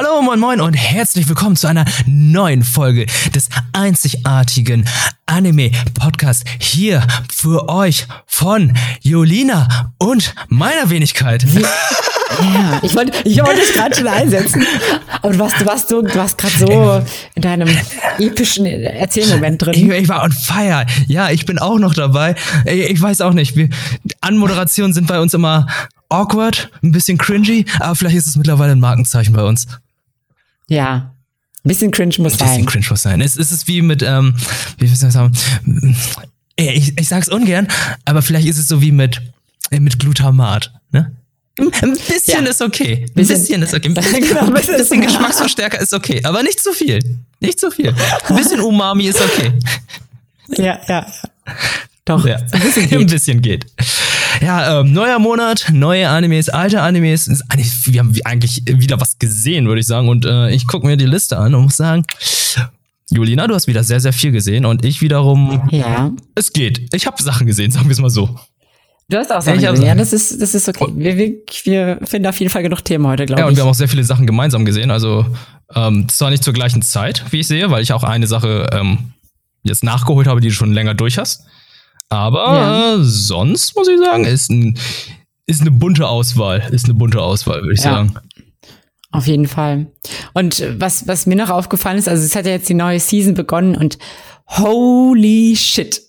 Hallo, 0.00 0.22
moin, 0.22 0.38
moin 0.38 0.60
und 0.60 0.74
herzlich 0.74 1.28
willkommen 1.28 1.56
zu 1.56 1.66
einer 1.66 1.84
neuen 2.06 2.62
Folge 2.62 3.06
des 3.34 3.48
einzigartigen 3.72 4.84
Anime-Podcasts 5.26 6.44
hier 6.60 7.04
für 7.28 7.68
euch 7.68 8.06
von 8.24 8.74
Jolina 9.02 9.92
und 9.98 10.36
meiner 10.46 10.88
Wenigkeit. 10.90 11.44
Ja, 11.52 12.78
ich 12.82 12.94
wollte 12.94 13.12
ich 13.24 13.42
wollte 13.42 13.60
dich 13.60 13.72
gerade 13.72 13.96
schon 13.96 14.06
einsetzen. 14.06 14.64
Aber 15.20 15.32
du 15.32 15.38
warst, 15.40 15.60
du 15.60 15.66
warst, 15.66 15.88
so, 15.88 16.00
du 16.00 16.14
warst 16.14 16.38
gerade 16.38 16.56
so 16.56 17.04
in 17.34 17.42
deinem 17.42 17.68
epischen 18.20 18.66
Erzählmoment 18.66 19.60
drin. 19.60 19.74
Ich, 19.74 19.82
ich, 19.82 20.08
war 20.08 20.22
on 20.22 20.30
fire. 20.30 20.86
Ja, 21.08 21.30
ich 21.30 21.44
bin 21.44 21.58
auch 21.58 21.80
noch 21.80 21.94
dabei. 21.94 22.36
Ich 22.66 23.02
weiß 23.02 23.20
auch 23.22 23.32
nicht. 23.32 23.56
Wir, 23.56 23.68
Anmoderationen 24.20 24.92
sind 24.92 25.08
bei 25.08 25.18
uns 25.18 25.34
immer 25.34 25.66
awkward, 26.08 26.70
ein 26.84 26.92
bisschen 26.92 27.18
cringy, 27.18 27.64
aber 27.80 27.96
vielleicht 27.96 28.16
ist 28.16 28.28
es 28.28 28.36
mittlerweile 28.36 28.72
ein 28.72 28.80
Markenzeichen 28.80 29.34
bei 29.34 29.42
uns. 29.42 29.66
Ja. 30.68 31.14
Ein 31.64 31.68
bisschen 31.68 31.90
cringe 31.90 32.14
muss 32.18 32.38
sein. 32.38 32.48
Ein 32.48 32.54
bisschen 32.54 32.66
cringe 32.66 32.86
muss 32.90 33.02
sein. 33.02 33.20
Es, 33.20 33.36
es 33.36 33.52
ist 33.52 33.68
wie 33.68 33.82
mit, 33.82 34.02
ähm, 34.02 34.34
wie 34.78 34.86
soll 34.86 35.08
ich 35.08 35.12
sagen, 35.12 35.36
ich, 36.56 36.98
ich 36.98 37.08
sag's 37.08 37.28
ungern, 37.28 37.68
aber 38.04 38.22
vielleicht 38.22 38.46
ist 38.46 38.58
es 38.58 38.68
so 38.68 38.80
wie 38.80 38.92
mit, 38.92 39.20
mit 39.70 39.98
Glutamat, 39.98 40.72
ne? 40.92 41.12
Ein 41.58 41.90
bisschen 41.90 42.44
ja. 42.44 42.50
ist 42.50 42.62
okay. 42.62 43.06
Ein 43.08 43.14
bisschen, 43.14 43.38
bisschen 43.38 43.62
ist 43.62 43.74
okay. 43.74 43.88
Ein 43.88 43.94
bisschen, 43.94 44.20
genau, 44.20 44.46
ein 44.46 44.54
bisschen, 44.54 44.76
bisschen 44.76 45.00
Geschmacksverstärker 45.00 45.80
ist 45.80 45.92
okay, 45.92 46.20
aber 46.22 46.44
nicht 46.44 46.60
zu 46.60 46.72
viel. 46.72 47.00
Nicht 47.40 47.58
zu 47.58 47.70
viel. 47.70 47.92
Ein 48.28 48.36
bisschen 48.36 48.60
Umami 48.60 49.06
ist 49.06 49.20
okay. 49.20 49.52
Ja, 50.56 50.80
ja. 50.88 51.06
Doch. 52.04 52.24
Ja. 52.24 52.36
Ein 52.52 52.60
bisschen 52.60 52.82
geht. 52.88 52.98
Ein 52.98 53.06
bisschen 53.06 53.42
geht. 53.42 53.66
Ja, 54.40 54.80
ähm, 54.80 54.92
neuer 54.92 55.18
Monat, 55.18 55.66
neue 55.72 56.08
Animes, 56.08 56.48
alte 56.48 56.80
Animes. 56.80 57.28
Wir 57.84 58.00
haben 58.00 58.14
eigentlich 58.24 58.62
wieder 58.66 59.00
was 59.00 59.18
gesehen, 59.18 59.66
würde 59.66 59.80
ich 59.80 59.86
sagen. 59.86 60.08
Und 60.08 60.24
äh, 60.24 60.50
ich 60.50 60.66
gucke 60.66 60.86
mir 60.86 60.96
die 60.96 61.06
Liste 61.06 61.38
an 61.38 61.54
und 61.54 61.64
muss 61.64 61.76
sagen, 61.76 62.04
Julina, 63.10 63.46
du 63.46 63.54
hast 63.54 63.66
wieder 63.66 63.82
sehr, 63.84 64.00
sehr 64.00 64.12
viel 64.12 64.32
gesehen 64.32 64.64
und 64.66 64.84
ich 64.84 65.00
wiederum. 65.00 65.68
Ja. 65.70 66.12
Es 66.34 66.52
geht. 66.52 66.94
Ich 66.94 67.06
habe 67.06 67.22
Sachen 67.22 67.46
gesehen, 67.46 67.70
sagen 67.70 67.86
wir 67.86 67.92
es 67.92 68.00
mal 68.00 68.10
so. 68.10 68.28
Du 69.10 69.16
hast 69.16 69.32
auch 69.32 69.40
Sachen 69.40 69.60
gesehen. 69.60 69.86
Ja, 69.86 69.94
das 69.94 70.12
ist, 70.12 70.40
das 70.40 70.54
ist 70.54 70.68
okay. 70.68 70.86
Wir, 70.94 71.16
wir, 71.16 71.34
wir 71.64 71.98
finden 72.06 72.28
auf 72.28 72.38
jeden 72.38 72.50
Fall 72.50 72.62
genug 72.62 72.84
Themen 72.84 73.06
heute, 73.06 73.24
glaube 73.24 73.40
ich. 73.40 73.44
Ja, 73.44 73.48
und 73.48 73.56
wir 73.56 73.62
haben 73.62 73.70
auch 73.70 73.74
sehr 73.74 73.88
viele 73.88 74.04
Sachen 74.04 74.26
gemeinsam 74.26 74.66
gesehen. 74.66 74.90
Also 74.90 75.24
ähm, 75.74 76.06
zwar 76.08 76.30
nicht 76.30 76.44
zur 76.44 76.52
gleichen 76.52 76.82
Zeit, 76.82 77.24
wie 77.30 77.40
ich 77.40 77.46
sehe, 77.46 77.70
weil 77.70 77.82
ich 77.82 77.94
auch 77.94 78.04
eine 78.04 78.26
Sache 78.26 78.68
ähm, 78.72 79.14
jetzt 79.62 79.82
nachgeholt 79.82 80.26
habe, 80.26 80.42
die 80.42 80.48
du 80.48 80.54
schon 80.54 80.74
länger 80.74 80.92
durch 80.92 81.16
hast. 81.16 81.44
Aber 82.08 82.54
ja. 82.54 82.94
äh, 82.94 82.98
sonst 83.02 83.76
muss 83.76 83.88
ich 83.88 83.98
sagen, 83.98 84.24
ist, 84.24 84.50
ein, 84.50 84.78
ist 85.46 85.60
eine 85.60 85.70
bunte 85.70 86.08
Auswahl. 86.08 86.62
Ist 86.72 86.86
eine 86.86 86.94
bunte 86.94 87.20
Auswahl, 87.20 87.62
würde 87.62 87.74
ich 87.74 87.84
ja. 87.84 87.92
sagen. 87.92 88.14
Auf 89.10 89.26
jeden 89.26 89.46
Fall. 89.46 89.86
Und 90.34 90.62
was, 90.78 91.06
was 91.08 91.26
mir 91.26 91.36
noch 91.36 91.50
aufgefallen 91.50 91.98
ist, 91.98 92.08
also 92.08 92.24
es 92.24 92.36
hat 92.36 92.46
ja 92.46 92.52
jetzt 92.52 92.68
die 92.68 92.74
neue 92.74 93.00
Season 93.00 93.34
begonnen 93.34 93.74
und 93.74 93.98
holy 94.46 95.56
shit. 95.56 96.02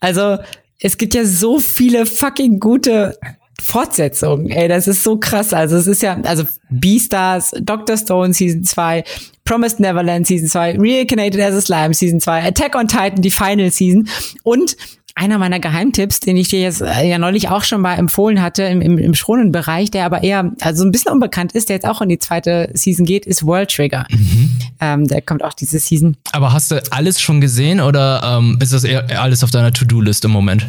Also 0.00 0.38
es 0.78 0.98
gibt 0.98 1.14
ja 1.14 1.24
so 1.24 1.58
viele 1.58 2.06
fucking 2.06 2.60
gute 2.60 3.18
Fortsetzungen. 3.60 4.50
Ey, 4.50 4.68
das 4.68 4.86
ist 4.86 5.02
so 5.02 5.18
krass. 5.18 5.52
Also 5.52 5.76
es 5.76 5.86
ist 5.86 6.02
ja, 6.02 6.20
also 6.22 6.44
Beastars, 6.70 7.52
Doctor 7.60 7.96
Stone 7.96 8.32
Season 8.32 8.62
2, 8.62 9.02
Promised 9.44 9.80
Neverland 9.80 10.26
Season 10.26 10.48
2, 10.48 10.76
Reignited 10.78 11.40
as 11.40 11.54
a 11.54 11.60
Slime 11.60 11.94
Season 11.94 12.20
2, 12.20 12.46
Attack 12.46 12.74
on 12.76 12.86
Titan, 12.86 13.22
die 13.22 13.30
Final 13.30 13.70
Season 13.70 14.08
und 14.42 14.76
einer 15.16 15.38
meiner 15.38 15.58
Geheimtipps, 15.58 16.20
den 16.20 16.36
ich 16.36 16.48
dir 16.48 16.60
jetzt 16.60 16.82
äh, 16.82 17.08
ja 17.08 17.18
neulich 17.18 17.48
auch 17.48 17.64
schon 17.64 17.80
mal 17.80 17.94
empfohlen 17.94 18.42
hatte 18.42 18.64
im, 18.64 18.82
im, 18.82 18.98
im 18.98 19.14
Schonenbereich, 19.14 19.90
der 19.90 20.04
aber 20.04 20.22
eher 20.22 20.52
also 20.60 20.84
ein 20.84 20.92
bisschen 20.92 21.10
unbekannt 21.10 21.52
ist, 21.52 21.70
der 21.70 21.76
jetzt 21.76 21.86
auch 21.86 22.02
in 22.02 22.10
die 22.10 22.18
zweite 22.18 22.70
Season 22.74 23.06
geht, 23.06 23.24
ist 23.24 23.44
World 23.44 23.74
Trigger. 23.74 24.06
Mhm. 24.10 24.50
Ähm, 24.78 25.08
der 25.08 25.22
kommt 25.22 25.42
auch 25.42 25.54
diese 25.54 25.78
Season. 25.78 26.18
Aber 26.32 26.52
hast 26.52 26.70
du 26.70 26.82
alles 26.92 27.18
schon 27.20 27.40
gesehen 27.40 27.80
oder 27.80 28.22
ähm, 28.38 28.58
ist 28.60 28.74
das 28.74 28.84
eher 28.84 29.20
alles 29.20 29.42
auf 29.42 29.50
deiner 29.50 29.72
To-Do-List 29.72 30.26
im 30.26 30.32
Moment? 30.32 30.66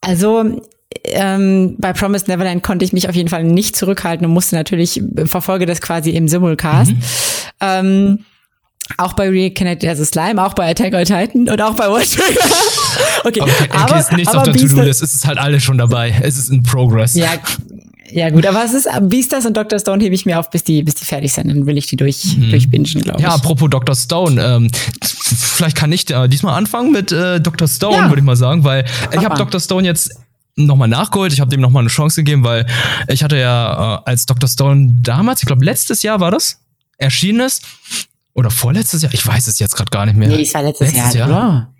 Also 0.00 0.60
ähm, 1.04 1.76
bei 1.78 1.92
Promised 1.92 2.26
Neverland 2.26 2.64
konnte 2.64 2.84
ich 2.84 2.92
mich 2.92 3.08
auf 3.08 3.14
jeden 3.14 3.28
Fall 3.28 3.44
nicht 3.44 3.76
zurückhalten 3.76 4.26
und 4.26 4.32
musste 4.32 4.56
natürlich 4.56 5.00
verfolge 5.26 5.66
das 5.66 5.80
quasi 5.80 6.10
im 6.10 6.26
Simulcast. 6.26 6.90
Mhm. 6.90 7.02
Ähm, 7.60 8.18
auch 8.98 9.12
bei 9.14 9.28
Reconnected 9.28 9.88
as 9.88 10.00
a 10.00 10.04
Slime, 10.04 10.44
auch 10.44 10.54
bei 10.54 10.70
Attack 10.70 10.94
on 10.94 11.04
Titan 11.04 11.48
und 11.48 11.60
auch 11.60 11.74
bei 11.74 11.88
World 11.88 12.10
Trigger. 12.10 12.40
okay, 13.24 13.40
okay, 13.40 13.52
okay 13.60 13.68
aber, 13.72 13.98
ist 13.98 14.12
nichts 14.12 14.28
aber 14.28 14.38
auf 14.38 14.44
der 14.44 14.54
To-Do-List. 14.54 15.02
Es 15.02 15.14
ist 15.14 15.26
halt 15.26 15.38
alles 15.38 15.62
schon 15.62 15.78
dabei. 15.78 16.14
Es 16.22 16.38
ist 16.38 16.50
in 16.50 16.62
Progress. 16.62 17.14
Ja, 17.14 17.32
ja 18.10 18.30
gut, 18.30 18.46
aber 18.46 18.64
es 18.64 18.72
ist 18.72 18.88
Beastars 19.02 19.46
und 19.46 19.56
Dr. 19.56 19.78
Stone 19.78 20.02
hebe 20.02 20.14
ich 20.14 20.26
mir 20.26 20.38
auf, 20.38 20.50
bis 20.50 20.64
die, 20.64 20.82
bis 20.82 20.94
die 20.94 21.04
fertig 21.04 21.32
sind. 21.32 21.48
Dann 21.48 21.66
will 21.66 21.76
ich 21.76 21.86
die 21.86 21.96
durch, 21.96 22.36
mhm. 22.36 22.50
durchbingen, 22.50 22.86
glaube 23.02 23.18
ich. 23.18 23.24
Ja, 23.24 23.34
apropos 23.34 23.68
Dr. 23.70 23.94
Stone, 23.94 24.42
ähm, 24.42 24.70
vielleicht 25.02 25.76
kann 25.76 25.92
ich 25.92 26.08
äh, 26.10 26.28
diesmal 26.28 26.54
anfangen 26.54 26.92
mit 26.92 27.12
äh, 27.12 27.40
Dr. 27.40 27.66
Stone, 27.68 27.96
ja. 27.96 28.08
würde 28.08 28.20
ich 28.20 28.24
mal 28.24 28.36
sagen, 28.36 28.64
weil 28.64 28.84
ich 29.10 29.24
habe 29.24 29.36
Dr. 29.36 29.60
Stone 29.60 29.86
jetzt 29.86 30.20
nochmal 30.56 30.88
nachgeholt. 30.88 31.32
Ich 31.32 31.40
habe 31.40 31.50
dem 31.50 31.60
nochmal 31.60 31.80
eine 31.80 31.90
Chance 31.90 32.22
gegeben, 32.22 32.44
weil 32.44 32.66
ich 33.08 33.22
hatte 33.22 33.36
ja 33.36 33.96
äh, 33.96 34.10
als 34.10 34.26
Dr. 34.26 34.48
Stone 34.48 34.96
damals, 35.02 35.42
ich 35.42 35.46
glaube 35.46 35.64
letztes 35.64 36.02
Jahr 36.02 36.20
war 36.20 36.30
das, 36.30 36.60
erschienen 36.98 37.40
ist, 37.40 37.62
oder 38.36 38.50
vorletztes 38.50 39.02
Jahr? 39.02 39.12
Ich 39.12 39.26
weiß 39.26 39.46
es 39.46 39.58
jetzt 39.58 39.74
gerade 39.74 39.90
gar 39.90 40.06
nicht 40.06 40.16
mehr. 40.16 40.28
Nee, 40.28 40.42
es 40.42 40.54
war 40.54 40.62
letztes, 40.62 40.92
letztes 40.92 41.14
Jahr, 41.14 41.28
Jahr? 41.28 41.72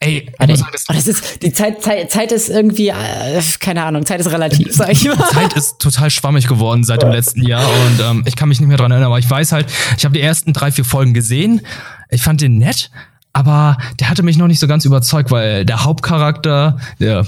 Ey, 0.00 0.30
Warte, 0.38 0.56
sagen, 0.56 0.70
das, 0.72 0.84
oh, 0.88 0.92
das 0.92 1.08
ist 1.08 1.42
die 1.42 1.52
Zeit, 1.52 1.82
Zeit, 1.82 2.10
Zeit 2.12 2.30
ist 2.30 2.48
irgendwie, 2.48 2.88
äh, 2.88 3.42
keine 3.58 3.82
Ahnung, 3.82 4.06
Zeit 4.06 4.20
ist 4.20 4.30
relativ, 4.30 4.72
sag 4.72 4.92
ich 4.92 5.04
mal. 5.04 5.18
Zeit 5.28 5.54
ist 5.54 5.80
total 5.80 6.08
schwammig 6.10 6.46
geworden 6.46 6.84
seit 6.84 7.02
dem 7.02 7.10
letzten 7.10 7.42
Jahr 7.42 7.68
und 7.68 8.00
ähm, 8.00 8.22
ich 8.24 8.36
kann 8.36 8.48
mich 8.48 8.60
nicht 8.60 8.68
mehr 8.68 8.76
dran 8.76 8.92
erinnern, 8.92 9.08
aber 9.08 9.18
ich 9.18 9.28
weiß 9.28 9.50
halt, 9.50 9.66
ich 9.96 10.04
habe 10.04 10.14
die 10.14 10.20
ersten 10.20 10.52
drei, 10.52 10.70
vier 10.70 10.84
Folgen 10.84 11.14
gesehen. 11.14 11.62
Ich 12.10 12.22
fand 12.22 12.40
den 12.40 12.58
nett, 12.58 12.92
aber 13.32 13.76
der 13.98 14.08
hatte 14.08 14.22
mich 14.22 14.36
noch 14.36 14.46
nicht 14.46 14.60
so 14.60 14.68
ganz 14.68 14.84
überzeugt, 14.84 15.32
weil 15.32 15.64
der 15.64 15.84
Hauptcharakter, 15.84 16.78
der, 17.00 17.26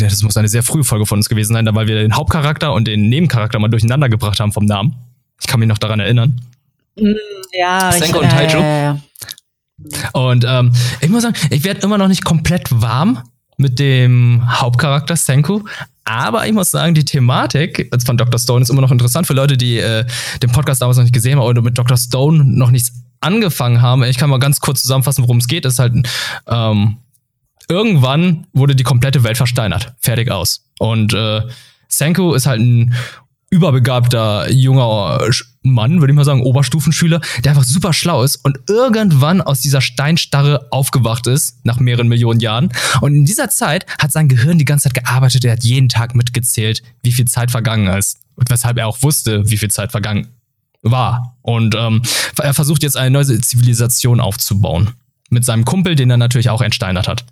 das 0.00 0.22
muss 0.24 0.36
eine 0.36 0.48
sehr 0.48 0.64
frühe 0.64 0.82
Folge 0.82 1.06
von 1.06 1.20
uns 1.20 1.28
gewesen 1.28 1.52
sein, 1.52 1.68
weil 1.72 1.86
wir 1.86 1.94
den 1.94 2.16
Hauptcharakter 2.16 2.72
und 2.72 2.88
den 2.88 3.08
Nebencharakter 3.08 3.60
mal 3.60 3.68
durcheinander 3.68 4.08
gebracht 4.08 4.40
haben 4.40 4.52
vom 4.52 4.64
Namen. 4.64 4.96
Ich 5.40 5.46
kann 5.46 5.60
mich 5.60 5.68
noch 5.68 5.78
daran 5.78 6.00
erinnern. 6.00 6.40
Mm, 7.00 7.14
ja, 7.52 7.92
Senko 7.92 8.20
und 8.20 8.30
Taijo. 8.30 8.60
Ja, 8.60 8.78
ja, 8.78 10.10
Und 10.12 10.44
ähm, 10.46 10.72
ich 11.00 11.08
muss 11.08 11.22
sagen, 11.22 11.36
ich 11.50 11.64
werde 11.64 11.80
immer 11.80 11.98
noch 11.98 12.08
nicht 12.08 12.24
komplett 12.24 12.68
warm 12.70 13.22
mit 13.56 13.78
dem 13.78 14.42
Hauptcharakter 14.48 15.16
Senku. 15.16 15.62
Aber 16.04 16.46
ich 16.46 16.52
muss 16.52 16.70
sagen, 16.70 16.94
die 16.94 17.04
Thematik 17.04 17.90
von 18.04 18.16
Dr. 18.16 18.38
Stone 18.38 18.62
ist 18.62 18.70
immer 18.70 18.80
noch 18.80 18.90
interessant 18.90 19.26
für 19.26 19.34
Leute, 19.34 19.58
die 19.58 19.78
äh, 19.78 20.06
den 20.42 20.50
Podcast 20.50 20.80
damals 20.80 20.96
noch 20.96 21.04
nicht 21.04 21.12
gesehen 21.12 21.38
haben 21.38 21.44
oder 21.44 21.60
mit 21.60 21.76
Dr. 21.76 21.98
Stone 21.98 22.44
noch 22.44 22.70
nichts 22.70 22.92
angefangen 23.20 23.82
haben. 23.82 24.04
Ich 24.04 24.16
kann 24.16 24.30
mal 24.30 24.38
ganz 24.38 24.60
kurz 24.60 24.80
zusammenfassen, 24.80 25.22
worum 25.24 25.38
es 25.38 25.48
geht. 25.48 25.66
Es 25.66 25.74
ist 25.74 25.78
halt 25.80 26.08
ähm, 26.46 26.96
irgendwann 27.68 28.46
wurde 28.52 28.74
die 28.74 28.84
komplette 28.84 29.22
Welt 29.22 29.36
versteinert. 29.36 29.92
Fertig 29.98 30.30
aus. 30.30 30.64
Und 30.78 31.12
äh, 31.12 31.42
Senku 31.88 32.32
ist 32.34 32.46
halt 32.46 32.60
ein 32.60 32.94
überbegabter 33.50 34.50
junger 34.50 35.20
Mann, 35.70 36.00
würde 36.00 36.12
ich 36.12 36.16
mal 36.16 36.24
sagen, 36.24 36.42
Oberstufenschüler, 36.42 37.20
der 37.44 37.52
einfach 37.52 37.64
super 37.64 37.92
schlau 37.92 38.22
ist 38.22 38.36
und 38.36 38.58
irgendwann 38.68 39.40
aus 39.40 39.60
dieser 39.60 39.80
Steinstarre 39.80 40.68
aufgewacht 40.70 41.26
ist, 41.26 41.64
nach 41.64 41.80
mehreren 41.80 42.08
Millionen 42.08 42.40
Jahren. 42.40 42.70
Und 43.00 43.14
in 43.14 43.24
dieser 43.24 43.50
Zeit 43.50 43.86
hat 43.98 44.12
sein 44.12 44.28
Gehirn 44.28 44.58
die 44.58 44.64
ganze 44.64 44.84
Zeit 44.84 45.04
gearbeitet, 45.04 45.44
er 45.44 45.52
hat 45.52 45.64
jeden 45.64 45.88
Tag 45.88 46.14
mitgezählt, 46.14 46.82
wie 47.02 47.12
viel 47.12 47.26
Zeit 47.26 47.50
vergangen 47.50 47.86
ist. 47.96 48.18
Und 48.34 48.50
weshalb 48.50 48.78
er 48.78 48.86
auch 48.86 49.02
wusste, 49.02 49.50
wie 49.50 49.56
viel 49.56 49.70
Zeit 49.70 49.90
vergangen 49.90 50.28
war. 50.82 51.36
Und 51.42 51.74
ähm, 51.74 52.02
er 52.40 52.54
versucht 52.54 52.84
jetzt 52.84 52.96
eine 52.96 53.10
neue 53.10 53.40
Zivilisation 53.40 54.20
aufzubauen. 54.20 54.90
Mit 55.30 55.44
seinem 55.44 55.64
Kumpel, 55.64 55.96
den 55.96 56.10
er 56.10 56.16
natürlich 56.16 56.48
auch 56.48 56.62
entsteinert 56.62 57.08
hat. 57.08 57.24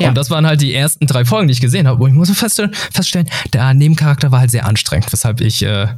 Ja. 0.00 0.08
Und 0.08 0.16
das 0.16 0.30
waren 0.30 0.46
halt 0.46 0.60
die 0.60 0.74
ersten 0.74 1.06
drei 1.06 1.24
Folgen, 1.24 1.48
die 1.48 1.52
ich 1.52 1.60
gesehen 1.60 1.86
habe. 1.86 2.02
Und 2.02 2.10
ich 2.10 2.16
muss 2.16 2.30
feststellen, 2.30 2.74
feststellen, 2.92 3.28
der 3.52 3.74
Nebencharakter 3.74 4.32
war 4.32 4.40
halt 4.40 4.50
sehr 4.50 4.66
anstrengend, 4.66 5.12
weshalb 5.12 5.40
ich 5.40 5.62
äh, 5.62 5.88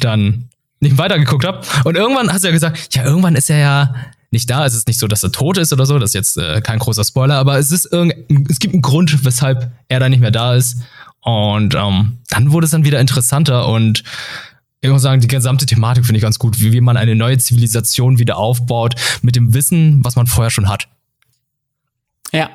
dann 0.00 0.48
nicht 0.80 0.98
weitergeguckt 0.98 1.44
habe. 1.44 1.60
Und 1.84 1.96
irgendwann 1.96 2.32
hast 2.32 2.42
du 2.42 2.48
ja 2.48 2.52
gesagt, 2.52 2.94
ja, 2.94 3.04
irgendwann 3.04 3.36
ist 3.36 3.50
er 3.50 3.58
ja 3.58 3.94
nicht 4.30 4.48
da. 4.48 4.64
Es 4.64 4.74
ist 4.74 4.88
nicht 4.88 4.98
so, 4.98 5.08
dass 5.08 5.22
er 5.22 5.32
tot 5.32 5.58
ist 5.58 5.72
oder 5.72 5.86
so. 5.86 5.98
Das 5.98 6.10
ist 6.10 6.14
jetzt 6.14 6.36
äh, 6.38 6.60
kein 6.60 6.78
großer 6.78 7.04
Spoiler, 7.04 7.36
aber 7.36 7.58
es 7.58 7.72
ist 7.72 7.86
es 7.86 8.58
gibt 8.58 8.74
einen 8.74 8.82
Grund, 8.82 9.24
weshalb 9.24 9.70
er 9.88 10.00
da 10.00 10.08
nicht 10.08 10.20
mehr 10.20 10.30
da 10.30 10.54
ist. 10.54 10.78
Und 11.20 11.74
ähm, 11.74 12.18
dann 12.28 12.52
wurde 12.52 12.64
es 12.64 12.70
dann 12.70 12.84
wieder 12.84 13.00
interessanter 13.00 13.68
und 13.68 14.02
ich 14.80 14.90
muss 14.90 15.02
sagen, 15.02 15.20
die 15.20 15.28
gesamte 15.28 15.66
Thematik 15.66 16.06
finde 16.06 16.16
ich 16.16 16.22
ganz 16.22 16.38
gut, 16.38 16.58
wie, 16.60 16.72
wie 16.72 16.80
man 16.80 16.96
eine 16.96 17.14
neue 17.14 17.36
Zivilisation 17.36 18.18
wieder 18.18 18.38
aufbaut 18.38 18.94
mit 19.20 19.36
dem 19.36 19.52
Wissen, 19.52 20.02
was 20.02 20.16
man 20.16 20.26
vorher 20.26 20.50
schon 20.50 20.70
hat. 20.70 20.88
Ja, 22.32 22.48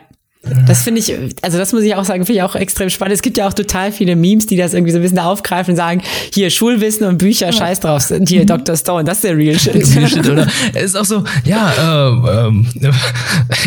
das 0.67 0.83
finde 0.83 0.99
ich, 0.99 1.13
also 1.41 1.57
das 1.57 1.73
muss 1.73 1.83
ich 1.83 1.95
auch 1.95 2.05
sagen, 2.05 2.25
finde 2.25 2.39
ich 2.39 2.43
auch 2.43 2.55
extrem 2.55 2.89
spannend. 2.89 3.15
Es 3.15 3.21
gibt 3.21 3.37
ja 3.37 3.47
auch 3.47 3.53
total 3.53 3.91
viele 3.91 4.15
Memes, 4.15 4.45
die 4.45 4.55
das 4.55 4.73
irgendwie 4.73 4.91
so 4.91 4.99
ein 4.99 5.01
bisschen 5.01 5.19
aufgreifen 5.19 5.71
und 5.71 5.77
sagen, 5.77 6.01
hier 6.33 6.49
Schulwissen 6.49 7.07
und 7.07 7.17
Bücher, 7.17 7.51
scheiß 7.51 7.79
drauf, 7.79 8.03
sind 8.03 8.29
hier 8.29 8.41
mhm. 8.41 8.47
Dr. 8.47 8.77
Stone, 8.77 9.03
das 9.03 9.17
ist 9.17 9.23
der 9.23 9.37
Real 9.37 9.57
Shit. 9.57 9.75
Real 9.75 10.09
Shit, 10.09 10.29
oder? 10.29 10.47
Es 10.73 10.85
ist 10.85 10.95
auch 10.95 11.05
so, 11.05 11.23
ja, 11.45 11.71
äh, 11.71 12.47
ähm, 12.47 12.67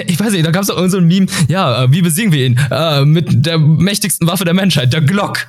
ich 0.06 0.20
weiß 0.20 0.32
nicht, 0.32 0.46
da 0.46 0.50
gab 0.50 0.62
es 0.62 0.70
auch 0.70 0.76
irgend 0.76 0.92
so 0.92 0.98
ein 0.98 1.06
Meme, 1.06 1.26
ja, 1.48 1.84
äh, 1.84 1.92
wie 1.92 2.02
besiegen 2.02 2.32
wir 2.32 2.46
ihn? 2.46 2.60
Äh, 2.70 3.04
mit 3.04 3.44
der 3.46 3.58
mächtigsten 3.58 4.26
Waffe 4.28 4.44
der 4.44 4.54
Menschheit, 4.54 4.92
der 4.92 5.00
Glock. 5.00 5.48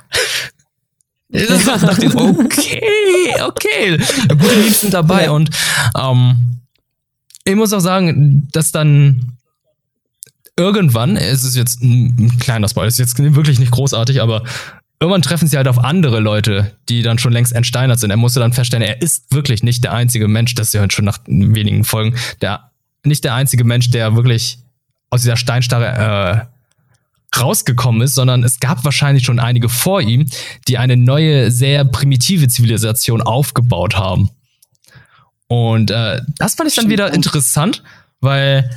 Das 1.28 1.64
dachte 1.64 2.06
ich, 2.06 2.14
okay, 2.14 2.80
okay. 3.46 3.98
Gute 4.28 4.56
Memes 4.56 4.80
sind 4.80 4.94
dabei 4.94 5.26
ja. 5.26 5.30
und 5.30 5.50
ähm, 5.96 6.58
ich 7.44 7.54
muss 7.54 7.72
auch 7.72 7.80
sagen, 7.80 8.48
dass 8.52 8.72
dann 8.72 9.36
irgendwann, 10.60 11.16
es 11.16 11.42
ist 11.42 11.56
jetzt 11.56 11.82
ein 11.82 12.38
kleiner 12.38 12.68
Spoiler, 12.68 12.88
es 12.88 12.98
ist 12.98 13.18
jetzt 13.18 13.34
wirklich 13.34 13.58
nicht 13.58 13.72
großartig, 13.72 14.20
aber 14.20 14.44
irgendwann 15.00 15.22
treffen 15.22 15.48
sie 15.48 15.56
halt 15.56 15.66
auf 15.66 15.82
andere 15.82 16.20
Leute, 16.20 16.76
die 16.88 17.02
dann 17.02 17.18
schon 17.18 17.32
längst 17.32 17.52
entsteinert 17.52 17.98
sind. 17.98 18.10
Er 18.10 18.18
musste 18.18 18.40
dann 18.40 18.52
feststellen, 18.52 18.86
er 18.86 19.00
ist 19.00 19.32
wirklich 19.32 19.62
nicht 19.62 19.82
der 19.82 19.94
einzige 19.94 20.28
Mensch, 20.28 20.54
das 20.54 20.68
ist 20.68 20.74
ja 20.74 20.88
schon 20.90 21.06
nach 21.06 21.18
wenigen 21.26 21.84
Folgen, 21.84 22.14
der 22.42 22.70
nicht 23.04 23.24
der 23.24 23.34
einzige 23.34 23.64
Mensch, 23.64 23.90
der 23.90 24.14
wirklich 24.14 24.58
aus 25.08 25.22
dieser 25.22 25.38
Steinstarre 25.38 26.46
äh, 27.34 27.38
rausgekommen 27.40 28.02
ist, 28.02 28.14
sondern 28.14 28.44
es 28.44 28.60
gab 28.60 28.84
wahrscheinlich 28.84 29.24
schon 29.24 29.40
einige 29.40 29.70
vor 29.70 30.02
ihm, 30.02 30.26
die 30.68 30.76
eine 30.76 30.96
neue, 30.96 31.50
sehr 31.50 31.84
primitive 31.86 32.48
Zivilisation 32.48 33.22
aufgebaut 33.22 33.96
haben. 33.96 34.30
Und 35.46 35.90
äh, 35.90 36.20
das 36.36 36.54
fand 36.56 36.68
ich 36.68 36.76
dann 36.76 36.90
wieder 36.90 37.14
interessant, 37.14 37.82
weil 38.20 38.70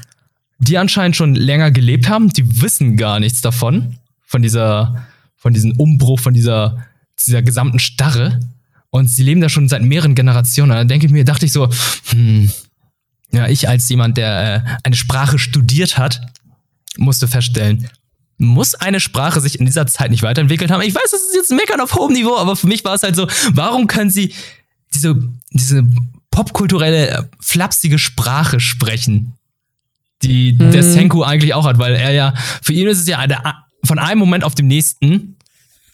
die 0.64 0.78
anscheinend 0.78 1.16
schon 1.16 1.36
länger 1.36 1.72
gelebt 1.72 2.10
haben, 2.10 2.30
die 2.30 2.62
wissen 2.62 2.98
gar 2.98 3.20
nichts 3.20 3.42
davon, 3.42 3.98
von 4.22 4.42
dieser, 4.42 5.06
von 5.36 5.54
diesem 5.54 5.74
Umbruch, 5.74 6.20
von 6.20 6.34
dieser, 6.34 6.86
dieser 7.26 7.42
gesamten 7.42 7.80
Starre. 7.80 8.40
Und 8.90 9.08
sie 9.08 9.24
leben 9.24 9.42
da 9.42 9.50
schon 9.50 9.68
seit 9.68 9.82
mehreren 9.82 10.16
Generationen. 10.16 10.72
Da 10.72 10.84
denke 10.84 11.06
ich 11.06 11.12
mir, 11.12 11.26
dachte 11.26 11.46
ich 11.46 11.52
so, 11.52 11.70
hm, 12.10 12.52
ja, 13.32 13.48
ich 13.48 13.68
als 13.68 13.90
jemand, 13.90 14.18
der 14.18 14.56
äh, 14.56 14.78
eine 14.84 14.96
Sprache 14.96 15.40
studiert 15.40 15.98
hat, 15.98 16.22
musste 16.98 17.28
feststellen, 17.28 17.90
muss 18.38 18.76
eine 18.76 19.00
Sprache 19.00 19.42
sich 19.42 19.60
in 19.60 19.66
dieser 19.66 19.88
Zeit 19.88 20.12
nicht 20.12 20.24
weiterentwickelt 20.24 20.72
haben? 20.72 20.82
Ich 20.82 20.94
weiß, 20.94 21.12
das 21.12 21.22
ist 21.22 21.36
jetzt 21.36 21.52
Meckern 21.52 21.82
auf 21.82 21.96
hohem 21.96 22.14
Niveau, 22.14 22.38
aber 22.38 22.56
für 22.56 22.68
mich 22.68 22.84
war 22.86 22.94
es 22.94 23.04
halt 23.04 23.16
so, 23.16 23.28
warum 23.52 23.88
können 23.88 24.10
sie 24.10 24.34
diese, 24.94 25.16
diese 25.52 25.88
popkulturelle, 26.30 27.30
flapsige 27.40 27.98
Sprache 27.98 28.60
sprechen? 28.60 29.34
Die 30.24 30.54
mhm. 30.54 30.72
der 30.72 30.84
Senku 30.84 31.24
eigentlich 31.24 31.54
auch 31.54 31.66
hat, 31.66 31.78
weil 31.78 31.96
er 31.96 32.12
ja, 32.12 32.34
für 32.62 32.74
ihn 32.74 32.88
ist 32.88 33.00
es 33.00 33.08
ja 33.08 33.20
eine, 33.20 33.38
von 33.84 34.00
einem 34.00 34.20
Moment 34.20 34.44
auf 34.44 34.56
dem 34.56 34.68
nächsten 34.68 35.38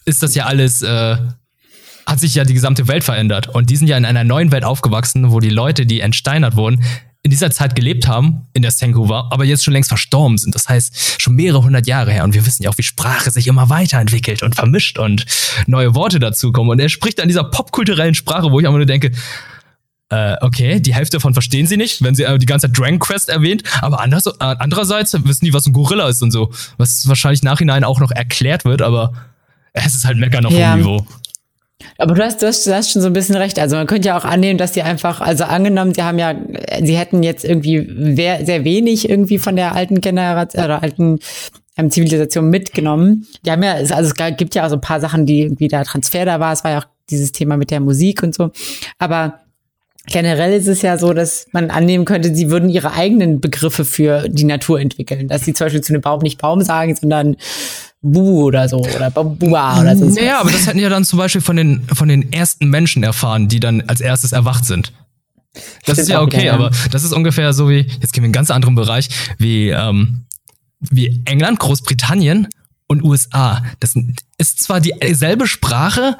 ist 0.04 0.22
das 0.22 0.34
ja 0.34 0.46
alles, 0.46 0.82
äh, 0.82 1.16
hat 2.06 2.20
sich 2.20 2.34
ja 2.34 2.44
die 2.44 2.54
gesamte 2.54 2.88
Welt 2.88 3.04
verändert. 3.04 3.48
Und 3.48 3.70
die 3.70 3.76
sind 3.76 3.86
ja 3.86 3.96
in 3.96 4.04
einer 4.04 4.24
neuen 4.24 4.50
Welt 4.52 4.64
aufgewachsen, 4.64 5.30
wo 5.30 5.40
die 5.40 5.50
Leute, 5.50 5.86
die 5.86 6.00
entsteinert 6.00 6.56
wurden, 6.56 6.82
in 7.22 7.30
dieser 7.30 7.50
Zeit 7.50 7.76
gelebt 7.76 8.08
haben, 8.08 8.46
in 8.54 8.62
der 8.62 8.70
Senku 8.70 9.08
war, 9.08 9.30
aber 9.30 9.44
jetzt 9.44 9.62
schon 9.62 9.74
längst 9.74 9.90
verstorben 9.90 10.38
sind. 10.38 10.54
Das 10.54 10.68
heißt, 10.68 11.20
schon 11.20 11.34
mehrere 11.34 11.62
hundert 11.62 11.86
Jahre 11.86 12.12
her. 12.12 12.24
Und 12.24 12.32
wir 12.32 12.46
wissen 12.46 12.62
ja 12.62 12.70
auch, 12.70 12.78
wie 12.78 12.82
Sprache 12.82 13.30
sich 13.30 13.46
immer 13.46 13.68
weiterentwickelt 13.68 14.42
und 14.42 14.54
vermischt 14.54 14.98
und 14.98 15.26
neue 15.66 15.94
Worte 15.94 16.18
dazukommen. 16.18 16.70
Und 16.70 16.78
er 16.80 16.88
spricht 16.88 17.20
an 17.20 17.28
dieser 17.28 17.44
popkulturellen 17.44 18.14
Sprache, 18.14 18.50
wo 18.50 18.58
ich 18.58 18.66
einfach 18.66 18.78
nur 18.78 18.86
denke, 18.86 19.10
äh, 20.10 20.36
okay, 20.40 20.80
die 20.80 20.94
Hälfte 20.94 21.16
davon 21.16 21.32
verstehen 21.34 21.66
sie 21.66 21.76
nicht, 21.76 22.02
wenn 22.02 22.14
sie 22.14 22.24
äh, 22.24 22.38
die 22.38 22.46
ganze 22.46 22.66
Zeit 22.66 22.78
Dragon 22.78 22.98
Quest 22.98 23.28
erwähnt, 23.28 23.62
aber 23.80 24.00
anders, 24.00 24.26
äh, 24.26 24.32
andererseits 24.38 25.12
wissen 25.24 25.44
die, 25.44 25.54
was 25.54 25.66
ein 25.66 25.72
Gorilla 25.72 26.08
ist 26.08 26.22
und 26.22 26.32
so. 26.32 26.50
Was 26.76 27.08
wahrscheinlich 27.08 27.42
nachhinein 27.42 27.84
auch 27.84 28.00
noch 28.00 28.10
erklärt 28.10 28.64
wird, 28.64 28.82
aber 28.82 29.12
es 29.72 29.94
ist 29.94 30.04
halt 30.04 30.18
Meckern 30.18 30.44
auf 30.46 30.52
ja. 30.52 30.72
hohem 30.72 30.80
Niveau. 30.80 31.06
Aber 31.96 32.14
du 32.14 32.22
hast, 32.22 32.42
du, 32.42 32.46
hast, 32.46 32.66
du 32.66 32.74
hast 32.74 32.90
schon 32.90 33.02
so 33.02 33.08
ein 33.08 33.12
bisschen 33.12 33.36
recht. 33.36 33.58
Also 33.58 33.76
man 33.76 33.86
könnte 33.86 34.08
ja 34.08 34.18
auch 34.18 34.24
annehmen, 34.24 34.58
dass 34.58 34.72
die 34.72 34.82
einfach, 34.82 35.20
also 35.20 35.44
angenommen, 35.44 35.94
sie 35.94 36.02
haben 36.02 36.18
ja, 36.18 36.34
sie 36.82 36.96
hätten 36.96 37.22
jetzt 37.22 37.44
irgendwie 37.44 37.78
sehr 38.16 38.64
wenig 38.64 39.08
irgendwie 39.08 39.38
von 39.38 39.56
der 39.56 39.74
alten 39.74 40.00
Generation 40.00 40.64
oder 40.64 40.82
alten 40.82 41.20
ähm, 41.76 41.90
Zivilisation 41.90 42.50
mitgenommen. 42.50 43.26
Die 43.44 43.50
haben 43.50 43.62
ja, 43.62 43.74
also 43.74 43.94
es 43.94 44.14
gibt 44.36 44.54
ja 44.54 44.66
auch 44.66 44.70
so 44.70 44.76
ein 44.76 44.80
paar 44.80 45.00
Sachen, 45.00 45.24
die 45.24 45.42
irgendwie 45.42 45.68
da 45.68 45.84
Transfer 45.84 46.24
da 46.24 46.40
war. 46.40 46.52
Es 46.52 46.64
war 46.64 46.72
ja 46.72 46.78
auch 46.80 46.86
dieses 47.08 47.32
Thema 47.32 47.56
mit 47.56 47.70
der 47.70 47.80
Musik 47.80 48.22
und 48.22 48.34
so. 48.34 48.50
Aber 48.98 49.40
generell 50.06 50.52
ist 50.52 50.66
es 50.66 50.82
ja 50.82 50.98
so, 50.98 51.12
dass 51.12 51.46
man 51.52 51.70
annehmen 51.70 52.04
könnte, 52.04 52.34
sie 52.34 52.50
würden 52.50 52.68
ihre 52.68 52.92
eigenen 52.92 53.40
Begriffe 53.40 53.84
für 53.84 54.28
die 54.28 54.44
Natur 54.44 54.80
entwickeln. 54.80 55.28
Dass 55.28 55.44
sie 55.44 55.52
zum 55.52 55.66
Beispiel 55.66 55.82
zu 55.82 55.92
einem 55.92 56.02
Baum 56.02 56.20
nicht 56.20 56.40
Baum 56.40 56.62
sagen, 56.62 56.96
sondern 56.96 57.36
Bu 58.02 58.44
oder 58.44 58.68
so 58.68 58.78
oder 58.78 59.10
Bua 59.10 59.80
oder 59.80 59.96
so. 59.96 60.08
Ja, 60.18 60.40
aber 60.40 60.50
das 60.50 60.66
hätten 60.66 60.78
ja 60.78 60.88
dann 60.88 61.04
zum 61.04 61.18
Beispiel 61.18 61.42
von 61.42 61.56
den, 61.56 61.86
von 61.94 62.08
den 62.08 62.32
ersten 62.32 62.68
Menschen 62.70 63.02
erfahren, 63.02 63.48
die 63.48 63.60
dann 63.60 63.82
als 63.82 64.00
erstes 64.00 64.32
erwacht 64.32 64.64
sind. 64.64 64.92
Das 65.52 65.62
Stimmt 65.82 65.98
ist 65.98 66.08
ja 66.08 66.22
okay, 66.22 66.42
wieder, 66.42 66.54
aber 66.54 66.70
das 66.90 67.04
ist 67.04 67.12
ungefähr 67.12 67.52
so 67.52 67.68
wie, 67.68 67.80
jetzt 68.00 68.12
gehen 68.12 68.22
wir 68.22 68.24
in 68.24 68.24
einen 68.26 68.32
ganz 68.32 68.50
anderen 68.50 68.74
Bereich, 68.74 69.08
wie, 69.38 69.68
ähm, 69.68 70.24
wie 70.78 71.20
England, 71.26 71.58
Großbritannien 71.58 72.48
und 72.86 73.02
USA. 73.02 73.62
Das 73.80 73.94
ist 74.38 74.62
zwar 74.62 74.80
dieselbe 74.80 75.46
Sprache, 75.46 76.16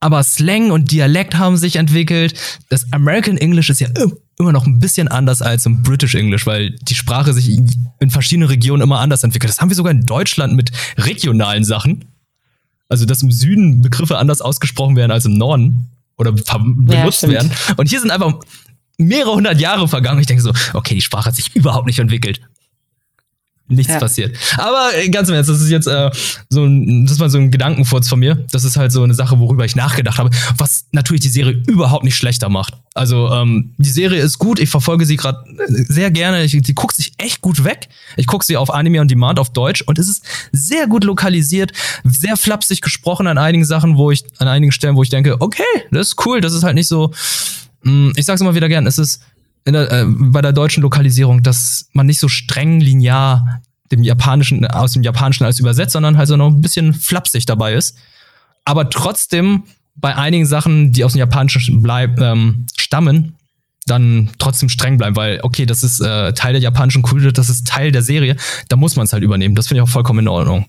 aber 0.00 0.22
Slang 0.22 0.70
und 0.70 0.90
Dialekt 0.90 1.36
haben 1.36 1.56
sich 1.56 1.76
entwickelt. 1.76 2.34
Das 2.68 2.92
American 2.92 3.38
English 3.38 3.70
ist 3.70 3.80
ja 3.80 3.88
immer 4.38 4.52
noch 4.52 4.66
ein 4.66 4.78
bisschen 4.78 5.08
anders 5.08 5.40
als 5.40 5.64
im 5.66 5.82
British 5.82 6.14
English, 6.14 6.46
weil 6.46 6.70
die 6.82 6.94
Sprache 6.94 7.32
sich 7.32 7.48
in 7.48 8.10
verschiedenen 8.10 8.48
Regionen 8.48 8.82
immer 8.82 9.00
anders 9.00 9.22
entwickelt. 9.22 9.50
Das 9.50 9.60
haben 9.60 9.70
wir 9.70 9.76
sogar 9.76 9.92
in 9.92 10.04
Deutschland 10.04 10.54
mit 10.54 10.72
regionalen 10.98 11.64
Sachen. 11.64 12.04
Also, 12.88 13.06
dass 13.06 13.22
im 13.22 13.30
Süden 13.30 13.80
Begriffe 13.80 14.18
anders 14.18 14.40
ausgesprochen 14.40 14.96
werden 14.96 15.10
als 15.10 15.24
im 15.24 15.38
Norden 15.38 15.90
oder 16.18 16.32
benutzt 16.32 17.22
ja, 17.22 17.28
werden. 17.28 17.50
Und 17.76 17.88
hier 17.88 18.00
sind 18.00 18.10
einfach 18.10 18.34
mehrere 18.98 19.34
hundert 19.34 19.60
Jahre 19.60 19.88
vergangen. 19.88 20.20
Ich 20.20 20.26
denke 20.26 20.42
so, 20.42 20.52
okay, 20.74 20.94
die 20.94 21.00
Sprache 21.00 21.26
hat 21.26 21.36
sich 21.36 21.56
überhaupt 21.56 21.86
nicht 21.86 21.98
entwickelt 21.98 22.40
nichts 23.66 23.92
ja. 23.92 23.98
passiert. 23.98 24.36
Aber 24.58 24.90
äh, 24.94 25.08
ganz 25.08 25.28
im 25.28 25.34
Ernst, 25.34 25.48
das 25.48 25.60
ist 25.60 25.70
jetzt 25.70 25.86
äh, 25.86 26.10
so 26.50 26.64
ein, 26.64 27.06
das 27.06 27.18
war 27.18 27.30
so 27.30 27.38
ein 27.38 27.50
Gedankenfurz 27.50 28.08
von 28.08 28.18
mir. 28.18 28.44
Das 28.52 28.64
ist 28.64 28.76
halt 28.76 28.92
so 28.92 29.02
eine 29.02 29.14
Sache, 29.14 29.38
worüber 29.38 29.64
ich 29.64 29.74
nachgedacht 29.74 30.18
habe, 30.18 30.30
was 30.58 30.86
natürlich 30.92 31.22
die 31.22 31.28
Serie 31.28 31.62
überhaupt 31.66 32.04
nicht 32.04 32.16
schlechter 32.16 32.50
macht. 32.50 32.74
Also 32.94 33.30
ähm, 33.32 33.74
die 33.78 33.88
Serie 33.88 34.20
ist 34.20 34.38
gut, 34.38 34.60
ich 34.60 34.68
verfolge 34.68 35.06
sie 35.06 35.16
gerade 35.16 35.38
sehr 35.66 36.10
gerne. 36.10 36.44
Ich, 36.44 36.52
die 36.60 36.74
guckt 36.74 36.94
sich 36.94 37.14
echt 37.16 37.40
gut 37.40 37.64
weg. 37.64 37.88
Ich 38.16 38.26
gucke 38.26 38.44
sie 38.44 38.56
auf 38.56 38.72
Anime 38.72 39.00
on 39.00 39.08
Demand 39.08 39.38
auf 39.38 39.50
Deutsch 39.50 39.82
und 39.82 39.98
es 39.98 40.08
ist 40.08 40.24
sehr 40.52 40.86
gut 40.86 41.04
lokalisiert, 41.04 41.72
sehr 42.04 42.36
flapsig 42.36 42.82
gesprochen 42.82 43.26
an 43.26 43.38
einigen 43.38 43.64
Sachen, 43.64 43.96
wo 43.96 44.10
ich 44.10 44.24
an 44.38 44.48
einigen 44.48 44.72
Stellen, 44.72 44.96
wo 44.96 45.02
ich 45.02 45.10
denke, 45.10 45.40
okay, 45.40 45.62
das 45.90 46.08
ist 46.08 46.26
cool, 46.26 46.40
das 46.40 46.52
ist 46.52 46.64
halt 46.64 46.74
nicht 46.74 46.88
so. 46.88 47.12
Mh, 47.82 47.90
hm, 47.90 48.12
ich 48.16 48.26
sag's 48.26 48.40
immer 48.40 48.54
wieder 48.54 48.68
gern, 48.68 48.86
es 48.86 48.98
ist 48.98 49.20
der, 49.72 49.90
äh, 49.90 50.04
bei 50.06 50.42
der 50.42 50.52
deutschen 50.52 50.82
Lokalisierung, 50.82 51.42
dass 51.42 51.88
man 51.92 52.06
nicht 52.06 52.20
so 52.20 52.28
streng 52.28 52.80
linear 52.80 53.62
dem 53.90 54.02
japanischen 54.02 54.66
aus 54.66 54.92
dem 54.92 55.02
japanischen 55.02 55.44
alles 55.44 55.60
übersetzt, 55.60 55.92
sondern 55.92 56.16
halt 56.16 56.28
so 56.28 56.36
noch 56.36 56.48
ein 56.48 56.60
bisschen 56.60 56.92
flapsig 56.94 57.46
dabei 57.46 57.74
ist. 57.74 57.96
Aber 58.64 58.90
trotzdem 58.90 59.64
bei 59.96 60.16
einigen 60.16 60.46
Sachen, 60.46 60.92
die 60.92 61.04
aus 61.04 61.12
dem 61.12 61.20
japanischen 61.20 61.82
bleib, 61.82 62.18
ähm, 62.20 62.66
stammen, 62.76 63.36
dann 63.86 64.30
trotzdem 64.38 64.68
streng 64.68 64.96
bleiben, 64.96 65.16
weil 65.16 65.40
okay, 65.42 65.66
das 65.66 65.82
ist 65.82 66.00
äh, 66.00 66.32
Teil 66.32 66.54
der 66.54 66.62
japanischen 66.62 67.02
Kultur, 67.02 67.32
das 67.32 67.48
ist 67.48 67.66
Teil 67.66 67.92
der 67.92 68.02
Serie, 68.02 68.36
da 68.68 68.76
muss 68.76 68.96
man 68.96 69.04
es 69.04 69.12
halt 69.12 69.22
übernehmen. 69.22 69.54
Das 69.54 69.68
finde 69.68 69.82
ich 69.82 69.88
auch 69.88 69.92
vollkommen 69.92 70.20
in 70.20 70.28
Ordnung. 70.28 70.68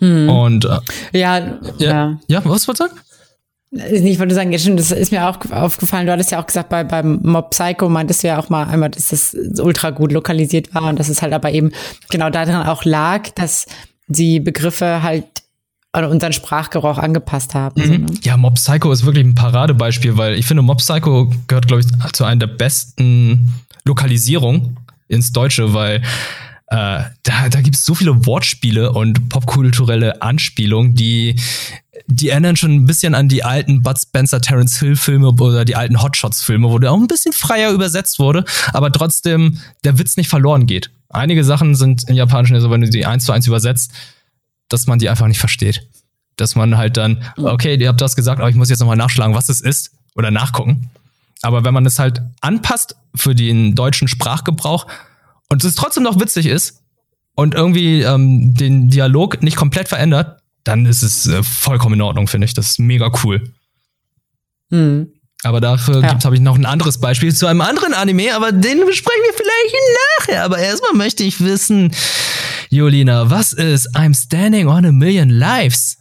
Hm. 0.00 0.28
Und 0.28 0.64
äh, 0.64 0.78
ja, 1.12 1.38
ja, 1.38 1.58
ja, 1.78 2.18
ja, 2.28 2.44
was 2.44 2.66
du 2.66 2.74
sagen? 2.74 2.94
Ich 3.70 4.18
wollte 4.18 4.34
sagen, 4.34 4.50
ja, 4.50 4.58
stimmt, 4.58 4.80
das 4.80 4.92
ist 4.92 5.12
mir 5.12 5.28
auch 5.28 5.38
aufgefallen. 5.50 6.06
Du 6.06 6.12
hattest 6.12 6.30
ja 6.30 6.40
auch 6.40 6.46
gesagt, 6.46 6.70
bei, 6.70 6.84
beim 6.84 7.20
Mob 7.22 7.50
Psycho 7.50 7.88
meintest 7.88 8.22
du 8.22 8.28
ja 8.28 8.38
auch 8.38 8.48
mal 8.48 8.66
einmal, 8.66 8.88
dass 8.88 9.08
das 9.08 9.36
ultra 9.58 9.90
gut 9.90 10.10
lokalisiert 10.12 10.74
war 10.74 10.84
und 10.84 10.98
dass 10.98 11.10
es 11.10 11.20
halt 11.20 11.34
aber 11.34 11.52
eben 11.52 11.72
genau 12.08 12.30
daran 12.30 12.66
auch 12.66 12.84
lag, 12.84 13.28
dass 13.34 13.66
die 14.06 14.40
Begriffe 14.40 15.02
halt 15.02 15.26
an 15.92 16.04
unseren 16.06 16.32
Sprachgebrauch 16.32 16.98
angepasst 16.98 17.54
haben. 17.54 17.80
Mhm. 17.80 17.86
So, 17.86 17.92
ne? 17.92 18.06
Ja, 18.22 18.36
Mob 18.36 18.54
Psycho 18.54 18.90
ist 18.90 19.04
wirklich 19.04 19.24
ein 19.24 19.34
Paradebeispiel, 19.34 20.16
weil 20.16 20.34
ich 20.34 20.46
finde, 20.46 20.62
Mob 20.62 20.78
Psycho 20.78 21.30
gehört, 21.46 21.66
glaube 21.66 21.82
ich, 21.82 22.12
zu 22.12 22.24
einer 22.24 22.46
der 22.46 22.54
besten 22.54 23.54
Lokalisierungen 23.84 24.78
ins 25.08 25.32
Deutsche, 25.32 25.74
weil 25.74 26.02
äh, 26.70 27.02
da, 27.22 27.48
da 27.50 27.60
gibt 27.62 27.76
es 27.76 27.84
so 27.84 27.94
viele 27.94 28.26
Wortspiele 28.26 28.92
und 28.92 29.28
popkulturelle 29.28 30.20
Anspielungen, 30.20 30.94
die 30.94 31.36
die 32.06 32.30
erinnern 32.30 32.56
schon 32.56 32.72
ein 32.72 32.86
bisschen 32.86 33.14
an 33.14 33.28
die 33.28 33.44
alten 33.44 33.82
Bud 33.82 33.98
Spencer, 33.98 34.40
Terence 34.40 34.78
Hill 34.78 34.96
Filme 34.96 35.28
oder 35.28 35.64
die 35.64 35.76
alten 35.76 36.02
Hotshots 36.02 36.42
Filme, 36.42 36.68
wo 36.70 36.78
der 36.78 36.92
auch 36.92 36.96
ein 36.96 37.06
bisschen 37.06 37.32
freier 37.32 37.70
übersetzt 37.72 38.18
wurde, 38.18 38.44
aber 38.72 38.90
trotzdem 38.92 39.58
der 39.84 39.98
Witz 39.98 40.16
nicht 40.16 40.28
verloren 40.28 40.66
geht. 40.66 40.90
Einige 41.10 41.44
Sachen 41.44 41.74
sind 41.74 42.08
im 42.08 42.16
Japanischen, 42.16 42.54
also 42.54 42.70
wenn 42.70 42.80
du 42.80 42.88
die 42.88 43.04
eins 43.04 43.24
zu 43.24 43.32
eins 43.32 43.46
übersetzt, 43.46 43.92
dass 44.68 44.86
man 44.86 44.98
die 44.98 45.08
einfach 45.08 45.26
nicht 45.26 45.38
versteht. 45.38 45.86
Dass 46.36 46.54
man 46.54 46.76
halt 46.76 46.96
dann, 46.96 47.24
okay, 47.36 47.76
ihr 47.76 47.88
habt 47.88 48.00
das 48.00 48.14
gesagt, 48.14 48.40
aber 48.40 48.48
ich 48.50 48.56
muss 48.56 48.70
jetzt 48.70 48.80
nochmal 48.80 48.96
nachschlagen, 48.96 49.34
was 49.34 49.48
es 49.48 49.60
ist 49.60 49.90
oder 50.14 50.30
nachgucken. 50.30 50.90
Aber 51.42 51.64
wenn 51.64 51.74
man 51.74 51.86
es 51.86 51.98
halt 51.98 52.22
anpasst 52.40 52.96
für 53.14 53.34
den 53.34 53.74
deutschen 53.74 54.08
Sprachgebrauch 54.08 54.86
und 55.48 55.64
es 55.64 55.74
trotzdem 55.74 56.02
noch 56.02 56.20
witzig 56.20 56.46
ist 56.46 56.82
und 57.34 57.54
irgendwie 57.54 58.02
ähm, 58.02 58.54
den 58.54 58.90
Dialog 58.90 59.42
nicht 59.42 59.56
komplett 59.56 59.88
verändert, 59.88 60.40
dann 60.64 60.86
ist 60.86 61.02
es 61.02 61.26
äh, 61.26 61.42
vollkommen 61.42 61.94
in 61.94 62.02
Ordnung, 62.02 62.28
finde 62.28 62.46
ich. 62.46 62.54
Das 62.54 62.70
ist 62.70 62.78
mega 62.78 63.10
cool. 63.24 63.52
Mhm. 64.70 65.12
Aber 65.44 65.60
dafür 65.60 66.02
ja. 66.02 66.18
habe 66.22 66.34
ich 66.34 66.40
noch 66.40 66.56
ein 66.56 66.66
anderes 66.66 66.98
Beispiel 66.98 67.34
zu 67.34 67.46
einem 67.46 67.60
anderen 67.60 67.94
Anime, 67.94 68.34
aber 68.34 68.50
den 68.50 68.84
besprechen 68.84 69.22
wir 69.24 69.34
vielleicht 69.34 69.74
nachher. 70.18 70.44
Aber 70.44 70.58
erstmal 70.58 70.94
möchte 70.94 71.22
ich 71.22 71.40
wissen, 71.40 71.94
Jolina, 72.70 73.30
was 73.30 73.52
ist 73.52 73.94
I'm 73.94 74.16
Standing 74.20 74.66
on 74.66 74.84
a 74.84 74.92
Million 74.92 75.30
Lives? 75.30 75.98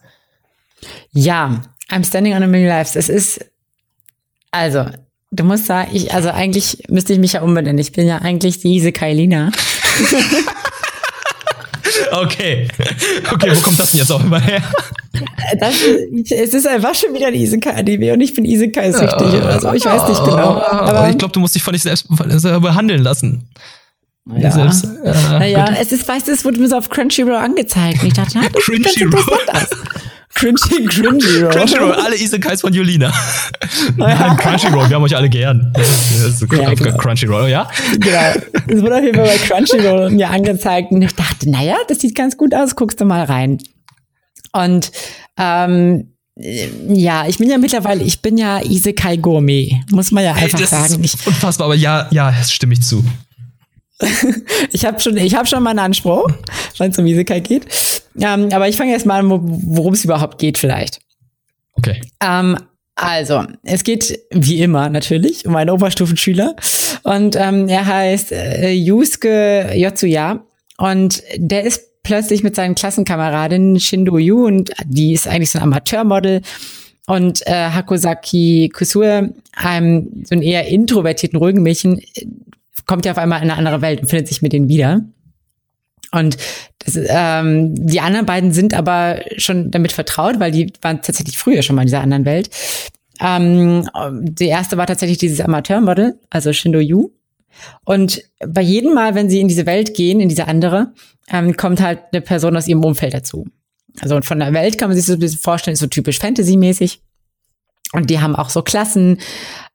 Ja, 1.11 1.61
I'm 1.89 2.03
standing 2.03 2.33
on 2.33 2.43
a 2.43 2.47
million 2.47 2.69
lives. 2.69 2.95
Es 2.95 3.09
ist, 3.09 3.45
also, 4.51 4.85
du 5.31 5.43
musst 5.43 5.65
sagen, 5.65 5.89
ich, 5.93 6.13
also 6.13 6.29
eigentlich 6.29 6.83
müsste 6.89 7.13
ich 7.13 7.19
mich 7.19 7.33
ja 7.33 7.41
umbenennen. 7.41 7.79
Ich 7.79 7.91
bin 7.91 8.07
ja 8.07 8.19
eigentlich 8.19 8.59
die 8.59 8.75
Isekai 8.75 9.13
Lina. 9.13 9.51
Okay. 12.11 12.67
Okay, 13.31 13.51
wo 13.53 13.59
kommt 13.61 13.79
das 13.79 13.91
denn 13.91 13.99
jetzt 13.99 14.11
auch 14.11 14.23
immer 14.23 14.39
her? 14.39 14.61
Das, 15.59 15.75
es 16.29 16.53
ist 16.53 16.67
einfach 16.67 16.93
schon 16.93 17.13
wieder 17.13 17.27
ein 17.27 17.33
Isekai-Anime 17.33 18.13
und 18.13 18.21
ich 18.21 18.33
bin 18.33 18.45
Isekai-süchtig 18.45 19.27
oder 19.27 19.59
so. 19.59 19.73
Ich 19.73 19.85
weiß 19.85 20.07
nicht 20.07 20.23
genau. 20.23 20.61
Aber 20.61 21.09
ich 21.09 21.17
glaube, 21.17 21.33
du 21.33 21.39
musst 21.39 21.55
dich 21.55 21.63
von 21.63 21.73
dich 21.73 21.81
selbst 21.83 22.07
behandeln 22.07 23.01
lassen. 23.01 23.47
Ja. 24.35 24.51
Selbst, 24.51 24.85
äh, 25.03 25.13
naja, 25.31 25.69
es 25.79 25.91
ist, 25.91 26.07
weißt 26.07 26.27
du, 26.27 26.31
es 26.33 26.43
wurde 26.43 26.59
mir 26.59 26.67
so 26.67 26.77
auf 26.77 26.89
Crunchyroll 26.89 27.35
angezeigt. 27.35 28.01
Und 28.01 28.07
ich 28.09 28.13
dachte, 28.13 28.31
na, 28.35 28.49
das 28.49 28.63
Crunchyroll. 28.63 29.23
Cringy, 30.37 30.85
Crunchyroll. 30.85 31.49
Crunchyroll, 31.49 31.93
alle 31.93 32.15
Isekais 32.15 32.61
von 32.61 32.71
Julina. 32.73 33.11
Nein, 33.97 34.37
Crunchyroll, 34.37 34.87
wir 34.89 34.95
haben 34.95 35.03
euch 35.03 35.15
alle 35.15 35.29
gern. 35.29 35.73
ja, 36.51 36.73
genau. 36.73 36.97
Crunchyroll, 36.97 37.49
ja? 37.49 37.69
Genau. 37.93 38.33
Es 38.67 38.81
wurde 38.81 38.97
auf 38.97 39.03
jeden 39.03 39.15
Fall 39.15 39.25
bei 39.25 39.37
Crunchyroll 39.37 40.11
mir 40.11 40.29
angezeigt 40.29 40.91
und 40.91 41.01
ich 41.01 41.15
dachte, 41.15 41.49
naja, 41.49 41.75
das 41.87 41.99
sieht 41.99 42.13
ganz 42.13 42.37
gut 42.37 42.53
aus, 42.53 42.75
guckst 42.75 43.01
du 43.01 43.05
mal 43.05 43.23
rein. 43.23 43.57
Und 44.51 44.91
ähm, 45.37 46.13
ja, 46.35 47.27
ich 47.27 47.39
bin 47.39 47.49
ja 47.49 47.57
mittlerweile, 47.57 48.03
ich 48.03 48.21
bin 48.21 48.37
ja 48.37 48.61
Isekai 48.61 49.17
Gourmet, 49.17 49.81
muss 49.91 50.11
man 50.11 50.23
ja 50.23 50.33
einfach 50.33 50.59
hey, 50.59 50.67
sagen. 50.67 51.03
Ist 51.03 51.25
unfassbar, 51.25 51.65
aber 51.65 51.75
ja, 51.75 52.07
ja, 52.11 52.31
das 52.31 52.51
stimme 52.51 52.73
ich 52.73 52.83
zu. 52.83 53.03
ich 54.71 54.85
habe 54.85 54.99
schon, 54.99 55.17
ich 55.17 55.35
habe 55.35 55.47
schon 55.47 55.63
mal 55.63 55.71
einen 55.71 55.79
Anspruch, 55.79 56.27
wenn 56.77 56.91
es 56.91 56.99
um 56.99 57.05
Isekai 57.05 57.39
geht. 57.39 57.65
Ähm, 58.19 58.49
aber 58.51 58.67
ich 58.67 58.77
fange 58.77 58.91
jetzt 58.91 59.05
mal 59.05 59.19
an, 59.19 59.29
worum 59.29 59.93
es 59.93 60.03
überhaupt 60.03 60.39
geht 60.39 60.57
vielleicht. 60.57 60.99
Okay. 61.73 62.01
Ähm, 62.21 62.57
also, 62.95 63.43
es 63.63 63.83
geht 63.83 64.19
wie 64.31 64.59
immer 64.61 64.89
natürlich 64.89 65.45
um 65.45 65.55
einen 65.55 65.69
Oberstufenschüler 65.69 66.55
und 67.03 67.35
ähm, 67.35 67.67
er 67.67 67.85
heißt 67.85 68.31
äh, 68.31 68.71
Yusuke 68.71 69.71
Yotsuya 69.75 70.43
und 70.79 71.21
der 71.35 71.63
ist 71.63 72.01
plötzlich 72.01 72.41
mit 72.41 72.55
seinen 72.55 72.73
Klassenkameradinnen 72.73 73.79
Shindo 73.79 74.17
Yu 74.17 74.47
und 74.47 74.71
die 74.85 75.13
ist 75.13 75.27
eigentlich 75.27 75.51
so 75.51 75.59
ein 75.59 75.63
Amateurmodel 75.63 76.41
und 77.05 77.45
äh, 77.45 77.69
Hakusaki 77.69 78.71
Kusue, 78.73 79.33
einem 79.55 80.23
so 80.23 80.33
einen 80.33 80.41
eher 80.41 80.67
introvertierten, 80.67 81.37
ruhigen 81.37 81.61
Mädchen, 81.61 82.01
kommt 82.87 83.05
ja 83.05 83.11
auf 83.11 83.17
einmal 83.17 83.41
in 83.43 83.49
eine 83.49 83.57
andere 83.57 83.81
Welt 83.81 84.01
und 84.01 84.07
findet 84.07 84.27
sich 84.27 84.41
mit 84.41 84.53
denen 84.53 84.67
wieder. 84.67 85.01
Und 86.11 86.37
das, 86.79 86.97
ähm, 86.97 87.75
die 87.85 87.99
anderen 87.99 88.25
beiden 88.25 88.53
sind 88.53 88.73
aber 88.73 89.21
schon 89.37 89.71
damit 89.71 89.91
vertraut, 89.91 90.39
weil 90.39 90.51
die 90.51 90.71
waren 90.81 91.01
tatsächlich 91.01 91.37
früher 91.37 91.61
schon 91.61 91.75
mal 91.75 91.81
in 91.81 91.87
dieser 91.87 92.01
anderen 92.01 92.25
Welt. 92.25 92.49
Ähm, 93.19 93.89
die 94.21 94.47
erste 94.47 94.77
war 94.77 94.87
tatsächlich 94.87 95.17
dieses 95.17 95.41
Amateurmodel, 95.41 96.19
also 96.29 96.53
Shindo 96.53 96.79
Yu. 96.79 97.09
Und 97.83 98.21
bei 98.39 98.61
jedem 98.61 98.93
Mal, 98.93 99.15
wenn 99.15 99.29
sie 99.29 99.41
in 99.41 99.47
diese 99.47 99.65
Welt 99.65 99.95
gehen, 99.95 100.19
in 100.19 100.29
diese 100.29 100.47
andere, 100.47 100.93
ähm, 101.29 101.57
kommt 101.57 101.81
halt 101.81 101.99
eine 102.11 102.21
Person 102.21 102.55
aus 102.55 102.67
ihrem 102.67 102.85
Umfeld 102.85 103.13
dazu. 103.13 103.45
Also 103.99 104.21
von 104.21 104.39
der 104.39 104.53
Welt 104.53 104.77
kann 104.77 104.89
man 104.89 104.95
sich 104.95 105.05
so 105.05 105.13
ein 105.13 105.19
bisschen 105.19 105.39
vorstellen, 105.39 105.73
ist 105.73 105.79
so 105.79 105.87
typisch 105.87 106.19
Fantasy-mäßig. 106.19 107.01
Und 107.93 108.09
die 108.09 108.19
haben 108.19 108.35
auch 108.35 108.49
so 108.49 108.61
Klassen. 108.61 109.19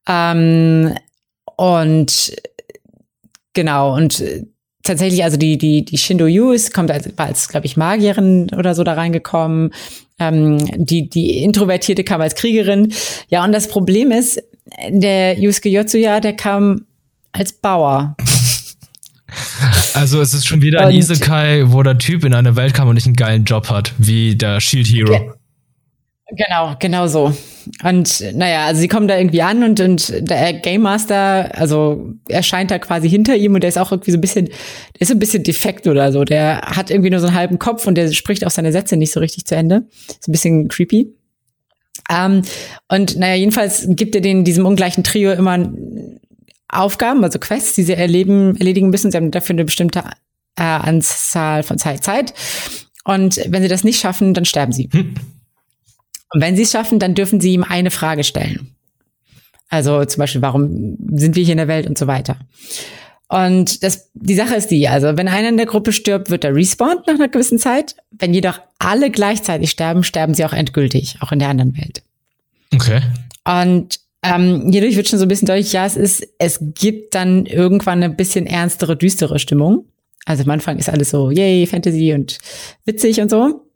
Ähm, 0.07 0.95
und 1.57 2.33
genau, 3.53 3.95
und 3.95 4.23
tatsächlich, 4.83 5.25
also 5.25 5.37
die, 5.37 5.59
die, 5.59 5.85
die 5.85 5.99
Shindo 5.99 6.27
Yu 6.27 6.53
ist, 6.53 6.75
kommt 6.75 6.91
als, 6.91 7.17
war 7.17 7.27
als, 7.27 7.49
glaube 7.49 7.67
ich, 7.67 7.77
Magierin 7.77 8.49
oder 8.57 8.75
so 8.75 8.85
da 8.85 8.95
reingekommen. 8.95 9.73
Ähm, 10.19 10.59
die, 10.77 11.09
die 11.09 11.43
Introvertierte 11.43 12.05
kam 12.05 12.21
als 12.21 12.35
Kriegerin. 12.35 12.93
Ja, 13.29 13.45
und 13.45 13.53
das 13.53 13.69
Problem 13.69 14.11
ist, 14.11 14.43
der 14.89 15.39
Yusuke 15.39 15.69
Yotsuya, 15.69 16.21
der 16.21 16.35
kam 16.35 16.87
als 17.33 17.53
Bauer. 17.53 18.17
Also 19.95 20.21
es 20.21 20.35
ist 20.35 20.47
schon 20.47 20.61
wieder 20.61 20.81
ein 20.81 20.95
Isekai, 20.95 21.65
wo 21.67 21.83
der 21.83 21.99
Typ 21.99 22.25
in 22.25 22.35
eine 22.35 22.57
Welt 22.57 22.75
kam 22.75 22.89
und 22.89 22.95
nicht 22.95 23.07
einen 23.07 23.17
geilen 23.17 23.45
Job 23.45 23.71
hat, 23.71 23.93
wie 23.99 24.37
der 24.37 24.61
Shield 24.61 24.87
Hero. 24.87 25.35
Genau, 26.31 26.77
genau 26.79 27.07
so. 27.07 27.35
Und 27.83 28.25
naja, 28.35 28.67
also 28.67 28.81
sie 28.81 28.89
kommen 28.89 29.09
da 29.09 29.17
irgendwie 29.17 29.43
an 29.43 29.63
und, 29.63 29.81
und 29.81 30.29
der 30.29 30.53
Game 30.55 30.83
Master, 30.83 31.51
also 31.59 32.13
erscheint 32.29 32.71
da 32.71 32.79
quasi 32.79 33.09
hinter 33.09 33.37
ihm 33.37 33.55
und 33.55 33.63
der 33.63 33.69
ist 33.69 33.79
auch 33.79 33.93
irgendwie 33.93 34.11
so 34.11 34.19
ein 34.19 34.21
bisschen, 34.21 34.47
der 34.47 35.01
ist 35.01 35.09
so 35.09 35.15
ein 35.15 35.19
bisschen 35.19 35.43
defekt 35.43 35.87
oder 35.87 36.13
so. 36.13 36.25
Der 36.25 36.61
hat 36.63 36.91
irgendwie 36.91 37.11
nur 37.11 37.21
so 37.21 37.27
einen 37.27 37.37
halben 37.37 37.59
Kopf 37.59 37.87
und 37.87 37.97
der 37.97 38.11
spricht 38.13 38.47
auch 38.47 38.51
seine 38.51 38.73
Sätze 38.73 38.97
nicht 38.97 39.13
so 39.13 39.21
richtig 39.21 39.45
zu 39.45 39.55
Ende. 39.55 39.87
Ist 40.09 40.29
ein 40.29 40.33
bisschen 40.33 40.69
creepy. 40.69 41.15
Ähm, 42.11 42.43
und 42.89 43.17
naja, 43.17 43.35
jedenfalls 43.35 43.87
gibt 43.89 44.15
er 44.15 44.21
den 44.21 44.45
diesem 44.45 44.67
ungleichen 44.67 45.05
Trio 45.05 45.33
immer 45.33 45.73
Aufgaben, 46.69 47.23
also 47.23 47.39
Quests, 47.39 47.75
die 47.75 47.83
sie 47.83 47.93
erleben, 47.93 48.57
erledigen 48.57 48.91
müssen. 48.91 49.11
Sie 49.11 49.17
haben 49.17 49.31
dafür 49.31 49.55
eine 49.55 49.65
bestimmte 49.65 50.03
äh, 50.57 50.63
Anzahl 50.63 51.63
von 51.63 51.79
Zeit. 51.79 52.33
Und 53.05 53.41
wenn 53.49 53.63
sie 53.63 53.69
das 53.69 53.85
nicht 53.85 54.01
schaffen, 54.01 54.33
dann 54.35 54.45
sterben 54.45 54.73
sie. 54.73 54.89
Hm. 54.93 55.15
Und 56.33 56.41
wenn 56.41 56.57
sie 56.57 56.63
es 56.63 56.73
schaffen, 56.73 56.99
dann 56.99 57.15
dürfen 57.15 57.41
sie 57.41 57.53
ihm 57.53 57.65
eine 57.65 57.91
Frage 57.91 58.25
stellen. 58.25 58.75
Also 59.69 60.05
zum 60.05 60.21
Beispiel, 60.21 60.43
warum 60.43 60.97
sind 61.13 61.37
wir 61.37 61.45
hier 61.45 61.53
in 61.53 61.59
der 61.59 61.69
Welt 61.69 61.87
und 61.87 61.97
so 61.97 62.07
weiter. 62.07 62.37
Und 63.29 63.83
das, 63.83 64.11
die 64.13 64.35
Sache 64.35 64.55
ist 64.55 64.71
die, 64.71 64.89
also 64.89 65.17
wenn 65.17 65.29
einer 65.29 65.49
in 65.49 65.57
der 65.57 65.65
Gruppe 65.65 65.93
stirbt, 65.93 66.29
wird 66.29 66.45
er 66.45 66.55
respawned 66.55 67.07
nach 67.07 67.15
einer 67.15 67.29
gewissen 67.29 67.59
Zeit. 67.59 67.97
Wenn 68.11 68.35
jedoch 68.35 68.61
alle 68.79 69.11
gleichzeitig 69.11 69.71
sterben, 69.71 70.05
sterben 70.05 70.35
sie 70.35 70.45
auch 70.45 70.53
endgültig, 70.53 71.17
auch 71.21 71.33
in 71.33 71.39
der 71.39 71.49
anderen 71.49 71.75
Welt. 71.79 72.03
Okay. 72.75 73.01
Und 73.47 74.01
ähm, 74.23 74.71
hierdurch 74.71 74.97
wird 74.97 75.09
schon 75.09 75.19
so 75.19 75.25
ein 75.25 75.29
bisschen 75.29 75.47
deutlich, 75.47 75.73
ja, 75.73 75.87
es 75.87 75.97
ist, 75.97 76.29
es 76.39 76.59
gibt 76.75 77.15
dann 77.15 77.47
irgendwann 77.47 78.03
eine 78.03 78.15
bisschen 78.15 78.47
ernstere, 78.47 78.97
düstere 78.97 79.39
Stimmung. 79.39 79.87
Also 80.27 80.45
am 80.45 80.51
Anfang 80.51 80.79
ist 80.79 80.91
alles 80.91 81.09
so, 81.09 81.31
yay, 81.31 81.67
Fantasy 81.67 82.13
und 82.13 82.37
witzig 82.85 83.21
und 83.23 83.31
so. 83.31 83.67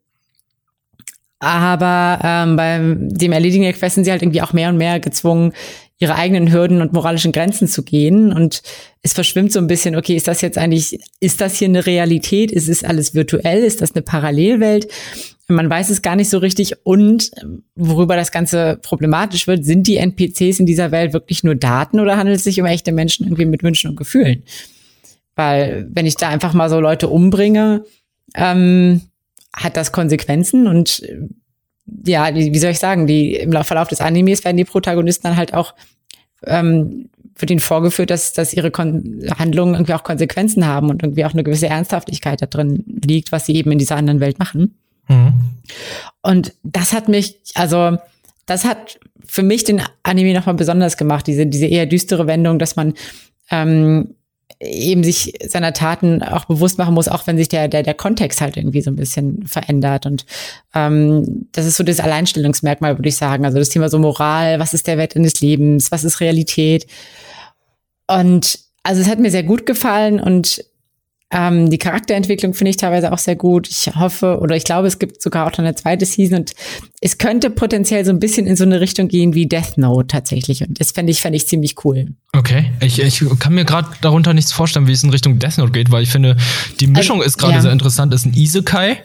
Aber 1.38 2.18
ähm, 2.22 2.56
beim 2.56 3.08
dem 3.10 3.32
Erledigen 3.32 3.64
der 3.64 3.74
Quests 3.74 3.96
sind 3.96 4.04
sie 4.04 4.10
halt 4.10 4.22
irgendwie 4.22 4.42
auch 4.42 4.52
mehr 4.52 4.70
und 4.70 4.78
mehr 4.78 5.00
gezwungen, 5.00 5.52
ihre 5.98 6.14
eigenen 6.14 6.52
Hürden 6.52 6.82
und 6.82 6.92
moralischen 6.92 7.32
Grenzen 7.32 7.68
zu 7.68 7.82
gehen. 7.82 8.32
Und 8.32 8.62
es 9.02 9.12
verschwimmt 9.12 9.52
so 9.52 9.58
ein 9.58 9.66
bisschen, 9.66 9.96
okay, 9.96 10.14
ist 10.14 10.28
das 10.28 10.40
jetzt 10.40 10.58
eigentlich, 10.58 10.98
ist 11.20 11.40
das 11.40 11.56
hier 11.56 11.68
eine 11.68 11.86
Realität? 11.86 12.52
Ist 12.52 12.68
es 12.68 12.84
alles 12.84 13.14
virtuell? 13.14 13.62
Ist 13.62 13.80
das 13.80 13.94
eine 13.94 14.02
Parallelwelt? 14.02 14.88
Man 15.48 15.70
weiß 15.70 15.90
es 15.90 16.02
gar 16.02 16.16
nicht 16.16 16.28
so 16.28 16.38
richtig. 16.38 16.74
Und 16.84 17.30
worüber 17.76 18.16
das 18.16 18.32
Ganze 18.32 18.78
problematisch 18.82 19.46
wird, 19.46 19.64
sind 19.64 19.86
die 19.86 19.96
NPCs 19.96 20.60
in 20.60 20.66
dieser 20.66 20.90
Welt 20.90 21.12
wirklich 21.12 21.44
nur 21.44 21.54
Daten 21.54 22.00
oder 22.00 22.16
handelt 22.16 22.38
es 22.38 22.44
sich 22.44 22.60
um 22.60 22.66
echte 22.66 22.92
Menschen 22.92 23.26
irgendwie 23.26 23.46
mit 23.46 23.62
Wünschen 23.62 23.90
und 23.90 23.96
Gefühlen? 23.96 24.42
Weil 25.34 25.86
wenn 25.90 26.06
ich 26.06 26.16
da 26.16 26.28
einfach 26.28 26.52
mal 26.52 26.68
so 26.68 26.80
Leute 26.80 27.08
umbringe, 27.08 27.84
ähm, 28.34 29.02
hat 29.56 29.76
das 29.76 29.90
Konsequenzen 29.90 30.68
und 30.68 31.02
ja, 32.04 32.34
wie 32.34 32.58
soll 32.58 32.70
ich 32.70 32.78
sagen, 32.78 33.06
die 33.06 33.36
im 33.36 33.52
Verlauf 33.64 33.88
des 33.88 34.00
Animes 34.00 34.44
werden 34.44 34.56
die 34.56 34.64
Protagonisten 34.64 35.28
dann 35.28 35.36
halt 35.36 35.54
auch 35.54 35.74
ähm, 36.44 37.08
wird 37.38 37.50
ihnen 37.50 37.60
vorgeführt, 37.60 38.10
dass, 38.10 38.32
dass 38.32 38.54
ihre 38.54 38.70
Kon 38.70 39.22
Handlungen 39.38 39.74
irgendwie 39.74 39.94
auch 39.94 40.02
Konsequenzen 40.02 40.66
haben 40.66 40.88
und 40.88 41.02
irgendwie 41.02 41.24
auch 41.24 41.32
eine 41.32 41.44
gewisse 41.44 41.66
Ernsthaftigkeit 41.66 42.40
da 42.40 42.46
drin 42.46 42.84
liegt, 43.04 43.32
was 43.32 43.46
sie 43.46 43.54
eben 43.56 43.72
in 43.72 43.78
dieser 43.78 43.96
anderen 43.96 44.20
Welt 44.20 44.38
machen. 44.38 44.78
Mhm. 45.08 45.34
Und 46.22 46.54
das 46.62 46.92
hat 46.92 47.08
mich, 47.08 47.38
also 47.54 47.98
das 48.46 48.64
hat 48.64 48.98
für 49.24 49.42
mich 49.42 49.64
den 49.64 49.82
Anime 50.02 50.34
nochmal 50.34 50.54
besonders 50.54 50.96
gemacht, 50.96 51.26
diese, 51.26 51.46
diese 51.46 51.66
eher 51.66 51.86
düstere 51.86 52.26
Wendung, 52.26 52.58
dass 52.58 52.76
man 52.76 52.94
ähm, 53.50 54.14
eben 54.60 55.04
sich 55.04 55.34
seiner 55.46 55.72
Taten 55.72 56.22
auch 56.22 56.46
bewusst 56.46 56.78
machen 56.78 56.94
muss, 56.94 57.08
auch 57.08 57.26
wenn 57.26 57.36
sich 57.36 57.48
der, 57.48 57.68
der, 57.68 57.82
der 57.82 57.94
Kontext 57.94 58.40
halt 58.40 58.56
irgendwie 58.56 58.80
so 58.80 58.90
ein 58.90 58.96
bisschen 58.96 59.46
verändert. 59.46 60.06
Und 60.06 60.24
ähm, 60.74 61.48
das 61.52 61.66
ist 61.66 61.76
so 61.76 61.84
das 61.84 62.00
Alleinstellungsmerkmal, 62.00 62.96
würde 62.96 63.08
ich 63.08 63.16
sagen. 63.16 63.44
Also 63.44 63.58
das 63.58 63.68
Thema 63.68 63.88
so 63.88 63.98
Moral, 63.98 64.58
was 64.58 64.72
ist 64.72 64.86
der 64.86 64.98
Wert 64.98 65.14
eines 65.16 65.40
Lebens, 65.40 65.92
was 65.92 66.04
ist 66.04 66.20
Realität? 66.20 66.86
Und 68.06 68.58
also 68.82 69.02
es 69.02 69.08
hat 69.08 69.18
mir 69.18 69.30
sehr 69.30 69.42
gut 69.42 69.66
gefallen 69.66 70.20
und 70.20 70.64
ähm, 71.32 71.70
die 71.70 71.78
Charakterentwicklung 71.78 72.54
finde 72.54 72.70
ich 72.70 72.76
teilweise 72.76 73.12
auch 73.12 73.18
sehr 73.18 73.34
gut. 73.34 73.68
Ich 73.68 73.88
hoffe 73.96 74.38
oder 74.40 74.54
ich 74.54 74.62
glaube, 74.62 74.86
es 74.86 75.00
gibt 75.00 75.20
sogar 75.20 75.46
auch 75.46 75.52
noch 75.52 75.58
eine 75.58 75.74
zweite 75.74 76.06
Season 76.06 76.38
und 76.38 76.52
es 77.00 77.18
könnte 77.18 77.50
potenziell 77.50 78.04
so 78.04 78.12
ein 78.12 78.20
bisschen 78.20 78.46
in 78.46 78.54
so 78.54 78.62
eine 78.62 78.80
Richtung 78.80 79.08
gehen 79.08 79.34
wie 79.34 79.46
Death 79.46 79.76
Note 79.76 80.06
tatsächlich. 80.06 80.62
Und 80.62 80.80
das 80.80 80.92
fände 80.92 81.10
ich, 81.10 81.20
fände 81.20 81.36
ich 81.36 81.48
ziemlich 81.48 81.84
cool. 81.84 82.12
Okay. 82.32 82.70
Ich, 82.80 83.00
ich 83.00 83.24
kann 83.40 83.54
mir 83.54 83.64
gerade 83.64 83.88
darunter 84.02 84.34
nichts 84.34 84.52
vorstellen, 84.52 84.86
wie 84.86 84.92
es 84.92 85.02
in 85.02 85.10
Richtung 85.10 85.40
Death 85.40 85.58
Note 85.58 85.72
geht, 85.72 85.90
weil 85.90 86.04
ich 86.04 86.10
finde, 86.10 86.36
die 86.78 86.86
Mischung 86.86 87.16
also, 87.16 87.26
ist 87.26 87.38
gerade 87.38 87.54
ja. 87.54 87.60
sehr 87.60 87.72
interessant. 87.72 88.14
Es 88.14 88.20
ist 88.20 88.26
ein 88.26 88.34
Isekai. 88.34 88.98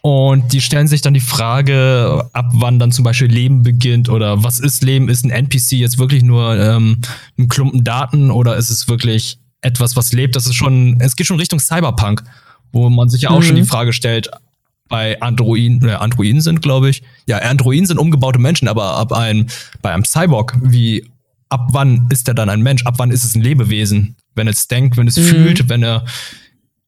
Und 0.00 0.52
die 0.52 0.60
stellen 0.60 0.86
sich 0.86 1.00
dann 1.00 1.14
die 1.14 1.20
Frage, 1.20 2.28
ab 2.32 2.46
wann 2.52 2.78
dann 2.78 2.92
zum 2.92 3.04
Beispiel 3.04 3.28
Leben 3.28 3.62
beginnt 3.64 4.08
oder 4.08 4.44
was 4.44 4.60
ist 4.60 4.84
Leben? 4.84 5.08
Ist 5.08 5.24
ein 5.24 5.30
NPC 5.30 5.72
jetzt 5.72 5.98
wirklich 5.98 6.22
nur 6.22 6.56
ähm, 6.56 7.00
ein 7.36 7.48
Klumpen 7.48 7.82
Daten 7.82 8.30
oder 8.30 8.56
ist 8.56 8.70
es 8.70 8.88
wirklich 8.88 9.38
etwas, 9.60 9.96
was 9.96 10.12
lebt. 10.12 10.36
Das 10.36 10.46
ist 10.46 10.54
schon, 10.54 11.00
es 11.00 11.16
geht 11.16 11.26
schon 11.26 11.38
Richtung 11.38 11.60
Cyberpunk, 11.60 12.22
wo 12.72 12.88
man 12.88 13.08
sich 13.08 13.22
ja 13.22 13.30
auch 13.30 13.40
mhm. 13.40 13.44
schon 13.44 13.56
die 13.56 13.64
Frage 13.64 13.92
stellt, 13.92 14.30
bei 14.88 15.20
Androiden, 15.20 15.86
äh, 15.88 15.92
Androiden 15.92 16.40
sind, 16.40 16.62
glaube 16.62 16.90
ich. 16.90 17.02
Ja, 17.26 17.38
Androiden 17.38 17.86
sind 17.86 17.98
umgebaute 17.98 18.38
Menschen, 18.38 18.68
aber 18.68 18.94
ab 18.96 19.12
einem, 19.12 19.46
bei 19.82 19.92
einem 19.92 20.04
Cyborg, 20.04 20.56
wie, 20.62 21.04
ab 21.48 21.68
wann 21.72 22.06
ist 22.10 22.28
er 22.28 22.34
dann 22.34 22.48
ein 22.48 22.62
Mensch? 22.62 22.84
Ab 22.86 22.94
wann 22.98 23.10
ist 23.10 23.24
es 23.24 23.34
ein 23.34 23.42
Lebewesen? 23.42 24.16
Wenn 24.34 24.48
es 24.48 24.68
denkt, 24.68 24.96
wenn 24.96 25.08
es 25.08 25.16
mhm. 25.16 25.22
fühlt, 25.22 25.68
wenn 25.68 25.82
er 25.82 26.04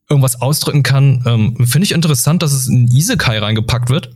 irgendwas 0.09 0.41
ausdrücken 0.41 0.83
kann. 0.83 1.23
Ähm, 1.27 1.67
Finde 1.67 1.85
ich 1.85 1.93
interessant, 1.93 2.43
dass 2.43 2.53
es 2.53 2.69
in 2.69 2.89
Isekai 2.89 3.39
reingepackt 3.39 3.91
wird, 3.91 4.11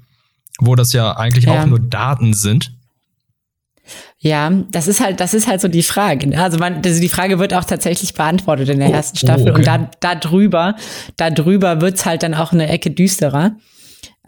wo 0.58 0.74
das 0.74 0.92
ja 0.92 1.16
eigentlich 1.16 1.44
ja. 1.44 1.62
auch 1.62 1.66
nur 1.66 1.80
Daten 1.80 2.34
sind. 2.34 2.74
Ja, 4.18 4.50
das 4.70 4.86
ist 4.86 5.00
halt, 5.00 5.20
das 5.20 5.34
ist 5.34 5.48
halt 5.48 5.60
so 5.60 5.68
die 5.68 5.82
Frage. 5.82 6.38
Also 6.38 6.58
man, 6.58 6.82
also 6.84 7.00
die 7.00 7.08
Frage 7.08 7.38
wird 7.38 7.54
auch 7.54 7.64
tatsächlich 7.64 8.14
beantwortet 8.14 8.68
in 8.68 8.78
der 8.78 8.90
oh, 8.90 8.92
ersten 8.92 9.16
Staffel. 9.16 9.48
Oh, 9.48 9.50
okay. 9.50 9.58
Und 9.58 9.66
da, 9.66 9.90
da 10.00 10.14
drüber, 10.14 10.76
da 11.16 11.30
drüber 11.30 11.80
wird's 11.80 12.06
halt 12.06 12.22
dann 12.22 12.34
auch 12.34 12.52
eine 12.52 12.68
Ecke 12.68 12.90
düsterer. 12.90 13.56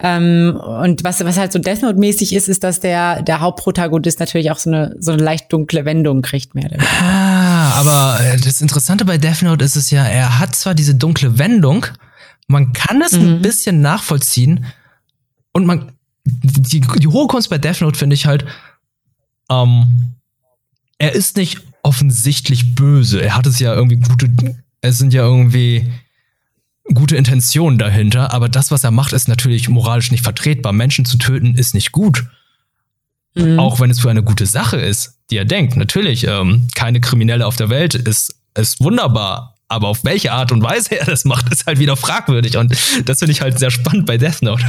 Ähm, 0.01 0.59
und 0.81 1.05
was, 1.05 1.23
was 1.23 1.37
halt 1.37 1.53
so 1.53 1.59
Death 1.59 1.81
Note-mäßig 1.81 2.33
ist, 2.33 2.49
ist, 2.49 2.65
dass 2.65 2.81
der, 2.81 3.21
der 3.21 3.39
Hauptprotagonist 3.39 4.19
natürlich 4.19 4.51
auch 4.51 4.57
so 4.57 4.69
eine, 4.69 4.95
so 4.99 5.13
eine 5.13 5.23
leicht 5.23 5.51
dunkle 5.53 5.85
Wendung 5.85 6.21
kriegt, 6.21 6.53
mehr 6.53 6.65
oder 6.65 6.75
weniger. 6.75 6.91
Ah, 7.01 7.71
aber 7.79 8.19
äh, 8.21 8.37
das 8.37 8.59
Interessante 8.59 9.05
bei 9.05 9.17
Death 9.17 9.43
Note 9.43 9.63
ist 9.63 9.77
es 9.77 9.91
ja, 9.91 10.03
er 10.03 10.39
hat 10.39 10.53
zwar 10.55 10.75
diese 10.75 10.95
dunkle 10.95 11.39
Wendung, 11.39 11.85
man 12.47 12.73
kann 12.73 13.01
es 13.01 13.13
mhm. 13.13 13.35
ein 13.35 13.41
bisschen 13.41 13.79
nachvollziehen 13.79 14.65
und 15.53 15.65
man, 15.65 15.93
die, 16.25 16.81
die 16.81 17.07
hohe 17.07 17.27
Kunst 17.27 17.49
bei 17.49 17.57
Death 17.57 17.79
Note 17.79 17.97
finde 17.97 18.15
ich 18.15 18.25
halt, 18.25 18.45
ähm, 19.49 20.15
er 20.97 21.13
ist 21.13 21.37
nicht 21.37 21.61
offensichtlich 21.83 22.75
böse. 22.75 23.21
Er 23.21 23.35
hat 23.35 23.45
es 23.45 23.59
ja 23.59 23.73
irgendwie 23.73 23.97
gute, 23.97 24.29
es 24.81 24.97
sind 24.97 25.13
ja 25.13 25.23
irgendwie 25.23 25.91
gute 26.93 27.15
Intentionen 27.15 27.77
dahinter, 27.77 28.33
aber 28.33 28.49
das, 28.49 28.71
was 28.71 28.83
er 28.83 28.91
macht, 28.91 29.13
ist 29.13 29.27
natürlich 29.27 29.69
moralisch 29.69 30.11
nicht 30.11 30.23
vertretbar. 30.23 30.73
Menschen 30.73 31.05
zu 31.05 31.17
töten 31.17 31.55
ist 31.55 31.73
nicht 31.73 31.91
gut. 31.91 32.25
Mhm. 33.35 33.59
Auch 33.59 33.79
wenn 33.79 33.89
es 33.89 33.99
für 33.99 34.09
eine 34.09 34.23
gute 34.23 34.45
Sache 34.45 34.77
ist, 34.77 35.19
die 35.29 35.37
er 35.37 35.45
denkt. 35.45 35.75
Natürlich, 35.75 36.25
ähm, 36.25 36.67
keine 36.75 37.01
Kriminelle 37.01 37.45
auf 37.45 37.55
der 37.55 37.69
Welt 37.69 37.95
ist, 37.95 38.35
ist 38.57 38.79
wunderbar, 38.79 39.54
aber 39.67 39.87
auf 39.87 40.03
welche 40.03 40.31
Art 40.31 40.51
und 40.51 40.61
Weise 40.61 40.97
er 40.99 41.05
das 41.05 41.25
macht, 41.25 41.51
ist 41.51 41.65
halt 41.65 41.79
wieder 41.79 41.95
fragwürdig. 41.95 42.57
Und 42.57 42.75
das 43.05 43.19
finde 43.19 43.31
ich 43.31 43.41
halt 43.41 43.57
sehr 43.57 43.71
spannend 43.71 44.05
bei 44.05 44.17
Death 44.17 44.41
Note. 44.41 44.63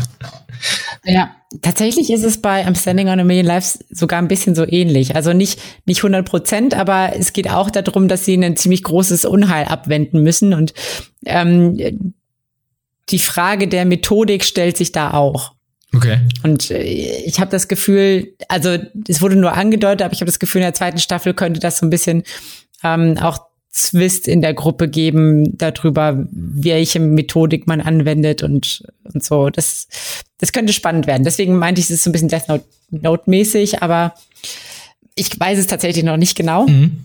Ja, 1.05 1.31
tatsächlich 1.62 2.11
ist 2.11 2.25
es 2.25 2.41
bei 2.41 2.67
I'm 2.67 2.79
Standing 2.79 3.09
on 3.09 3.21
a 3.21 3.25
Million 3.25 3.47
Lives 3.47 3.79
sogar 3.91 4.19
ein 4.21 4.29
bisschen 4.29 4.55
so 4.55 4.67
ähnlich. 4.67 5.15
Also 5.15 5.33
nicht, 5.33 5.61
nicht 5.85 5.99
100 5.99 6.26
Prozent, 6.26 6.75
aber 6.75 7.12
es 7.15 7.33
geht 7.33 7.50
auch 7.50 7.71
darum, 7.71 8.09
dass 8.09 8.25
sie 8.25 8.37
ein 8.37 8.57
ziemlich 8.57 8.83
großes 8.83 9.25
Unheil 9.25 9.67
abwenden 9.67 10.23
müssen. 10.23 10.55
Und 10.55 10.73
ähm, 11.26 12.15
die 13.11 13.19
Frage 13.19 13.69
der 13.69 13.85
Methodik 13.85 14.45
stellt 14.45 14.76
sich 14.76 14.93
da 14.93 15.12
auch. 15.12 15.53
Okay. 15.95 16.21
Und 16.43 16.71
äh, 16.71 16.83
ich 16.83 17.38
habe 17.38 17.50
das 17.50 17.69
Gefühl, 17.69 18.35
also 18.49 18.76
es 19.09 19.23
wurde 19.23 19.37
nur 19.37 19.53
angedeutet, 19.53 20.03
aber 20.03 20.15
ich 20.15 20.21
habe 20.21 20.31
das 20.31 20.38
Gefühl, 20.38 20.61
in 20.62 20.67
der 20.67 20.75
zweiten 20.75 20.99
Staffel 20.99 21.35
könnte 21.35 21.61
das 21.61 21.79
so 21.79 21.87
ein 21.87 21.91
bisschen 21.91 22.25
ähm, 22.83 23.17
auch 23.19 23.46
Zwist 23.76 24.26
in 24.26 24.40
der 24.40 24.54
Gruppe 24.54 24.88
geben 24.88 25.56
darüber, 25.59 26.26
welche 26.30 26.99
Methodik 26.99 27.66
man 27.66 27.83
anwendet 27.83 28.42
und, 28.42 28.85
und 29.12 29.23
so. 29.23 29.50
Das, 29.50 29.87
das 30.38 30.52
könnte 30.52 30.73
spannend 30.73 31.06
werden. 31.06 31.25
Deswegen 31.25 31.56
meinte 31.56 31.80
ich, 31.80 31.87
es 31.87 31.90
ist 31.90 32.04
so 32.04 32.11
ein 32.11 32.12
bisschen 32.12 32.28
Death 32.28 32.62
Note-mäßig, 32.90 33.83
aber 33.83 34.14
ich 35.14 35.38
weiß 35.38 35.59
es 35.59 35.66
tatsächlich 35.66 36.04
noch 36.04 36.16
nicht 36.16 36.37
genau. 36.37 36.66
Mhm. 36.66 37.04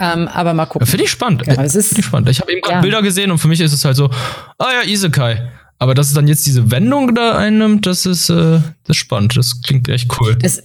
Ähm, 0.00 0.28
aber 0.28 0.54
mal 0.54 0.66
gucken. 0.66 0.88
Finde 0.88 1.04
ich 1.04 1.10
spannend. 1.10 1.44
Genau, 1.44 1.62
es 1.62 1.76
ist, 1.76 2.02
spannend. 2.02 2.30
Ich 2.30 2.40
habe 2.40 2.50
eben 2.50 2.62
gerade 2.62 2.76
ja. 2.76 2.80
Bilder 2.80 3.02
gesehen 3.02 3.30
und 3.30 3.38
für 3.38 3.48
mich 3.48 3.60
ist 3.60 3.72
es 3.72 3.84
halt 3.84 3.96
so, 3.96 4.10
ah 4.58 4.72
ja, 4.72 4.88
Isekai. 4.88 5.50
Aber 5.78 5.94
dass 5.94 6.08
es 6.08 6.14
dann 6.14 6.26
jetzt 6.26 6.46
diese 6.46 6.70
Wendung 6.70 7.14
da 7.14 7.36
einnimmt, 7.36 7.86
das 7.86 8.06
ist, 8.06 8.28
äh, 8.28 8.34
das 8.34 8.88
ist 8.88 8.96
spannend. 8.96 9.36
Das 9.36 9.62
klingt 9.62 9.88
echt 9.88 10.10
cool. 10.20 10.36
Das, 10.36 10.62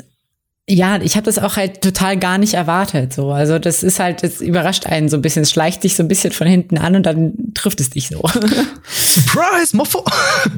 ja, 0.67 0.99
ich 0.99 1.15
habe 1.15 1.25
das 1.25 1.37
auch 1.37 1.57
halt 1.57 1.81
total 1.81 2.17
gar 2.17 2.39
nicht 2.39 2.55
erwartet. 2.55 3.13
So, 3.13 3.31
also 3.31 3.59
das 3.59 3.83
ist 3.83 3.99
halt, 3.99 4.23
das 4.23 4.41
überrascht 4.41 4.87
einen 4.87 5.09
so 5.09 5.17
ein 5.17 5.21
bisschen, 5.21 5.43
es 5.43 5.51
schleicht 5.51 5.83
dich 5.83 5.95
so 5.95 6.01
ein 6.01 6.07
bisschen 6.07 6.33
von 6.33 6.47
hinten 6.47 6.79
an 6.79 6.95
und 6.95 7.05
dann 7.05 7.53
trifft 7.53 7.79
es 7.81 7.91
dich 7.91 8.07
so. 8.07 8.21
Surprise, 8.87 9.77
Moffo! 9.77 10.03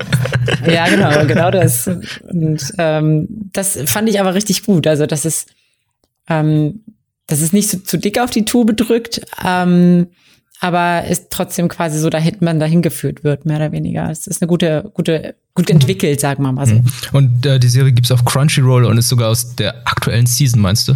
ja, 0.65 0.87
genau, 0.87 1.25
genau 1.25 1.51
das. 1.51 1.87
Und 1.87 2.73
ähm, 2.77 3.27
das 3.51 3.77
fand 3.85 4.07
ich 4.07 4.21
aber 4.21 4.33
richtig 4.33 4.63
gut. 4.63 4.87
Also 4.87 5.07
das 5.07 5.25
ist, 5.25 5.49
ähm, 6.29 6.83
das 7.27 7.41
ist 7.41 7.51
nicht 7.51 7.69
so 7.69 7.77
zu 7.79 7.97
dick 7.97 8.17
auf 8.19 8.29
die 8.29 8.45
Tube 8.45 8.77
drückt. 8.77 9.21
Ähm, 9.43 10.07
aber 10.59 11.05
ist 11.05 11.27
trotzdem 11.29 11.67
quasi 11.67 11.99
so 11.99 12.09
dahin 12.09 12.37
man 12.39 12.59
dahin 12.59 12.81
geführt 12.81 13.23
wird, 13.23 13.45
mehr 13.45 13.57
oder 13.57 13.71
weniger. 13.71 14.09
Es 14.09 14.27
ist 14.27 14.41
eine 14.41 14.47
gute, 14.47 14.89
gute, 14.93 15.35
gut 15.53 15.69
entwickelt, 15.69 16.19
sagen 16.19 16.43
wir 16.43 16.51
mal 16.51 16.65
so. 16.65 16.75
Mhm. 16.75 16.85
Und 17.13 17.45
äh, 17.45 17.59
die 17.59 17.67
Serie 17.67 17.91
gibt's 17.91 18.11
auf 18.11 18.25
Crunchyroll 18.25 18.85
und 18.85 18.97
ist 18.97 19.09
sogar 19.09 19.29
aus 19.29 19.55
der 19.55 19.87
aktuellen 19.87 20.25
Season, 20.25 20.61
meinst 20.61 20.87
du? 20.87 20.95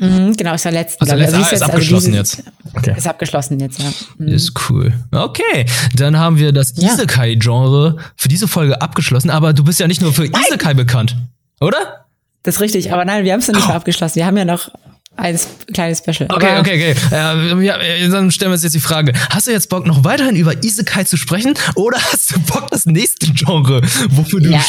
Mhm, 0.00 0.34
genau, 0.34 0.54
aus 0.54 0.62
der 0.62 0.72
letzten. 0.72 1.02
Also, 1.02 1.14
also, 1.14 1.36
ah, 1.36 1.40
ist, 1.40 1.50
jetzt, 1.52 1.62
also 1.62 1.72
abgeschlossen 1.72 2.16
also 2.16 2.18
jetzt. 2.18 2.42
Okay. 2.74 2.94
Ist 2.96 3.06
abgeschlossen 3.06 3.60
jetzt, 3.60 3.78
ja. 3.80 3.92
Mhm. 4.16 4.28
Ist 4.28 4.52
cool. 4.70 4.94
Okay, 5.12 5.66
dann 5.94 6.18
haben 6.18 6.38
wir 6.38 6.52
das 6.52 6.72
ja. 6.76 6.92
Isekai-Genre 6.92 7.96
für 8.16 8.28
diese 8.28 8.48
Folge 8.48 8.80
abgeschlossen, 8.80 9.28
aber 9.28 9.52
du 9.52 9.62
bist 9.62 9.78
ja 9.78 9.86
nicht 9.86 10.00
nur 10.00 10.14
für 10.14 10.22
Nein. 10.22 10.40
Isekai 10.48 10.72
bekannt, 10.72 11.16
oder? 11.60 12.06
Das 12.42 12.56
ist 12.56 12.60
richtig, 12.62 12.92
aber 12.92 13.04
nein, 13.04 13.24
wir 13.24 13.32
haben 13.34 13.40
es 13.40 13.48
noch 13.48 13.54
nicht 13.54 13.68
oh. 13.68 13.72
abgeschlossen. 13.72 14.16
Wir 14.16 14.24
haben 14.24 14.38
ja 14.38 14.46
noch 14.46 14.70
ein 15.16 15.38
kleines 15.72 15.98
Special. 15.98 16.28
Okay, 16.30 16.58
okay, 16.58 16.94
okay. 16.94 16.94
Äh, 17.12 17.64
ja, 17.64 17.76
dann 18.08 18.30
stellen 18.30 18.50
wir 18.50 18.54
uns 18.54 18.62
jetzt 18.62 18.74
die 18.74 18.80
Frage: 18.80 19.12
Hast 19.30 19.46
du 19.46 19.50
jetzt 19.50 19.68
Bock, 19.68 19.86
noch 19.86 20.04
weiterhin 20.04 20.36
über 20.36 20.62
Isekai 20.62 21.04
zu 21.04 21.16
sprechen? 21.16 21.54
Oder 21.74 21.98
hast 21.98 22.34
du 22.34 22.40
Bock, 22.40 22.70
das 22.70 22.86
nächste 22.86 23.26
Genre, 23.32 23.82
wofür 24.10 24.40
du 24.40 24.50
ja. 24.50 24.62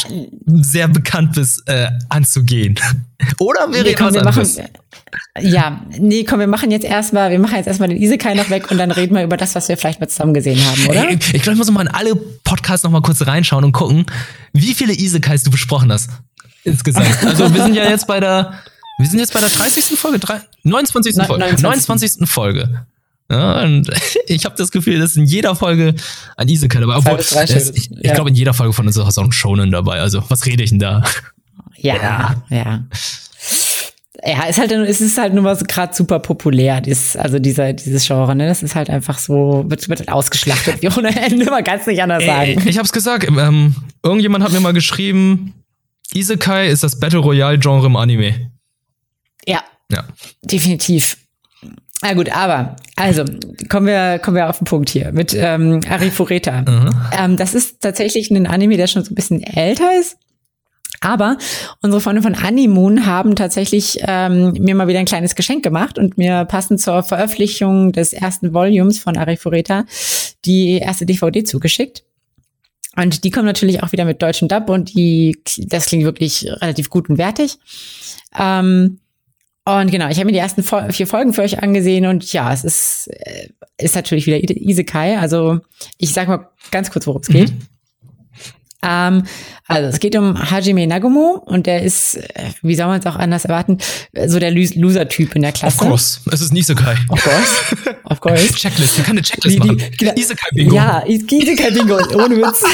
sehr 0.46 0.88
bekannt 0.88 1.34
bist, 1.34 1.62
äh, 1.66 1.88
anzugehen? 2.08 2.78
Oder 3.38 3.72
wäre 3.72 3.84
nee, 3.84 3.94
komm, 3.94 4.12
wir 4.14 4.24
machen, 4.24 4.46
Ja, 5.40 5.80
nee, 5.98 6.24
komm, 6.24 6.40
wir 6.40 6.48
machen 6.48 6.70
jetzt 6.70 6.84
erstmal, 6.84 7.30
wir 7.30 7.38
machen 7.38 7.56
jetzt 7.56 7.68
erstmal 7.68 7.88
den 7.88 8.02
Isekai 8.02 8.34
noch 8.34 8.50
weg 8.50 8.70
und 8.70 8.78
dann 8.78 8.90
reden 8.90 9.14
wir 9.14 9.22
über 9.22 9.36
das, 9.36 9.54
was 9.54 9.68
wir 9.68 9.76
vielleicht 9.76 10.00
mal 10.00 10.08
zusammen 10.08 10.34
gesehen 10.34 10.58
haben, 10.64 10.86
oder? 10.88 11.10
Ich, 11.10 11.34
ich 11.34 11.42
glaube, 11.42 11.52
ich 11.52 11.58
muss 11.58 11.70
mal 11.70 11.82
in 11.82 11.88
alle 11.88 12.16
Podcasts 12.16 12.82
noch 12.82 12.90
mal 12.90 13.00
kurz 13.00 13.24
reinschauen 13.24 13.64
und 13.64 13.72
gucken, 13.72 14.06
wie 14.52 14.74
viele 14.74 14.92
Isekais 14.92 15.44
du 15.44 15.50
besprochen 15.50 15.92
hast. 15.92 16.10
Insgesamt. 16.64 17.06
Also 17.24 17.52
wir 17.54 17.62
sind 17.62 17.74
ja 17.74 17.88
jetzt 17.88 18.06
bei 18.06 18.20
der 18.20 18.54
wir 19.02 19.08
sind 19.08 19.18
jetzt 19.18 19.34
bei 19.34 19.40
der 19.40 19.50
30. 19.50 19.98
Folge, 19.98 20.18
29. 20.62 21.14
Folge. 21.16 21.40
29. 21.40 21.62
29. 21.88 22.28
Folge. 22.28 22.86
Ja, 23.30 23.62
und 23.62 23.90
ich 24.26 24.44
habe 24.44 24.54
das 24.56 24.70
Gefühl, 24.70 24.98
dass 24.98 25.16
in 25.16 25.24
jeder 25.24 25.56
Folge 25.56 25.94
ein 26.36 26.48
Isekai 26.48 26.80
dabei. 26.80 26.96
Obwohl, 26.96 27.18
ist, 27.18 27.76
ich, 27.76 27.90
ich 27.90 28.06
ja. 28.06 28.14
glaube, 28.14 28.30
in 28.30 28.36
jeder 28.36 28.52
Folge 28.52 28.72
von 28.72 28.86
uns 28.86 28.96
ist 28.96 29.18
auch 29.18 29.24
ein 29.24 29.32
Shonen 29.32 29.70
dabei. 29.70 30.00
Also, 30.00 30.22
was 30.28 30.44
rede 30.46 30.62
ich 30.62 30.70
denn 30.70 30.78
da? 30.78 31.02
Ja, 31.76 31.96
ja. 31.96 32.44
Ja, 32.50 32.84
ja 34.24 34.44
ist 34.48 34.58
halt, 34.58 34.72
es 34.72 35.00
ist 35.00 35.16
halt 35.18 35.32
nur 35.32 35.44
was 35.44 35.64
gerade 35.64 35.94
super 35.94 36.18
populär, 36.18 36.80
dieses, 36.82 37.16
also 37.16 37.38
dieser, 37.38 37.72
dieses 37.72 38.06
Genre, 38.06 38.36
ne? 38.36 38.46
Das 38.46 38.62
ist 38.62 38.74
halt 38.74 38.90
einfach 38.90 39.18
so, 39.18 39.64
wird, 39.66 39.88
wird 39.88 40.00
halt 40.00 40.12
ausgeschlachtet 40.12 40.82
wie 40.82 40.88
ohne 40.88 41.08
Ende, 41.16 41.46
man 41.46 41.64
kann 41.64 41.80
es 41.80 41.86
nicht 41.86 42.02
anders 42.02 42.24
sagen. 42.24 42.62
Ich 42.66 42.78
hab's 42.78 42.92
gesagt, 42.92 43.26
ähm, 43.26 43.74
irgendjemand 44.02 44.44
hat 44.44 44.52
mir 44.52 44.60
mal 44.60 44.74
geschrieben, 44.74 45.54
Isekai 46.14 46.68
ist 46.68 46.84
das 46.84 47.00
Battle 47.00 47.20
Royale 47.20 47.58
Genre 47.58 47.86
im 47.86 47.96
Anime. 47.96 48.51
Ja. 49.46 49.62
Ja. 49.90 50.04
Definitiv. 50.42 51.18
Na 52.02 52.14
gut, 52.14 52.34
aber 52.34 52.76
also 52.96 53.24
kommen 53.68 53.86
wir 53.86 54.18
kommen 54.18 54.36
wir 54.36 54.48
auf 54.48 54.58
den 54.58 54.64
Punkt 54.64 54.90
hier 54.90 55.12
mit 55.12 55.34
ähm, 55.34 55.80
Arifureta. 55.88 56.62
Mhm. 56.62 56.90
Ähm, 57.16 57.36
das 57.36 57.54
ist 57.54 57.80
tatsächlich 57.80 58.30
ein 58.30 58.46
Anime, 58.46 58.76
der 58.76 58.88
schon 58.88 59.04
so 59.04 59.12
ein 59.12 59.14
bisschen 59.14 59.42
älter 59.42 59.98
ist. 59.98 60.16
Aber 61.00 61.36
unsere 61.80 62.00
Freunde 62.00 62.22
von 62.22 62.34
Animoon 62.34 63.06
haben 63.06 63.34
tatsächlich 63.34 63.98
ähm, 64.02 64.52
mir 64.52 64.74
mal 64.74 64.86
wieder 64.86 65.00
ein 65.00 65.04
kleines 65.04 65.34
Geschenk 65.34 65.62
gemacht 65.64 65.98
und 65.98 66.16
mir 66.16 66.44
passend 66.44 66.80
zur 66.80 67.02
Veröffentlichung 67.02 67.92
des 67.92 68.12
ersten 68.12 68.54
Volumes 68.54 69.00
von 69.00 69.16
Arifureta 69.16 69.84
die 70.44 70.78
erste 70.78 71.04
DVD 71.04 71.42
zugeschickt. 71.44 72.04
Und 72.96 73.24
die 73.24 73.30
kommen 73.30 73.46
natürlich 73.46 73.82
auch 73.82 73.92
wieder 73.92 74.04
mit 74.04 74.22
deutschem 74.22 74.48
Dub 74.48 74.68
und 74.68 74.94
die, 74.94 75.40
das 75.56 75.86
klingt 75.86 76.04
wirklich 76.04 76.46
relativ 76.46 76.90
gut 76.90 77.08
und 77.08 77.18
wertig. 77.18 77.58
Ähm, 78.38 78.98
und 79.64 79.90
genau, 79.90 80.08
ich 80.08 80.16
habe 80.16 80.26
mir 80.26 80.32
die 80.32 80.38
ersten 80.38 80.64
vier 80.64 81.06
Folgen 81.06 81.32
für 81.32 81.42
euch 81.42 81.62
angesehen 81.62 82.06
und 82.06 82.32
ja, 82.32 82.52
es 82.52 82.64
ist, 82.64 83.10
äh, 83.12 83.48
ist 83.78 83.94
natürlich 83.94 84.26
wieder 84.26 84.38
Isekai. 84.40 85.18
Also 85.18 85.60
ich 85.98 86.12
sag 86.12 86.26
mal 86.28 86.48
ganz 86.70 86.90
kurz, 86.90 87.06
worum 87.06 87.22
es 87.22 87.28
geht. 87.28 87.52
Mhm. 87.52 87.60
Ähm, 88.84 89.22
also 89.68 89.88
es 89.88 90.00
geht 90.00 90.16
um 90.16 90.50
Hajime 90.50 90.88
Nagumo 90.88 91.40
und 91.46 91.68
der 91.68 91.82
ist, 91.82 92.16
äh, 92.16 92.50
wie 92.62 92.74
soll 92.74 92.86
man 92.86 92.98
es 92.98 93.06
auch 93.06 93.14
anders 93.14 93.44
erwarten, 93.44 93.78
so 94.26 94.40
der 94.40 94.50
Loser-Typ 94.50 95.36
in 95.36 95.42
der 95.42 95.52
Klasse. 95.52 95.84
Of 95.84 95.88
course, 95.88 96.20
es 96.32 96.40
ist 96.40 96.52
ein 96.52 96.56
Isekai. 96.56 96.96
Of 97.08 97.22
course, 97.22 97.96
of 98.04 98.20
course. 98.20 98.52
Checklist, 98.54 98.96
wir 98.98 99.04
können 99.04 99.18
eine 99.18 99.24
Checklist 99.26 99.56
die, 99.56 99.60
die, 99.60 99.76
machen. 99.76 99.94
Genau. 99.96 100.12
Isekai-Bingo. 100.14 100.74
Ja, 100.74 101.04
Isekai-Bingo, 101.06 101.98
ohne 102.16 102.36
Witz. 102.38 102.64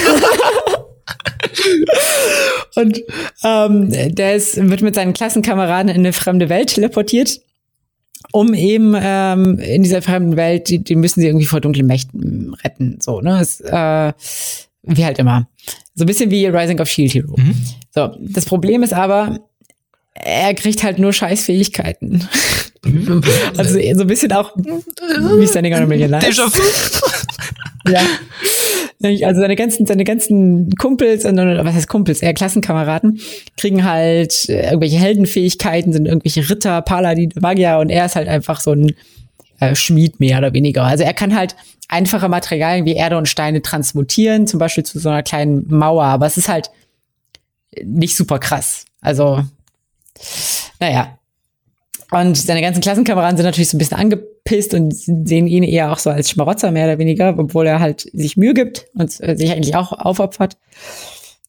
Und 2.74 3.02
ähm, 3.44 3.90
der 3.90 4.36
ist, 4.36 4.56
wird 4.56 4.82
mit 4.82 4.94
seinen 4.94 5.12
Klassenkameraden 5.12 5.88
in 5.88 5.98
eine 5.98 6.12
fremde 6.12 6.48
Welt 6.48 6.74
teleportiert, 6.74 7.40
um 8.32 8.54
eben 8.54 8.94
ähm, 9.00 9.58
in 9.58 9.82
dieser 9.82 10.02
fremden 10.02 10.36
Welt, 10.36 10.68
die, 10.68 10.82
die 10.82 10.96
müssen 10.96 11.20
sie 11.20 11.26
irgendwie 11.26 11.46
vor 11.46 11.60
dunklen 11.60 11.86
Mächten 11.86 12.54
retten. 12.64 12.98
So, 13.00 13.20
ne? 13.20 13.40
Es, 13.40 13.60
äh, 13.60 14.12
wie 14.82 15.04
halt 15.04 15.18
immer. 15.18 15.48
So 15.94 16.04
ein 16.04 16.06
bisschen 16.06 16.30
wie 16.30 16.46
Rising 16.46 16.80
of 16.80 16.88
Shield 16.88 17.14
Hero. 17.14 17.36
Mhm. 17.36 17.54
So, 17.94 18.16
das 18.20 18.44
Problem 18.44 18.82
ist 18.82 18.92
aber, 18.92 19.40
er 20.14 20.54
kriegt 20.54 20.82
halt 20.82 20.98
nur 20.98 21.12
Scheißfähigkeiten. 21.12 22.28
also 23.56 23.72
so 23.74 23.78
ein 23.78 24.06
bisschen 24.06 24.32
auch 24.32 24.56
wie 24.56 25.46
Standing 25.46 25.74
on 25.74 25.82
a 25.82 25.86
Million 25.86 26.10
Lives. 26.10 26.38
Déjà 26.38 26.46
vu. 26.46 27.90
Ja. 27.90 28.00
Also 29.00 29.40
seine 29.40 29.54
ganzen, 29.54 29.86
seine 29.86 30.02
ganzen 30.02 30.70
Kumpels 30.74 31.24
und 31.24 31.36
was 31.36 31.74
heißt 31.74 31.88
Kumpels, 31.88 32.20
eher 32.20 32.34
Klassenkameraden, 32.34 33.20
kriegen 33.56 33.84
halt 33.84 34.48
äh, 34.48 34.66
irgendwelche 34.66 34.98
Heldenfähigkeiten, 34.98 35.92
sind 35.92 36.06
irgendwelche 36.06 36.50
Ritter, 36.50 36.82
Paladin, 36.82 37.32
Magier 37.40 37.78
und 37.78 37.90
er 37.90 38.06
ist 38.06 38.16
halt 38.16 38.26
einfach 38.26 38.60
so 38.60 38.72
ein 38.72 38.94
äh, 39.60 39.76
Schmied 39.76 40.18
mehr 40.18 40.38
oder 40.38 40.52
weniger. 40.52 40.82
Also 40.82 41.04
er 41.04 41.14
kann 41.14 41.36
halt 41.36 41.54
einfache 41.88 42.28
Materialien 42.28 42.84
wie 42.86 42.94
Erde 42.94 43.16
und 43.18 43.28
Steine 43.28 43.62
transmutieren, 43.62 44.46
zum 44.48 44.58
Beispiel 44.58 44.84
zu 44.84 44.98
so 44.98 45.08
einer 45.08 45.22
kleinen 45.22 45.66
Mauer, 45.68 46.04
aber 46.04 46.26
es 46.26 46.36
ist 46.36 46.48
halt 46.48 46.70
nicht 47.84 48.16
super 48.16 48.38
krass. 48.38 48.84
Also, 49.00 49.44
naja. 50.80 51.17
Und 52.10 52.36
seine 52.36 52.62
ganzen 52.62 52.80
Klassenkameraden 52.80 53.36
sind 53.36 53.44
natürlich 53.44 53.68
so 53.68 53.76
ein 53.76 53.78
bisschen 53.78 53.98
angepisst 53.98 54.72
und 54.72 54.94
sehen 54.94 55.46
ihn 55.46 55.62
eher 55.62 55.92
auch 55.92 55.98
so 55.98 56.10
als 56.10 56.30
Schmarotzer 56.30 56.70
mehr 56.70 56.86
oder 56.86 56.98
weniger, 56.98 57.34
obwohl 57.38 57.66
er 57.66 57.80
halt 57.80 58.08
sich 58.12 58.36
Mühe 58.36 58.54
gibt 58.54 58.86
und 58.94 59.20
äh, 59.20 59.36
sich 59.36 59.50
eigentlich 59.50 59.76
auch 59.76 59.92
aufopfert. 59.92 60.56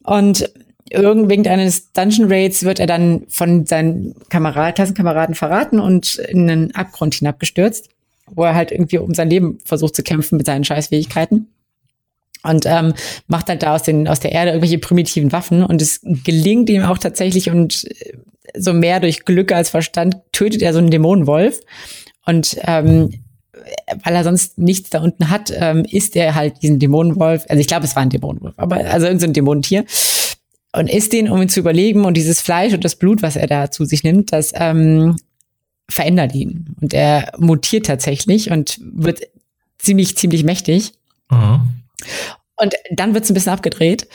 Und 0.04 0.52
irgend 0.90 1.48
eines 1.48 1.94
Dungeon 1.94 2.32
Raids 2.32 2.64
wird 2.64 2.80
er 2.80 2.88
dann 2.88 3.24
von 3.30 3.66
seinen 3.66 4.16
Kamerad 4.30 4.76
Klassenkameraden 4.76 5.36
verraten 5.36 5.80
und 5.80 6.16
in 6.16 6.50
einen 6.50 6.76
Abgrund 6.76 7.16
hinabgestürzt, 7.16 7.90
wo 8.28 8.44
er 8.44 8.56
halt 8.56 8.72
irgendwie 8.72 8.98
um 8.98 9.14
sein 9.14 9.30
Leben 9.30 9.60
versucht 9.64 9.96
zu 9.96 10.04
kämpfen 10.04 10.38
mit 10.38 10.46
seinen 10.46 10.66
Scheißfähigkeiten. 10.66 11.48
Und 12.44 12.66
ähm, 12.66 12.94
macht 13.28 13.50
halt 13.50 13.64
da 13.64 13.76
aus, 13.76 13.84
den, 13.84 14.08
aus 14.08 14.22
der 14.22 14.32
Erde 14.32 14.52
irgendwelche 14.52 14.80
primitiven 14.80 15.32
Waffen 15.34 15.64
und 15.64 15.82
es 15.82 16.00
gelingt 16.24 16.70
ihm 16.70 16.84
auch 16.84 16.98
tatsächlich 16.98 17.50
und 17.50 17.84
äh, 17.84 18.18
so 18.58 18.74
mehr 18.74 19.00
durch 19.00 19.26
Glück 19.26 19.52
als 19.52 19.70
Verstand 19.70 20.18
tötet 20.32 20.62
er 20.62 20.74
so 20.74 20.80
einen 20.80 20.90
Dämonenwolf. 20.90 21.60
Und 22.26 22.58
ähm, 22.64 23.12
weil 24.04 24.16
er 24.16 24.24
sonst 24.24 24.58
nichts 24.58 24.90
da 24.90 25.02
unten 25.02 25.30
hat, 25.30 25.52
ähm, 25.56 25.86
isst 25.86 26.16
er 26.16 26.36
halt 26.36 26.62
diesen 26.62 26.80
Dämonenwolf. 26.80 27.46
Also 27.50 27.60
ich 27.60 27.68
glaube, 27.68 27.86
es 27.86 27.96
war 27.96 28.04
ein 28.04 28.10
Dämonenwolf, 28.10 28.54
aber 28.58 28.78
also 28.78 29.06
irgendein 29.06 29.30
so 29.30 29.34
Dämonentier. 29.34 29.86
Und 30.72 30.90
isst 30.90 31.14
den, 31.14 31.30
um 31.30 31.42
ihn 31.42 31.50
zu 31.50 31.60
überleben. 31.60 32.06
Und 32.06 32.16
dieses 32.16 32.42
Fleisch 32.42 32.74
und 32.74 32.86
das 32.86 32.96
Blut, 32.96 33.22
was 33.22 33.36
er 33.36 33.48
da 33.48 33.72
zu 33.72 33.86
sich 33.86 34.04
nimmt, 34.04 34.32
das 34.32 34.52
ähm, 34.56 35.16
verändert 35.90 36.36
ihn. 36.36 36.76
Und 36.80 36.94
er 36.94 37.32
mutiert 37.38 37.88
tatsächlich 37.88 38.52
und 38.52 38.80
wird 38.82 39.22
ziemlich, 39.80 40.16
ziemlich 40.16 40.44
mächtig. 40.44 40.94
Mhm. 41.32 41.62
Und 42.56 42.74
dann 42.92 43.14
wird 43.14 43.24
es 43.24 43.30
ein 43.32 43.34
bisschen 43.34 43.54
abgedreht. 43.54 44.08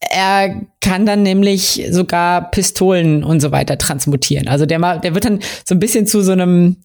Er 0.00 0.60
kann 0.80 1.06
dann 1.06 1.22
nämlich 1.22 1.82
sogar 1.90 2.50
Pistolen 2.50 3.24
und 3.24 3.40
so 3.40 3.50
weiter 3.50 3.78
transmutieren. 3.78 4.46
Also 4.48 4.66
der, 4.66 4.98
der 4.98 5.14
wird 5.14 5.24
dann 5.24 5.40
so 5.64 5.74
ein 5.74 5.78
bisschen 5.80 6.06
zu 6.06 6.22
so 6.22 6.32
einem 6.32 6.76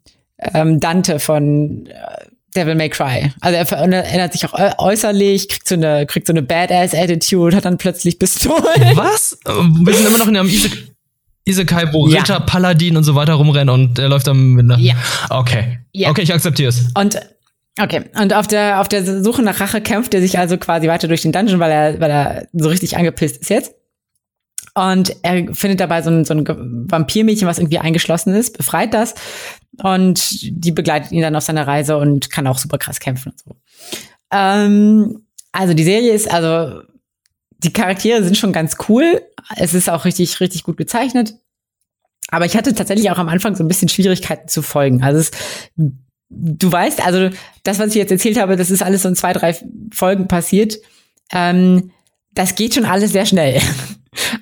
ähm, 0.53 0.79
Dante 0.79 1.19
von 1.19 1.85
äh, 1.87 1.91
Devil 2.55 2.75
May 2.75 2.89
Cry. 2.89 3.31
Also 3.41 3.57
er 3.57 3.65
verändert 3.65 4.33
sich 4.33 4.45
auch 4.45 4.53
äu- 4.53 4.73
äußerlich, 4.77 5.47
kriegt 5.49 5.67
so 5.67 5.75
eine, 5.75 6.05
kriegt 6.05 6.27
so 6.27 6.33
eine 6.33 6.41
Badass-Attitude, 6.41 7.55
hat 7.55 7.65
dann 7.65 7.77
plötzlich 7.77 8.17
Pistolen. 8.19 8.61
Was? 8.95 9.37
Wir 9.45 9.93
sind 9.93 10.07
immer 10.07 10.17
noch 10.17 10.27
in 10.27 10.35
einem 10.37 10.49
Ise 10.49 10.69
Isekai, 11.43 11.91
wo 11.91 12.07
Ja. 12.07 12.19
Ritter, 12.19 12.39
Paladin 12.41 12.97
und 12.97 13.03
so 13.03 13.15
weiter 13.15 13.33
rumrennen 13.33 13.69
und 13.73 13.97
der 13.97 14.09
läuft 14.09 14.27
dann 14.27 14.37
mit 14.53 14.65
einer. 14.65 14.77
Ja. 14.79 14.93
Okay. 15.29 15.79
Ja. 15.91 16.09
Okay, 16.09 16.21
ich 16.21 16.33
akzeptiere 16.33 16.69
es. 16.69 16.85
Und 16.93 17.19
okay, 17.79 18.09
und 18.19 18.33
auf 18.33 18.47
der 18.47 18.81
auf 18.81 18.89
der 18.89 19.23
Suche 19.23 19.41
nach 19.41 19.59
Rache 19.59 19.81
kämpft 19.81 20.13
er 20.13 20.21
sich 20.21 20.37
also 20.37 20.57
quasi 20.57 20.87
weiter 20.87 21.07
durch 21.07 21.21
den 21.21 21.31
Dungeon, 21.31 21.59
weil 21.59 21.71
er 21.71 21.99
weil 21.99 22.11
er 22.11 22.47
so 22.53 22.69
richtig 22.69 22.97
angepisst 22.97 23.37
ist 23.37 23.49
jetzt. 23.49 23.75
Und 24.73 25.13
er 25.21 25.53
findet 25.53 25.81
dabei 25.81 26.01
so 26.01 26.09
ein, 26.09 26.23
so 26.23 26.33
ein 26.33 26.45
Vampirmädchen, 26.47 27.47
was 27.47 27.59
irgendwie 27.59 27.79
eingeschlossen 27.79 28.33
ist, 28.33 28.57
befreit 28.57 28.93
das 28.93 29.15
und 29.83 30.39
die 30.41 30.71
begleitet 30.71 31.11
ihn 31.11 31.21
dann 31.21 31.35
auf 31.35 31.43
seiner 31.43 31.67
Reise 31.67 31.97
und 31.97 32.29
kann 32.29 32.47
auch 32.47 32.57
super 32.57 32.77
krass 32.77 33.01
kämpfen 33.01 33.33
und 33.33 33.39
so. 33.39 33.55
Ähm, 34.31 35.25
also 35.51 35.73
die 35.73 35.83
Serie 35.83 36.13
ist 36.13 36.31
also 36.31 36.81
die 37.57 37.73
Charaktere 37.73 38.23
sind 38.23 38.37
schon 38.37 38.53
ganz 38.53 38.77
cool. 38.87 39.21
Es 39.57 39.73
ist 39.73 39.89
auch 39.89 40.05
richtig 40.05 40.39
richtig 40.39 40.63
gut 40.63 40.77
gezeichnet. 40.77 41.35
Aber 42.29 42.45
ich 42.45 42.55
hatte 42.55 42.73
tatsächlich 42.73 43.11
auch 43.11 43.17
am 43.17 43.27
Anfang 43.27 43.55
so 43.55 43.63
ein 43.63 43.67
bisschen 43.67 43.89
Schwierigkeiten 43.89 44.47
zu 44.47 44.61
folgen. 44.61 45.03
Also 45.03 45.19
es 45.19 45.31
du 46.31 46.71
weißt, 46.71 47.05
also 47.05 47.29
das, 47.63 47.79
was 47.79 47.89
ich 47.89 47.95
jetzt 47.95 48.11
erzählt 48.11 48.39
habe, 48.39 48.55
das 48.55 48.71
ist 48.71 48.81
alles 48.81 49.03
so 49.03 49.09
in 49.09 49.15
zwei, 49.15 49.33
drei 49.33 49.55
Folgen 49.93 50.27
passiert. 50.27 50.77
Ähm, 51.31 51.91
das 52.33 52.55
geht 52.55 52.73
schon 52.73 52.85
alles 52.85 53.11
sehr 53.11 53.25
schnell. 53.25 53.59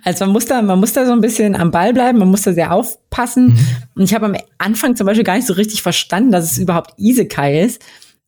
Also 0.03 0.25
man 0.25 0.33
muss 0.33 0.45
da, 0.45 0.63
man 0.63 0.79
muss 0.79 0.93
da 0.93 1.05
so 1.05 1.11
ein 1.11 1.21
bisschen 1.21 1.55
am 1.55 1.69
Ball 1.69 1.93
bleiben, 1.93 2.17
man 2.17 2.29
muss 2.29 2.41
da 2.41 2.53
sehr 2.53 2.73
aufpassen. 2.73 3.55
Und 3.93 4.03
ich 4.03 4.15
habe 4.15 4.25
am 4.25 4.35
Anfang 4.57 4.95
zum 4.95 5.05
Beispiel 5.05 5.23
gar 5.23 5.35
nicht 5.35 5.45
so 5.45 5.53
richtig 5.53 5.83
verstanden, 5.83 6.31
dass 6.31 6.51
es 6.51 6.57
überhaupt 6.57 6.93
Isekai 6.97 7.61
ist, 7.61 7.79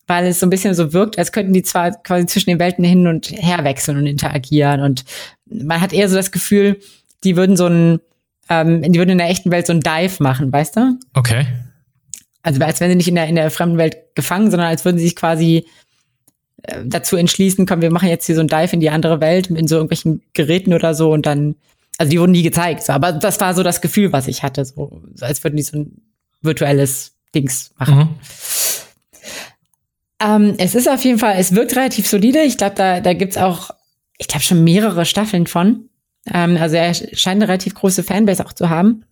weil 0.06 0.28
es 0.28 0.40
so 0.40 0.46
ein 0.46 0.52
bisschen 0.52 0.76
so 0.76 0.94
wirkt, 0.94 1.18
als 1.18 1.32
könnten 1.32 1.52
die 1.52 1.64
zwar 1.64 1.92
quasi 2.04 2.28
zwischen 2.28 2.52
den 2.52 2.60
Welten 2.60 2.84
hin 2.84 3.08
und 3.08 3.32
her 3.32 3.64
wechseln 3.64 3.98
und 3.98 4.06
interagieren. 4.06 4.82
Und 4.82 5.04
man 5.50 5.82
hat 5.82 5.94
eher 5.94 6.10
so 6.10 6.16
das 6.16 6.32
Gefühl, 6.32 6.80
die 7.24 7.36
würden 7.36 7.58
so 7.58 7.66
ein, 7.66 8.02
ähm, 8.48 8.84
die 8.84 9.00
würden 9.00 9.10
in 9.10 9.18
der 9.18 9.30
echten 9.30 9.50
Welt 9.50 9.66
so 9.66 9.74
ein 9.74 9.82
Dive 9.82 10.22
machen, 10.22 10.54
weißt 10.54 10.76
du? 10.76 11.00
Okay. 11.16 11.48
Also 12.44 12.62
als 12.62 12.80
wenn 12.80 12.90
sie 12.90 12.96
nicht 12.96 13.08
in 13.08 13.16
der, 13.16 13.28
in 13.28 13.36
der 13.36 13.52
fremden 13.52 13.78
Welt 13.78 14.16
gefangen, 14.16 14.52
sondern 14.52 14.70
als 14.70 14.86
würden 14.86 14.98
sie 14.98 15.06
sich 15.06 15.16
quasi 15.16 15.66
äh, 16.64 16.82
dazu 16.86 17.16
entschließen, 17.16 17.66
komm, 17.66 17.82
wir 17.82 17.92
machen 17.92 18.10
jetzt 18.10 18.26
hier 18.26 18.36
so 18.36 18.42
ein 18.42 18.48
Dive 18.48 18.74
in 18.74 18.80
die 18.80 18.90
andere 18.90 19.22
Welt 19.22 19.48
in 19.48 19.68
so 19.68 19.76
irgendwelchen 19.76 20.22
Geräten 20.34 20.74
oder 20.74 20.94
so 20.94 21.12
und 21.12 21.26
dann, 21.26 21.56
also 21.98 22.10
die 22.10 22.20
wurden 22.20 22.32
nie 22.32 22.44
gezeigt, 22.44 22.84
so, 22.84 22.94
aber 22.94 23.12
das 23.12 23.40
war 23.40 23.54
so 23.54 23.64
das 23.64 23.82
Gefühl, 23.82 24.12
was 24.12 24.28
ich 24.28 24.44
hatte, 24.44 24.66
so, 24.66 25.02
so 25.14 25.26
als 25.26 25.44
würden 25.44 25.58
die 25.58 25.64
so 25.64 25.78
ein 25.78 26.02
virtuelles 26.42 27.14
Dings 27.34 27.72
machen. 27.78 27.96
Mhm. 27.96 28.10
Ähm, 30.22 30.56
es 30.58 30.76
ist 30.76 30.88
auf 30.90 31.04
jeden 31.04 31.20
Fall, 31.20 31.36
es 31.38 31.56
wirkt 31.56 31.76
relativ 31.76 32.08
solide. 32.08 32.44
Ich 32.44 32.58
glaube, 32.58 32.76
da, 32.76 33.00
da 33.00 33.14
gibt's 33.14 33.38
auch, 33.38 33.72
ich 34.18 34.28
glaube, 34.28 34.44
schon 34.44 34.64
mehrere 34.64 35.06
Staffeln 35.06 35.48
von. 35.48 35.90
Ähm, 36.32 36.58
also 36.58 36.76
er 36.76 36.94
scheint 36.94 37.42
eine 37.42 37.48
relativ 37.48 37.74
große 37.74 38.04
Fanbase 38.04 38.46
auch 38.46 38.54
zu 38.54 38.70
haben. 38.70 39.04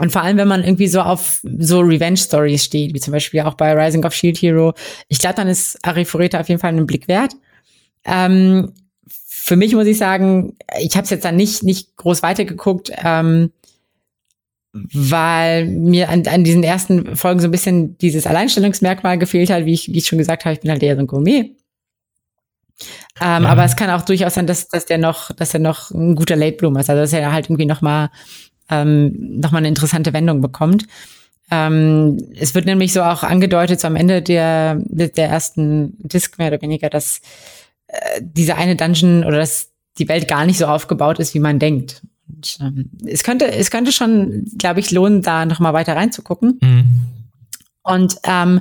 Und 0.00 0.12
vor 0.12 0.22
allem, 0.22 0.38
wenn 0.38 0.48
man 0.48 0.64
irgendwie 0.64 0.88
so 0.88 1.02
auf 1.02 1.40
so 1.42 1.80
Revenge-Stories 1.80 2.64
steht, 2.64 2.94
wie 2.94 3.00
zum 3.00 3.12
Beispiel 3.12 3.40
auch 3.42 3.54
bei 3.54 3.74
Rising 3.74 4.04
of 4.04 4.14
Shield 4.14 4.40
Hero, 4.40 4.72
ich 5.08 5.18
glaube, 5.18 5.36
dann 5.36 5.46
ist 5.46 5.78
Arifureta 5.82 6.40
auf 6.40 6.48
jeden 6.48 6.60
Fall 6.60 6.70
einen 6.70 6.86
Blick 6.86 7.06
wert. 7.06 7.34
Ähm, 8.04 8.72
für 9.06 9.56
mich 9.56 9.74
muss 9.74 9.86
ich 9.86 9.98
sagen, 9.98 10.56
ich 10.80 10.96
habe 10.96 11.04
es 11.04 11.10
jetzt 11.10 11.24
dann 11.26 11.36
nicht, 11.36 11.62
nicht 11.64 11.96
groß 11.96 12.22
weitergeguckt, 12.22 12.90
ähm, 13.04 13.52
weil 14.72 15.66
mir 15.66 16.08
an, 16.08 16.26
an 16.26 16.44
diesen 16.44 16.62
ersten 16.62 17.14
Folgen 17.14 17.40
so 17.40 17.48
ein 17.48 17.50
bisschen 17.50 17.98
dieses 17.98 18.26
Alleinstellungsmerkmal 18.26 19.18
gefehlt 19.18 19.50
hat, 19.50 19.66
wie 19.66 19.74
ich, 19.74 19.88
wie 19.92 19.98
ich 19.98 20.06
schon 20.06 20.18
gesagt 20.18 20.46
habe, 20.46 20.54
ich 20.54 20.60
bin 20.60 20.70
halt 20.70 20.82
eher 20.82 20.94
so 20.94 21.00
ein 21.00 21.08
Gourmet. 21.08 21.56
Ähm, 23.20 23.42
Ja. 23.42 23.50
Aber 23.50 23.64
es 23.64 23.76
kann 23.76 23.90
auch 23.90 24.02
durchaus 24.02 24.34
sein, 24.34 24.46
dass, 24.46 24.68
dass 24.68 24.86
der 24.86 24.96
noch, 24.96 25.30
dass 25.32 25.52
er 25.52 25.60
noch 25.60 25.90
ein 25.90 26.14
guter 26.14 26.36
Late 26.36 26.56
Bloomer 26.56 26.80
ist, 26.80 26.88
also 26.88 27.02
dass 27.02 27.12
er 27.12 27.32
halt 27.32 27.46
irgendwie 27.46 27.66
noch 27.66 27.82
mal 27.82 28.10
ähm, 28.70 29.38
noch 29.40 29.52
mal 29.52 29.58
eine 29.58 29.68
interessante 29.68 30.12
Wendung 30.12 30.40
bekommt. 30.40 30.86
Ähm, 31.50 32.18
es 32.38 32.54
wird 32.54 32.66
nämlich 32.66 32.92
so 32.92 33.02
auch 33.02 33.22
angedeutet, 33.22 33.80
so 33.80 33.88
am 33.88 33.96
Ende 33.96 34.22
der, 34.22 34.76
der 34.76 35.28
ersten 35.28 35.94
Disc 35.98 36.38
mehr 36.38 36.48
oder 36.48 36.62
weniger, 36.62 36.88
dass 36.88 37.20
äh, 37.88 38.20
diese 38.22 38.56
eine 38.56 38.76
Dungeon 38.76 39.24
oder 39.24 39.38
dass 39.38 39.70
die 39.98 40.08
Welt 40.08 40.28
gar 40.28 40.46
nicht 40.46 40.58
so 40.58 40.66
aufgebaut 40.66 41.18
ist, 41.18 41.34
wie 41.34 41.40
man 41.40 41.58
denkt. 41.58 42.02
Und, 42.28 42.58
ähm, 42.60 42.90
es 43.04 43.24
könnte, 43.24 43.50
es 43.50 43.70
könnte 43.70 43.90
schon, 43.90 44.44
glaube 44.56 44.80
ich, 44.80 44.92
lohnen, 44.92 45.22
da 45.22 45.44
noch 45.44 45.58
mal 45.58 45.72
weiter 45.72 45.96
reinzugucken. 45.96 46.58
Mhm. 46.62 46.84
Und 47.82 48.16
ähm, 48.24 48.60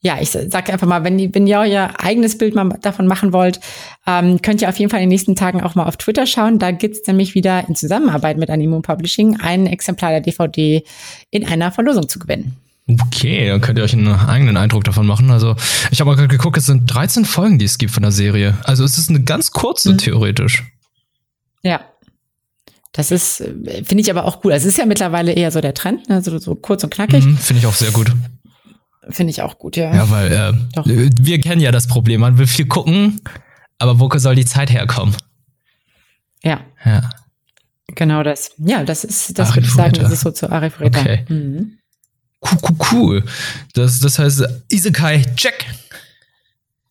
ja, 0.00 0.18
ich 0.20 0.30
sage 0.30 0.72
einfach 0.72 0.86
mal, 0.86 1.02
wenn, 1.04 1.18
ihr- 1.18 1.34
wenn 1.34 1.46
ihr 1.46 1.58
euer 1.58 1.90
eigenes 1.98 2.38
Bild 2.38 2.54
mal 2.54 2.68
davon 2.82 3.06
machen 3.08 3.32
wollt, 3.32 3.58
ähm, 4.06 4.40
könnt 4.42 4.62
ihr 4.62 4.68
auf 4.68 4.78
jeden 4.78 4.90
Fall 4.90 5.00
in 5.00 5.04
den 5.04 5.08
nächsten 5.10 5.34
Tagen 5.34 5.60
auch 5.62 5.74
mal 5.74 5.86
auf 5.86 5.96
Twitter 5.96 6.24
schauen. 6.26 6.58
Da 6.60 6.70
gibt's 6.70 7.06
nämlich 7.06 7.34
wieder 7.34 7.66
in 7.68 7.74
Zusammenarbeit 7.74 8.36
mit 8.38 8.48
Animo 8.50 8.80
Publishing 8.80 9.40
ein 9.40 9.66
Exemplar 9.66 10.10
der 10.10 10.20
DVD 10.20 10.84
in 11.30 11.44
einer 11.46 11.72
Verlosung 11.72 12.08
zu 12.08 12.18
gewinnen. 12.20 12.56
Okay, 12.90 13.48
dann 13.48 13.60
könnt 13.60 13.78
ihr 13.78 13.84
euch 13.84 13.92
einen 13.92 14.08
eigenen 14.08 14.56
Eindruck 14.56 14.84
davon 14.84 15.06
machen. 15.06 15.30
Also, 15.30 15.56
ich 15.90 16.00
habe 16.00 16.08
mal 16.08 16.16
gerade 16.16 16.28
geguckt, 16.28 16.56
es 16.56 16.64
sind 16.66 16.86
13 16.86 17.24
Folgen, 17.26 17.58
die 17.58 17.66
es 17.66 17.76
gibt 17.76 17.92
von 17.92 18.02
der 18.02 18.12
Serie. 18.12 18.56
Also, 18.64 18.82
es 18.84 18.96
ist 18.96 19.10
eine 19.10 19.22
ganz 19.24 19.50
kurze, 19.50 19.92
Mhm. 19.92 19.98
theoretisch. 19.98 20.64
Ja. 21.62 21.80
Das 22.92 23.10
ist, 23.10 23.40
äh, 23.42 23.84
finde 23.84 24.00
ich 24.00 24.10
aber 24.10 24.24
auch 24.24 24.42
cool. 24.44 24.52
Also 24.52 24.66
Es 24.66 24.74
ist 24.74 24.78
ja 24.78 24.86
mittlerweile 24.86 25.32
eher 25.32 25.50
so 25.50 25.60
der 25.60 25.74
Trend, 25.74 26.08
ne? 26.08 26.22
so, 26.22 26.38
so 26.38 26.54
kurz 26.54 26.82
und 26.82 26.90
knackig. 26.94 27.24
Mhm, 27.24 27.36
Finde 27.36 27.60
ich 27.60 27.66
auch 27.66 27.74
sehr 27.74 27.90
gut. 27.90 28.10
Finde 29.10 29.30
ich 29.30 29.42
auch 29.42 29.58
gut, 29.58 29.76
ja. 29.76 29.94
Ja, 29.94 30.10
weil 30.10 30.32
äh, 30.32 30.52
Doch. 30.74 30.84
wir 30.86 31.40
kennen 31.40 31.60
ja 31.60 31.70
das 31.72 31.86
Problem. 31.86 32.20
Man 32.20 32.36
will 32.38 32.46
viel 32.46 32.66
gucken, 32.66 33.20
aber 33.78 33.98
wo 34.00 34.10
soll 34.18 34.34
die 34.34 34.44
Zeit 34.44 34.70
herkommen? 34.70 35.16
Ja, 36.42 36.60
Ja. 36.84 37.08
genau 37.94 38.22
das. 38.22 38.52
Ja, 38.58 38.84
das 38.84 39.04
ist, 39.04 39.38
das 39.38 39.54
würde 39.54 39.66
ich 39.66 39.72
sagen, 39.72 39.94
das 39.94 40.12
ist 40.12 40.20
so 40.20 40.30
zu 40.30 40.50
Arifureta. 40.50 41.00
Okay. 41.00 41.24
Mhm. 41.28 41.78
Cool, 42.40 42.58
cool, 42.62 42.76
cool. 42.92 43.24
Das, 43.74 43.98
das 44.00 44.18
heißt, 44.18 44.44
Isekai, 44.70 45.22
check. 45.34 45.66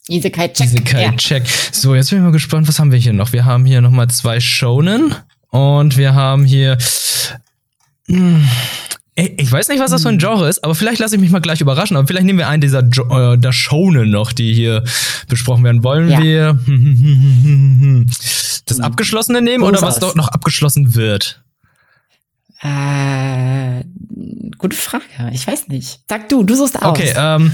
Isekai 0.10 0.50
Check. 0.50 0.68
Isekai 0.68 1.04
ja. 1.04 1.12
Check. 1.16 1.44
So, 1.72 1.94
jetzt 1.96 2.10
bin 2.10 2.20
ich 2.20 2.24
mal 2.26 2.32
gespannt, 2.32 2.68
was 2.68 2.80
haben 2.80 2.92
wir 2.92 3.00
hier 3.00 3.14
noch? 3.14 3.34
Wir 3.34 3.46
haben 3.46 3.66
hier 3.66 3.82
nochmal 3.82 4.10
zwei 4.10 4.40
Shonen 4.40 5.14
und 5.50 5.98
wir 5.98 6.16
haben 6.16 6.46
hier. 6.46 6.78
Hm, 8.08 8.48
ich 9.20 9.52
weiß 9.52 9.70
nicht, 9.70 9.80
was 9.80 9.90
das 9.90 10.04
für 10.04 10.10
ein 10.10 10.20
Genre 10.20 10.48
ist, 10.48 10.64
aber 10.64 10.76
vielleicht 10.76 11.00
lasse 11.00 11.16
ich 11.16 11.22
mich 11.22 11.32
mal 11.32 11.40
gleich 11.40 11.60
überraschen. 11.60 11.98
Aber 11.98 12.06
vielleicht 12.06 12.26
nehmen 12.28 12.38
wir 12.38 12.48
einen 12.48 12.62
dieser 12.62 12.84
jo 12.84 13.34
äh, 13.34 13.38
der 13.38 13.52
Shonen 13.52 14.12
noch, 14.12 14.32
die 14.32 14.54
hier 14.54 14.84
besprochen 15.28 15.64
werden. 15.64 15.84
Wollen 15.84 16.08
Ja. 16.10 16.22
wir 16.22 16.60
das 18.68 18.80
Abgeschlossene 18.80 19.42
nehmen 19.42 19.64
oder 19.64 19.82
was 19.82 20.00
dort 20.00 20.16
noch 20.16 20.28
abgeschlossen 20.28 20.94
wird? 20.96 21.42
Äh, 22.62 23.84
gute 24.58 24.76
Frage. 24.76 25.04
Ich 25.32 25.48
weiß 25.48 25.68
nicht. 25.68 26.00
Sag 26.10 26.30
du, 26.30 26.44
du 26.44 26.56
suchst 26.56 26.76
aus. 26.82 26.86
Okay, 26.90 27.14
ähm. 27.18 27.52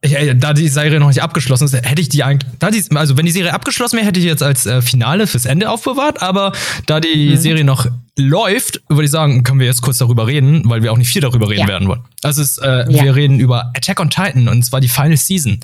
Äh, 0.00 0.36
da 0.36 0.52
die 0.54 0.68
Serie 0.68 1.00
noch 1.00 1.08
nicht 1.08 1.22
abgeschlossen 1.22 1.64
ist, 1.64 1.74
hätte 1.74 2.00
ich 2.00 2.08
die 2.08 2.22
eigentlich, 2.22 2.48
da 2.60 2.70
die, 2.70 2.84
also 2.94 3.16
wenn 3.16 3.26
die 3.26 3.32
Serie 3.32 3.52
abgeschlossen 3.52 3.96
wäre, 3.96 4.06
hätte 4.06 4.20
ich 4.20 4.26
jetzt 4.26 4.44
als 4.44 4.64
äh, 4.64 4.80
Finale 4.80 5.26
fürs 5.26 5.44
Ende 5.44 5.68
aufbewahrt, 5.70 6.22
aber 6.22 6.52
da 6.86 7.00
die 7.00 7.30
Mhm. 7.30 7.36
Serie 7.36 7.64
noch 7.64 7.86
läuft, 8.16 8.80
würde 8.88 9.04
ich 9.06 9.10
sagen, 9.10 9.42
können 9.42 9.58
wir 9.58 9.66
jetzt 9.66 9.82
kurz 9.82 9.98
darüber 9.98 10.28
reden, 10.28 10.62
weil 10.66 10.82
wir 10.84 10.92
auch 10.92 10.98
nicht 10.98 11.08
viel 11.10 11.20
darüber 11.22 11.48
reden 11.48 11.62
Ja. 11.62 11.68
werden 11.68 11.88
wollen. 11.88 12.02
Also 12.22 12.42
es 12.42 12.50
ist, 12.52 12.58
äh, 12.58 12.90
Ja. 12.92 13.02
wir 13.04 13.16
reden 13.16 13.40
über 13.40 13.72
Attack 13.76 13.98
on 13.98 14.08
Titan 14.10 14.46
und 14.48 14.64
zwar 14.64 14.80
die 14.80 14.88
Final 14.88 15.16
Season. 15.16 15.58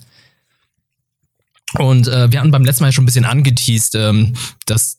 Und 1.79 2.07
äh, 2.09 2.31
wir 2.31 2.41
hatten 2.41 2.51
beim 2.51 2.65
letzten 2.65 2.85
Mal 2.85 2.93
schon 2.93 3.05
ein 3.05 3.07
bisschen 3.07 3.25
angeteased, 3.25 3.95
ähm, 3.95 4.35
dass 4.67 4.99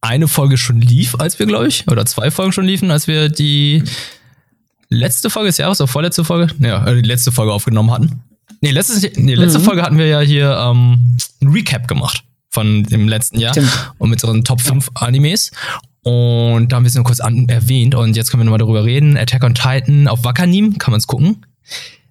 eine 0.00 0.28
Folge 0.28 0.58
schon 0.58 0.80
lief, 0.82 1.14
als 1.18 1.38
wir, 1.38 1.46
glaube 1.46 1.68
ich, 1.68 1.88
oder 1.88 2.04
zwei 2.06 2.30
Folgen 2.30 2.52
schon 2.52 2.64
liefen, 2.66 2.90
als 2.90 3.06
wir 3.06 3.28
die 3.30 3.82
letzte 4.90 5.30
Folge 5.30 5.48
des 5.48 5.56
Jahres 5.58 5.80
oder 5.80 5.88
vorletzte 5.88 6.24
Folge, 6.24 6.54
ja, 6.58 6.86
äh, 6.86 6.94
die 7.00 7.08
letzte 7.08 7.32
Folge 7.32 7.52
aufgenommen 7.52 7.90
hatten. 7.90 8.22
Nee, 8.64 8.70
letztes, 8.70 9.02
nee, 9.16 9.34
letzte 9.34 9.58
Mhm. 9.58 9.64
Folge 9.64 9.82
hatten 9.82 9.98
wir 9.98 10.06
ja 10.06 10.20
hier 10.20 10.56
ähm, 10.58 11.16
ein 11.42 11.48
Recap 11.48 11.86
gemacht 11.86 12.24
von 12.48 12.82
dem 12.84 13.08
letzten 13.08 13.38
Jahr 13.38 13.52
Stimmt. 13.52 13.92
und 13.98 14.10
mit 14.10 14.22
unseren 14.24 14.42
Top 14.44 14.60
5 14.60 14.90
Animes. 14.94 15.50
Und 16.02 16.68
da 16.72 16.76
haben 16.76 16.84
wir 16.84 16.88
es 16.88 16.94
nur 16.94 17.04
kurz 17.04 17.20
an, 17.20 17.48
erwähnt 17.48 17.94
und 17.94 18.16
jetzt 18.16 18.30
können 18.30 18.40
wir 18.40 18.44
nochmal 18.44 18.58
darüber 18.58 18.84
reden. 18.84 19.16
Attack 19.16 19.44
on 19.44 19.54
Titan 19.54 20.08
auf 20.08 20.24
Wakanim, 20.24 20.78
kann 20.78 20.92
man 20.92 20.98
es 20.98 21.06
gucken. 21.06 21.44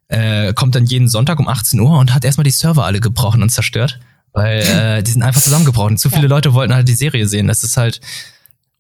Äh, 0.10 0.54
kommt 0.54 0.76
dann 0.76 0.86
jeden 0.86 1.08
Sonntag 1.08 1.40
um 1.40 1.48
18 1.48 1.80
Uhr 1.80 1.98
und 1.98 2.14
hat 2.14 2.24
erstmal 2.26 2.44
die 2.44 2.52
Server 2.52 2.86
alle 2.86 3.00
gebrochen 3.00 3.42
und 3.42 3.50
zerstört. 3.50 4.00
Weil 4.34 4.60
äh, 5.00 5.04
die 5.04 5.12
sind 5.12 5.24
einfach 5.24 5.42
zusammengebrochen. 5.42 5.98
Zu 5.98 6.10
viele 6.10 6.28
Leute 6.28 6.54
wollten 6.54 6.74
halt 6.74 6.88
die 6.88 6.94
Serie 6.94 7.28
sehen. 7.28 7.48
Das 7.48 7.64
ist 7.64 7.78
halt, 7.78 8.00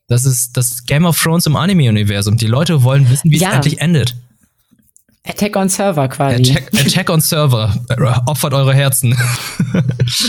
das 0.07 0.25
ist 0.25 0.57
das 0.57 0.86
Game 0.86 1.05
of 1.05 1.19
Thrones 1.21 1.45
im 1.45 1.55
Anime-Universum. 1.55 2.38
Die 2.38 2.47
Leute 2.47 2.83
wollen 2.83 3.09
wissen, 3.09 3.31
wie 3.31 3.36
es 3.36 3.41
Ja. 3.41 3.51
endlich 3.53 3.79
endet. 3.81 4.15
Attack 5.25 5.55
on 5.55 5.69
Server 5.69 6.07
quasi. 6.09 6.51
Attack, 6.51 6.73
Attack 6.73 7.09
on 7.09 7.21
Server. 7.21 7.73
Opfert 8.27 8.53
eure 8.53 8.73
Herzen. 8.73 9.17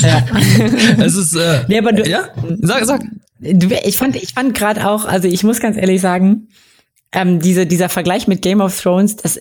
Ja. 0.00 0.24
es 1.04 1.16
ist, 1.16 1.34
äh, 1.34 1.64
Nee, 1.68 1.78
aber 1.78 1.92
du- 1.92 2.08
ja? 2.08 2.28
Sag, 2.60 2.84
sag. 2.84 3.02
Du, 3.40 3.66
ich 3.84 3.96
fand, 3.98 4.14
ich 4.16 4.32
fand 4.32 4.54
gerade 4.54 4.88
auch, 4.88 5.04
also 5.04 5.26
ich 5.28 5.42
muss 5.42 5.58
ganz 5.60 5.76
ehrlich 5.76 6.00
sagen, 6.00 6.48
ähm, 7.12 7.40
diese, 7.40 7.66
dieser 7.66 7.88
Vergleich 7.88 8.28
mit 8.28 8.40
Game 8.42 8.60
of 8.60 8.80
Thrones, 8.80 9.16
das 9.16 9.40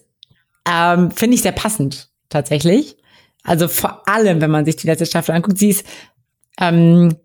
ähm, 0.70 1.12
finde 1.12 1.36
ich 1.36 1.44
sehr 1.44 1.52
passend 1.52 2.10
tatsächlich. 2.30 2.98
Also 3.44 3.68
vor 3.68 4.08
allem, 4.08 4.42
wenn 4.42 4.52
man 4.52 4.66
sich 4.66 4.76
die 4.78 4.88
letzte 4.88 5.06
Staffel 5.06 5.36
anguckt, 5.36 5.58
sie 5.60 5.70
ist, 5.70 5.86
ähm, 6.60 7.16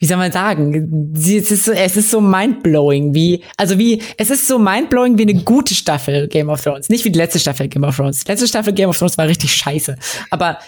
wie 0.00 0.06
soll 0.06 0.16
man 0.16 0.32
sagen, 0.32 1.12
es 1.14 1.28
ist 1.28 1.66
so, 1.66 1.72
es 1.72 1.96
ist 1.96 2.10
so 2.10 2.22
mindblowing, 2.22 3.14
wie, 3.14 3.44
also 3.58 3.78
wie, 3.78 4.02
es 4.16 4.30
ist 4.30 4.48
so 4.48 4.58
mindblowing 4.58 5.18
wie 5.18 5.22
eine 5.22 5.34
gute 5.44 5.74
Staffel 5.74 6.26
Game 6.26 6.48
of 6.48 6.62
Thrones, 6.62 6.88
nicht 6.88 7.04
wie 7.04 7.10
die 7.10 7.18
letzte 7.18 7.38
Staffel 7.38 7.68
Game 7.68 7.84
of 7.84 7.94
Thrones. 7.94 8.24
Die 8.24 8.32
letzte 8.32 8.48
Staffel 8.48 8.72
Game 8.72 8.88
of 8.88 8.98
Thrones 8.98 9.18
war 9.18 9.28
richtig 9.28 9.54
scheiße, 9.54 9.96
aber 10.30 10.58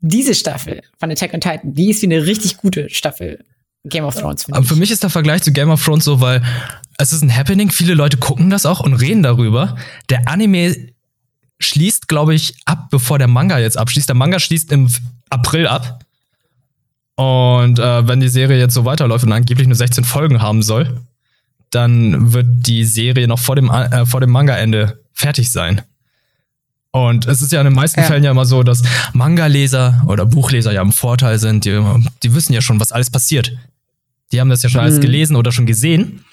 diese 0.00 0.34
Staffel 0.34 0.82
von 0.98 1.10
Attack 1.10 1.34
on 1.34 1.40
Titan, 1.40 1.74
die 1.74 1.90
ist 1.90 2.00
wie 2.00 2.06
eine 2.06 2.24
richtig 2.24 2.56
gute 2.56 2.88
Staffel 2.88 3.44
Game 3.84 4.04
of 4.04 4.14
Thrones. 4.14 4.46
Aber 4.50 4.64
für 4.64 4.76
mich 4.76 4.90
ist 4.90 5.02
der 5.02 5.10
Vergleich 5.10 5.42
zu 5.42 5.52
Game 5.52 5.70
of 5.70 5.84
Thrones 5.84 6.04
so, 6.04 6.20
weil 6.22 6.42
es 6.96 7.12
ist 7.12 7.22
ein 7.22 7.34
Happening, 7.34 7.70
viele 7.70 7.92
Leute 7.92 8.16
gucken 8.16 8.48
das 8.48 8.64
auch 8.64 8.80
und 8.80 8.94
reden 8.94 9.22
darüber. 9.22 9.76
Der 10.08 10.28
Anime 10.28 10.74
schließt, 11.60 12.08
glaube 12.08 12.34
ich, 12.34 12.54
ab, 12.64 12.88
bevor 12.90 13.18
der 13.18 13.28
Manga 13.28 13.58
jetzt 13.58 13.76
abschließt. 13.76 14.08
Der 14.08 14.16
Manga 14.16 14.38
schließt 14.38 14.72
im 14.72 14.88
April 15.30 15.66
ab. 15.66 16.01
Und 17.16 17.78
äh, 17.78 18.08
wenn 18.08 18.20
die 18.20 18.28
Serie 18.28 18.58
jetzt 18.58 18.74
so 18.74 18.84
weiterläuft 18.84 19.24
und 19.24 19.32
angeblich 19.32 19.66
nur 19.68 19.76
16 19.76 20.04
Folgen 20.04 20.40
haben 20.40 20.62
soll, 20.62 21.00
dann 21.70 22.32
wird 22.32 22.46
die 22.66 22.84
Serie 22.84 23.28
noch 23.28 23.38
vor 23.38 23.56
dem, 23.56 23.70
äh, 23.70 24.06
vor 24.06 24.20
dem 24.20 24.30
Manga-Ende 24.30 25.00
fertig 25.12 25.50
sein. 25.50 25.82
Und 26.90 27.26
es 27.26 27.40
ist 27.40 27.52
ja 27.52 27.60
in 27.60 27.66
den 27.66 27.74
meisten 27.74 28.00
Ja. 28.00 28.06
Fällen 28.06 28.22
ja 28.24 28.30
immer 28.30 28.44
so, 28.44 28.62
dass 28.62 28.82
Manga-Leser 29.14 30.04
oder 30.06 30.26
Buchleser 30.26 30.72
ja 30.72 30.82
im 30.82 30.92
Vorteil 30.92 31.38
sind. 31.38 31.64
Die, 31.64 31.82
die 32.22 32.34
wissen 32.34 32.52
ja 32.52 32.60
schon, 32.60 32.80
was 32.80 32.92
alles 32.92 33.10
passiert. 33.10 33.52
Die 34.30 34.40
haben 34.40 34.50
das 34.50 34.62
ja 34.62 34.68
schon 34.68 34.80
alles 34.82 34.96
Mhm. 34.96 35.02
gelesen 35.02 35.36
oder 35.36 35.52
schon 35.52 35.64
gesehen. 35.66 36.24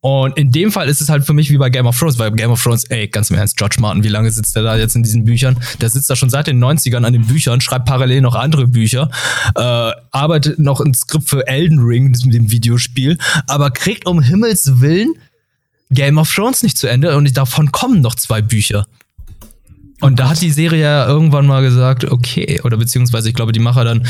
Und 0.00 0.36
in 0.36 0.52
dem 0.52 0.72
Fall 0.72 0.88
ist 0.88 1.00
es 1.00 1.08
halt 1.08 1.24
für 1.24 1.32
mich 1.32 1.50
wie 1.50 1.58
bei 1.58 1.70
Game 1.70 1.86
of 1.86 1.98
Thrones, 1.98 2.18
weil 2.18 2.30
Game 2.32 2.50
of 2.50 2.62
Thrones, 2.62 2.84
ey, 2.84 3.08
ganz 3.08 3.30
im 3.30 3.36
Ernst, 3.36 3.56
George 3.56 3.76
Martin, 3.80 4.04
wie 4.04 4.08
lange 4.08 4.30
sitzt 4.30 4.56
der 4.56 4.62
da 4.62 4.76
jetzt 4.76 4.96
in 4.96 5.02
diesen 5.02 5.24
Büchern? 5.24 5.58
Der 5.80 5.88
sitzt 5.88 6.08
da 6.10 6.16
schon 6.16 6.30
seit 6.30 6.46
den 6.46 6.62
90ern 6.62 7.04
an 7.04 7.12
den 7.12 7.26
Büchern, 7.26 7.60
schreibt 7.60 7.86
parallel 7.86 8.20
noch 8.20 8.34
andere 8.34 8.66
Bücher, 8.66 9.10
äh, 9.54 9.60
arbeitet 10.10 10.58
noch 10.58 10.80
ein 10.80 10.94
Skript 10.94 11.28
für 11.28 11.46
Elden 11.46 11.80
Ring, 11.80 12.12
dem 12.12 12.50
Videospiel, 12.50 13.18
aber 13.46 13.70
kriegt 13.70 14.06
um 14.06 14.20
Himmels 14.20 14.80
Willen 14.80 15.14
Game 15.90 16.18
of 16.18 16.32
Thrones 16.32 16.62
nicht 16.62 16.78
zu 16.78 16.88
Ende 16.88 17.16
und 17.16 17.36
davon 17.36 17.70
kommen 17.72 18.00
noch 18.00 18.14
zwei 18.16 18.42
Bücher. 18.42 18.86
Und 20.00 20.18
da 20.18 20.28
hat 20.28 20.42
die 20.42 20.50
Serie 20.50 20.82
ja 20.82 21.06
irgendwann 21.06 21.46
mal 21.46 21.62
gesagt, 21.62 22.04
okay, 22.04 22.60
oder 22.62 22.76
beziehungsweise 22.76 23.30
ich 23.30 23.34
glaube, 23.34 23.52
die 23.52 23.60
Macher 23.60 23.84
dann, 23.84 24.06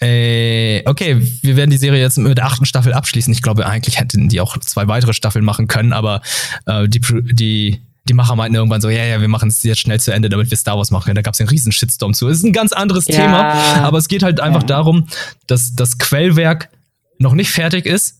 äh, 0.00 0.82
okay, 0.86 1.20
wir 1.42 1.56
werden 1.56 1.70
die 1.70 1.78
Serie 1.78 2.00
jetzt 2.00 2.18
mit 2.18 2.36
der 2.36 2.46
achten 2.46 2.66
Staffel 2.66 2.92
abschließen. 2.92 3.32
Ich 3.32 3.42
glaube, 3.42 3.66
eigentlich 3.66 3.98
hätten 3.98 4.28
die 4.28 4.40
auch 4.40 4.58
zwei 4.58 4.88
weitere 4.88 5.12
Staffeln 5.14 5.44
machen 5.44 5.68
können, 5.68 5.92
aber 5.92 6.20
äh, 6.66 6.86
die, 6.88 7.00
die, 7.32 7.80
die 8.08 8.14
Macher 8.14 8.36
meinten 8.36 8.56
irgendwann 8.56 8.80
so, 8.80 8.90
ja, 8.90 9.04
ja, 9.04 9.20
wir 9.20 9.28
machen 9.28 9.48
es 9.48 9.62
jetzt 9.62 9.80
schnell 9.80 9.98
zu 9.98 10.12
Ende, 10.12 10.28
damit 10.28 10.50
wir 10.50 10.56
Star 10.56 10.76
Wars 10.76 10.90
machen 10.90 11.04
können. 11.06 11.16
Da 11.16 11.22
gab 11.22 11.34
es 11.34 11.40
einen 11.40 11.48
riesen 11.48 11.72
Shitstorm 11.72 12.12
zu. 12.14 12.28
Es 12.28 12.38
ist 12.38 12.44
ein 12.44 12.52
ganz 12.52 12.72
anderes 12.72 13.06
Ja. 13.08 13.16
Thema, 13.16 13.52
aber 13.84 13.98
es 13.98 14.08
geht 14.08 14.22
halt 14.22 14.38
einfach 14.40 14.62
Ja. 14.62 14.66
darum, 14.66 15.08
dass 15.46 15.74
das 15.74 15.98
Quellwerk 15.98 16.68
noch 17.18 17.32
nicht 17.32 17.50
fertig 17.50 17.86
ist 17.86 18.18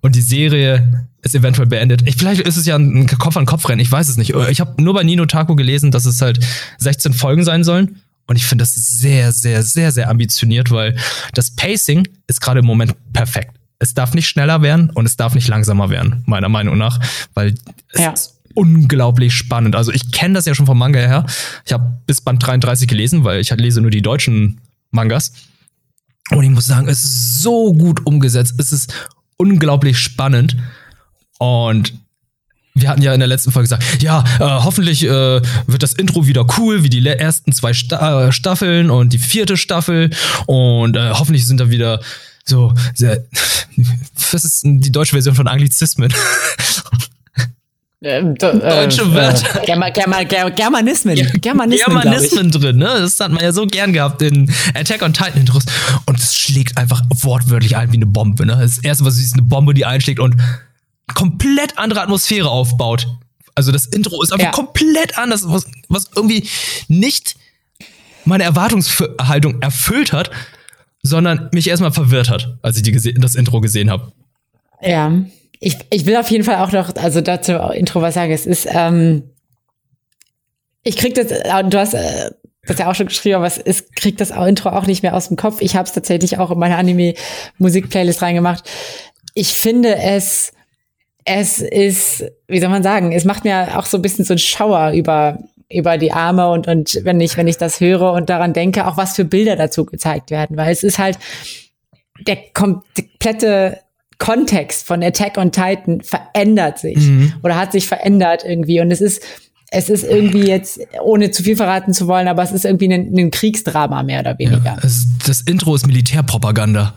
und 0.00 0.16
die 0.16 0.22
Serie 0.22 1.06
ist 1.20 1.34
eventuell 1.34 1.66
beendet. 1.66 2.02
Ich, 2.06 2.16
vielleicht 2.16 2.40
ist 2.40 2.56
es 2.56 2.64
ja 2.64 2.76
ein 2.76 3.06
Kopf-an-Kopf-Rennen, 3.06 3.80
ich 3.80 3.92
weiß 3.92 4.08
es 4.08 4.16
nicht. 4.16 4.32
Ich 4.48 4.60
habe 4.60 4.80
nur 4.82 4.94
bei 4.94 5.02
Nino 5.02 5.26
Taco 5.26 5.56
gelesen, 5.56 5.90
dass 5.90 6.06
es 6.06 6.22
halt 6.22 6.38
16 6.78 7.12
Folgen 7.12 7.44
sein 7.44 7.64
sollen. 7.64 8.00
Und 8.28 8.36
ich 8.36 8.44
finde 8.46 8.62
das 8.62 8.74
sehr, 8.74 9.32
sehr, 9.32 9.62
sehr, 9.64 9.90
sehr 9.90 10.08
ambitioniert, 10.08 10.70
weil 10.70 10.96
das 11.34 11.50
Pacing 11.50 12.06
ist 12.28 12.40
gerade 12.40 12.60
im 12.60 12.66
Moment 12.66 12.94
perfekt. 13.12 13.56
Es 13.80 13.94
darf 13.94 14.14
nicht 14.14 14.28
schneller 14.28 14.62
werden 14.62 14.90
und 14.90 15.06
es 15.06 15.16
darf 15.16 15.34
nicht 15.34 15.48
langsamer 15.48 15.88
werden, 15.90 16.22
meiner 16.26 16.48
Meinung 16.48 16.78
nach, 16.78 17.00
weil 17.34 17.54
es 17.92 18.00
Ja. 18.00 18.10
ist 18.12 18.34
unglaublich 18.54 19.34
spannend. 19.34 19.74
Also 19.76 19.92
ich 19.92 20.10
kenne 20.12 20.34
das 20.34 20.44
ja 20.46 20.54
schon 20.54 20.66
vom 20.66 20.78
Manga 20.78 20.98
her. 20.98 21.26
Ich 21.64 21.72
habe 21.72 21.98
bis 22.06 22.20
Band 22.20 22.44
33 22.44 22.86
gelesen, 22.88 23.24
weil 23.24 23.40
ich 23.40 23.50
halt 23.50 23.60
lese 23.60 23.80
nur 23.80 23.90
die 23.90 24.02
deutschen 24.02 24.60
Mangas. 24.90 25.32
Und 26.30 26.42
ich 26.44 26.50
muss 26.50 26.66
sagen, 26.66 26.88
es 26.88 27.04
ist 27.04 27.40
so 27.42 27.72
gut 27.72 28.04
umgesetzt. 28.04 28.54
Es 28.58 28.72
ist 28.72 28.92
unglaublich 29.36 29.98
spannend. 29.98 30.56
Und 31.38 31.94
wir 32.80 32.88
hatten 32.88 33.02
ja 33.02 33.12
in 33.14 33.20
der 33.20 33.28
letzten 33.28 33.52
Folge 33.52 33.64
gesagt, 33.68 34.02
ja, 34.02 34.24
äh, 34.38 34.44
hoffentlich 34.62 35.04
äh, 35.04 35.40
wird 35.66 35.82
das 35.82 35.92
Intro 35.94 36.26
wieder 36.26 36.46
cool, 36.58 36.82
wie 36.84 36.88
die 36.90 37.06
ersten 37.06 37.52
zwei 37.52 37.72
Sta 37.72 38.28
äh, 38.28 38.32
Staffeln 38.32 38.90
und 38.90 39.12
die 39.12 39.18
vierte 39.18 39.56
Staffel. 39.56 40.10
Und 40.46 40.96
äh, 40.96 41.10
hoffentlich 41.10 41.46
sind 41.46 41.58
da 41.60 41.70
wieder 41.70 42.00
so 42.44 42.72
sehr. 42.94 43.24
Was 44.32 44.44
ist 44.44 44.62
die 44.64 44.92
deutsche 44.92 45.12
Version 45.12 45.34
von 45.34 45.48
Anglizismen? 45.48 46.12
Ähm, 48.00 48.36
do- 48.36 48.52
Deutsche 48.52 49.12
Wörter. 49.12 49.60
Äh, 49.60 49.66
Germa, 49.66 49.90
Germa, 49.90 50.22
Ger 50.22 50.50
Germanismen. 50.52 51.16
Germanismen. 51.40 52.00
Germanismen 52.00 52.50
drin, 52.52 52.76
ne? 52.76 52.84
Das 53.00 53.18
hat 53.18 53.32
man 53.32 53.42
ja 53.42 53.50
so 53.50 53.66
gern 53.66 53.92
gehabt 53.92 54.22
in 54.22 54.48
Attack 54.74 55.02
on 55.02 55.12
Titan 55.12 55.40
Intros. 55.40 55.64
Und 56.06 56.16
es 56.20 56.36
schlägt 56.36 56.78
einfach 56.78 57.02
wortwörtlich 57.10 57.76
ein 57.76 57.90
wie 57.90 57.96
eine 57.96 58.06
Bombe, 58.06 58.46
ne? 58.46 58.56
Das 58.60 58.78
erste, 58.78 59.04
was 59.04 59.16
siehst, 59.16 59.28
ist 59.28 59.32
eine 59.32 59.42
Bombe, 59.42 59.74
die 59.74 59.84
einschlägt 59.84 60.20
und 60.20 60.36
komplett 61.14 61.78
andere 61.78 62.02
Atmosphäre 62.02 62.50
aufbaut. 62.50 63.06
Also 63.54 63.72
das 63.72 63.86
Intro 63.86 64.22
ist 64.22 64.32
einfach 64.32 64.46
Ja. 64.46 64.52
komplett 64.52 65.18
anders, 65.18 65.42
was, 65.48 65.66
was 65.88 66.10
irgendwie 66.14 66.48
nicht 66.86 67.36
meine 68.24 68.44
Erwartungshaltung 68.44 69.60
erfüllt 69.62 70.12
hat, 70.12 70.30
sondern 71.02 71.48
mich 71.52 71.68
erstmal 71.68 71.92
verwirrt 71.92 72.28
hat, 72.28 72.58
als 72.62 72.76
ich 72.76 72.82
die 72.82 72.92
das 73.14 73.34
Intro 73.34 73.60
gesehen 73.60 73.90
habe. 73.90 74.12
Ja. 74.80 75.12
Ich, 75.60 75.76
ich 75.90 76.06
will 76.06 76.16
auf 76.16 76.30
jeden 76.30 76.44
Fall 76.44 76.56
auch 76.56 76.70
noch, 76.70 76.94
also 76.96 77.20
dazu 77.20 77.52
Intro 77.52 78.00
was 78.00 78.14
sagen. 78.14 78.30
Es 78.32 78.46
ist, 78.46 78.68
ähm, 78.70 79.24
ich 80.84 80.96
krieg 80.96 81.14
das, 81.14 81.30
äh, 81.32 81.64
du 81.64 81.78
hast 81.78 81.94
äh, 81.94 82.30
das 82.64 82.78
ja 82.78 82.88
auch 82.90 82.94
schon 82.94 83.06
geschrieben, 83.08 83.36
aber 83.36 83.46
es 83.46 83.56
ist, 83.58 83.96
krieg 83.96 84.16
das 84.18 84.30
Intro 84.30 84.68
auch 84.70 84.86
nicht 84.86 85.02
mehr 85.02 85.16
aus 85.16 85.28
dem 85.28 85.36
Kopf. 85.36 85.60
Ich 85.60 85.74
habe 85.74 85.88
es 85.88 85.94
tatsächlich 85.94 86.38
auch 86.38 86.50
in 86.50 86.58
meine 86.58 86.76
Anime-Musik-Playlist 86.76 88.22
reingemacht. 88.22 88.62
Ich 89.34 89.54
finde 89.54 89.96
es, 89.96 90.52
es 91.24 91.60
ist, 91.60 92.24
wie 92.46 92.60
soll 92.60 92.70
man 92.70 92.82
sagen, 92.82 93.12
es 93.12 93.24
macht 93.24 93.44
mir 93.44 93.78
auch 93.78 93.86
so 93.86 93.98
ein 93.98 94.02
bisschen 94.02 94.24
so 94.24 94.32
einen 94.32 94.38
Schauer 94.38 94.92
über 94.92 95.38
über 95.70 95.98
die 95.98 96.12
Arme 96.12 96.48
und, 96.48 96.66
und 96.66 96.98
wenn 97.02 97.20
ich, 97.20 97.36
wenn 97.36 97.46
ich 97.46 97.58
das 97.58 97.80
höre 97.80 98.12
und 98.14 98.30
daran 98.30 98.54
denke, 98.54 98.86
auch 98.86 98.96
was 98.96 99.14
für 99.14 99.26
Bilder 99.26 99.54
dazu 99.54 99.84
gezeigt 99.84 100.30
werden, 100.30 100.56
weil 100.56 100.72
es 100.72 100.82
ist 100.82 100.98
halt 100.98 101.18
der 102.26 102.38
komplette 102.54 103.78
Kontext 104.16 104.86
von 104.86 105.02
Attack 105.02 105.36
on 105.36 105.52
Titan 105.52 106.00
verändert 106.00 106.78
sich 106.78 106.96
mhm. 106.96 107.34
oder 107.42 107.56
hat 107.56 107.72
sich 107.72 107.86
verändert 107.86 108.44
irgendwie 108.44 108.80
und 108.80 108.90
es 108.90 109.02
ist 109.02 109.22
es 109.70 109.90
ist 109.90 110.02
irgendwie 110.02 110.46
jetzt, 110.46 110.80
ohne 111.02 111.30
zu 111.30 111.42
viel 111.42 111.56
verraten 111.56 111.92
zu 111.92 112.06
wollen, 112.06 112.26
aber 112.26 112.42
es 112.42 112.52
ist 112.52 112.64
irgendwie 112.64 112.92
ein, 112.92 113.14
ein 113.14 113.30
Kriegsdrama 113.30 114.02
mehr 114.02 114.20
oder 114.20 114.38
weniger. 114.38 114.62
Ja, 114.64 114.78
es, 114.82 115.06
das 115.26 115.42
Intro 115.42 115.74
ist 115.74 115.86
Militärpropaganda. 115.86 116.94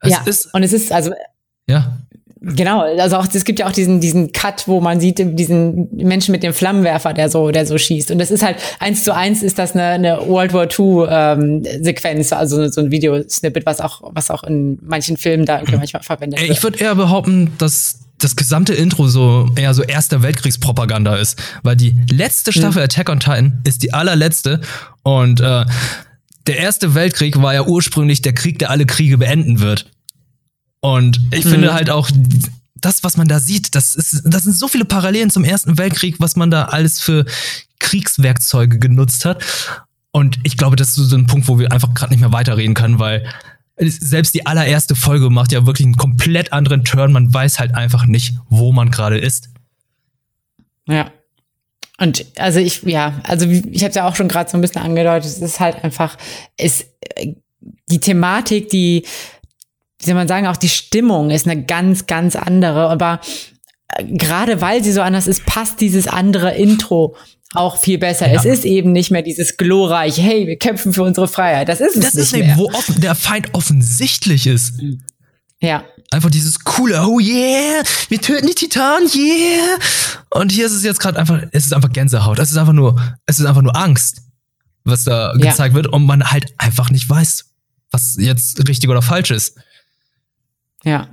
Es 0.00 0.10
ja, 0.10 0.22
ist, 0.26 0.52
und 0.52 0.64
es 0.64 0.72
ist 0.72 0.90
also. 0.92 1.12
Ja. 1.68 1.98
Genau, 2.40 2.80
also 2.82 3.16
auch 3.16 3.26
es 3.32 3.44
gibt 3.44 3.58
ja 3.58 3.66
auch 3.66 3.72
diesen 3.72 4.00
diesen 4.00 4.30
Cut, 4.30 4.68
wo 4.68 4.80
man 4.80 5.00
sieht 5.00 5.18
diesen 5.18 5.88
Menschen 5.96 6.32
mit 6.32 6.42
dem 6.42 6.52
Flammenwerfer, 6.52 7.12
der 7.12 7.28
so 7.28 7.50
der 7.50 7.66
so 7.66 7.78
schießt 7.78 8.10
und 8.10 8.18
das 8.18 8.30
ist 8.30 8.44
halt 8.44 8.56
eins 8.78 9.04
zu 9.04 9.14
eins 9.14 9.42
ist 9.42 9.58
das 9.58 9.72
eine, 9.72 9.84
eine 9.84 10.28
World 10.28 10.52
War 10.52 10.68
II 10.70 11.06
ähm, 11.08 11.64
Sequenz, 11.82 12.32
also 12.32 12.68
so 12.68 12.80
ein 12.80 12.90
Videosnippet, 12.90 13.64
was 13.64 13.80
auch 13.80 14.02
was 14.12 14.30
auch 14.30 14.44
in 14.44 14.78
manchen 14.82 15.16
Filmen 15.16 15.46
da 15.46 15.58
irgendwie 15.58 15.78
manchmal 15.78 16.02
verwendet 16.02 16.40
wird. 16.40 16.50
Ich 16.50 16.62
würde 16.62 16.78
eher 16.78 16.94
behaupten, 16.94 17.52
dass 17.58 18.00
das 18.18 18.36
gesamte 18.36 18.74
Intro 18.74 19.08
so 19.08 19.48
eher 19.56 19.74
so 19.74 19.82
Erster 19.82 20.22
Weltkriegspropaganda 20.22 21.16
ist, 21.16 21.38
weil 21.62 21.76
die 21.76 21.96
letzte 22.10 22.52
Staffel 22.52 22.80
mhm. 22.80 22.84
Attack 22.84 23.08
on 23.08 23.20
Titan 23.20 23.60
ist 23.64 23.82
die 23.82 23.92
allerletzte 23.92 24.60
und 25.02 25.40
äh, 25.40 25.64
der 26.46 26.58
Erste 26.58 26.94
Weltkrieg 26.94 27.40
war 27.42 27.54
ja 27.54 27.64
ursprünglich 27.64 28.22
der 28.22 28.34
Krieg, 28.34 28.58
der 28.58 28.70
alle 28.70 28.86
Kriege 28.86 29.18
beenden 29.18 29.60
wird. 29.60 29.90
Und 30.86 31.18
ich 31.32 31.44
mhm. 31.44 31.50
finde 31.50 31.74
halt 31.74 31.90
auch, 31.90 32.08
das, 32.76 33.02
was 33.02 33.16
man 33.16 33.26
da 33.26 33.40
sieht, 33.40 33.74
das, 33.74 33.96
ist, 33.96 34.22
das 34.24 34.44
sind 34.44 34.54
so 34.54 34.68
viele 34.68 34.84
Parallelen 34.84 35.30
zum 35.30 35.42
Ersten 35.42 35.78
Weltkrieg, 35.78 36.20
was 36.20 36.36
man 36.36 36.48
da 36.48 36.66
alles 36.66 37.00
für 37.00 37.24
Kriegswerkzeuge 37.80 38.78
genutzt 38.78 39.24
hat. 39.24 39.44
Und 40.12 40.38
ich 40.44 40.56
glaube, 40.56 40.76
das 40.76 40.90
ist 40.90 40.94
so 40.94 41.16
ein 41.16 41.26
Punkt, 41.26 41.48
wo 41.48 41.58
wir 41.58 41.72
einfach 41.72 41.92
gerade 41.92 42.12
nicht 42.12 42.20
mehr 42.20 42.30
weiterreden 42.30 42.74
können, 42.74 43.00
weil 43.00 43.28
selbst 43.78 44.32
die 44.36 44.46
allererste 44.46 44.94
Folge 44.94 45.28
macht 45.28 45.50
ja 45.50 45.66
wirklich 45.66 45.86
einen 45.86 45.96
komplett 45.96 46.52
anderen 46.52 46.84
Turn. 46.84 47.10
Man 47.10 47.34
weiß 47.34 47.58
halt 47.58 47.74
einfach 47.74 48.06
nicht, 48.06 48.36
wo 48.48 48.70
man 48.70 48.92
gerade 48.92 49.18
ist. 49.18 49.48
Ja. 50.86 51.10
Und 51.98 52.26
also 52.36 52.60
ich, 52.60 52.84
ja, 52.84 53.20
also 53.24 53.46
ich 53.46 53.82
habe 53.82 53.92
ja 53.92 54.06
auch 54.06 54.14
schon 54.14 54.28
gerade 54.28 54.48
so 54.48 54.56
ein 54.56 54.60
bisschen 54.60 54.82
angedeutet, 54.82 55.28
es 55.28 55.42
ist 55.42 55.58
halt 55.58 55.82
einfach, 55.82 56.16
ist 56.56 56.86
die 57.90 58.00
Thematik, 58.00 58.68
die 58.68 59.04
wie 60.00 60.06
soll 60.06 60.14
man 60.14 60.28
sagen, 60.28 60.46
auch 60.46 60.56
die 60.56 60.68
Stimmung 60.68 61.30
ist 61.30 61.46
eine 61.46 61.64
ganz, 61.64 62.06
ganz 62.06 62.36
andere. 62.36 62.88
Aber 62.90 63.20
äh, 63.88 64.04
gerade 64.04 64.60
weil 64.60 64.82
sie 64.84 64.92
so 64.92 65.00
anders 65.00 65.26
ist, 65.26 65.46
passt 65.46 65.80
dieses 65.80 66.06
andere 66.06 66.54
Intro 66.54 67.16
auch 67.54 67.78
viel 67.78 67.98
besser. 67.98 68.30
Ja. 68.30 68.38
Es 68.38 68.44
ist 68.44 68.64
eben 68.64 68.92
nicht 68.92 69.10
mehr 69.10 69.22
dieses 69.22 69.56
glorreiche, 69.56 70.20
hey, 70.20 70.46
wir 70.46 70.58
kämpfen 70.58 70.92
für 70.92 71.02
unsere 71.02 71.28
Freiheit. 71.28 71.68
Das 71.68 71.80
ist 71.80 71.96
es 71.96 72.04
das 72.04 72.14
nicht 72.14 72.22
ist 72.24 72.32
mehr. 72.32 72.44
Eben, 72.44 72.58
wo 72.58 72.66
offen, 72.66 73.00
der 73.00 73.14
Feind 73.14 73.54
offensichtlich 73.54 74.46
ist. 74.46 74.74
Ja. 75.60 75.84
Einfach 76.10 76.30
dieses 76.30 76.62
coole, 76.62 77.00
oh 77.06 77.18
yeah, 77.18 77.82
wir 78.08 78.20
töten 78.20 78.46
die 78.46 78.54
Titanen, 78.54 79.08
yeah. 79.14 79.78
Und 80.30 80.52
hier 80.52 80.66
ist 80.66 80.72
es 80.72 80.84
jetzt 80.84 81.00
gerade 81.00 81.18
einfach, 81.18 81.42
es 81.52 81.66
ist 81.66 81.72
einfach 81.72 81.92
Gänsehaut. 81.92 82.38
Es 82.38 82.50
ist 82.50 82.56
einfach 82.56 82.72
nur, 82.72 83.00
es 83.26 83.38
ist 83.38 83.46
einfach 83.46 83.62
nur 83.62 83.76
Angst, 83.76 84.22
was 84.84 85.04
da 85.04 85.32
ja. 85.36 85.50
gezeigt 85.50 85.74
wird 85.74 85.86
und 85.88 86.04
man 86.04 86.30
halt 86.30 86.52
einfach 86.58 86.90
nicht 86.90 87.08
weiß, 87.08 87.46
was 87.90 88.16
jetzt 88.18 88.68
richtig 88.68 88.90
oder 88.90 89.02
falsch 89.02 89.30
ist. 89.30 89.58
Ja. 90.86 91.08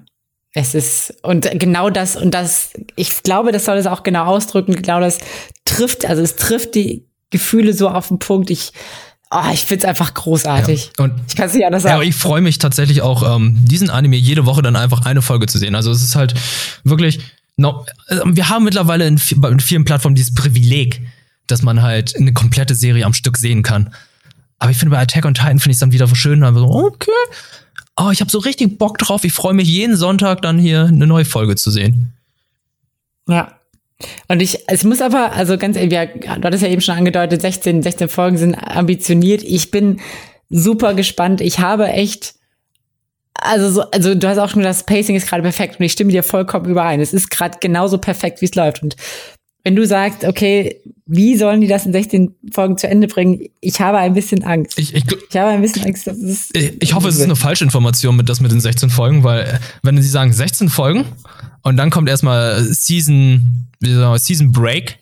Es 0.55 0.75
ist, 0.75 1.15
und 1.23 1.49
genau 1.55 1.89
das, 1.89 2.15
und 2.15 2.31
das, 2.31 2.69
ich 2.95 3.23
glaube, 3.23 3.51
das 3.51 3.65
soll 3.65 3.77
es 3.77 3.87
auch 3.87 4.03
genau 4.03 4.25
ausdrücken, 4.25 4.75
genau 4.75 4.99
das 4.99 5.17
trifft, 5.65 6.05
also 6.05 6.21
es 6.21 6.35
trifft 6.35 6.75
die 6.75 7.07
Gefühle 7.31 7.73
so 7.73 7.89
auf 7.89 8.09
den 8.09 8.19
Punkt. 8.19 8.51
Ich, 8.51 8.71
oh, 9.31 9.41
ich 9.51 9.61
find's 9.61 9.83
einfach 9.83 10.13
großartig. 10.13 10.91
Ja, 10.99 11.05
und 11.05 11.13
ich 11.27 11.35
kann 11.35 11.47
es 11.47 11.55
nicht 11.55 11.65
anders 11.65 11.81
sagen. 11.81 11.99
Ja, 11.99 12.07
ich 12.07 12.13
freue 12.13 12.41
mich 12.41 12.59
tatsächlich 12.59 13.01
auch, 13.01 13.35
ähm, 13.35 13.57
diesen 13.63 13.89
Anime 13.89 14.15
jede 14.15 14.45
Woche 14.45 14.61
dann 14.61 14.75
einfach 14.75 15.07
eine 15.07 15.23
Folge 15.23 15.47
zu 15.47 15.57
sehen. 15.57 15.73
Also 15.73 15.89
es 15.89 16.03
ist 16.03 16.15
halt 16.15 16.35
wirklich, 16.83 17.19
no, 17.57 17.83
also 18.05 18.23
wir 18.27 18.49
haben 18.49 18.63
mittlerweile 18.63 19.07
in, 19.07 19.19
in 19.49 19.59
vielen 19.59 19.85
Plattformen 19.85 20.13
dieses 20.13 20.35
Privileg, 20.35 21.01
dass 21.47 21.63
man 21.63 21.81
halt 21.81 22.15
eine 22.15 22.31
komplette 22.31 22.75
Serie 22.75 23.07
am 23.07 23.13
Stück 23.15 23.37
sehen 23.37 23.63
kann. 23.63 23.91
Aber 24.59 24.69
ich 24.69 24.77
finde 24.77 24.95
bei 24.95 25.01
Attack 25.01 25.25
on 25.25 25.33
Titan 25.33 25.57
finde 25.57 25.71
ich 25.71 25.77
es 25.77 25.79
dann 25.79 25.91
wieder 25.91 26.07
schön, 26.15 26.41
dann 26.41 26.53
so, 26.53 26.69
okay, 26.69 27.09
oh, 27.97 28.09
ich 28.11 28.21
habe 28.21 28.31
so 28.31 28.39
richtig 28.39 28.77
Bock 28.77 28.97
drauf. 28.97 29.23
Ich 29.23 29.33
freue 29.33 29.53
mich 29.53 29.67
jeden 29.67 29.95
Sonntag 29.95 30.41
dann 30.41 30.57
hier 30.57 30.85
eine 30.85 31.07
neue 31.07 31.25
Folge 31.25 31.55
zu 31.55 31.71
sehen. 31.71 32.13
Ja. 33.27 33.59
Und 34.27 34.41
ich, 34.41 34.59
es 34.67 34.83
muss 34.83 35.01
aber, 35.01 35.33
also 35.33 35.57
ganz 35.57 35.77
ehrlich, 35.77 36.09
du 36.21 36.29
hattest 36.29 36.63
ja 36.63 36.69
eben 36.69 36.81
schon 36.81 36.95
angedeutet, 36.95 37.41
16, 37.41 37.83
16 37.83 38.09
Folgen 38.09 38.37
sind 38.37 38.55
ambitioniert. 38.55 39.43
Ich 39.43 39.71
bin 39.71 40.01
super 40.49 40.93
gespannt. 40.93 41.39
Ich 41.39 41.59
habe 41.59 41.87
echt, 41.87 42.35
also 43.33 43.69
so, 43.69 43.89
also 43.91 44.13
du 44.13 44.27
hast 44.27 44.39
auch 44.39 44.49
schon 44.49 44.61
gesagt, 44.61 44.79
das 44.79 44.85
Pacing 44.85 45.15
ist 45.15 45.27
gerade 45.27 45.43
perfekt 45.43 45.79
und 45.79 45.85
ich 45.85 45.93
stimme 45.93 46.11
dir 46.11 46.23
vollkommen 46.23 46.65
überein. 46.65 46.99
Es 46.99 47.13
ist 47.13 47.29
gerade 47.29 47.59
genauso 47.61 47.97
perfekt, 47.97 48.41
wie 48.41 48.45
es 48.45 48.55
läuft. 48.55 48.83
Und 48.83 48.95
wenn 49.63 49.75
du 49.75 49.85
sagst, 49.85 50.25
okay, 50.25 50.81
wie 51.05 51.35
sollen 51.35 51.59
die 51.59 51.67
das 51.67 51.85
in 51.85 51.91
16 51.91 52.33
Folgen 52.51 52.77
zu 52.77 52.87
Ende 52.87 53.07
bringen? 53.07 53.41
Ich 53.59 53.81
habe 53.81 53.97
ein 53.97 54.13
bisschen 54.13 54.43
Angst. 54.43 54.79
Ich, 54.79 54.93
ich, 54.93 55.03
ich 55.29 55.37
habe 55.37 55.51
ein 55.51 55.61
bisschen 55.61 55.85
Angst. 55.85 56.07
Dass 56.07 56.17
es 56.17 56.49
ich 56.53 56.93
hoffe, 56.93 57.09
es 57.09 57.15
ist 57.15 57.23
eine 57.23 57.35
falsche 57.35 57.65
Information 57.65 58.15
mit 58.15 58.29
das 58.29 58.39
mit 58.39 58.51
den 58.51 58.61
16 58.61 58.89
Folgen, 58.89 59.23
weil 59.23 59.59
wenn 59.81 60.01
sie 60.01 60.07
sagen 60.07 60.31
16 60.31 60.69
Folgen 60.69 61.05
und 61.61 61.77
dann 61.77 61.89
kommt 61.89 62.07
erstmal 62.07 62.63
Season, 62.63 63.67
wie 63.81 63.93
sagen 63.93 64.13
wir, 64.13 64.19
Season 64.19 64.51
Break 64.51 64.97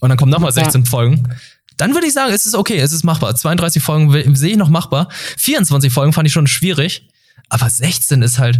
und 0.00 0.08
dann 0.08 0.16
kommen 0.16 0.32
nochmal 0.32 0.52
16 0.52 0.84
ja. 0.84 0.90
Folgen, 0.90 1.28
dann 1.76 1.92
würde 1.92 2.06
ich 2.06 2.14
sagen, 2.14 2.32
es 2.32 2.46
ist 2.46 2.54
okay, 2.54 2.78
es 2.78 2.92
ist 2.92 3.04
machbar. 3.04 3.34
32 3.34 3.82
Folgen 3.82 4.34
sehe 4.34 4.52
ich 4.52 4.56
noch 4.56 4.70
machbar. 4.70 5.08
24 5.36 5.92
Folgen 5.92 6.14
fand 6.14 6.26
ich 6.26 6.32
schon 6.32 6.46
schwierig. 6.46 7.08
Aber 7.50 7.68
16 7.68 8.22
ist 8.22 8.38
halt, 8.38 8.58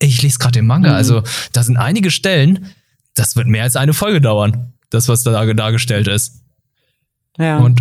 ich 0.00 0.20
lese 0.20 0.38
gerade 0.38 0.52
den 0.52 0.66
Manga, 0.66 0.90
mhm. 0.90 0.96
also 0.96 1.22
da 1.52 1.62
sind 1.62 1.76
einige 1.76 2.10
Stellen, 2.10 2.66
das 3.14 3.36
wird 3.36 3.46
mehr 3.46 3.62
als 3.62 3.76
eine 3.76 3.94
Folge 3.94 4.20
dauern 4.20 4.72
das, 4.96 5.08
was 5.08 5.22
da 5.22 5.44
dargestellt 5.52 6.08
ist. 6.08 6.42
Ja. 7.38 7.58
Und 7.58 7.80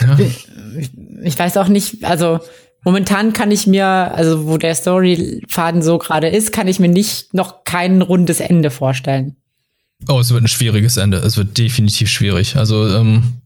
ja. 0.00 0.18
Ich, 0.18 0.90
ich 1.22 1.38
weiß 1.38 1.56
auch 1.56 1.68
nicht, 1.68 2.04
also 2.04 2.40
momentan 2.84 3.32
kann 3.32 3.50
ich 3.50 3.66
mir, 3.66 3.86
also 3.86 4.46
wo 4.46 4.58
der 4.58 4.74
Storyfaden 4.74 5.82
so 5.82 5.98
gerade 5.98 6.28
ist, 6.28 6.52
kann 6.52 6.68
ich 6.68 6.78
mir 6.78 6.88
nicht 6.88 7.34
noch 7.34 7.64
kein 7.64 8.02
rundes 8.02 8.40
Ende 8.40 8.70
vorstellen. 8.70 9.36
Oh, 10.08 10.20
es 10.20 10.30
wird 10.30 10.44
ein 10.44 10.48
schwieriges 10.48 10.96
Ende. 10.96 11.18
Es 11.18 11.36
wird 11.36 11.56
definitiv 11.56 12.08
schwierig. 12.08 12.56
Also, 12.56 12.88
ähm, 12.88 13.40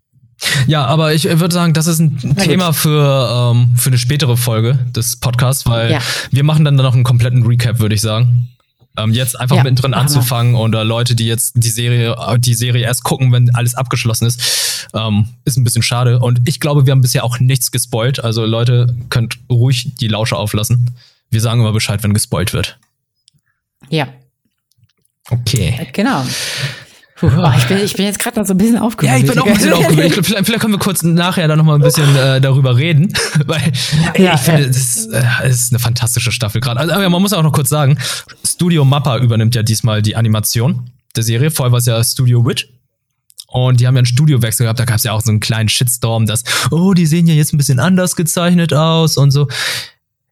ja, 0.67 0.85
aber 0.85 1.15
ich 1.15 1.25
würde 1.25 1.55
sagen, 1.55 1.75
das 1.75 1.87
ist 1.87 2.01
ein 2.01 2.19
Na 2.23 2.43
Thema 2.43 2.67
gut. 2.69 2.77
für, 2.77 3.53
ähm, 3.55 3.71
für 3.77 3.91
eine 3.91 3.99
spätere 3.99 4.37
Folge 4.37 4.79
des 4.95 5.17
Podcasts, 5.17 5.67
weil 5.67 5.93
ja. 5.93 6.01
wir 6.31 6.45
machen 6.45 6.65
dann 6.65 6.77
noch 6.77 6.95
einen 6.95 7.05
kompletten 7.05 7.45
Recap, 7.47 7.79
würde 7.79 7.95
ich 7.95 8.01
sagen. 8.01 8.49
Ähm, 8.97 9.13
jetzt 9.13 9.39
einfach 9.39 9.57
ja, 9.57 9.63
mittendrin 9.63 9.95
anzufangen 9.95 10.57
oder 10.57 10.85
Leute, 10.85 11.15
die 11.15 11.27
jetzt 11.27 11.53
die 11.55 11.71
Serie, 11.71 12.17
die 12.39 12.55
Serie 12.55 12.85
erst 12.85 13.05
gucken, 13.05 13.33
wenn 13.33 13.55
alles 13.55 13.75
abgeschlossen 13.75 14.27
ist, 14.27 14.89
ähm, 14.95 15.29
ist 15.45 15.57
ein 15.57 15.65
bisschen 15.65 15.83
schade. 15.83 16.19
Und 16.19 16.41
ich 16.47 16.59
glaube, 16.61 16.87
wir 16.87 16.91
haben 16.91 17.01
bisher 17.01 17.25
auch 17.25 17.39
nichts 17.39 17.71
gespoilt. 17.71 18.23
Also 18.23 18.45
Leute, 18.45 18.97
könnt 19.09 19.39
ruhig 19.49 19.95
die 20.01 20.09
Lausche 20.09 20.37
auflassen. 20.37 20.91
Wir 21.31 21.41
sagen 21.41 21.61
immer 21.61 21.73
Bescheid, 21.73 22.03
wenn 22.03 22.15
gespoilt 22.15 22.53
wird. 22.53 22.79
Ja. 23.89 24.09
Okay. 25.31 25.89
Genau. 25.93 26.25
Oh, 27.23 27.53
ich, 27.57 27.67
bin, 27.67 27.79
ich 27.79 27.95
bin 27.95 28.07
jetzt 28.07 28.19
gerade 28.19 28.41
noch 28.41 28.47
so 28.47 28.55
ein 28.55 28.59
bisschen 28.59 28.79
aufgeregt. 28.79 29.13
Ja, 29.13 29.19
ich 29.23 29.31
bin 29.31 29.39
auch 29.39 29.47
ein 29.47 29.55
bisschen 29.55 29.73
aufgeregt. 29.75 30.15
Vielleicht, 30.27 30.47
vielleicht 30.47 30.61
können 30.61 30.75
wir 30.75 30.79
kurz 30.79 31.03
nachher 31.03 31.49
dann 31.49 31.59
noch 31.59 31.65
mal 31.65 31.75
ein 31.75 31.83
bisschen 31.83 32.17
äh, 32.17 32.41
darüber 32.41 32.77
reden, 32.77 33.13
weil 33.47 33.73
ja, 34.17 34.35
ich 34.35 34.41
finde, 34.41 34.67
das 34.69 35.07
äh, 35.07 35.49
ist 35.49 35.73
eine 35.73 35.79
fantastische 35.79 36.33
Staffel 36.33 36.61
gerade. 36.61 36.81
Also, 36.81 36.95
man 37.11 37.23
muss 37.23 37.33
auch 37.33 37.43
noch 37.43 37.53
kurz 37.53 37.69
sagen, 37.69 37.99
Studio 38.45 38.85
Mappa 38.85 39.19
übernimmt 39.19 39.55
ja 39.55 39.63
diesmal 39.63 40.03
die 40.03 40.17
Animation 40.17 40.91
der 41.17 41.23
Serie. 41.23 41.51
Vorher 41.51 41.73
war 41.73 41.79
es 41.79 41.87
ja 41.87 42.03
Studio 42.03 42.47
Wit. 42.47 42.69
Und 43.49 43.81
die 43.81 43.87
haben 43.89 43.97
ja 43.97 44.01
einen 44.01 44.07
Studiowechsel 44.07 44.65
gehabt, 44.65 44.79
da 44.79 44.85
gab 44.85 44.99
es 44.99 45.03
ja 45.03 45.13
auch 45.13 45.23
so 45.23 45.31
einen 45.31 45.41
kleinen 45.41 45.69
Shitstorm, 45.69 46.25
dass, 46.25 46.45
oh, 46.71 46.95
die 46.95 47.07
sehen 47.07 47.27
ja 47.27 47.35
jetzt 47.35 47.53
ein 47.53 47.57
bisschen 47.57 47.81
anders 47.81 48.15
gezeichnet 48.15 48.73
aus 48.73 49.17
und 49.17 49.33
so. 49.33 49.49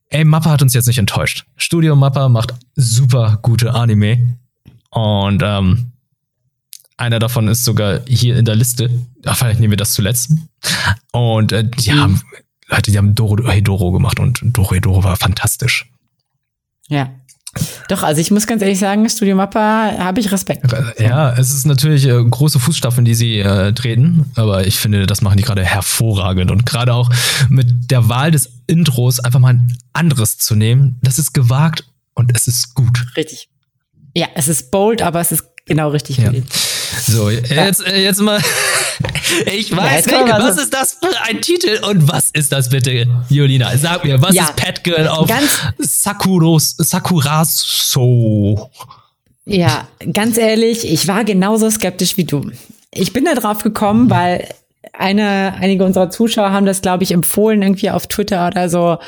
Ey, 0.08 0.24
Mappa 0.24 0.50
hat 0.50 0.62
uns 0.62 0.72
jetzt 0.72 0.86
nicht 0.86 0.98
enttäuscht. 0.98 1.44
Studio 1.56 1.96
Mappa 1.96 2.28
macht 2.28 2.54
super 2.76 3.40
gute 3.42 3.74
Anime. 3.74 4.38
Und 4.90 5.42
ähm, 5.44 5.92
einer 6.98 7.18
davon 7.18 7.48
ist 7.48 7.64
sogar 7.64 8.00
hier 8.06 8.36
in 8.36 8.44
der 8.44 8.56
Liste. 8.56 8.90
Ach, 9.24 9.36
vielleicht 9.36 9.60
nehmen 9.60 9.70
wir 9.70 9.76
das 9.76 9.92
zuletzt. 9.92 10.32
Und 11.12 11.52
äh, 11.52 11.64
die 11.64 11.92
mhm. 11.92 12.00
haben, 12.00 12.22
Leute, 12.68 12.90
die 12.90 12.98
haben 12.98 13.14
Doro 13.14 13.48
Hedoro 13.48 13.92
gemacht 13.92 14.20
und 14.20 14.40
Doro 14.42 14.74
Hedoro 14.74 15.04
war 15.04 15.16
fantastisch. 15.16 15.90
Ja. 16.88 17.10
Doch, 17.88 18.02
also 18.02 18.20
ich 18.20 18.30
muss 18.30 18.46
ganz 18.46 18.62
ehrlich 18.62 18.78
sagen, 18.78 19.08
Studio 19.08 19.34
Mappa 19.34 19.96
habe 19.98 20.20
ich 20.20 20.30
Respekt. 20.30 20.70
Ja, 20.98 21.32
es 21.32 21.52
ist 21.54 21.64
natürlich 21.64 22.06
äh, 22.06 22.22
große 22.22 22.60
Fußstapfen, 22.60 23.04
die 23.04 23.14
sie 23.14 23.38
äh, 23.38 23.72
treten, 23.72 24.30
aber 24.36 24.66
ich 24.66 24.76
finde, 24.78 25.06
das 25.06 25.22
machen 25.22 25.38
die 25.38 25.44
gerade 25.44 25.64
hervorragend 25.64 26.50
und 26.50 26.66
gerade 26.66 26.92
auch 26.92 27.10
mit 27.48 27.90
der 27.90 28.08
Wahl 28.08 28.30
des 28.30 28.50
Intros 28.66 29.18
einfach 29.20 29.40
mal 29.40 29.54
ein 29.54 29.78
anderes 29.92 30.36
zu 30.36 30.54
nehmen, 30.54 30.98
das 31.02 31.18
ist 31.18 31.32
gewagt 31.32 31.84
und 32.14 32.36
es 32.36 32.46
ist 32.46 32.74
gut. 32.74 33.06
Richtig. 33.16 33.48
Ja, 34.14 34.26
es 34.34 34.48
ist 34.48 34.70
bold, 34.70 35.00
aber 35.00 35.20
es 35.20 35.32
ist 35.32 35.44
genau 35.68 35.90
richtig 35.90 36.18
ja. 36.18 36.32
So, 37.06 37.30
jetzt, 37.30 37.86
äh, 37.86 38.02
jetzt 38.02 38.20
mal 38.20 38.40
Ich 39.46 39.74
weiß 39.74 40.06
ja, 40.06 40.24
nicht, 40.24 40.32
was 40.32 40.58
ist 40.58 40.74
das 40.74 40.94
für 40.94 41.22
ein 41.22 41.40
Titel 41.40 41.80
und 41.84 42.08
was 42.08 42.30
ist 42.30 42.52
das 42.52 42.68
bitte, 42.68 43.06
Julina? 43.28 43.76
Sag 43.76 44.04
mir, 44.04 44.20
was 44.20 44.34
ja, 44.34 44.44
ist 44.44 44.56
Pet 44.56 44.84
Girl 44.84 45.08
auf 45.08 45.30
Sakuros, 45.78 46.76
Sakuraso? 46.78 48.70
Ja, 49.44 49.88
ganz 50.12 50.36
ehrlich, 50.38 50.90
ich 50.90 51.08
war 51.08 51.24
genauso 51.24 51.70
skeptisch 51.70 52.16
wie 52.16 52.24
du. 52.24 52.50
Ich 52.90 53.12
bin 53.12 53.24
da 53.24 53.34
drauf 53.34 53.62
gekommen, 53.62 54.10
weil 54.10 54.48
eine, 54.92 55.54
einige 55.60 55.84
unserer 55.84 56.10
Zuschauer 56.10 56.50
haben 56.50 56.66
das, 56.66 56.82
glaube 56.82 57.04
ich, 57.04 57.12
empfohlen, 57.12 57.62
irgendwie 57.62 57.90
auf 57.90 58.06
Twitter 58.06 58.46
oder 58.48 58.68
so. 58.68 58.98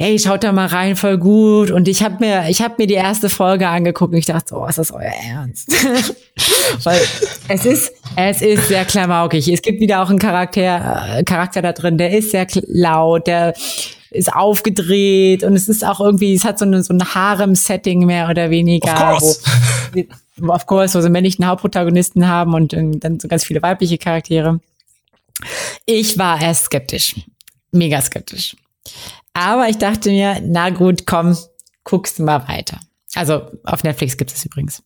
Hey, 0.00 0.16
schaut 0.16 0.44
da 0.44 0.52
mal 0.52 0.66
rein, 0.66 0.94
voll 0.94 1.18
gut. 1.18 1.72
Und 1.72 1.88
ich 1.88 2.04
habe 2.04 2.18
mir, 2.20 2.48
ich 2.48 2.62
habe 2.62 2.76
mir 2.78 2.86
die 2.86 2.94
erste 2.94 3.28
Folge 3.28 3.68
angeguckt 3.68 4.12
und 4.12 4.18
ich 4.20 4.26
dachte, 4.26 4.54
oh, 4.54 4.64
ist 4.64 4.78
das 4.78 4.92
euer 4.92 5.10
Ernst? 5.28 5.72
Weil 6.84 7.00
es 7.48 7.66
ist, 7.66 7.92
es 8.14 8.40
ist 8.40 8.68
sehr 8.68 8.84
klamaukig. 8.84 9.48
Es 9.48 9.60
gibt 9.60 9.80
wieder 9.80 10.00
auch 10.00 10.08
einen 10.08 10.20
Charakter, 10.20 11.16
äh, 11.18 11.24
Charakter 11.24 11.62
da 11.62 11.72
drin, 11.72 11.98
der 11.98 12.16
ist 12.16 12.30
sehr 12.30 12.46
laut, 12.68 13.26
der 13.26 13.54
ist 14.12 14.32
aufgedreht 14.32 15.42
und 15.42 15.54
es 15.54 15.68
ist 15.68 15.84
auch 15.84 15.98
irgendwie, 15.98 16.32
es 16.32 16.44
hat 16.44 16.60
so, 16.60 16.64
eine, 16.64 16.84
so 16.84 16.94
ein 16.94 17.02
Harem-Setting 17.02 18.06
mehr 18.06 18.28
oder 18.28 18.50
weniger. 18.50 18.92
Of 18.92 19.18
course. 19.18 19.40
Wo, 20.36 20.52
of 20.52 20.66
course, 20.66 21.02
wo 21.02 21.08
männlichen 21.08 21.44
Hauptprotagonisten 21.44 22.28
haben 22.28 22.54
und 22.54 22.72
dann 22.72 23.18
so 23.18 23.26
ganz 23.26 23.44
viele 23.44 23.62
weibliche 23.62 23.98
Charaktere. 23.98 24.60
Ich 25.86 26.16
war 26.18 26.40
erst 26.40 26.66
skeptisch. 26.66 27.16
Mega 27.72 28.00
skeptisch. 28.00 28.54
Aber 29.38 29.68
ich 29.68 29.78
dachte 29.78 30.10
mir, 30.10 30.42
na 30.42 30.70
gut, 30.70 31.06
komm, 31.06 31.36
guckst 31.84 32.18
mal 32.18 32.48
weiter. 32.48 32.80
Also 33.14 33.42
auf 33.62 33.84
Netflix 33.84 34.16
gibt 34.16 34.32
es 34.32 34.44
übrigens. 34.44 34.82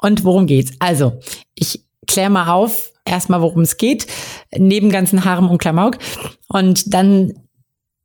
Und 0.00 0.24
worum 0.24 0.46
geht's? 0.46 0.72
Also, 0.78 1.20
ich 1.54 1.84
kläre 2.06 2.30
mal 2.30 2.48
auf, 2.48 2.92
erstmal 3.04 3.42
worum 3.42 3.60
es 3.60 3.76
geht, 3.76 4.06
neben 4.56 4.88
ganzen 4.88 5.26
Haaren 5.26 5.46
und 5.50 5.58
Klamauk. 5.58 5.98
Und 6.48 6.94
dann 6.94 7.34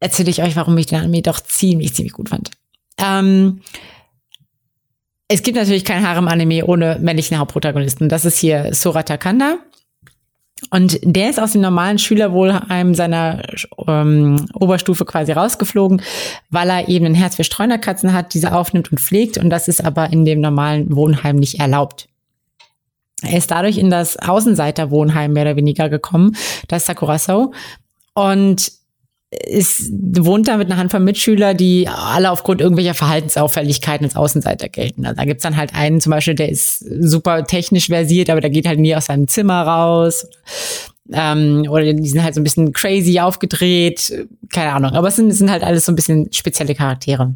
erzähle 0.01 0.29
ich 0.29 0.43
euch, 0.43 0.57
warum 0.57 0.77
ich 0.77 0.87
den 0.87 0.99
Anime 0.99 1.21
doch 1.21 1.39
ziemlich, 1.39 1.95
ziemlich 1.95 2.13
gut 2.13 2.27
fand. 2.27 2.51
Ähm, 2.97 3.61
es 5.29 5.41
gibt 5.41 5.55
natürlich 5.55 5.85
kein 5.85 6.05
Harem-Anime 6.05 6.65
ohne 6.65 6.99
männlichen 6.99 7.37
Hauptprotagonisten. 7.37 8.09
Das 8.09 8.25
ist 8.25 8.39
hier 8.39 8.73
Sora 8.73 9.03
Takanda. 9.03 9.59
Und 10.72 10.99
der 11.03 11.30
ist 11.30 11.39
aus 11.39 11.53
dem 11.53 11.62
normalen 11.62 11.99
Schülerwohlheim 11.99 12.93
seiner 12.93 13.41
ähm, 13.88 14.45
Oberstufe 14.53 15.05
quasi 15.05 15.32
rausgeflogen, 15.32 16.01
weil 16.49 16.70
er 16.70 16.89
eben 16.89 17.05
ein 17.05 17.16
Herz 17.16 17.36
für 17.36 17.43
Streunerkatzen 17.43 18.14
hat, 18.14 18.34
diese 18.34 18.53
aufnimmt 18.53 18.91
und 18.91 18.99
pflegt. 18.99 19.38
Und 19.38 19.49
das 19.49 19.68
ist 19.68 19.84
aber 19.84 20.12
in 20.12 20.26
dem 20.26 20.41
normalen 20.41 20.95
Wohnheim 20.95 21.38
nicht 21.38 21.60
erlaubt. 21.60 22.07
Er 23.22 23.38
ist 23.38 23.51
dadurch 23.51 23.78
in 23.78 23.89
das 23.89 24.18
Außenseiterwohnheim 24.18 25.34
mehr 25.34 25.43
oder 25.43 25.55
weniger 25.55 25.89
gekommen, 25.89 26.36
das 26.68 26.86
Sakurasou. 26.86 27.51
Und 28.14 28.72
ist, 29.32 29.91
wohnt 29.91 30.47
da 30.47 30.57
mit 30.57 30.71
einer 30.71 30.80
Handvoll 30.80 31.01
Mitschüler, 31.01 31.53
die 31.53 31.88
alle 31.88 32.32
aufgrund 32.32 32.61
irgendwelcher 32.61 32.95
Verhaltensauffälligkeiten 32.95 34.05
als 34.05 34.15
Außenseiter 34.15 34.69
gelten. 34.69 35.05
Also 35.05 35.17
da 35.17 35.25
gibt's 35.25 35.43
dann 35.43 35.55
halt 35.55 35.75
einen 35.75 36.01
zum 36.01 36.11
Beispiel, 36.11 36.34
der 36.34 36.49
ist 36.49 36.80
super 36.80 37.43
technisch 37.45 37.88
versiert, 37.88 38.30
aber 38.32 38.41
der 38.41 38.49
geht 38.49 38.67
halt 38.67 38.80
nie 38.80 38.95
aus 38.95 39.05
seinem 39.05 39.27
Zimmer 39.27 39.61
raus. 39.61 40.27
Ähm, 41.11 41.65
oder 41.69 41.93
die 41.93 42.09
sind 42.09 42.23
halt 42.23 42.34
so 42.34 42.41
ein 42.41 42.43
bisschen 42.43 42.73
crazy 42.73 43.19
aufgedreht, 43.19 44.27
keine 44.51 44.73
Ahnung. 44.73 44.93
Aber 44.93 45.09
es 45.09 45.15
sind, 45.15 45.30
es 45.30 45.38
sind 45.38 45.51
halt 45.51 45.63
alles 45.63 45.86
so 45.86 45.91
ein 45.91 45.95
bisschen 45.95 46.34
spezielle 46.34 46.73
Charaktere. 46.73 47.36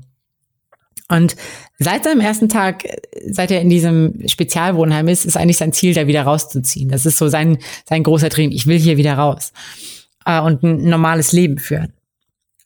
Und 1.09 1.35
seit 1.77 2.05
seinem 2.05 2.21
ersten 2.21 2.49
Tag, 2.49 2.85
seit 3.29 3.51
er 3.51 3.61
in 3.61 3.69
diesem 3.69 4.27
Spezialwohnheim 4.27 5.07
ist, 5.09 5.25
ist 5.25 5.37
eigentlich 5.37 5.57
sein 5.57 5.73
Ziel, 5.73 5.93
da 5.93 6.07
wieder 6.07 6.23
rauszuziehen. 6.23 6.89
Das 6.89 7.05
ist 7.05 7.19
so 7.19 7.27
sein, 7.27 7.59
sein 7.87 8.01
großer 8.01 8.29
Dream. 8.29 8.49
Ich 8.51 8.65
will 8.65 8.79
hier 8.79 8.97
wieder 8.97 9.13
raus 9.13 9.53
äh, 10.25 10.39
und 10.39 10.63
ein 10.63 10.89
normales 10.89 11.31
Leben 11.31 11.57
führen. 11.57 11.93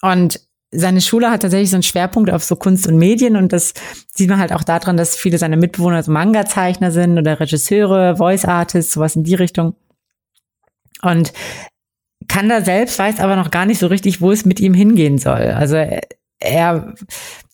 Und 0.01 0.39
seine 0.71 1.01
Schule 1.01 1.31
hat 1.31 1.41
tatsächlich 1.41 1.69
so 1.69 1.77
einen 1.77 1.83
Schwerpunkt 1.83 2.29
auf 2.29 2.43
so 2.43 2.55
Kunst 2.55 2.87
und 2.87 2.97
Medien 2.97 3.37
und 3.37 3.53
das 3.53 3.73
sieht 4.13 4.29
man 4.29 4.39
halt 4.39 4.51
auch 4.51 4.63
daran, 4.63 4.97
dass 4.97 5.15
viele 5.15 5.37
seiner 5.37 5.55
Mitbewohner 5.55 6.03
so 6.03 6.11
Manga-Zeichner 6.11 6.91
sind 6.91 7.17
oder 7.17 7.39
Regisseure, 7.39 8.17
Voice-Artists, 8.17 8.93
sowas 8.93 9.15
in 9.15 9.23
die 9.23 9.35
Richtung. 9.35 9.75
Und 11.01 11.31
Kanda 12.27 12.61
selbst 12.61 12.99
weiß 12.99 13.19
aber 13.19 13.35
noch 13.35 13.51
gar 13.51 13.65
nicht 13.65 13.79
so 13.79 13.87
richtig, 13.87 14.19
wo 14.19 14.31
es 14.31 14.43
mit 14.43 14.59
ihm 14.59 14.73
hingehen 14.73 15.17
soll. 15.17 15.51
Also 15.51 15.77
er 16.39 16.93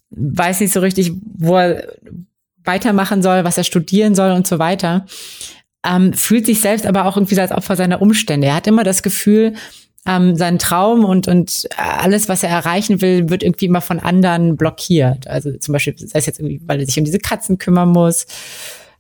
weiß 0.10 0.60
nicht 0.62 0.74
so 0.74 0.80
richtig, 0.80 1.14
wo 1.24 1.58
er 1.58 1.94
weitermachen 2.64 3.22
soll, 3.22 3.44
was 3.44 3.58
er 3.58 3.64
studieren 3.64 4.16
soll 4.16 4.32
und 4.32 4.48
so 4.48 4.58
weiter. 4.58 5.06
Ähm, 5.86 6.14
fühlt 6.14 6.46
sich 6.46 6.62
selbst 6.62 6.86
aber 6.86 7.06
auch 7.06 7.18
irgendwie 7.18 7.40
als 7.40 7.52
Opfer 7.52 7.76
seiner 7.76 8.02
Umstände. 8.02 8.48
Er 8.48 8.56
hat 8.56 8.68
immer 8.68 8.84
das 8.84 9.04
Gefühl, 9.04 9.54
ähm, 10.06 10.36
sein 10.36 10.60
Traum 10.60 11.06
und, 11.06 11.28
und 11.28 11.68
alles, 11.78 12.28
was 12.28 12.44
er 12.44 12.50
erreichen 12.50 13.02
will, 13.02 13.30
wird 13.30 13.44
irgendwie 13.44 13.66
immer 13.66 13.82
von 13.82 14.00
anderen 14.00 14.58
blockiert. 14.58 15.28
Also 15.28 15.56
zum 15.58 15.74
Beispiel, 15.74 15.96
sei 15.98 16.20
es 16.20 16.26
jetzt 16.26 16.40
irgendwie, 16.40 16.62
weil 16.66 16.80
er 16.80 16.86
sich 16.86 16.98
um 16.98 17.06
diese 17.06 17.20
Katzen 17.20 17.58
kümmern 17.58 17.90
muss. 17.90 18.26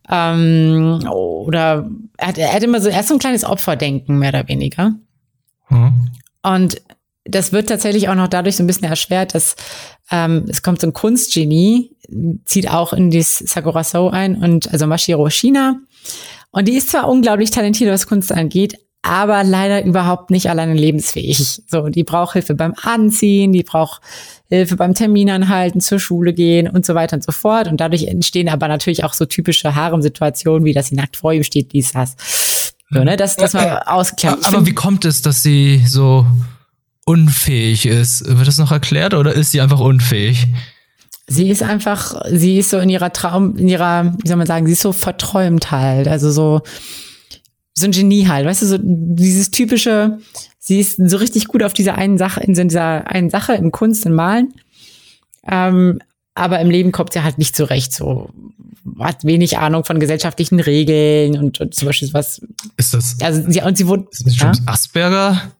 Ähm, 0.09 1.05
oder 1.09 1.89
er 2.17 2.27
hat, 2.27 2.37
er 2.37 2.53
hat 2.53 2.63
immer 2.63 2.81
so, 2.81 2.89
er 2.89 3.01
ist 3.01 3.09
so 3.09 3.15
ein 3.15 3.19
kleines 3.19 3.43
Opferdenken, 3.43 4.17
mehr 4.17 4.29
oder 4.29 4.47
weniger. 4.47 4.93
Mhm. 5.69 6.11
Und 6.41 6.81
das 7.25 7.53
wird 7.53 7.69
tatsächlich 7.69 8.09
auch 8.09 8.15
noch 8.15 8.27
dadurch 8.27 8.57
so 8.57 8.63
ein 8.63 8.67
bisschen 8.67 8.89
erschwert, 8.89 9.33
dass 9.33 9.55
ähm, 10.11 10.45
es 10.49 10.61
kommt 10.61 10.81
so 10.81 10.87
ein 10.87 10.93
Kunstgenie, 10.93 11.95
zieht 12.45 12.69
auch 12.69 12.91
in 12.93 13.11
dieses 13.11 13.39
Sakura 13.39 13.83
So 13.83 14.09
ein 14.09 14.35
und 14.35 14.71
also 14.71 14.87
Mashiro 14.87 15.29
Shina. 15.29 15.79
Und 16.51 16.67
die 16.67 16.75
ist 16.75 16.91
zwar 16.91 17.09
unglaublich 17.09 17.51
talentiert, 17.51 17.91
was 17.91 18.07
Kunst 18.07 18.31
angeht, 18.31 18.77
aber 19.03 19.43
leider 19.43 19.83
überhaupt 19.83 20.31
nicht 20.31 20.49
alleine 20.49 20.73
lebensfähig. 20.73 21.61
So, 21.67 21.89
die 21.89 22.05
braucht 22.05 22.33
Hilfe 22.33 22.55
beim 22.55 22.73
Anziehen, 22.81 23.51
die 23.51 23.63
braucht 23.63 24.01
Hilfe 24.47 24.77
beim 24.77 24.93
Termin 24.93 25.29
anhalten, 25.29 25.81
zur 25.81 25.99
Schule 25.99 26.33
gehen 26.33 26.69
und 26.69 26.85
so 26.85 26.95
weiter 26.95 27.17
und 27.17 27.23
so 27.23 27.33
fort. 27.33 27.67
Und 27.67 27.81
dadurch 27.81 28.05
entstehen 28.05 28.47
aber 28.47 28.69
natürlich 28.69 29.03
auch 29.03 29.13
so 29.13 29.25
typische 29.25 29.75
Harem-Situationen, 29.75 30.63
wie 30.63 30.73
dass 30.73 30.87
sie 30.87 30.95
nackt 30.95 31.17
vor 31.17 31.33
ihm 31.33 31.43
steht, 31.43 31.73
dies, 31.73 31.91
das. 31.91 32.15
So, 32.89 33.03
ne, 33.03 33.17
das, 33.17 33.35
das 33.35 33.53
mal 33.53 33.83
ausgeklärt. 33.85 34.45
Aber 34.45 34.65
wie 34.65 34.73
kommt 34.73 35.03
es, 35.03 35.21
dass 35.21 35.43
sie 35.43 35.83
so 35.85 36.25
unfähig 37.05 37.85
ist? 37.85 38.25
Wird 38.25 38.47
das 38.47 38.57
noch 38.57 38.71
erklärt 38.71 39.13
oder 39.13 39.33
ist 39.33 39.51
sie 39.51 39.59
einfach 39.59 39.79
unfähig? 39.79 40.47
Sie 41.27 41.49
ist 41.49 41.63
einfach, 41.63 42.21
sie 42.29 42.59
ist 42.59 42.69
so 42.69 42.79
in 42.79 42.89
ihrer 42.89 43.11
Traum, 43.11 43.57
in 43.57 43.67
ihrer, 43.67 44.13
wie 44.21 44.27
soll 44.27 44.37
man 44.37 44.47
sagen, 44.47 44.65
sie 44.65 44.73
ist 44.73 44.81
so 44.81 44.93
verträumt 44.93 45.71
halt. 45.71 46.07
Also 46.07 46.31
so, 46.31 46.61
so 47.73 47.85
ein 47.85 47.91
Genie 47.91 48.27
halt, 48.27 48.45
weißt 48.45 48.61
du, 48.61 48.65
so 48.67 48.77
dieses 48.81 49.51
typische, 49.51 50.19
sie 50.59 50.79
ist 50.79 50.97
so 50.97 51.17
richtig 51.17 51.47
gut 51.47 51.63
auf 51.63 51.73
dieser 51.73 51.95
einen 51.95 52.17
Sache, 52.17 52.41
in 52.41 52.55
so 52.55 52.63
dieser 52.63 53.07
einen 53.07 53.29
Sache, 53.29 53.53
in 53.53 53.71
Kunst 53.71 54.05
und 54.05 54.13
Malen. 54.13 54.53
Ähm, 55.47 55.99
aber 56.35 56.59
im 56.59 56.69
Leben 56.69 56.91
kommt 56.91 57.13
sie 57.13 57.23
halt 57.23 57.37
nicht 57.37 57.55
zurecht, 57.55 57.93
so 57.93 58.29
hat 58.99 59.23
wenig 59.23 59.57
Ahnung 59.57 59.85
von 59.85 59.99
gesellschaftlichen 59.99 60.59
Regeln 60.59 61.37
und, 61.37 61.61
und 61.61 61.73
zum 61.73 61.87
Beispiel 61.87 62.09
was. 62.13 62.41
Ist 62.77 62.93
das? 62.93 63.17
Also 63.21 63.43
sie 63.49 63.61
und 63.61 63.77
sie 63.77 63.87
wurde. 63.87 64.07
Ist 64.11 64.25
das 64.25 64.37
ja? 64.37 64.51
Asperger? 64.65 65.53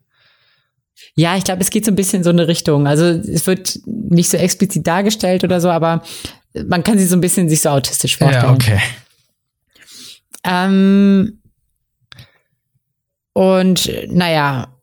Ja, 1.16 1.38
ich 1.38 1.44
glaube, 1.44 1.62
es 1.62 1.70
geht 1.70 1.86
so 1.86 1.92
ein 1.92 1.96
bisschen 1.96 2.20
in 2.20 2.24
so 2.24 2.32
eine 2.32 2.48
Richtung. 2.48 2.88
Also 2.88 3.06
es 3.06 3.46
wird 3.46 3.80
nicht 3.86 4.30
so 4.30 4.38
explizit 4.38 4.86
dargestellt 4.86 5.44
oder 5.44 5.62
so, 5.62 5.70
aber 5.70 6.04
man 6.68 6.84
kann 6.84 6.98
sie 6.98 7.06
so 7.06 7.16
ein 7.16 7.22
bisschen 7.22 7.50
sich 7.50 7.62
so 7.62 7.70
autistisch 7.70 8.18
vorstellen. 8.18 8.44
Ja, 8.44 8.52
okay. 8.52 8.80
Ähm, 10.44 11.40
und 13.34 13.92
naja, 14.08 14.74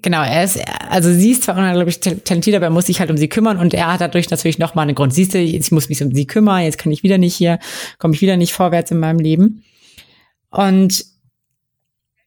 genau, 0.00 0.22
er 0.22 0.44
ist, 0.44 0.60
also 0.88 1.12
sie 1.12 1.32
ist 1.32 1.44
zwar 1.44 1.56
unglaublich 1.56 2.00
talentiert, 2.00 2.56
aber 2.56 2.66
er 2.66 2.70
muss 2.70 2.86
sich 2.86 3.00
halt 3.00 3.10
um 3.10 3.16
sie 3.16 3.28
kümmern 3.28 3.58
und 3.58 3.74
er 3.74 3.92
hat 3.92 4.00
dadurch 4.00 4.30
natürlich 4.30 4.58
nochmal 4.58 4.84
einen 4.84 4.94
Grund. 4.94 5.14
Siehst 5.14 5.34
du, 5.34 5.38
ich 5.38 5.70
muss 5.70 5.88
mich 5.88 6.02
um 6.02 6.14
sie 6.14 6.26
kümmern, 6.26 6.62
jetzt 6.62 6.78
kann 6.78 6.92
ich 6.92 7.02
wieder 7.02 7.18
nicht 7.18 7.34
hier, 7.34 7.58
komme 7.98 8.14
ich 8.14 8.22
wieder 8.22 8.36
nicht 8.36 8.52
vorwärts 8.52 8.90
in 8.90 8.98
meinem 8.98 9.18
Leben. 9.18 9.64
Und 10.50 11.04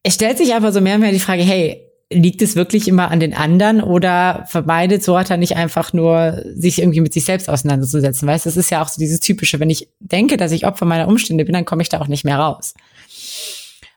es 0.03 0.13
stellt 0.13 0.37
sich 0.37 0.53
einfach 0.53 0.71
so 0.71 0.81
mehr 0.81 0.95
und 0.95 1.01
mehr 1.01 1.11
die 1.11 1.19
Frage, 1.19 1.43
hey, 1.43 1.81
liegt 2.11 2.43
es 2.43 2.55
wirklich 2.55 2.87
immer 2.87 3.09
an 3.09 3.19
den 3.19 3.33
anderen 3.33 3.81
oder 3.81 4.45
vermeidet 4.47 5.03
Sorata 5.03 5.37
nicht 5.37 5.55
einfach 5.55 5.93
nur, 5.93 6.43
sich 6.53 6.79
irgendwie 6.79 7.01
mit 7.01 7.13
sich 7.13 7.25
selbst 7.25 7.49
auseinanderzusetzen? 7.49 8.27
Weißt, 8.27 8.45
das 8.45 8.57
ist 8.57 8.69
ja 8.69 8.83
auch 8.83 8.87
so 8.87 8.99
dieses 8.99 9.19
typische, 9.19 9.59
wenn 9.59 9.71
ich 9.71 9.89
denke, 9.99 10.37
dass 10.37 10.51
ich 10.51 10.67
Opfer 10.67 10.85
meiner 10.85 11.07
Umstände 11.07 11.45
bin, 11.45 11.53
dann 11.53 11.65
komme 11.65 11.81
ich 11.81 11.89
da 11.89 11.99
auch 11.99 12.07
nicht 12.07 12.23
mehr 12.23 12.37
raus. 12.37 12.75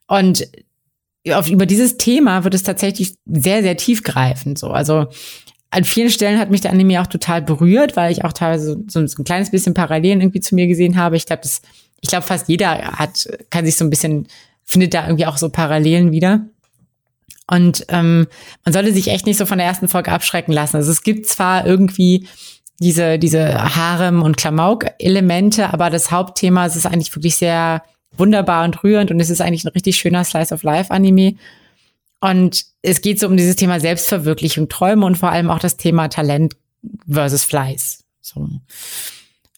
Und 0.06 0.48
auf, 1.32 1.50
über 1.50 1.66
dieses 1.66 1.98
Thema 1.98 2.44
wird 2.44 2.54
es 2.54 2.62
tatsächlich 2.62 3.14
sehr, 3.26 3.62
sehr 3.62 3.76
tiefgreifend 3.76 4.58
so. 4.58 4.68
Also 4.68 5.08
an 5.70 5.84
vielen 5.84 6.10
Stellen 6.10 6.38
hat 6.38 6.50
mich 6.50 6.62
der 6.62 6.72
Anime 6.72 7.00
auch 7.00 7.06
total 7.06 7.42
berührt, 7.42 7.96
weil 7.96 8.10
ich 8.10 8.24
auch 8.24 8.32
teilweise 8.32 8.82
so, 8.88 9.06
so 9.06 9.20
ein 9.20 9.24
kleines 9.24 9.50
bisschen 9.50 9.74
Parallelen 9.74 10.20
irgendwie 10.20 10.40
zu 10.40 10.54
mir 10.54 10.66
gesehen 10.66 10.96
habe. 10.96 11.16
Ich 11.16 11.26
glaube, 11.26 11.42
ich 12.00 12.08
glaube, 12.08 12.26
fast 12.26 12.48
jeder 12.48 12.92
hat, 12.92 13.28
kann 13.50 13.66
sich 13.66 13.76
so 13.76 13.84
ein 13.84 13.90
bisschen, 13.90 14.28
findet 14.64 14.94
da 14.94 15.04
irgendwie 15.04 15.26
auch 15.26 15.36
so 15.36 15.50
Parallelen 15.50 16.10
wieder. 16.12 16.46
Und 17.50 17.84
ähm, 17.88 18.26
man 18.64 18.72
sollte 18.72 18.92
sich 18.92 19.08
echt 19.08 19.26
nicht 19.26 19.38
so 19.38 19.46
von 19.46 19.58
der 19.58 19.66
ersten 19.66 19.88
Folge 19.88 20.12
abschrecken 20.12 20.52
lassen. 20.52 20.76
Also 20.76 20.90
es 20.90 21.02
gibt 21.02 21.26
zwar 21.26 21.66
irgendwie 21.66 22.26
diese, 22.80 23.18
diese 23.18 23.74
Harem- 23.74 24.22
und 24.22 24.36
Klamauk-Elemente, 24.36 25.72
aber 25.72 25.90
das 25.90 26.10
Hauptthema 26.10 26.66
es 26.66 26.76
ist 26.76 26.86
eigentlich 26.86 27.14
wirklich 27.14 27.36
sehr 27.36 27.82
wunderbar 28.18 28.64
und 28.64 28.82
rührend 28.82 29.10
und 29.10 29.20
es 29.20 29.30
ist 29.30 29.40
eigentlich 29.40 29.64
ein 29.64 29.72
richtig 29.72 29.96
schöner 29.96 30.24
Slice 30.24 30.52
of 30.52 30.62
Life 30.62 30.90
Anime. 30.90 31.34
Und 32.20 32.64
es 32.82 33.00
geht 33.00 33.20
so 33.20 33.28
um 33.28 33.36
dieses 33.36 33.56
Thema 33.56 33.78
Selbstverwirklichung, 33.78 34.68
Träume 34.68 35.06
und 35.06 35.16
vor 35.16 35.30
allem 35.30 35.50
auch 35.50 35.60
das 35.60 35.76
Thema 35.76 36.08
Talent 36.08 36.56
versus 37.08 37.44
Fleiß. 37.44 38.04
So. 38.20 38.48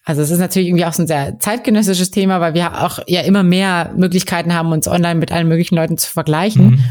Also 0.05 0.23
es 0.23 0.31
ist 0.31 0.39
natürlich 0.39 0.69
irgendwie 0.69 0.85
auch 0.85 0.93
so 0.93 1.03
ein 1.03 1.07
sehr 1.07 1.39
zeitgenössisches 1.39 2.11
Thema, 2.11 2.41
weil 2.41 2.55
wir 2.55 2.83
auch 2.85 2.99
ja 3.07 3.21
immer 3.23 3.43
mehr 3.43 3.93
Möglichkeiten 3.97 4.55
haben, 4.55 4.73
uns 4.73 4.89
online 4.89 5.17
mit 5.17 5.33
allen 5.33 5.49
möglichen 5.49 5.77
Leuten 5.77 5.99
zu 5.99 6.11
vergleichen. 6.11 6.71
Mhm. 6.71 6.85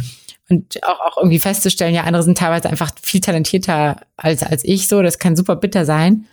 Und 0.50 0.84
auch, 0.84 1.00
auch 1.02 1.18
irgendwie 1.18 1.40
festzustellen, 1.40 1.94
ja, 1.94 2.04
andere 2.04 2.24
sind 2.24 2.38
teilweise 2.38 2.70
einfach 2.70 2.92
viel 3.02 3.22
talentierter 3.22 4.02
als, 4.18 4.42
als 4.42 4.64
ich 4.64 4.88
so. 4.88 5.02
Das 5.02 5.20
kann 5.20 5.36
super 5.36 5.56
bitter 5.56 5.86
sein. 5.86 6.26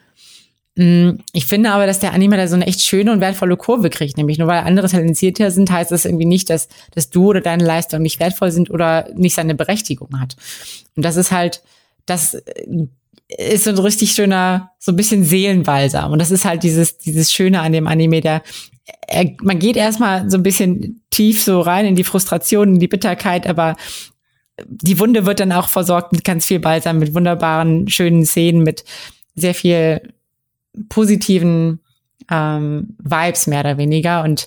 Mm, 0.77 1.19
ich 1.33 1.47
finde 1.47 1.71
aber, 1.71 1.87
dass 1.87 2.01
der 2.01 2.13
Anime 2.13 2.37
da 2.37 2.47
so 2.47 2.55
eine 2.55 2.67
echt 2.67 2.83
schöne 2.83 3.11
und 3.11 3.21
wertvolle 3.21 3.57
Kurve 3.57 3.91
kriegt. 3.91 4.17
Nämlich 4.17 4.39
nur 4.39 4.47
weil 4.47 4.61
andere 4.61 4.89
talentierter 4.89 5.51
sind, 5.51 5.71
heißt 5.71 5.91
das 5.91 6.05
irgendwie 6.05 6.27
nicht, 6.27 6.51
dass, 6.51 6.69
dass 6.95 7.11
du 7.11 7.29
oder 7.29 7.41
deine 7.41 7.65
Leistungen 7.65 8.03
nicht 8.03 8.21
wertvoll 8.21 8.53
sind 8.53 8.71
oder 8.71 9.09
nicht 9.15 9.35
seine 9.35 9.55
Berechtigung 9.55 10.21
hat. 10.21 10.37
Und 10.95 11.05
das 11.05 11.17
ist 11.17 11.33
halt, 11.33 11.63
das 12.05 12.35
äh, 12.35 12.87
ist 13.39 13.65
so 13.65 13.71
ein 13.71 13.79
richtig 13.79 14.13
schöner, 14.13 14.71
so 14.79 14.93
ein 14.93 14.97
bisschen 14.97 15.25
Seelenbalsam. 15.25 16.13
Und 16.13 16.21
das 16.21 16.31
ist 16.31 16.45
halt 16.45 16.63
dieses, 16.63 16.99
dieses 16.99 17.33
Schöne 17.33 17.61
an 17.61 17.73
dem 17.73 17.87
Anime, 17.87 18.21
der, 18.21 18.43
er, 19.09 19.35
man 19.43 19.59
geht 19.59 19.77
erstmal 19.77 20.31
so 20.31 20.37
ein 20.37 20.43
bisschen 20.43 21.03
tief 21.11 21.43
so 21.43 21.61
rein 21.61 21.87
in 21.87 21.97
die 21.97 22.05
Frustration, 22.05 22.75
in 22.75 22.79
die 22.79 22.89
Bitterkeit, 22.89 23.47
aber 23.47 23.77
die 24.67 24.99
Wunde 24.99 25.27
wird 25.27 25.41
dann 25.41 25.53
auch 25.53 25.69
versorgt 25.69 26.13
mit 26.13 26.25
ganz 26.25 26.47
viel 26.47 26.61
Balsam, 26.61 26.99
mit 26.99 27.15
wunderbaren, 27.15 27.89
schönen 27.89 28.25
Szenen, 28.25 28.63
mit 28.63 28.85
sehr 29.35 29.55
viel 29.55 30.01
positiven 30.89 31.81
ähm, 32.31 32.97
Vibes 32.99 33.47
mehr 33.47 33.61
oder 33.61 33.79
weniger. 33.79 34.23
Und 34.23 34.47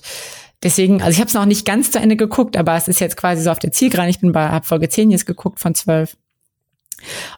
deswegen, 0.62 1.02
also 1.02 1.12
ich 1.12 1.18
habe 1.18 1.28
es 1.28 1.34
noch 1.34 1.46
nicht 1.46 1.66
ganz 1.66 1.90
zu 1.90 1.98
Ende 1.98 2.16
geguckt, 2.16 2.56
aber 2.56 2.76
es 2.76 2.88
ist 2.88 3.00
jetzt 3.00 3.16
quasi 3.16 3.42
so 3.42 3.50
auf 3.50 3.58
der 3.58 3.72
Zielgerade. 3.72 4.10
Ich 4.10 4.20
bin 4.20 4.32
bei 4.32 4.48
hab 4.48 4.66
Folge 4.66 4.88
10 4.88 5.10
jetzt 5.10 5.26
geguckt 5.26 5.60
von 5.60 5.74
12. 5.74 6.16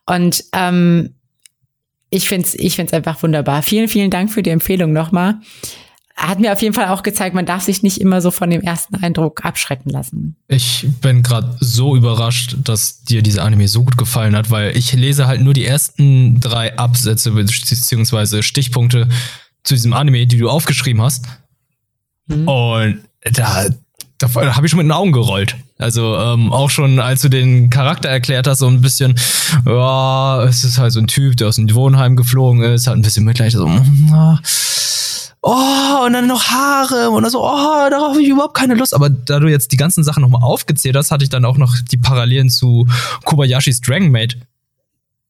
Und 0.06 0.44
ähm, 0.52 1.14
ich 2.10 2.28
finde 2.28 2.46
es 2.46 2.54
ich 2.54 2.76
find's 2.76 2.92
einfach 2.92 3.22
wunderbar. 3.22 3.62
Vielen, 3.62 3.88
vielen 3.88 4.10
Dank 4.10 4.30
für 4.30 4.42
die 4.42 4.50
Empfehlung 4.50 4.92
nochmal. 4.92 5.40
Hat 6.14 6.40
mir 6.40 6.52
auf 6.52 6.60
jeden 6.62 6.74
Fall 6.74 6.88
auch 6.88 7.02
gezeigt, 7.02 7.34
man 7.34 7.46
darf 7.46 7.62
sich 7.62 7.82
nicht 7.82 8.00
immer 8.00 8.20
so 8.20 8.30
von 8.30 8.50
dem 8.50 8.60
ersten 8.60 8.96
Eindruck 8.96 9.44
abschrecken 9.44 9.90
lassen. 9.90 10.36
Ich 10.46 10.86
bin 11.00 11.22
gerade 11.22 11.56
so 11.60 11.96
überrascht, 11.96 12.56
dass 12.62 13.02
dir 13.02 13.22
diese 13.22 13.42
Anime 13.42 13.66
so 13.66 13.82
gut 13.82 13.96
gefallen 13.96 14.36
hat, 14.36 14.50
weil 14.50 14.76
ich 14.76 14.92
lese 14.92 15.26
halt 15.26 15.40
nur 15.40 15.54
die 15.54 15.64
ersten 15.64 16.38
drei 16.38 16.76
Absätze 16.76 17.30
beziehungsweise 17.32 18.42
Stichpunkte 18.42 19.08
zu 19.64 19.74
diesem 19.74 19.94
Anime, 19.94 20.26
die 20.26 20.38
du 20.38 20.50
aufgeschrieben 20.50 21.02
hast. 21.02 21.24
Mhm. 22.26 22.48
Und 22.48 23.00
da, 23.22 23.66
da 24.18 24.34
habe 24.34 24.66
ich 24.66 24.70
schon 24.70 24.78
mit 24.78 24.86
den 24.86 24.92
Augen 24.92 25.12
gerollt. 25.12 25.56
Also 25.78 26.16
ähm, 26.16 26.52
auch 26.52 26.70
schon, 26.70 27.00
als 27.00 27.22
du 27.22 27.28
den 27.28 27.70
Charakter 27.70 28.08
erklärt 28.08 28.46
hast, 28.46 28.60
so 28.60 28.68
ein 28.68 28.80
bisschen, 28.80 29.18
ja, 29.66 30.44
es 30.44 30.62
ist 30.62 30.78
halt 30.78 30.92
so 30.92 31.00
ein 31.00 31.08
Typ, 31.08 31.36
der 31.36 31.48
aus 31.48 31.56
dem 31.56 31.72
Wohnheim 31.74 32.16
geflogen 32.16 32.62
ist, 32.62 32.86
hat 32.86 32.94
ein 32.94 33.02
bisschen 33.02 33.24
Mitleid, 33.24 33.52
so, 33.52 33.66
na, 33.66 34.38
oh, 34.40 34.46
und 35.42 36.12
dann 36.12 36.28
noch 36.28 36.44
Haare 36.44 37.10
und 37.10 37.22
dann 37.22 37.32
so, 37.32 37.42
oh, 37.42 37.90
darauf 37.90 38.10
habe 38.10 38.22
ich 38.22 38.28
überhaupt 38.28 38.54
keine 38.54 38.74
Lust. 38.74 38.94
Aber 38.94 39.10
da 39.10 39.40
du 39.40 39.48
jetzt 39.48 39.72
die 39.72 39.76
ganzen 39.76 40.04
Sachen 40.04 40.20
nochmal 40.20 40.42
aufgezählt 40.42 40.94
hast, 40.96 41.10
hatte 41.10 41.24
ich 41.24 41.30
dann 41.30 41.44
auch 41.44 41.56
noch 41.58 41.74
die 41.90 41.96
Parallelen 41.96 42.48
zu 42.48 42.86
Kobayashis 43.24 43.80
Dragon 43.80 44.10
Maid 44.10 44.38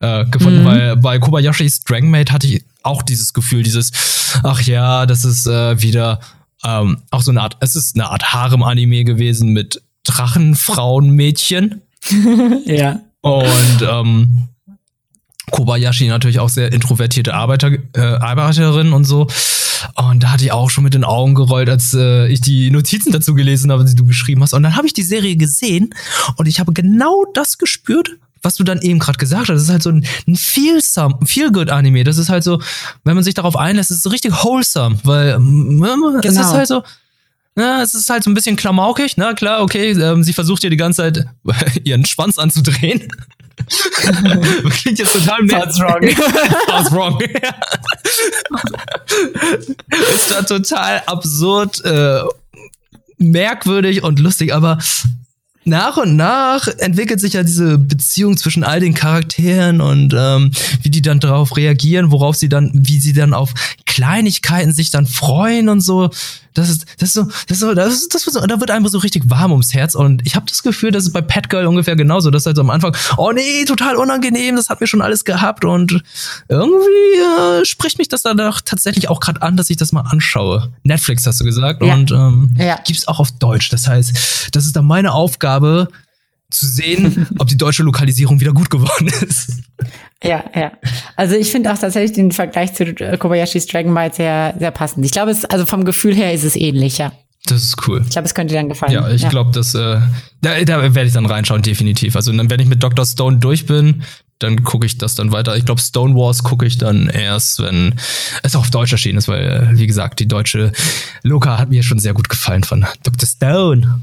äh, 0.00 0.26
gefunden, 0.26 0.62
mhm. 0.62 0.66
weil 0.66 0.96
bei 0.96 1.18
Kobayashis 1.18 1.84
Dragon 1.84 2.10
Maid 2.10 2.30
hatte 2.30 2.46
ich 2.46 2.62
auch 2.82 3.02
dieses 3.02 3.32
Gefühl, 3.32 3.62
dieses, 3.62 3.90
ach 4.42 4.60
ja, 4.62 5.06
das 5.06 5.24
ist 5.24 5.46
äh, 5.46 5.80
wieder 5.80 6.20
ähm, 6.62 6.98
auch 7.10 7.22
so 7.22 7.30
eine 7.30 7.40
Art, 7.40 7.56
es 7.60 7.74
ist 7.74 7.96
eine 7.96 8.10
Art 8.10 8.34
Harem-Anime 8.34 9.04
gewesen 9.04 9.54
mit 9.54 9.82
Drachenfrauenmädchen. 10.04 11.80
ja. 12.66 13.00
Und 13.22 13.82
ähm, 13.88 14.48
Kobayashi 15.50 16.08
natürlich 16.08 16.38
auch 16.38 16.48
sehr 16.48 16.72
introvertierte 16.72 17.34
Arbeiter, 17.34 17.72
äh, 17.94 18.00
Arbeiterin 18.00 18.92
und 18.92 19.04
so. 19.04 19.26
Und 19.96 20.22
da 20.22 20.30
hatte 20.30 20.44
ich 20.44 20.52
auch 20.52 20.70
schon 20.70 20.84
mit 20.84 20.94
den 20.94 21.04
Augen 21.04 21.34
gerollt, 21.34 21.68
als 21.68 21.92
äh, 21.94 22.28
ich 22.28 22.40
die 22.40 22.70
Notizen 22.70 23.12
dazu 23.12 23.34
gelesen 23.34 23.72
habe, 23.72 23.84
die 23.84 23.94
du 23.94 24.06
geschrieben 24.06 24.42
hast. 24.42 24.54
Und 24.54 24.62
dann 24.62 24.76
habe 24.76 24.86
ich 24.86 24.92
die 24.92 25.02
Serie 25.02 25.36
gesehen 25.36 25.94
und 26.36 26.46
ich 26.46 26.60
habe 26.60 26.72
genau 26.72 27.24
das 27.34 27.58
gespürt, 27.58 28.10
was 28.42 28.56
du 28.56 28.64
dann 28.64 28.80
eben 28.80 28.98
gerade 28.98 29.18
gesagt 29.18 29.48
hast. 29.48 29.56
Das 29.56 29.62
ist 29.62 29.70
halt 29.70 29.82
so 29.82 29.90
ein, 29.90 30.06
ein 30.26 30.36
Feel-Some, 30.36 31.18
Feel-Good-Anime. 31.24 32.04
Das 32.04 32.18
ist 32.18 32.28
halt 32.28 32.44
so, 32.44 32.60
wenn 33.04 33.14
man 33.14 33.24
sich 33.24 33.34
darauf 33.34 33.56
einlässt, 33.56 33.90
ist 33.90 33.98
es 33.98 34.02
so 34.02 34.10
richtig 34.10 34.32
wholesome, 34.44 34.98
weil 35.04 35.34
genau. 35.34 36.18
es 36.18 36.24
ist 36.24 36.36
genau. 36.36 36.52
halt 36.52 36.68
so, 36.68 36.82
ja, 37.56 37.82
es 37.82 37.94
ist 37.94 38.08
halt 38.08 38.24
so 38.24 38.30
ein 38.30 38.34
bisschen 38.34 38.56
klamaukig, 38.56 39.16
na 39.16 39.34
klar, 39.34 39.62
okay, 39.62 39.90
ähm, 39.90 40.22
sie 40.22 40.32
versucht 40.32 40.64
ja 40.64 40.70
die 40.70 40.76
ganze 40.76 41.02
Zeit 41.02 41.26
ihren 41.84 42.04
Schwanz 42.04 42.38
anzudrehen. 42.38 43.08
Klingt 44.70 44.98
jetzt 44.98 45.12
total 45.12 45.48
Sounds 45.48 45.80
wrong. 45.80 46.02
Sounds 46.68 46.92
wrong. 46.92 47.20
ist 50.14 50.30
da 50.30 50.42
total 50.42 51.02
absurd, 51.06 51.84
äh, 51.84 52.20
merkwürdig 53.18 54.02
und 54.02 54.18
lustig, 54.18 54.54
aber 54.54 54.78
nach 55.64 55.96
und 55.96 56.16
nach 56.16 56.66
entwickelt 56.78 57.20
sich 57.20 57.34
ja 57.34 57.44
diese 57.44 57.78
Beziehung 57.78 58.36
zwischen 58.36 58.64
all 58.64 58.80
den 58.80 58.94
Charakteren 58.94 59.80
und 59.80 60.12
ähm, 60.16 60.50
wie 60.82 60.90
die 60.90 61.02
dann 61.02 61.20
darauf 61.20 61.56
reagieren, 61.56 62.10
worauf 62.10 62.34
sie 62.34 62.48
dann, 62.48 62.72
wie 62.74 62.98
sie 62.98 63.12
dann 63.12 63.32
auf 63.32 63.54
Kleinigkeiten 63.86 64.72
sich 64.72 64.90
dann 64.90 65.06
freuen 65.06 65.68
und 65.68 65.80
so. 65.80 66.10
Das 66.54 66.68
ist, 66.68 66.86
das 66.98 67.10
ist 67.10 67.14
so, 67.14 67.24
das 67.24 67.50
ist 67.50 67.60
so, 67.60 67.74
das 67.74 67.92
ist, 67.92 68.14
das 68.14 68.26
ist 68.26 68.34
so, 68.34 68.46
da 68.46 68.60
wird 68.60 68.70
einfach 68.70 68.90
so 68.90 68.98
richtig 68.98 69.28
warm 69.30 69.52
ums 69.52 69.74
Herz. 69.74 69.94
Und 69.94 70.22
ich 70.26 70.36
habe 70.36 70.46
das 70.46 70.62
Gefühl, 70.62 70.90
das 70.90 71.04
ist 71.04 71.12
bei 71.12 71.20
Pet 71.20 71.48
Girl 71.48 71.66
ungefähr 71.66 71.96
genauso. 71.96 72.30
Das 72.30 72.42
ist 72.42 72.46
halt 72.46 72.56
so 72.56 72.62
am 72.62 72.70
Anfang, 72.70 72.96
oh 73.16 73.32
nee, 73.32 73.64
total 73.64 73.96
unangenehm, 73.96 74.56
das 74.56 74.68
hat 74.68 74.80
mir 74.80 74.86
schon 74.86 75.02
alles 75.02 75.24
gehabt. 75.24 75.64
Und 75.64 76.02
irgendwie 76.48 77.60
äh, 77.60 77.64
spricht 77.64 77.98
mich 77.98 78.08
das 78.08 78.22
dann 78.22 78.36
doch 78.36 78.60
tatsächlich 78.60 79.08
auch 79.08 79.20
gerade 79.20 79.42
an, 79.42 79.56
dass 79.56 79.70
ich 79.70 79.76
das 79.76 79.92
mal 79.92 80.02
anschaue. 80.02 80.72
Netflix 80.82 81.26
hast 81.26 81.40
du 81.40 81.44
gesagt. 81.44 81.82
Ja. 81.82 81.94
Und 81.94 82.10
ähm, 82.10 82.54
ja. 82.58 82.78
gibt's 82.84 83.08
auch 83.08 83.18
auf 83.18 83.32
Deutsch. 83.32 83.70
Das 83.70 83.88
heißt, 83.88 84.50
das 84.52 84.66
ist 84.66 84.76
dann 84.76 84.86
meine 84.86 85.12
Aufgabe, 85.12 85.88
zu 86.52 86.66
sehen, 86.66 87.26
ob 87.38 87.48
die 87.48 87.56
deutsche 87.56 87.82
Lokalisierung 87.82 88.40
wieder 88.40 88.52
gut 88.52 88.70
geworden 88.70 89.08
ist. 89.08 89.52
Ja, 90.22 90.44
ja. 90.54 90.72
Also 91.16 91.34
ich 91.34 91.50
finde 91.50 91.72
auch 91.72 91.78
tatsächlich 91.78 92.12
den 92.12 92.32
Vergleich 92.32 92.74
zu 92.74 92.94
Kobayashis 93.18 93.66
Dragon 93.66 93.94
Bite 93.94 94.16
sehr, 94.16 94.54
sehr 94.58 94.70
passend. 94.70 95.04
Ich 95.04 95.12
glaube, 95.12 95.32
es, 95.32 95.44
also 95.44 95.66
vom 95.66 95.84
Gefühl 95.84 96.14
her 96.14 96.32
ist 96.32 96.44
es 96.44 96.54
ähnlicher. 96.54 97.12
Das 97.46 97.62
ist 97.62 97.88
cool. 97.88 98.02
Ich 98.04 98.10
glaube, 98.10 98.26
es 98.26 98.34
könnte 98.34 98.54
dir 98.54 98.60
dann 98.60 98.68
gefallen. 98.68 98.92
Ja, 98.92 99.10
ich 99.10 99.22
ja. 99.22 99.28
glaube, 99.28 99.50
das, 99.50 99.74
äh, 99.74 100.00
da, 100.42 100.62
da 100.64 100.94
werde 100.94 101.04
ich 101.06 101.12
dann 101.12 101.26
reinschauen, 101.26 101.62
definitiv. 101.62 102.14
Also 102.14 102.32
dann, 102.32 102.48
wenn 102.48 102.60
ich 102.60 102.68
mit 102.68 102.82
Dr. 102.82 103.04
Stone 103.04 103.38
durch 103.38 103.66
bin, 103.66 104.04
dann 104.38 104.62
gucke 104.62 104.86
ich 104.86 104.98
das 104.98 105.14
dann 105.14 105.32
weiter. 105.32 105.56
Ich 105.56 105.64
glaube, 105.64 105.80
Stone 105.80 106.14
Wars 106.14 106.42
gucke 106.42 106.66
ich 106.66 106.78
dann 106.78 107.08
erst, 107.08 107.60
wenn 107.60 107.94
es 108.42 108.54
auf 108.54 108.70
Deutsch 108.70 108.92
erschienen 108.92 109.18
ist, 109.18 109.28
weil, 109.28 109.44
äh, 109.72 109.78
wie 109.78 109.86
gesagt, 109.86 110.20
die 110.20 110.28
deutsche 110.28 110.72
Loka 111.22 111.58
hat 111.58 111.70
mir 111.70 111.82
schon 111.82 111.98
sehr 111.98 112.14
gut 112.14 112.28
gefallen 112.28 112.62
von 112.62 112.86
Dr. 113.02 113.28
Stone. 113.28 114.00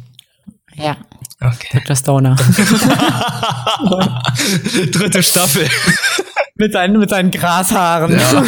Ja. 0.76 0.98
Okay. 1.42 1.80
Dr. 1.80 1.96
Stoner. 1.96 2.36
Dritte 4.92 5.24
Staffel. 5.24 5.70
mit, 6.56 6.74
seinen, 6.74 7.00
mit 7.00 7.10
seinen 7.10 7.32
Grashaaren. 7.32 8.12
Ja. 8.12 8.44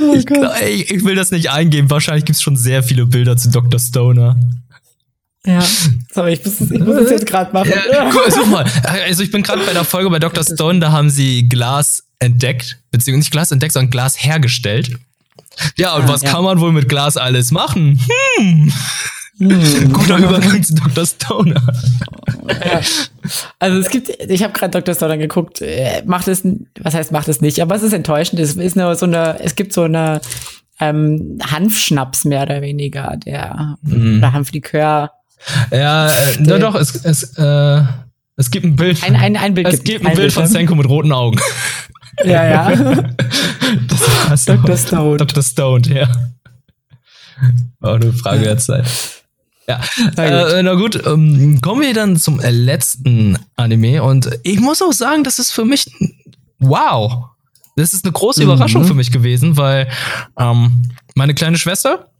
oh 0.00 0.14
ich, 0.14 0.24
ich, 0.62 0.90
ich, 0.90 1.04
will 1.04 1.14
das 1.14 1.30
nicht 1.30 1.50
eingeben. 1.50 1.90
Wahrscheinlich 1.90 2.24
gibt 2.24 2.36
es 2.36 2.42
schon 2.42 2.56
sehr 2.56 2.82
viele 2.82 3.04
Bilder 3.06 3.36
zu 3.36 3.50
Dr. 3.50 3.78
Stoner. 3.78 4.36
Ja, 5.44 5.62
sorry, 6.12 6.32
ich 6.32 6.44
muss, 6.44 6.60
ich 6.60 6.80
muss 6.80 6.96
das 6.96 7.10
jetzt 7.10 7.26
gerade 7.26 7.52
machen. 7.52 7.72
Ja, 7.92 8.10
guck, 8.10 8.32
such 8.32 8.46
mal. 8.46 8.64
Also 9.04 9.22
ich 9.22 9.30
bin 9.30 9.44
gerade 9.44 9.64
bei 9.64 9.72
der 9.72 9.84
Folge 9.84 10.10
bei 10.10 10.18
Dr. 10.18 10.42
Stone, 10.42 10.80
da 10.80 10.90
haben 10.90 11.08
sie 11.08 11.48
Glas 11.48 12.02
entdeckt, 12.18 12.80
beziehungsweise 12.90 13.18
nicht 13.18 13.30
Glas 13.30 13.52
entdeckt, 13.52 13.74
sondern 13.74 13.90
Glas 13.90 14.16
hergestellt. 14.18 14.98
Ja, 15.76 15.94
und 15.96 16.04
ah, 16.04 16.08
was 16.08 16.22
ja. 16.22 16.30
kann 16.30 16.44
man 16.44 16.60
wohl 16.60 16.72
mit 16.72 16.88
Glas 16.88 17.16
alles 17.16 17.50
machen? 17.50 18.00
Hm. 18.38 18.72
Hm. 19.38 19.92
Guter 19.92 20.16
Übergang 20.16 20.62
zu 20.62 20.74
Dr. 20.74 21.06
Stoner. 21.06 21.62
Ja. 22.48 22.80
Also 23.58 23.78
es 23.80 23.90
gibt, 23.90 24.08
ich 24.08 24.44
habe 24.44 24.52
gerade 24.52 24.70
Dr. 24.70 24.94
Stoner 24.94 25.18
geguckt, 25.18 25.60
äh, 25.60 26.04
macht 26.06 26.28
es, 26.28 26.46
was 26.78 26.94
heißt 26.94 27.10
macht 27.10 27.26
es 27.26 27.40
nicht, 27.40 27.60
aber 27.60 27.74
es 27.74 27.82
ist 27.82 27.92
enttäuschend. 27.92 28.38
Es 28.38 28.54
ist 28.54 28.76
nur 28.76 28.94
so 28.94 29.04
eine, 29.04 29.40
es 29.40 29.56
gibt 29.56 29.72
so 29.72 29.82
eine 29.82 30.20
ähm, 30.78 31.38
Hanfschnaps 31.42 32.24
mehr 32.24 32.42
oder 32.42 32.62
weniger, 32.62 33.16
der 33.16 33.78
mhm. 33.82 34.18
oder 34.18 34.32
Hanflikör. 34.32 35.10
Ja, 35.72 36.08
äh, 36.08 36.40
nur 36.40 36.60
doch, 36.60 36.76
es, 36.76 36.94
es, 37.04 37.36
äh, 37.36 37.82
es 38.36 38.50
gibt 38.52 38.64
ein 38.64 38.76
Bild. 38.76 39.02
Ein, 39.02 39.16
ein, 39.16 39.36
ein 39.36 39.54
Bild. 39.54 39.66
Es 39.66 39.82
gibt 39.82 40.02
ein, 40.02 40.08
ein 40.08 40.16
Bild, 40.16 40.26
Bild 40.26 40.32
von 40.32 40.46
Senko 40.46 40.76
mit 40.76 40.88
roten 40.88 41.12
Augen. 41.12 41.40
Ja, 42.24 42.44
ja. 42.46 42.72
Das 44.28 44.44
Dr. 44.44 44.76
Stone. 44.76 45.16
Dr. 45.18 45.42
Stone, 45.42 45.82
ja. 45.88 46.08
War 47.80 47.94
eine 47.96 48.12
Frage 48.12 48.42
der 48.44 48.58
Zeit. 48.58 48.86
Ja, 49.68 49.80
na 50.16 50.24
gut, 50.44 50.52
äh, 50.52 50.62
na 50.62 50.74
gut 50.74 51.06
ähm, 51.06 51.60
kommen 51.60 51.82
wir 51.82 51.92
dann 51.92 52.16
zum 52.16 52.38
letzten 52.38 53.36
Anime 53.56 54.00
und 54.02 54.30
ich 54.44 54.60
muss 54.60 54.80
auch 54.80 54.92
sagen, 54.92 55.24
das 55.24 55.38
ist 55.40 55.50
für 55.50 55.64
mich 55.64 55.90
wow. 56.60 57.24
Das 57.74 57.92
ist 57.92 58.04
eine 58.04 58.12
große 58.12 58.42
Überraschung 58.44 58.82
Mhm. 58.82 58.86
für 58.86 58.94
mich 58.94 59.10
gewesen, 59.10 59.56
weil 59.56 59.88
ähm, 60.38 60.82
meine 61.14 61.34
kleine 61.34 61.58
Schwester 61.58 62.10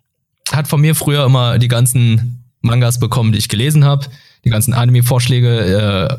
hat 0.53 0.67
von 0.69 0.81
mir 0.81 0.95
früher 0.97 1.25
immer 1.25 1.59
die 1.59 1.69
ganzen 1.69 2.45
Mangas 2.63 2.99
bekommen, 2.99 3.31
die 3.33 3.39
ich 3.39 3.49
gelesen 3.49 3.85
habe. 3.85 4.07
Die 4.45 4.51
ganzen 4.51 4.75
Anime-Vorschläge 4.75 6.11
äh, 6.11 6.17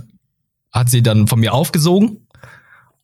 hat 0.72 0.90
sie 0.90 1.04
dann 1.04 1.28
von 1.28 1.40
mir 1.40 1.54
aufgesogen. 1.54 2.26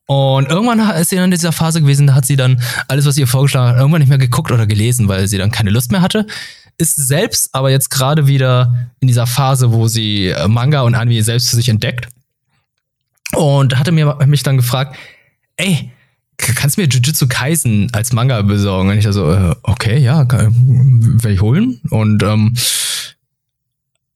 Und 0.05 0.49
irgendwann 0.49 0.79
ist 0.97 1.09
sie 1.09 1.15
dann 1.15 1.25
in 1.25 1.31
dieser 1.31 1.53
Phase 1.53 1.81
gewesen, 1.81 2.07
da 2.07 2.15
hat 2.15 2.25
sie 2.25 2.35
dann 2.35 2.61
alles, 2.87 3.05
was 3.05 3.17
ihr 3.17 3.27
vorgeschlagen 3.27 3.69
hat, 3.69 3.77
irgendwann 3.77 4.01
nicht 4.01 4.09
mehr 4.09 4.17
geguckt 4.17 4.51
oder 4.51 4.67
gelesen, 4.67 5.07
weil 5.07 5.27
sie 5.27 5.37
dann 5.37 5.51
keine 5.51 5.69
Lust 5.69 5.91
mehr 5.91 6.01
hatte. 6.01 6.27
Ist 6.77 6.95
selbst 6.95 7.53
aber 7.53 7.69
jetzt 7.71 7.89
gerade 7.89 8.27
wieder 8.27 8.89
in 8.99 9.07
dieser 9.07 9.27
Phase, 9.27 9.71
wo 9.71 9.87
sie 9.87 10.27
äh, 10.29 10.47
Manga 10.47 10.81
und 10.81 10.95
Anime 10.95 11.23
selbst 11.23 11.49
für 11.49 11.55
sich 11.55 11.69
entdeckt. 11.69 12.07
Und 13.33 13.77
hatte 13.79 13.91
mir, 13.91 14.17
mich 14.25 14.43
dann 14.43 14.57
gefragt, 14.57 14.95
ey, 15.55 15.91
kannst 16.37 16.77
du 16.77 16.81
mir 16.81 16.87
Jujutsu 16.87 17.27
Kaisen 17.27 17.89
als 17.93 18.11
Manga 18.11 18.41
besorgen? 18.41 18.89
Und 18.89 18.97
ich 18.97 19.05
so, 19.09 19.31
äh, 19.31 19.55
okay, 19.63 19.99
ja, 19.99 20.25
kann- 20.25 21.21
werde 21.23 21.33
ich 21.33 21.41
holen. 21.41 21.79
Und 21.89 22.21
ähm, 22.23 22.55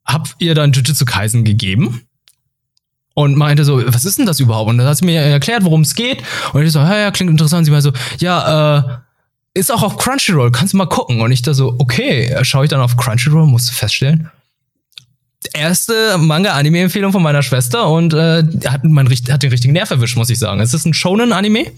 hab 0.05 0.27
ihr 0.39 0.53
dann 0.53 0.71
Jujutsu 0.73 1.05
Kaisen 1.05 1.45
gegeben 1.45 2.01
und 3.17 3.35
meinte 3.35 3.65
so, 3.65 3.81
was 3.91 4.05
ist 4.05 4.19
denn 4.19 4.27
das 4.27 4.39
überhaupt? 4.39 4.69
Und 4.69 4.77
dann 4.77 4.85
hat 4.85 4.97
sie 4.97 5.05
mir 5.05 5.19
erklärt, 5.19 5.63
worum 5.63 5.81
es 5.81 5.95
geht. 5.95 6.21
Und 6.53 6.61
ich 6.61 6.71
so, 6.71 6.77
ja, 6.77 6.97
ja, 6.99 7.09
klingt 7.09 7.31
interessant. 7.31 7.65
Sie 7.65 7.71
meinte 7.71 7.89
so, 7.91 7.93
ja, 8.19 8.77
äh, 8.77 8.83
ist 9.55 9.71
auch 9.71 9.81
auf 9.81 9.97
Crunchyroll, 9.97 10.51
kannst 10.51 10.73
du 10.73 10.77
mal 10.77 10.85
gucken. 10.85 11.19
Und 11.21 11.31
ich 11.31 11.41
da 11.41 11.55
so, 11.55 11.75
okay, 11.79 12.37
schaue 12.43 12.65
ich 12.65 12.69
dann 12.69 12.79
auf 12.79 12.95
Crunchyroll, 12.95 13.47
musste 13.47 13.73
feststellen. 13.73 14.29
Erste 15.55 16.19
Manga-Anime-Empfehlung 16.19 17.11
von 17.11 17.23
meiner 17.23 17.41
Schwester 17.41 17.89
und 17.89 18.13
äh, 18.13 18.43
hat, 18.67 18.83
mein, 18.83 19.09
hat 19.09 19.41
den 19.41 19.49
richtigen 19.49 19.73
Nerv 19.73 19.89
erwischt, 19.89 20.15
muss 20.15 20.29
ich 20.29 20.37
sagen. 20.37 20.59
Es 20.59 20.75
ist 20.75 20.85
ein 20.85 20.93
Shonen-Anime, 20.93 21.71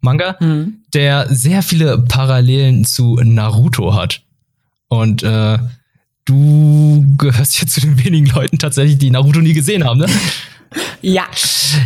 Manga, 0.00 0.34
Mhm. 0.40 0.78
der 0.92 1.32
sehr 1.32 1.62
viele 1.62 1.98
Parallelen 1.98 2.84
zu 2.84 3.20
Naruto 3.22 3.94
hat. 3.94 4.22
Und 4.88 5.22
äh, 5.22 5.58
du 6.28 7.04
gehörst 7.16 7.60
jetzt 7.60 7.74
zu 7.74 7.80
den 7.80 8.02
wenigen 8.04 8.26
Leuten 8.26 8.58
tatsächlich, 8.58 8.98
die 8.98 9.10
Naruto 9.10 9.40
nie 9.40 9.54
gesehen 9.54 9.84
haben, 9.84 10.00
ne? 10.00 10.06
Ja, 11.00 11.24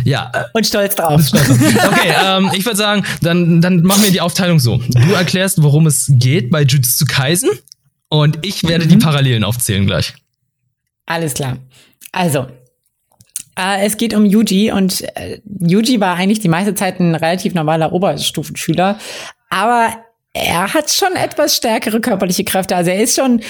Ja, 0.03 0.29
äh, 0.33 0.43
und 0.53 0.67
stolz 0.67 0.95
drauf. 0.95 1.21
okay, 1.33 2.13
ähm, 2.25 2.51
ich 2.53 2.65
würde 2.65 2.77
sagen, 2.77 3.05
dann, 3.21 3.61
dann 3.61 3.81
machen 3.83 4.03
wir 4.03 4.11
die 4.11 4.19
Aufteilung 4.21 4.59
so. 4.59 4.77
Du 4.77 5.13
erklärst, 5.13 5.63
worum 5.63 5.87
es 5.87 6.07
geht 6.09 6.49
bei 6.49 6.63
Jujutsu 6.63 7.05
Kaisen 7.07 7.49
und 8.09 8.39
ich 8.41 8.63
werde 8.67 8.85
die 8.87 8.97
Parallelen 8.97 9.43
aufzählen 9.43 9.85
gleich. 9.85 10.13
Alles 11.05 11.33
klar. 11.33 11.57
Also, 12.11 12.47
äh, 13.57 13.85
es 13.85 13.97
geht 13.97 14.13
um 14.13 14.25
Yuji 14.25 14.71
und 14.71 15.01
äh, 15.15 15.39
Yuji 15.61 15.99
war 16.01 16.15
eigentlich 16.15 16.39
die 16.41 16.49
meiste 16.49 16.75
Zeit 16.75 16.99
ein 16.99 17.15
relativ 17.15 17.53
normaler 17.53 17.93
Oberstufenschüler, 17.93 18.99
aber 19.49 19.93
er 20.33 20.73
hat 20.73 20.91
schon 20.91 21.15
etwas 21.15 21.55
stärkere 21.55 22.01
körperliche 22.01 22.43
Kräfte. 22.43 22.75
Also 22.75 22.89
er 22.89 23.01
ist 23.01 23.15
schon, 23.15 23.41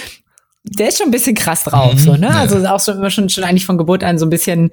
der 0.64 0.88
ist 0.88 0.98
schon 0.98 1.08
ein 1.08 1.12
bisschen 1.12 1.34
krass 1.34 1.64
drauf, 1.64 1.94
Mhm, 1.94 1.98
so, 1.98 2.16
ne? 2.16 2.28
ja. 2.28 2.40
Also 2.40 2.64
auch 2.66 2.80
so 2.80 2.92
immer 2.92 3.10
schon, 3.10 3.28
schon 3.28 3.44
eigentlich 3.44 3.66
von 3.66 3.78
Geburt 3.78 4.02
an 4.02 4.18
so 4.18 4.26
ein 4.26 4.30
bisschen 4.30 4.70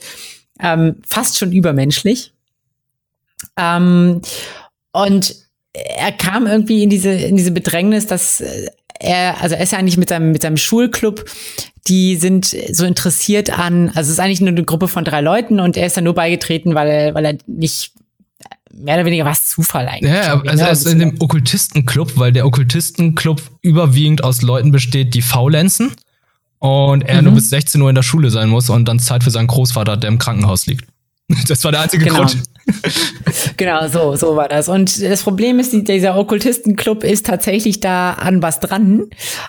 ähm, 0.60 0.96
fast 1.08 1.38
schon 1.38 1.52
übermenschlich. 1.52 2.34
Ähm, 3.58 4.22
und 4.94 5.36
er 5.74 6.12
kam 6.12 6.48
irgendwie 6.48 6.84
in 6.84 6.90
diese, 6.90 7.12
in 7.12 7.36
diese 7.38 7.52
Bedrängnis, 7.52 8.08
dass 8.08 8.42
äh, 8.42 8.68
er, 9.00 9.42
also 9.42 9.56
er 9.56 9.64
ist 9.64 9.72
ja 9.72 9.80
eigentlich 9.80 9.98
mit 9.98 10.10
seinem, 10.10 10.32
mit 10.32 10.42
seinem 10.42 10.58
Schulclub, 10.58 11.26
die 11.88 12.16
sind 12.18 12.46
so 12.72 12.86
interessiert 12.86 13.58
an, 13.58 13.90
also 13.90 14.02
es 14.02 14.10
ist 14.10 14.20
eigentlich 14.20 14.42
nur 14.42 14.50
eine 14.50 14.64
Gruppe 14.64 14.88
von 14.88 15.04
drei 15.04 15.22
Leuten 15.22 15.60
und 15.60 15.76
er 15.76 15.88
ist 15.88 15.98
da 15.98 16.02
nur 16.02 16.14
beigetreten, 16.14 16.76
weil 16.76 16.88
er, 16.88 17.16
weil 17.16 17.26
er 17.26 17.38
nicht, 17.48 17.94
mehr 18.74 18.96
oder 18.96 19.06
weniger 19.06 19.26
was 19.26 19.48
Zufall 19.48 19.88
eigentlich. 19.88 20.14
Ja, 20.14 20.40
also 20.42 20.56
ne? 20.56 20.62
er 20.62 20.72
ist 20.72 20.88
in 20.88 21.00
dem 21.00 21.16
Okkultistenclub, 21.22 22.18
weil 22.18 22.32
der 22.32 22.46
Okkultistenclub 22.46 23.42
überwiegend 23.62 24.24
aus 24.24 24.42
Leuten 24.42 24.72
besteht, 24.72 25.14
die 25.14 25.22
faulenzen 25.22 25.92
und 26.60 27.02
er 27.04 27.18
Mhm. 27.18 27.26
nur 27.26 27.34
bis 27.36 27.50
16 27.50 27.82
Uhr 27.82 27.90
in 27.90 27.96
der 27.96 28.04
Schule 28.04 28.30
sein 28.30 28.50
muss 28.50 28.70
und 28.70 28.86
dann 28.88 29.00
Zeit 29.00 29.24
für 29.24 29.32
seinen 29.32 29.48
Großvater 29.48 29.98
der 29.98 30.10
im 30.10 30.18
Krankenhaus 30.20 30.66
liegt. 30.68 30.86
Das 31.48 31.64
war 31.64 31.72
der 31.72 31.82
einzige 31.82 32.04
Genau. 32.06 32.18
Grund. 32.26 32.38
Genau, 33.58 33.88
so, 33.88 34.16
so 34.16 34.36
war 34.36 34.48
das. 34.48 34.68
Und 34.70 35.02
das 35.02 35.24
Problem 35.24 35.60
ist, 35.60 35.72
die- 35.74 35.84
dieser 35.84 36.16
Okkultistenclub 36.18 37.04
ist 37.04 37.26
tatsächlich 37.26 37.80
da 37.80 38.14
an 38.14 38.42
was 38.42 38.60
dran, 38.60 39.06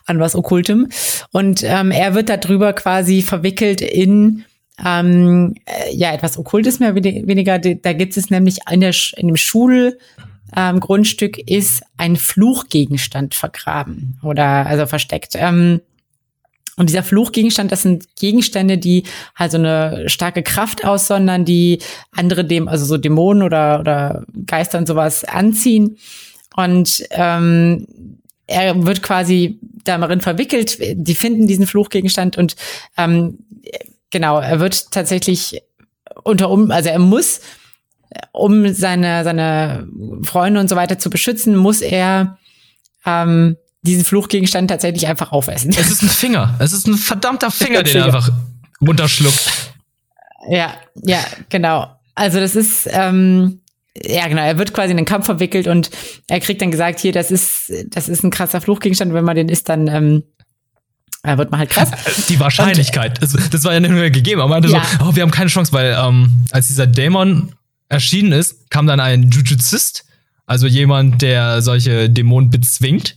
an 0.07 0.18
was 0.20 0.35
Okkultem. 0.35 0.89
Und 1.33 1.62
ähm, 1.64 1.91
er 1.91 2.14
wird 2.14 2.29
darüber 2.29 2.73
quasi 2.73 3.23
verwickelt 3.23 3.81
in 3.81 4.45
ähm, 4.85 5.55
äh, 5.66 5.95
ja 5.95 6.12
etwas 6.12 6.39
Okkultes 6.39 6.80
mehr 6.80 6.95
weniger. 6.95 7.59
Da 7.59 7.93
gibt 7.93 8.16
es 8.16 8.30
nämlich 8.30 8.59
in, 8.70 8.80
der, 8.80 8.95
in 9.16 9.28
dem 9.28 9.37
Schul 9.37 9.99
ähm, 10.57 10.80
ist 11.47 11.83
ein 11.97 12.16
Fluchgegenstand 12.16 13.35
vergraben 13.35 14.18
oder 14.22 14.66
also 14.66 14.87
versteckt. 14.87 15.33
Ähm, 15.35 15.80
und 16.76 16.89
dieser 16.89 17.03
Fluchgegenstand, 17.03 17.70
das 17.70 17.83
sind 17.83 18.16
Gegenstände, 18.16 18.78
die 18.78 19.05
halt 19.35 19.53
so 19.53 19.59
eine 19.59 20.09
starke 20.09 20.43
Kraft 20.43 20.85
aussondern, 20.85 21.45
die 21.45 21.80
andere 22.12 22.45
dem, 22.45 22.66
also 22.66 22.87
so 22.87 22.97
Dämonen 22.97 23.43
oder, 23.43 23.80
oder 23.80 24.24
Geister 24.47 24.78
und 24.78 24.89
sowas 24.89 25.24
anziehen. 25.24 25.99
Und 26.57 27.05
ähm, 27.11 27.87
er 28.47 28.87
wird 28.87 29.03
quasi 29.03 29.59
darin 29.85 30.20
verwickelt. 30.20 30.78
Die 30.80 31.14
finden 31.14 31.47
diesen 31.47 31.66
Fluchgegenstand 31.66 32.39
und 32.39 32.57
ähm, 32.97 33.39
genau, 34.13 34.39
er 34.39 34.61
wird 34.61 34.93
tatsächlich 34.93 35.61
unter 36.23 36.51
um, 36.51 36.71
also 36.71 36.89
er 36.89 37.01
muss, 37.01 37.41
um 38.33 38.73
seine, 38.73 39.25
seine 39.25 39.89
Freunde 40.23 40.61
und 40.61 40.69
so 40.69 40.77
weiter 40.77 40.99
zu 40.99 41.11
beschützen, 41.11 41.57
muss 41.57 41.81
er 41.81 42.39
ähm, 43.05 43.57
diesen 43.83 44.05
Fluchgegenstand 44.05 44.71
tatsächlich 44.71 45.09
einfach 45.09 45.33
aufessen. 45.33 45.75
Es 45.77 45.91
ist 45.91 46.03
ein 46.03 46.09
Finger. 46.09 46.55
Es 46.61 46.73
ist 46.73 46.87
ein 46.87 46.95
verdammter 46.95 47.51
Finger, 47.51 47.81
ein 47.81 47.85
den 47.85 47.97
er 47.97 48.05
einfach 48.07 48.31
runterschluckt. 48.81 49.73
Ja, 50.49 50.75
ja, 51.03 51.19
genau. 51.49 51.97
Also 52.15 52.39
das 52.39 52.55
ist, 52.55 52.89
ähm, 52.93 53.61
ja 53.97 54.29
genau, 54.29 54.43
er 54.43 54.59
wird 54.59 54.73
quasi 54.73 54.91
in 54.91 54.97
den 54.97 55.07
Kampf 55.07 55.27
verwickelt 55.27 55.67
und 55.67 55.91
er 56.29 56.41
kriegt 56.41 56.63
dann 56.63 56.71
gesagt, 56.71 57.01
hier, 57.01 57.13
das 57.13 57.31
ist, 57.31 57.73
das 57.87 58.09
ist 58.09 58.23
ein 58.23 58.31
krasser 58.31 58.61
Fluchgegenstand, 58.61 59.13
wenn 59.15 59.25
man 59.25 59.37
den 59.37 59.49
isst, 59.49 59.69
dann 59.69 59.89
ähm, 59.89 60.23
äh, 61.23 61.37
wird 61.39 61.51
man 61.51 61.61
halt 61.61 61.70
krass. 61.70 61.91
Die 62.29 62.39
Wahrscheinlichkeit. 62.41 63.23
Das, 63.23 63.33
das 63.51 63.64
war 63.64 63.73
ja 63.73 63.81
nicht 63.81 63.91
mehr 63.93 64.11
gegeben. 64.11 64.41
Er 64.41 64.49
meinte 64.49 64.68
Ja. 64.68 64.85
so, 64.99 65.07
oh, 65.07 65.14
wir 65.14 65.23
haben 65.23 65.31
keine 65.31 65.51
Chance, 65.51 65.73
weil 65.73 65.97
ähm, 65.99 66.45
als 66.51 66.68
dieser 66.68 66.87
Dämon 66.87 67.53
erschienen 67.89 68.33
ist, 68.33 68.70
kam 68.70 68.87
dann 68.87 69.01
ein 69.01 69.31
Jujuzist, 69.31 70.05
also 70.47 70.66
jemand, 70.66 71.23
der 71.23 71.62
solche 71.62 72.09
Dämonen 72.11 72.51
bezwingt. 72.51 73.16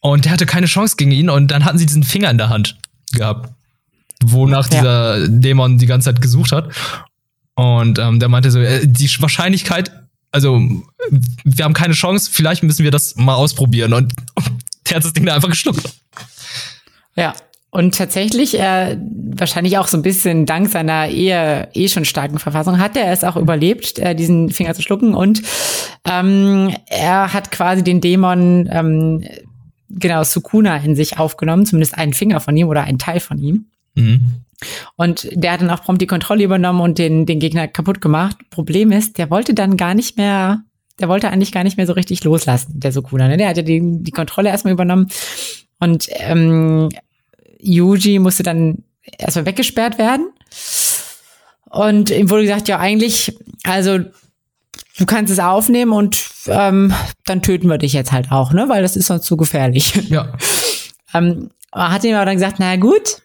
Und 0.00 0.24
der 0.26 0.32
hatte 0.32 0.46
keine 0.46 0.66
Chance 0.66 0.96
gegen 0.96 1.12
ihn 1.12 1.30
und 1.30 1.48
dann 1.50 1.64
hatten 1.64 1.78
sie 1.78 1.86
diesen 1.86 2.04
Finger 2.04 2.30
in 2.30 2.36
der 2.38 2.50
Hand 2.50 2.76
gehabt, 3.12 3.50
wonach 4.22 4.68
Ja. 4.70 4.78
dieser 4.80 5.28
Dämon 5.28 5.78
die 5.78 5.86
ganze 5.86 6.06
Zeit 6.12 6.20
gesucht 6.20 6.52
hat. 6.52 6.70
Und 7.54 7.98
ähm, 7.98 8.20
der 8.20 8.28
meinte 8.28 8.50
so, 8.50 8.58
äh, 8.60 8.86
die 8.86 9.08
Wahrscheinlichkeit, 9.20 9.90
also 10.30 10.60
wir 11.44 11.64
haben 11.64 11.72
keine 11.74 11.94
Chance, 11.94 12.28
vielleicht 12.32 12.62
müssen 12.64 12.84
wir 12.84 12.90
das 12.90 13.14
mal 13.16 13.34
ausprobieren. 13.34 13.92
Und 13.94 14.12
der 14.90 14.96
hat 14.96 15.04
das 15.04 15.12
Ding 15.12 15.24
da 15.24 15.34
einfach 15.36 15.48
geschluckt. 15.50 15.82
Ja. 17.16 17.34
Und 17.70 17.96
tatsächlich, 17.96 18.60
äh, 18.60 18.96
wahrscheinlich 19.36 19.78
auch 19.78 19.88
so 19.88 19.96
ein 19.96 20.02
bisschen 20.02 20.46
dank 20.46 20.68
seiner 20.68 21.08
eher 21.08 21.70
eh 21.74 21.88
schon 21.88 22.04
starken 22.04 22.38
Verfassung, 22.38 22.78
hat 22.78 22.96
er 22.96 23.10
es 23.10 23.24
auch 23.24 23.36
überlebt, 23.36 23.98
äh, 23.98 24.14
diesen 24.14 24.50
Finger 24.50 24.74
zu 24.74 24.82
schlucken. 24.82 25.12
Und 25.12 25.42
ähm, 26.08 26.72
er 26.86 27.32
hat 27.32 27.50
quasi 27.50 27.82
den 27.82 28.00
Dämon, 28.00 28.68
ähm, 28.70 29.24
genau, 29.90 30.22
Sukuna 30.22 30.76
in 30.76 30.94
sich 30.94 31.18
aufgenommen, 31.18 31.66
zumindest 31.66 31.98
einen 31.98 32.14
Finger 32.14 32.38
von 32.38 32.56
ihm 32.56 32.68
oder 32.68 32.84
einen 32.84 33.00
Teil 33.00 33.18
von 33.18 33.38
ihm. 33.38 33.66
Mhm. 33.96 34.44
Und 34.96 35.28
der 35.32 35.52
hat 35.52 35.60
dann 35.60 35.70
auch 35.70 35.82
prompt 35.82 36.00
die 36.00 36.06
Kontrolle 36.06 36.44
übernommen 36.44 36.80
und 36.80 36.98
den, 36.98 37.26
den 37.26 37.40
Gegner 37.40 37.68
kaputt 37.68 38.00
gemacht. 38.00 38.36
Problem 38.50 38.92
ist, 38.92 39.18
der 39.18 39.30
wollte 39.30 39.54
dann 39.54 39.76
gar 39.76 39.94
nicht 39.94 40.16
mehr, 40.16 40.60
der 41.00 41.08
wollte 41.08 41.28
eigentlich 41.28 41.52
gar 41.52 41.64
nicht 41.64 41.76
mehr 41.76 41.86
so 41.86 41.92
richtig 41.92 42.22
loslassen, 42.24 42.78
der 42.78 42.92
Sukuna. 42.92 43.28
Ne? 43.28 43.36
Der 43.36 43.48
hat 43.48 43.56
ja 43.56 43.62
die, 43.62 43.82
die 43.82 44.12
Kontrolle 44.12 44.50
erstmal 44.50 44.74
übernommen. 44.74 45.08
Und 45.80 46.08
ähm, 46.10 46.88
Yuji 47.60 48.18
musste 48.18 48.42
dann 48.42 48.84
erstmal 49.18 49.46
weggesperrt 49.46 49.98
werden. 49.98 50.30
Und 51.70 52.10
ihm 52.10 52.30
wurde 52.30 52.42
gesagt, 52.42 52.68
ja, 52.68 52.78
eigentlich, 52.78 53.36
also 53.64 53.98
du 53.98 55.06
kannst 55.06 55.32
es 55.32 55.38
aufnehmen 55.38 55.92
und 55.92 56.22
ähm, 56.46 56.94
dann 57.24 57.42
töten 57.42 57.68
wir 57.68 57.78
dich 57.78 57.92
jetzt 57.92 58.12
halt 58.12 58.30
auch, 58.30 58.52
ne? 58.52 58.68
Weil 58.68 58.82
das 58.82 58.96
ist 58.96 59.06
sonst 59.06 59.26
zu 59.26 59.36
gefährlich. 59.36 59.94
Ja. 60.08 60.32
Ähm, 61.16 61.50
hat 61.72 62.02
ihm 62.02 62.16
aber 62.16 62.24
dann 62.24 62.34
gesagt, 62.34 62.56
na 62.58 62.74
gut, 62.74 63.22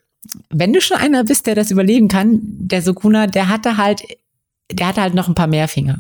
wenn 0.52 0.74
du 0.74 0.80
schon 0.80 0.98
einer 0.98 1.24
bist, 1.24 1.48
der 1.48 1.56
das 1.56 1.72
überleben 1.72 2.08
kann, 2.08 2.40
der 2.44 2.84
Sukuna, 2.84 3.26
der 3.26 3.50
hatte 3.50 3.78
halt, 3.78 4.04
der 4.72 4.90
hatte 4.90 5.02
halt 5.02 5.16
noch 5.16 5.28
ein 5.28 5.34
paar 5.34 5.48
mehr 5.48 5.68
Finger. 5.68 6.00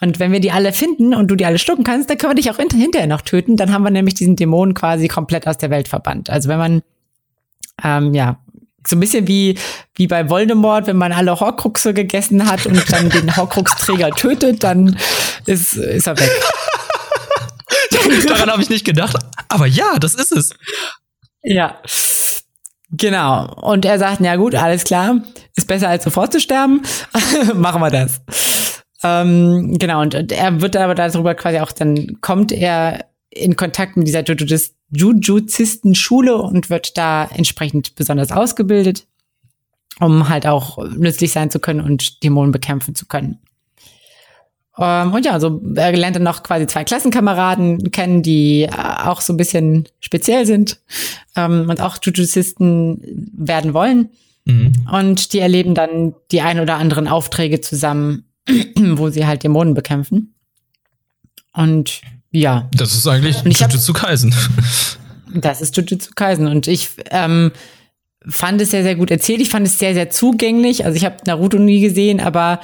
Und 0.00 0.18
wenn 0.20 0.30
wir 0.32 0.40
die 0.40 0.52
alle 0.52 0.72
finden 0.72 1.14
und 1.14 1.28
du 1.28 1.34
die 1.34 1.44
alle 1.44 1.58
schlucken 1.58 1.82
kannst, 1.84 2.08
dann 2.08 2.18
können 2.18 2.32
wir 2.32 2.40
dich 2.42 2.50
auch 2.50 2.56
hint- 2.58 2.72
hinterher 2.72 3.08
noch 3.08 3.22
töten. 3.22 3.56
Dann 3.56 3.72
haben 3.72 3.82
wir 3.82 3.90
nämlich 3.90 4.14
diesen 4.14 4.36
Dämonen 4.36 4.74
quasi 4.74 5.08
komplett 5.08 5.46
aus 5.48 5.58
der 5.58 5.70
Welt 5.70 5.88
verbannt. 5.88 6.30
Also 6.30 6.48
wenn 6.48 6.58
man, 6.58 6.82
ähm, 7.82 8.14
ja, 8.14 8.38
So 8.86 8.96
ein 8.96 9.00
bisschen 9.00 9.26
wie, 9.28 9.58
wie 9.96 10.06
bei 10.06 10.30
Voldemort, 10.30 10.86
wenn 10.86 10.96
man 10.96 11.12
alle 11.12 11.38
Horcruxe 11.40 11.92
gegessen 11.92 12.48
hat 12.48 12.64
und 12.64 12.90
dann 12.92 13.10
den 13.10 13.36
Horcrux-Träger 13.36 14.10
tötet, 14.12 14.62
dann 14.62 14.96
ist, 15.46 15.74
ist 15.74 16.06
er 16.06 16.18
weg. 16.18 16.30
Daran 18.28 18.50
habe 18.50 18.62
ich 18.62 18.70
nicht 18.70 18.84
gedacht. 18.86 19.16
Aber 19.48 19.66
ja, 19.66 19.98
das 19.98 20.14
ist 20.14 20.32
es. 20.32 20.50
Ja. 21.42 21.80
Genau. 22.90 23.52
Und 23.62 23.84
er 23.84 23.98
sagt, 23.98 24.20
ja 24.20 24.36
gut, 24.36 24.54
alles 24.54 24.84
klar, 24.84 25.16
ist 25.56 25.66
besser 25.66 25.88
als 25.88 26.04
sofort 26.04 26.32
zu 26.32 26.40
sterben. 26.40 26.82
Machen 27.54 27.80
wir 27.82 27.90
das. 27.90 28.20
Ähm, 29.02 29.78
genau, 29.78 30.02
und, 30.02 30.14
und 30.14 30.32
er 30.32 30.60
wird 30.60 30.76
aber 30.76 30.94
darüber 30.94 31.34
quasi 31.34 31.58
auch, 31.60 31.72
dann 31.72 32.20
kommt 32.20 32.52
er 32.52 33.06
in 33.30 33.56
Kontakt 33.56 33.96
mit 33.96 34.06
dieser 34.08 34.24
Jujuzisten-Schule 34.90 36.36
und 36.36 36.70
wird 36.70 36.96
da 36.98 37.24
entsprechend 37.26 37.94
besonders 37.94 38.32
ausgebildet, 38.32 39.06
um 40.00 40.28
halt 40.28 40.46
auch 40.46 40.78
nützlich 40.96 41.32
sein 41.32 41.50
zu 41.50 41.60
können 41.60 41.80
und 41.80 42.22
Dämonen 42.24 42.52
bekämpfen 42.52 42.94
zu 42.94 43.06
können. 43.06 43.38
Ähm, 44.78 45.12
und 45.12 45.24
ja, 45.24 45.32
also 45.32 45.60
er 45.74 45.92
lernt 45.92 46.16
dann 46.16 46.22
noch 46.22 46.42
quasi 46.42 46.66
zwei 46.66 46.84
Klassenkameraden 46.84 47.90
kennen, 47.90 48.22
die 48.22 48.62
äh, 48.62 48.70
auch 48.70 49.20
so 49.20 49.32
ein 49.32 49.36
bisschen 49.36 49.88
speziell 50.00 50.46
sind 50.46 50.80
ähm, 51.36 51.68
und 51.68 51.80
auch 51.80 51.98
Jujuzisten 52.02 53.02
werden 53.36 53.74
wollen. 53.74 54.10
Mhm. 54.44 54.72
Und 54.90 55.32
die 55.32 55.40
erleben 55.40 55.74
dann 55.74 56.14
die 56.30 56.40
ein 56.40 56.60
oder 56.60 56.76
anderen 56.76 57.08
Aufträge 57.08 57.60
zusammen, 57.60 58.27
wo 58.76 59.10
sie 59.10 59.26
halt 59.26 59.44
Dämonen 59.44 59.74
bekämpfen. 59.74 60.34
Und 61.52 62.02
ja. 62.30 62.68
Das 62.72 62.94
ist 62.94 63.06
eigentlich 63.06 63.42
Jujutsu 63.42 63.92
Kaisen. 63.92 64.34
Das 65.34 65.60
ist 65.60 65.76
Jujutsu 65.76 66.12
Kaisen. 66.14 66.46
Und 66.46 66.68
ich 66.68 66.88
ähm, 67.10 67.52
fand 68.26 68.62
es 68.62 68.70
sehr, 68.70 68.82
sehr 68.82 68.96
gut 68.96 69.10
erzählt. 69.10 69.42
Ich 69.42 69.50
fand 69.50 69.66
es 69.66 69.78
sehr, 69.78 69.92
sehr 69.92 70.08
zugänglich. 70.08 70.86
Also 70.86 70.96
ich 70.96 71.04
habe 71.04 71.16
Naruto 71.26 71.58
nie 71.58 71.82
gesehen, 71.82 72.18
aber 72.18 72.60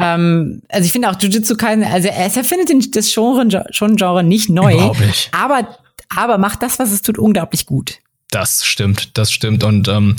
ähm, 0.00 0.62
also 0.68 0.84
ich 0.84 0.90
finde 0.90 1.10
auch 1.10 1.20
Jujutsu 1.20 1.56
Kaisen, 1.56 1.84
also 1.84 2.08
er 2.08 2.36
erfindet 2.36 2.96
das 2.96 3.14
Genre, 3.14 3.66
schon 3.70 3.94
Genre 3.94 4.24
nicht 4.24 4.50
neu. 4.50 4.74
Überhaupt 4.74 5.00
nicht. 5.00 5.30
Aber, 5.32 5.78
aber 6.08 6.38
macht 6.38 6.62
das, 6.62 6.80
was 6.80 6.90
es 6.90 7.02
tut, 7.02 7.18
unglaublich 7.18 7.66
gut. 7.66 7.98
Das 8.30 8.64
stimmt, 8.64 9.16
das 9.16 9.30
stimmt. 9.30 9.62
Und 9.62 9.86
ähm, 9.86 10.16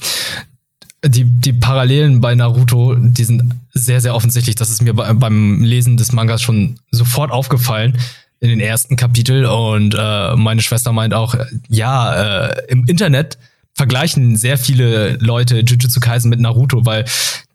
die, 1.05 1.25
die 1.25 1.53
Parallelen 1.53 2.21
bei 2.21 2.35
Naruto, 2.35 2.95
die 2.95 3.23
sind 3.23 3.43
sehr, 3.73 4.01
sehr 4.01 4.15
offensichtlich. 4.15 4.55
Das 4.55 4.69
ist 4.69 4.81
mir 4.81 4.93
beim 4.93 5.63
Lesen 5.63 5.97
des 5.97 6.11
Mangas 6.11 6.41
schon 6.41 6.79
sofort 6.91 7.31
aufgefallen 7.31 7.97
in 8.39 8.49
den 8.49 8.59
ersten 8.59 8.95
Kapitel. 8.95 9.45
Und 9.45 9.95
äh, 9.97 10.35
meine 10.35 10.61
Schwester 10.61 10.91
meint 10.91 11.13
auch, 11.13 11.35
ja, 11.69 12.47
äh, 12.47 12.65
im 12.67 12.85
Internet 12.85 13.37
vergleichen 13.73 14.37
sehr 14.37 14.57
viele 14.57 15.17
Leute 15.17 15.59
Jujutsu 15.59 15.99
Kaisen 15.99 16.29
mit 16.29 16.39
Naruto, 16.39 16.85
weil 16.85 17.05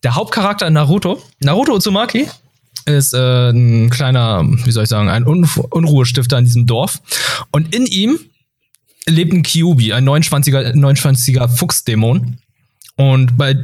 der 0.03 0.15
Hauptcharakter 0.15 0.67
in 0.67 0.75
Naruto, 0.75 1.23
Naruto 1.41 1.75
Uzumaki, 1.75 2.27
ist 2.87 3.15
äh, 3.15 3.51
ein 3.51 3.91
kleiner, 3.91 4.45
wie 4.45 4.71
soll 4.73 4.85
ich 4.85 4.89
sagen, 4.89 5.09
ein 5.09 5.27
Un 5.27 5.49
Unruhestifter 5.71 6.39
in 6.39 6.45
diesem 6.45 6.67
Dorf. 6.67 7.01
Und 7.51 7.75
in 7.75 7.87
ihm 7.87 8.19
lebt 9.07 9.33
ein 9.33 9.43
Kyubi, 9.43 9.93
ein 9.93 10.09
29er, 10.09 10.75
29er 10.75 11.49
Fuchsdämon. 11.49 12.39
Und 12.99 13.37
bei 13.37 13.57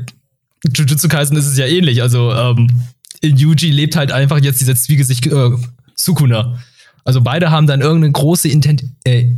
Jujutsu 0.65 1.09
Kaisen 1.09 1.37
ist 1.37 1.47
es 1.47 1.59
ja 1.59 1.67
ähnlich. 1.67 2.01
Also 2.01 2.33
ähm, 2.33 2.71
in 3.21 3.37
Yuji 3.37 3.71
lebt 3.71 3.97
halt 3.97 4.13
einfach 4.13 4.39
jetzt 4.39 4.61
dieser 4.61 4.77
Zwiegesicht 4.77 5.27
äh, 5.27 5.51
Sukuna. 5.97 6.59
Also 7.05 7.21
beide 7.21 7.51
haben 7.51 7.67
dann 7.67 7.81
irgendeine 7.81 8.13
große 8.13 8.49
Intent 8.49 8.85
äh, 9.05 9.33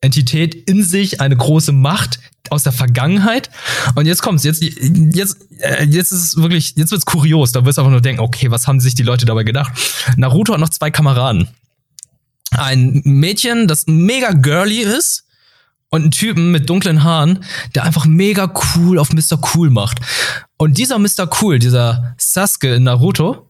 Entität 0.00 0.54
in 0.54 0.82
sich, 0.84 1.20
eine 1.20 1.36
große 1.36 1.72
Macht 1.72 2.20
aus 2.50 2.64
der 2.64 2.72
Vergangenheit. 2.72 3.50
Und 3.94 4.06
jetzt 4.06 4.22
kommt's, 4.22 4.42
jetzt, 4.42 4.62
jetzt, 4.62 5.36
äh, 5.60 5.84
jetzt 5.84 6.12
ist 6.12 6.24
es 6.24 6.36
wirklich, 6.36 6.74
jetzt 6.76 6.90
wird's 6.90 7.06
kurios. 7.06 7.52
Da 7.52 7.64
wirst 7.64 7.78
du 7.78 7.82
einfach 7.82 7.92
nur 7.92 8.00
denken, 8.00 8.20
okay, 8.20 8.50
was 8.50 8.66
haben 8.66 8.80
sich 8.80 8.94
die 8.94 9.02
Leute 9.02 9.24
dabei 9.24 9.44
gedacht? 9.44 9.72
Naruto 10.16 10.52
hat 10.52 10.60
noch 10.60 10.68
zwei 10.68 10.90
Kameraden. 10.90 11.48
Ein 12.50 13.02
Mädchen, 13.04 13.68
das 13.68 13.84
mega 13.86 14.32
girly 14.32 14.80
ist 14.80 15.27
und 15.90 16.02
einen 16.02 16.10
Typen 16.10 16.50
mit 16.50 16.68
dunklen 16.68 17.04
Haaren, 17.04 17.44
der 17.74 17.84
einfach 17.84 18.04
mega 18.06 18.52
cool 18.76 18.98
auf 18.98 19.12
Mr. 19.12 19.40
Cool 19.54 19.70
macht. 19.70 20.00
Und 20.56 20.78
dieser 20.78 20.98
Mr. 20.98 21.28
Cool, 21.40 21.58
dieser 21.58 22.14
Sasuke 22.18 22.74
in 22.74 22.84
Naruto, 22.84 23.48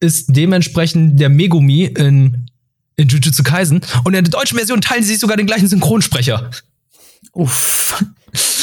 ist 0.00 0.26
dementsprechend 0.28 1.20
der 1.20 1.28
Megumi 1.28 1.84
in 1.84 2.48
in 2.96 3.08
Jujutsu 3.08 3.42
Kaisen. 3.42 3.80
Und 4.04 4.14
in 4.14 4.24
der 4.24 4.30
deutschen 4.30 4.56
Version 4.56 4.80
teilen 4.80 5.02
sie 5.02 5.10
sich 5.10 5.20
sogar 5.20 5.36
den 5.36 5.46
gleichen 5.46 5.68
Synchronsprecher. 5.68 6.50
Uff. 7.32 8.04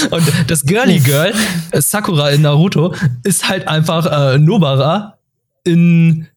Und 0.09 0.23
das 0.47 0.63
Girly 0.63 0.99
Girl, 0.99 1.33
äh, 1.71 1.81
Sakura 1.81 2.29
in 2.29 2.41
Naruto, 2.41 2.95
ist 3.23 3.47
halt 3.47 3.67
einfach 3.67 4.05
äh, 4.05 4.37
Nobara 4.37 5.17
in, 5.63 6.27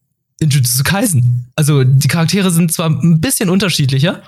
in 0.41 0.51
Jujutsu 0.51 0.83
Kaisen. 0.83 1.47
Also 1.57 1.85
die 1.85 2.09
Charaktere 2.09 2.51
sind 2.51 2.73
zwar 2.73 2.91
ein 2.91 3.21
bisschen 3.21 3.49
unterschiedlicher, 3.49 4.23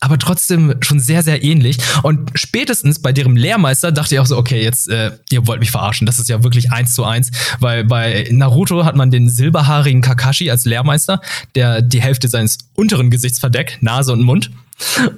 aber 0.00 0.18
trotzdem 0.18 0.76
schon 0.80 1.00
sehr, 1.00 1.22
sehr 1.22 1.42
ähnlich. 1.42 1.78
Und 2.02 2.30
spätestens 2.34 3.00
bei 3.00 3.12
deren 3.12 3.36
Lehrmeister 3.36 3.90
dachte 3.90 4.14
ich 4.14 4.20
auch 4.20 4.26
so, 4.26 4.36
okay, 4.36 4.62
jetzt, 4.62 4.88
äh, 4.88 5.12
ihr 5.30 5.46
wollt 5.46 5.60
mich 5.60 5.70
verarschen. 5.70 6.06
Das 6.06 6.18
ist 6.18 6.28
ja 6.28 6.44
wirklich 6.44 6.70
eins 6.70 6.94
zu 6.94 7.04
eins, 7.04 7.30
weil 7.58 7.84
bei 7.84 8.28
Naruto 8.30 8.84
hat 8.84 8.94
man 8.94 9.10
den 9.10 9.28
silberhaarigen 9.28 10.00
Kakashi 10.00 10.50
als 10.50 10.64
Lehrmeister, 10.64 11.20
der 11.54 11.82
die 11.82 12.00
Hälfte 12.00 12.28
seines 12.28 12.58
unteren 12.74 13.10
Gesichts 13.10 13.40
verdeckt, 13.40 13.82
Nase 13.82 14.12
und 14.12 14.22
Mund. 14.22 14.50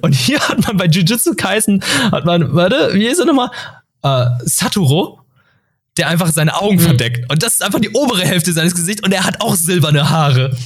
Und 0.01 0.15
hier 0.15 0.39
hat 0.39 0.65
man 0.65 0.77
bei 0.77 0.87
Jujutsu 0.87 1.35
Kaisen, 1.35 1.83
hat 2.11 2.25
man, 2.25 2.55
warte, 2.55 2.91
wie 2.93 3.05
ist 3.05 3.19
er 3.19 3.25
nochmal? 3.25 3.51
Äh, 4.01 4.25
Saturo, 4.45 5.19
der 5.97 6.07
einfach 6.07 6.31
seine 6.31 6.55
Augen 6.55 6.77
mhm. 6.77 6.81
verdeckt. 6.81 7.31
Und 7.31 7.43
das 7.43 7.53
ist 7.53 7.63
einfach 7.63 7.79
die 7.79 7.91
obere 7.91 8.23
Hälfte 8.23 8.53
seines 8.53 8.73
Gesichts 8.73 9.03
und 9.03 9.11
er 9.11 9.23
hat 9.23 9.41
auch 9.41 9.55
silberne 9.55 10.09
Haare. 10.09 10.57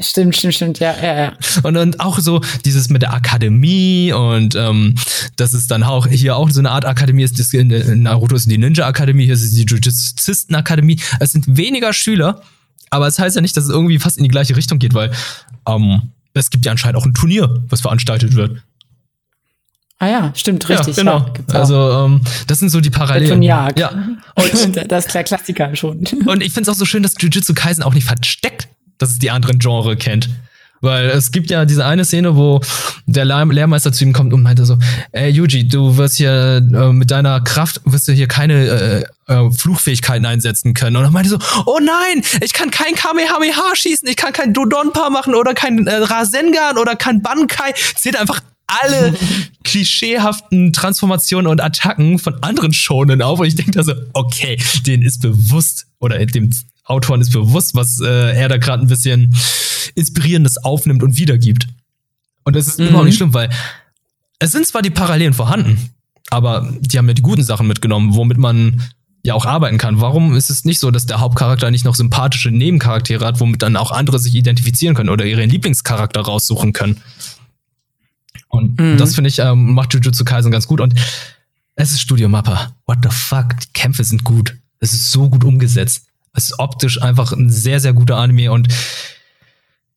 Stimmt, 0.00 0.36
stimmt, 0.36 0.54
stimmt, 0.54 0.78
ja, 0.78 0.94
ja, 1.02 1.14
ja. 1.14 1.32
Und 1.62 1.74
dann 1.74 1.98
auch 2.00 2.18
so 2.18 2.40
dieses 2.64 2.88
mit 2.88 3.02
der 3.02 3.12
Akademie 3.12 4.12
und 4.12 4.54
ähm, 4.54 4.94
das 5.36 5.52
ist 5.52 5.70
dann 5.70 5.82
auch 5.82 6.06
hier 6.06 6.36
auch 6.36 6.48
so 6.50 6.60
eine 6.60 6.70
Art 6.70 6.86
Akademie 6.86 7.22
ist. 7.22 7.38
Das, 7.38 7.52
in, 7.52 8.02
Naruto 8.02 8.34
ist 8.34 8.50
die 8.50 8.56
Ninja 8.56 8.86
Akademie, 8.86 9.26
hier 9.26 9.34
ist 9.34 9.56
die 9.56 9.64
Jujitsisten 9.64 10.56
Akademie. 10.56 10.98
Es 11.18 11.32
sind 11.32 11.56
weniger 11.56 11.92
Schüler, 11.92 12.40
aber 12.88 13.06
es 13.08 13.16
das 13.16 13.24
heißt 13.24 13.36
ja 13.36 13.42
nicht, 13.42 13.56
dass 13.56 13.64
es 13.64 13.70
irgendwie 13.70 13.98
fast 13.98 14.16
in 14.16 14.24
die 14.24 14.30
gleiche 14.30 14.56
Richtung 14.56 14.78
geht, 14.78 14.94
weil 14.94 15.12
ähm, 15.68 16.10
es 16.32 16.48
gibt 16.48 16.64
ja 16.64 16.72
anscheinend 16.72 16.96
auch 16.96 17.04
ein 17.04 17.14
Turnier, 17.14 17.62
was 17.68 17.82
veranstaltet 17.82 18.34
wird. 18.34 18.62
Ah 19.98 20.08
ja, 20.08 20.32
stimmt, 20.34 20.66
richtig. 20.66 20.96
Ja, 20.96 21.02
genau. 21.02 21.26
Ja, 21.52 21.60
also 21.60 22.06
ähm, 22.06 22.22
das 22.46 22.58
sind 22.58 22.70
so 22.70 22.80
die 22.80 22.88
Parallelen. 22.88 23.42
Ja. 23.42 23.66
Und 24.34 24.90
das 24.90 25.04
ist 25.04 25.14
der 25.14 25.24
Klassiker 25.24 25.76
schon. 25.76 26.06
Und 26.24 26.42
ich 26.42 26.54
finde 26.54 26.62
es 26.62 26.68
auch 26.70 26.78
so 26.78 26.86
schön, 26.86 27.02
dass 27.02 27.12
Jujutsu 27.20 27.52
Kaisen 27.52 27.82
auch 27.82 27.92
nicht 27.92 28.06
versteckt 28.06 28.69
dass 29.00 29.10
es 29.10 29.18
die 29.18 29.30
anderen 29.30 29.58
Genre 29.58 29.96
kennt. 29.96 30.30
Weil 30.82 31.10
es 31.10 31.30
gibt 31.30 31.50
ja 31.50 31.66
diese 31.66 31.84
eine 31.84 32.06
Szene, 32.06 32.36
wo 32.36 32.60
der 33.04 33.26
Lehrmeister 33.26 33.92
zu 33.92 34.04
ihm 34.04 34.14
kommt 34.14 34.32
und 34.32 34.42
meinte 34.42 34.64
so, 34.64 34.78
ey 35.12 35.30
Yuji, 35.30 35.68
du 35.68 35.98
wirst 35.98 36.16
hier 36.16 36.62
äh, 36.72 36.92
mit 36.92 37.10
deiner 37.10 37.42
Kraft, 37.42 37.82
wirst 37.84 38.08
du 38.08 38.12
hier 38.12 38.28
keine 38.28 39.04
äh, 39.26 39.32
äh, 39.32 39.50
Fluchfähigkeiten 39.50 40.24
einsetzen 40.24 40.72
können. 40.72 40.96
Und 40.96 41.04
er 41.04 41.10
meinte 41.10 41.28
so, 41.28 41.38
oh 41.66 41.78
nein, 41.82 42.24
ich 42.40 42.54
kann 42.54 42.70
kein 42.70 42.94
Kamehameha 42.94 43.74
schießen, 43.74 44.08
ich 44.08 44.16
kann 44.16 44.32
kein 44.32 44.54
Dodonpa 44.54 45.10
machen 45.10 45.34
oder 45.34 45.52
kein 45.52 45.86
äh, 45.86 45.96
Rasengan 45.96 46.78
oder 46.78 46.96
kein 46.96 47.20
Bankai. 47.20 47.74
Zählt 47.96 48.18
einfach 48.18 48.40
alle 48.66 49.14
klischeehaften 49.64 50.72
Transformationen 50.72 51.50
und 51.50 51.60
Attacken 51.60 52.18
von 52.18 52.42
anderen 52.42 52.72
Shonen 52.72 53.20
auf. 53.20 53.40
Und 53.40 53.46
ich 53.46 53.54
denke 53.54 53.72
da 53.72 53.82
so, 53.82 53.92
okay, 54.14 54.58
denen 54.86 55.02
ist 55.02 55.20
bewusst, 55.20 55.88
oder 56.00 56.24
dem 56.24 56.50
Autoren 56.90 57.20
ist 57.20 57.32
bewusst, 57.32 57.74
was 57.74 58.00
äh, 58.00 58.36
er 58.36 58.48
da 58.48 58.56
gerade 58.58 58.82
ein 58.84 58.88
bisschen 58.88 59.34
Inspirierendes 59.94 60.58
aufnimmt 60.58 61.02
und 61.02 61.16
wiedergibt. 61.16 61.68
Und 62.44 62.56
das 62.56 62.66
ist 62.66 62.78
mhm. 62.78 62.88
überhaupt 62.88 63.06
nicht 63.06 63.16
schlimm, 63.16 63.34
weil 63.34 63.50
es 64.38 64.52
sind 64.52 64.66
zwar 64.66 64.82
die 64.82 64.90
Parallelen 64.90 65.34
vorhanden, 65.34 65.90
aber 66.30 66.72
die 66.80 66.98
haben 66.98 67.08
ja 67.08 67.14
die 67.14 67.22
guten 67.22 67.42
Sachen 67.42 67.66
mitgenommen, 67.66 68.14
womit 68.14 68.38
man 68.38 68.82
ja 69.22 69.34
auch 69.34 69.44
arbeiten 69.44 69.78
kann. 69.78 70.00
Warum 70.00 70.34
ist 70.34 70.50
es 70.50 70.64
nicht 70.64 70.78
so, 70.78 70.90
dass 70.90 71.06
der 71.06 71.20
Hauptcharakter 71.20 71.70
nicht 71.70 71.84
noch 71.84 71.94
sympathische 71.94 72.50
Nebencharaktere 72.50 73.24
hat, 73.24 73.40
womit 73.40 73.62
dann 73.62 73.76
auch 73.76 73.92
andere 73.92 74.18
sich 74.18 74.34
identifizieren 74.34 74.94
können 74.94 75.10
oder 75.10 75.26
ihren 75.26 75.50
Lieblingscharakter 75.50 76.20
raussuchen 76.20 76.72
können? 76.72 77.00
Und 78.48 78.80
mhm. 78.80 78.96
das 78.96 79.14
finde 79.14 79.28
ich 79.28 79.38
ähm, 79.38 79.74
macht 79.74 79.92
Jujutsu 79.92 80.24
Kaisen 80.24 80.50
ganz 80.50 80.66
gut 80.66 80.80
und 80.80 80.94
es 81.76 81.92
ist 81.92 82.00
Studio 82.00 82.28
Mappa. 82.28 82.74
What 82.86 82.98
the 83.02 83.10
fuck? 83.10 83.58
Die 83.60 83.72
Kämpfe 83.72 84.04
sind 84.04 84.24
gut. 84.24 84.56
Es 84.80 84.92
ist 84.92 85.10
so 85.12 85.28
gut 85.28 85.44
umgesetzt. 85.44 86.06
Es 86.32 86.44
ist 86.44 86.58
optisch 86.58 87.02
einfach 87.02 87.32
ein 87.32 87.50
sehr, 87.50 87.80
sehr 87.80 87.92
guter 87.92 88.16
Anime 88.16 88.52
und 88.52 88.68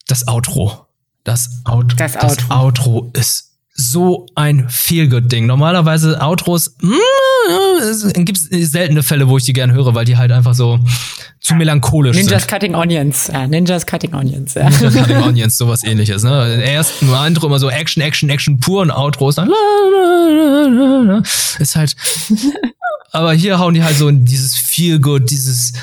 das 0.07 0.27
Outro. 0.27 0.88
Das, 1.23 1.61
Out 1.63 1.93
das, 1.97 2.13
das 2.13 2.23
Outro. 2.49 2.53
Outro 2.53 3.11
ist 3.13 3.53
so 3.75 4.27
ein 4.36 4.67
Feelgood-Ding. 4.69 5.45
Normalerweise 5.45 6.21
Outros 6.21 6.75
mm, 6.81 8.23
gibt 8.23 8.38
es 8.38 8.71
seltene 8.71 9.01
Fälle, 9.01 9.29
wo 9.29 9.38
ich 9.38 9.45
die 9.45 9.53
gerne 9.53 9.73
höre, 9.73 9.95
weil 9.95 10.05
die 10.05 10.17
halt 10.17 10.31
einfach 10.31 10.53
so 10.53 10.79
zu 11.39 11.55
melancholisch 11.55 12.15
Ninjas 12.15 12.43
sind. 12.43 12.51
Cutting 12.51 12.75
Onions, 12.75 13.31
ja, 13.34 13.47
Ninjas 13.47 13.86
Cutting 13.86 14.13
Onions, 14.13 14.53
ja. 14.53 14.69
Ninjas 14.69 14.93
Cutting 14.93 15.17
Onions, 15.23 15.57
sowas 15.57 15.84
ähnliches, 15.84 16.23
ne? 16.23 16.61
Erst 16.63 17.01
nur 17.01 17.25
Intro 17.25 17.47
immer 17.47 17.59
so 17.59 17.69
Action, 17.69 18.03
Action, 18.03 18.29
Action 18.29 18.59
pur 18.59 18.81
und 18.81 18.91
Outro 18.91 19.29
ist 19.29 19.38
dann 19.38 19.51
ist 21.59 21.75
halt 21.75 21.95
aber 23.11 23.34
hier 23.34 23.59
hauen 23.59 23.75
die 23.75 23.84
halt 23.84 23.95
so 23.95 24.07
in 24.07 24.25
dieses 24.25 24.55
Feel 24.55 24.99
Good, 24.99 25.29
dieses, 25.29 25.73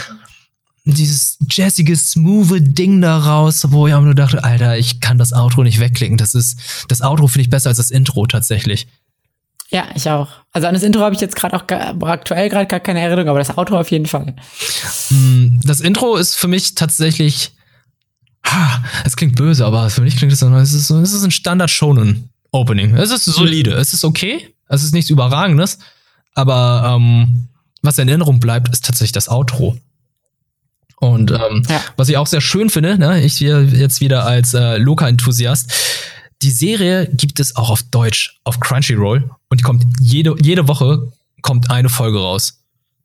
dieses 0.84 1.38
jazzige, 1.50 1.96
smooth 1.96 2.60
Ding 2.60 3.00
da 3.00 3.18
raus, 3.18 3.66
wo 3.68 3.86
ich 3.86 3.94
auch 3.94 4.00
nur 4.00 4.14
dachte, 4.14 4.42
Alter, 4.42 4.78
ich 4.78 5.00
kann 5.00 5.18
das 5.18 5.32
Outro 5.32 5.62
nicht 5.62 5.80
wegklicken. 5.80 6.16
Das 6.16 6.34
ist, 6.34 6.58
das 6.88 7.02
Outro 7.02 7.28
finde 7.28 7.42
ich 7.42 7.50
besser 7.50 7.68
als 7.68 7.76
das 7.76 7.90
Intro 7.90 8.26
tatsächlich. 8.26 8.88
Ja, 9.70 9.84
ich 9.94 10.08
auch. 10.10 10.28
Also 10.52 10.66
an 10.66 10.74
das 10.74 10.82
Intro 10.82 11.00
habe 11.00 11.14
ich 11.14 11.20
jetzt 11.20 11.36
gerade 11.36 11.56
auch 11.56 12.08
aktuell 12.08 12.48
gerade 12.48 12.66
gar 12.66 12.80
keine 12.80 13.00
Erinnerung, 13.00 13.28
aber 13.28 13.38
das 13.38 13.56
Outro 13.56 13.78
auf 13.78 13.90
jeden 13.90 14.06
Fall. 14.06 14.34
Mm, 15.10 15.60
das 15.62 15.80
Intro 15.80 16.16
ist 16.16 16.34
für 16.34 16.48
mich 16.48 16.74
tatsächlich, 16.74 17.52
es 19.04 19.16
klingt 19.16 19.36
böse, 19.36 19.64
aber 19.64 19.90
für 19.90 20.00
mich 20.00 20.16
klingt 20.16 20.32
es, 20.32 20.42
es 20.42 20.72
ist, 20.72 20.90
es 20.90 21.12
ist 21.12 21.22
ein 21.22 21.30
Standard 21.30 21.70
Shonen 21.70 22.30
Opening. 22.50 22.96
Es 22.96 23.10
ist 23.10 23.26
solide, 23.26 23.74
es 23.74 23.92
ist 23.92 24.04
okay, 24.04 24.52
es 24.66 24.82
ist 24.82 24.92
nichts 24.92 25.08
Überragendes, 25.08 25.78
aber 26.34 26.96
ähm, 26.96 27.48
was 27.82 27.98
in 27.98 28.08
Erinnerung 28.08 28.40
bleibt, 28.40 28.70
ist 28.70 28.84
tatsächlich 28.84 29.12
das 29.12 29.28
Outro. 29.28 29.76
Und 31.00 31.30
ähm, 31.30 31.62
ja. 31.68 31.82
was 31.96 32.08
ich 32.10 32.18
auch 32.18 32.26
sehr 32.26 32.42
schön 32.42 32.68
finde, 32.68 32.98
ne, 32.98 33.22
ich 33.22 33.34
hier 33.34 33.64
jetzt 33.64 34.00
wieder 34.02 34.26
als 34.26 34.52
äh, 34.54 34.76
Loka-Enthusiast, 34.76 35.72
die 36.42 36.50
Serie 36.50 37.08
gibt 37.12 37.40
es 37.40 37.56
auch 37.56 37.70
auf 37.70 37.82
Deutsch, 37.82 38.38
auf 38.44 38.60
Crunchyroll. 38.60 39.30
Und 39.48 39.60
die 39.60 39.64
kommt 39.64 39.84
jede, 39.98 40.36
jede 40.40 40.68
Woche 40.68 41.10
kommt 41.42 41.70
eine 41.70 41.88
Folge 41.88 42.18
raus. 42.18 42.58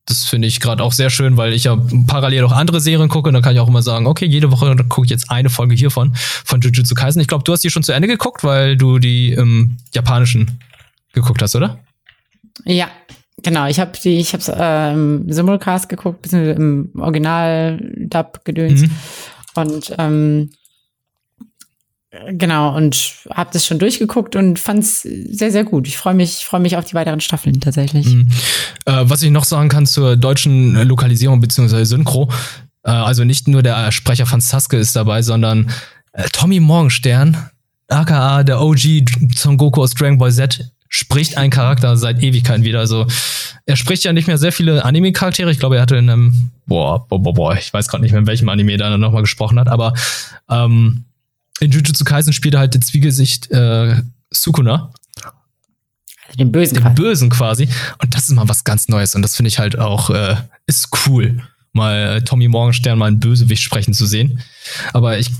Das 0.05 0.25
finde 0.25 0.47
ich 0.47 0.59
gerade 0.59 0.83
auch 0.83 0.91
sehr 0.91 1.09
schön, 1.09 1.35
weil 1.35 1.53
ich 1.53 1.63
ja 1.63 1.77
parallel 2.05 2.43
auch 2.43 2.51
andere 2.51 2.79
Serien 2.79 3.09
gucke. 3.09 3.29
Und 3.29 3.33
dann 3.33 3.41
kann 3.41 3.55
ich 3.55 3.59
auch 3.61 3.67
immer 3.67 3.81
sagen, 3.81 4.07
okay, 4.07 4.25
jede 4.25 4.51
Woche 4.51 4.75
gucke 4.89 5.05
ich 5.05 5.11
jetzt 5.11 5.31
eine 5.31 5.49
Folge 5.49 5.73
hiervon, 5.73 6.13
von 6.15 6.59
Jujutsu 6.61 6.95
Kaisen. 6.95 7.21
Ich 7.21 7.27
glaube, 7.27 7.45
du 7.45 7.53
hast 7.53 7.63
die 7.63 7.71
schon 7.71 7.83
zu 7.83 7.93
Ende 7.93 8.09
geguckt, 8.09 8.43
weil 8.43 8.77
du 8.77 8.99
die 8.99 9.31
im 9.31 9.77
Japanischen 9.93 10.59
geguckt 11.13 11.41
hast, 11.41 11.55
oder? 11.55 11.79
Ja, 12.65 12.89
genau. 13.45 13.67
Ich 13.67 13.79
habe 13.79 13.91
die, 14.03 14.17
ich 14.19 14.33
habe 14.33 14.43
ähm, 14.57 15.25
Simulcast 15.31 15.87
geguckt, 15.87 16.23
bisschen 16.23 16.49
im 16.49 16.91
Original-Dub 16.99 18.43
gedöns. 18.43 18.81
Mhm. 18.81 18.91
Und 19.55 19.95
ähm, 19.97 20.49
Genau, 22.31 22.75
und 22.75 23.13
habe 23.29 23.49
das 23.51 23.65
schon 23.65 23.79
durchgeguckt 23.79 24.35
und 24.35 24.57
fand 24.57 24.79
es 24.79 25.01
sehr, 25.01 25.51
sehr 25.51 25.63
gut. 25.63 25.87
Ich 25.87 25.97
freue 25.97 26.13
mich, 26.13 26.45
freue 26.45 26.61
mich 26.61 26.77
auf 26.77 26.85
die 26.85 26.93
weiteren 26.93 27.19
Staffeln 27.19 27.59
tatsächlich. 27.59 28.05
Mhm. 28.05 28.29
Äh, 28.85 29.03
was 29.03 29.21
ich 29.21 29.31
noch 29.31 29.43
sagen 29.43 29.69
kann 29.69 29.85
zur 29.85 30.15
deutschen 30.15 30.75
Lokalisierung 30.87 31.41
bzw. 31.41 31.83
Synchro, 31.83 32.29
äh, 32.83 32.91
also 32.91 33.23
nicht 33.23 33.47
nur 33.47 33.63
der 33.63 33.91
Sprecher 33.91 34.25
von 34.25 34.39
Sasuke 34.39 34.77
ist 34.77 34.95
dabei, 34.95 35.21
sondern 35.21 35.69
äh, 36.13 36.23
Tommy 36.31 36.59
Morgenstern, 36.59 37.49
aka 37.89 38.43
der 38.43 38.61
OG 38.61 38.79
Son 39.35 39.57
Goku 39.57 39.81
aus 39.81 39.93
Dragon 39.93 40.17
Ball 40.17 40.31
Z, 40.31 40.71
spricht 40.89 41.38
einen 41.38 41.51
Charakter 41.51 41.97
seit 41.97 42.21
Ewigkeiten 42.21 42.63
wieder. 42.63 42.79
Also 42.79 43.07
er 43.65 43.75
spricht 43.75 44.03
ja 44.03 44.13
nicht 44.13 44.27
mehr 44.27 44.38
sehr 44.38 44.51
viele 44.51 44.86
Anime-Charaktere. 44.86 45.51
Ich 45.51 45.59
glaube, 45.59 45.77
er 45.77 45.81
hatte 45.81 45.95
in 45.97 46.09
einem, 46.09 46.51
boah, 46.65 47.07
boah, 47.07 47.21
boah, 47.21 47.33
boah 47.33 47.55
ich 47.55 47.73
weiß 47.73 47.88
gerade 47.88 48.03
nicht 48.03 48.11
mehr, 48.11 48.21
in 48.21 48.27
welchem 48.27 48.49
Anime 48.49 48.73
er 48.73 48.77
dann 48.77 48.99
nochmal 48.99 49.23
gesprochen 49.23 49.59
hat, 49.59 49.67
aber 49.67 49.93
ähm, 50.49 51.05
in 51.59 51.71
Jujutsu 51.71 52.03
Kaisen 52.03 52.33
spielt 52.33 52.53
er 52.53 52.59
halt 52.59 52.73
den 52.73 52.81
Zwiegesicht 52.81 53.49
äh, 53.51 54.01
Sukuna. 54.31 54.91
Also 56.27 56.38
den 56.38 56.51
Bösen 56.51 56.75
den 56.75 56.83
quasi. 56.83 56.95
Bösen 56.95 57.29
quasi. 57.29 57.69
Und 58.01 58.13
das 58.13 58.29
ist 58.29 58.36
mal 58.36 58.49
was 58.49 58.63
ganz 58.63 58.88
Neues. 58.88 59.15
Und 59.15 59.21
das 59.21 59.36
finde 59.36 59.49
ich 59.49 59.59
halt 59.59 59.77
auch, 59.77 60.09
äh, 60.09 60.36
ist 60.65 60.89
cool, 61.07 61.41
mal 61.71 62.21
Tommy 62.23 62.47
Morgenstern 62.47 62.97
mal 62.97 63.07
einen 63.07 63.19
Bösewicht 63.19 63.61
sprechen 63.61 63.93
zu 63.93 64.05
sehen. 64.05 64.41
Aber 64.93 65.17
ich, 65.17 65.31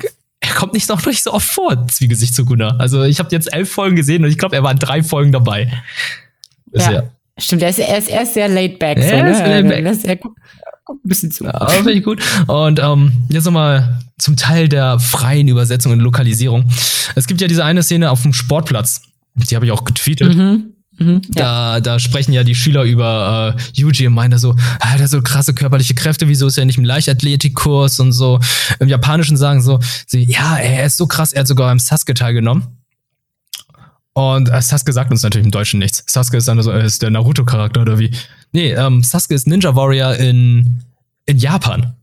er 0.48 0.56
kommt 0.56 0.74
nicht 0.74 0.90
noch 0.90 1.06
nicht 1.06 1.24
so 1.24 1.34
oft 1.34 1.48
vor, 1.48 1.88
Zwiegesicht 1.88 2.36
Sukuna. 2.36 2.78
Also 2.78 3.04
ich 3.04 3.20
habe 3.20 3.30
jetzt 3.32 3.54
elf 3.54 3.72
Folgen 3.72 3.96
gesehen 3.96 4.24
und 4.24 4.30
ich 4.30 4.38
glaube, 4.38 4.56
er 4.56 4.64
war 4.64 4.72
in 4.72 4.80
drei 4.80 5.04
Folgen 5.04 5.32
dabei. 5.32 5.72
Ja. 6.74 6.92
ja. 6.92 7.04
Stimmt, 7.38 7.64
er 7.64 7.70
ist, 7.70 7.80
er 7.80 7.98
ist, 7.98 8.10
er 8.10 8.24
ist 8.24 8.34
sehr 8.34 8.48
laid 8.48 8.80
back. 8.80 8.98
Ja, 8.98 9.10
so, 9.10 9.16
ne? 9.16 9.32
ist 9.32 9.40
laid 9.40 9.68
back. 9.68 10.06
Er, 10.06 10.18
kommt 10.86 11.04
ein 11.04 11.10
bisschen 11.10 11.32
zu. 11.32 11.46
Ja, 11.46 11.68
finde 11.68 11.92
ich 11.94 12.04
gut. 12.04 12.22
Und 12.48 12.80
ähm, 12.80 13.12
jetzt 13.30 13.46
nochmal 13.46 14.00
zum 14.18 14.38
Teil 14.38 14.70
der 14.70 15.00
freien 15.00 15.48
Übersetzung 15.48 15.92
und 15.92 16.00
Lokalisierung. 16.00 16.66
Es 17.16 17.28
gibt 17.28 17.42
ja 17.42 17.48
diese 17.48 17.66
eine 17.66 17.84
Szene 17.84 18.12
auf 18.12 18.22
dem 18.22 18.34
Sportplatz. 18.34 19.02
Die 19.36 19.56
habe 19.56 19.66
ich 19.66 19.72
auch 19.72 19.84
getweetet. 19.84 20.36
Mhm. 20.36 20.75
Mhm, 20.98 21.22
da, 21.30 21.76
ja. 21.76 21.82
da 21.82 22.00
sprechen 22.00 22.32
ja 22.32 22.44
die 22.44 22.56
Schüler 22.56 22.84
über 22.84 23.56
äh, 23.58 23.62
Yuji 23.80 24.08
und 24.08 24.14
meinen 24.14 24.32
da 24.32 24.38
so, 24.38 24.56
ah, 24.80 24.96
der 24.96 25.04
hat 25.04 25.10
so 25.10 25.22
krasse 25.22 25.54
körperliche 25.54 25.94
Kräfte, 25.94 26.28
wieso 26.28 26.48
ist 26.48 26.58
er 26.58 26.66
nicht 26.66 26.78
im 26.78 26.86
Leichtathletikkurs 26.86 28.00
und 28.00 28.14
so. 28.14 28.40
Im 28.80 28.88
Japanischen 28.88 29.36
sagen 29.36 29.62
so, 29.62 29.80
sie, 30.08 30.24
ja, 30.24 30.58
er 30.58 30.86
ist 30.86 30.98
so 30.98 31.08
krass, 31.08 31.34
er 31.34 31.42
hat 31.42 31.48
sogar 31.48 31.72
im 31.72 31.80
Sasuke 31.80 32.14
teilgenommen. 32.14 32.64
Und 34.14 34.48
äh, 34.50 34.62
Sasuke 34.62 34.94
sagt 34.94 35.12
uns 35.12 35.24
natürlich 35.24 35.46
im 35.46 35.52
Deutschen 35.52 35.80
nichts. 35.80 36.04
Sasuke 36.08 36.38
ist 36.38 36.48
dann 36.48 36.62
so, 36.62 36.72
er 36.72 36.86
ist 36.86 37.02
der 37.02 37.10
Naruto-Charakter 37.10 37.82
oder 37.82 38.00
wie. 38.00 38.12
Nee, 38.54 38.72
ähm, 38.72 39.04
Sasuke 39.04 39.36
ist 39.36 39.48
Ninja 39.48 39.76
Warrior 39.76 40.16
in, 40.16 40.82
in 41.26 41.38
Japan. 41.38 41.94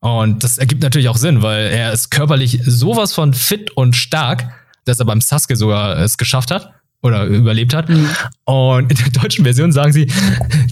Und 0.00 0.44
das 0.44 0.58
ergibt 0.58 0.82
natürlich 0.82 1.08
auch 1.08 1.16
Sinn, 1.16 1.40
weil 1.40 1.68
er 1.68 1.94
ist 1.94 2.10
körperlich 2.10 2.60
sowas 2.66 3.14
von 3.14 3.32
fit 3.32 3.70
und 3.70 3.96
stark, 3.96 4.52
dass 4.84 5.00
er 5.00 5.06
beim 5.06 5.22
Sasuke 5.22 5.56
sogar 5.56 5.96
es 5.96 6.18
geschafft 6.18 6.50
hat 6.50 6.74
oder 7.04 7.26
überlebt 7.26 7.74
hat. 7.74 7.90
Mhm. 7.90 8.08
Und 8.44 8.90
in 8.90 8.96
der 8.96 9.22
deutschen 9.22 9.44
Version 9.44 9.72
sagen 9.72 9.92
sie, 9.92 10.10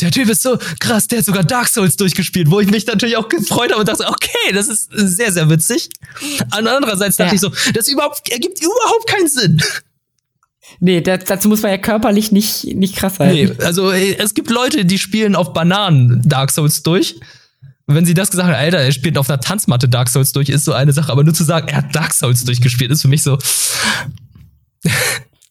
der 0.01 0.11
Typ 0.11 0.31
ist 0.31 0.43
so 0.43 0.59
krass, 0.81 1.07
der 1.07 1.19
hat 1.19 1.27
sogar 1.27 1.45
Dark 1.45 1.69
Souls 1.69 1.97
durchgespielt, 1.97 2.51
wo 2.51 2.59
ich 2.59 2.71
mich 2.71 2.87
natürlich 2.87 3.19
auch 3.19 3.29
gefreut 3.29 3.71
habe 3.71 3.81
und 3.81 3.89
dachte, 3.89 4.09
okay, 4.09 4.53
das 4.55 4.67
ist 4.69 4.91
sehr, 4.93 5.31
sehr 5.31 5.51
witzig. 5.51 5.91
Andererseits 6.51 7.19
dachte 7.19 7.29
ja. 7.29 7.35
ich 7.35 7.41
so, 7.41 7.53
das 7.75 7.87
überhaupt, 7.89 8.33
ergibt 8.33 8.61
überhaupt 8.61 9.07
keinen 9.07 9.29
Sinn. 9.29 9.63
Nee, 10.81 11.03
das, 11.03 11.25
dazu 11.25 11.49
muss 11.49 11.61
man 11.61 11.71
ja 11.71 11.79
körperlich 11.79 12.33
nicht, 12.33 12.65
nicht 12.65 12.97
krass 12.97 13.17
sein. 13.17 13.35
Nee, 13.35 13.53
also 13.59 13.93
es 13.93 14.33
gibt 14.33 14.49
Leute, 14.49 14.87
die 14.87 14.99
spielen 14.99 15.37
auf 15.37 15.53
Bananen 15.53 16.23
Dark 16.25 16.51
Souls 16.51 16.83
durch. 16.83 17.21
wenn 17.87 18.07
sie 18.07 18.15
das 18.15 18.31
gesagt 18.31 18.49
haben, 18.49 18.57
Alter, 18.57 18.79
er 18.79 18.93
spielt 18.93 19.19
auf 19.19 19.29
einer 19.29 19.41
Tanzmatte 19.41 19.87
Dark 19.87 20.09
Souls 20.09 20.33
durch, 20.33 20.49
ist 20.49 20.65
so 20.65 20.73
eine 20.73 20.95
Sache. 20.95 21.13
Aber 21.13 21.25
nur 21.25 21.35
zu 21.35 21.45
sagen, 21.45 21.69
er 21.69 21.79
hat 21.79 21.95
Dark 21.95 22.15
Souls 22.15 22.45
durchgespielt, 22.45 22.91
ist 22.91 23.03
für 23.03 23.09
mich 23.09 23.23
so. 23.23 23.39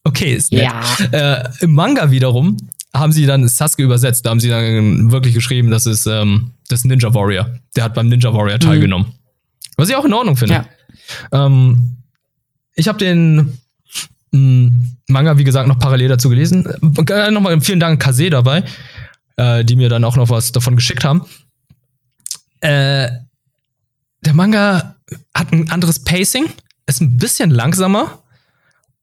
Okay, 0.04 0.34
ist 0.34 0.52
nett. 0.52 0.64
Ja. 1.12 1.42
Äh, 1.42 1.50
Im 1.62 1.74
Manga 1.74 2.12
wiederum 2.12 2.58
haben 2.94 3.12
sie 3.12 3.26
dann 3.26 3.48
Sasuke 3.48 3.84
übersetzt. 3.84 4.26
Da 4.26 4.32
haben 4.32 4.40
sie 4.40 4.50
dann 4.50 5.12
wirklich 5.12 5.34
geschrieben, 5.34 5.72
das 5.72 5.86
ist 5.86 6.06
ähm, 6.08 6.52
das 6.68 6.84
Ninja 6.84 7.14
Warrior. 7.14 7.50
Der 7.76 7.84
hat 7.84 7.94
beim 7.94 8.10
Ninja 8.10 8.34
Warrior 8.34 8.56
mhm. 8.56 8.60
teilgenommen. 8.60 9.08
Mhm. 9.08 9.14
Was 9.78 9.90
ich 9.90 9.96
auch 9.96 10.06
in 10.06 10.14
Ordnung 10.14 10.36
finde. 10.36 10.66
Ja. 11.32 11.46
Ähm, 11.46 11.98
ich 12.76 12.88
habe 12.88 12.98
den 12.98 13.58
Manga, 14.32 15.38
wie 15.38 15.44
gesagt, 15.44 15.68
noch 15.68 15.80
parallel 15.80 16.08
dazu 16.08 16.30
gelesen. 16.30 16.66
Äh, 16.66 17.32
nochmal 17.32 17.60
vielen 17.60 17.82
Dank 17.82 18.02
Kase 18.02 18.30
dabei, 18.30 18.64
äh, 19.36 19.66
die 19.66 19.76
mir 19.76 19.90
dann 19.90 20.06
auch 20.06 20.16
noch 20.16 20.30
was 20.30 20.54
davon 20.54 20.78
geschickt 20.78 21.04
haben. 21.04 21.26
Äh, 22.62 23.10
der 24.24 24.34
Manga 24.34 24.96
hat 25.36 25.52
ein 25.52 25.70
anderes 25.70 26.00
Pacing, 26.00 26.46
ist 26.86 27.02
ein 27.02 27.18
bisschen 27.18 27.50
langsamer 27.50 28.21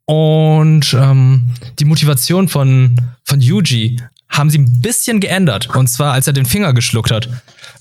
und 0.09 0.95
ähm, 0.95 1.51
die 1.79 1.85
Motivation 1.85 2.49
von, 2.49 2.99
von 3.25 3.43
Yuji 3.43 4.01
haben 4.31 4.49
sie 4.49 4.57
ein 4.57 4.81
bisschen 4.81 5.21
geändert. 5.21 5.77
Und 5.77 5.89
zwar, 5.89 6.15
als 6.15 6.27
er 6.27 6.33
den 6.33 6.47
Finger 6.47 6.73
geschluckt 6.73 7.11
hat. 7.11 7.29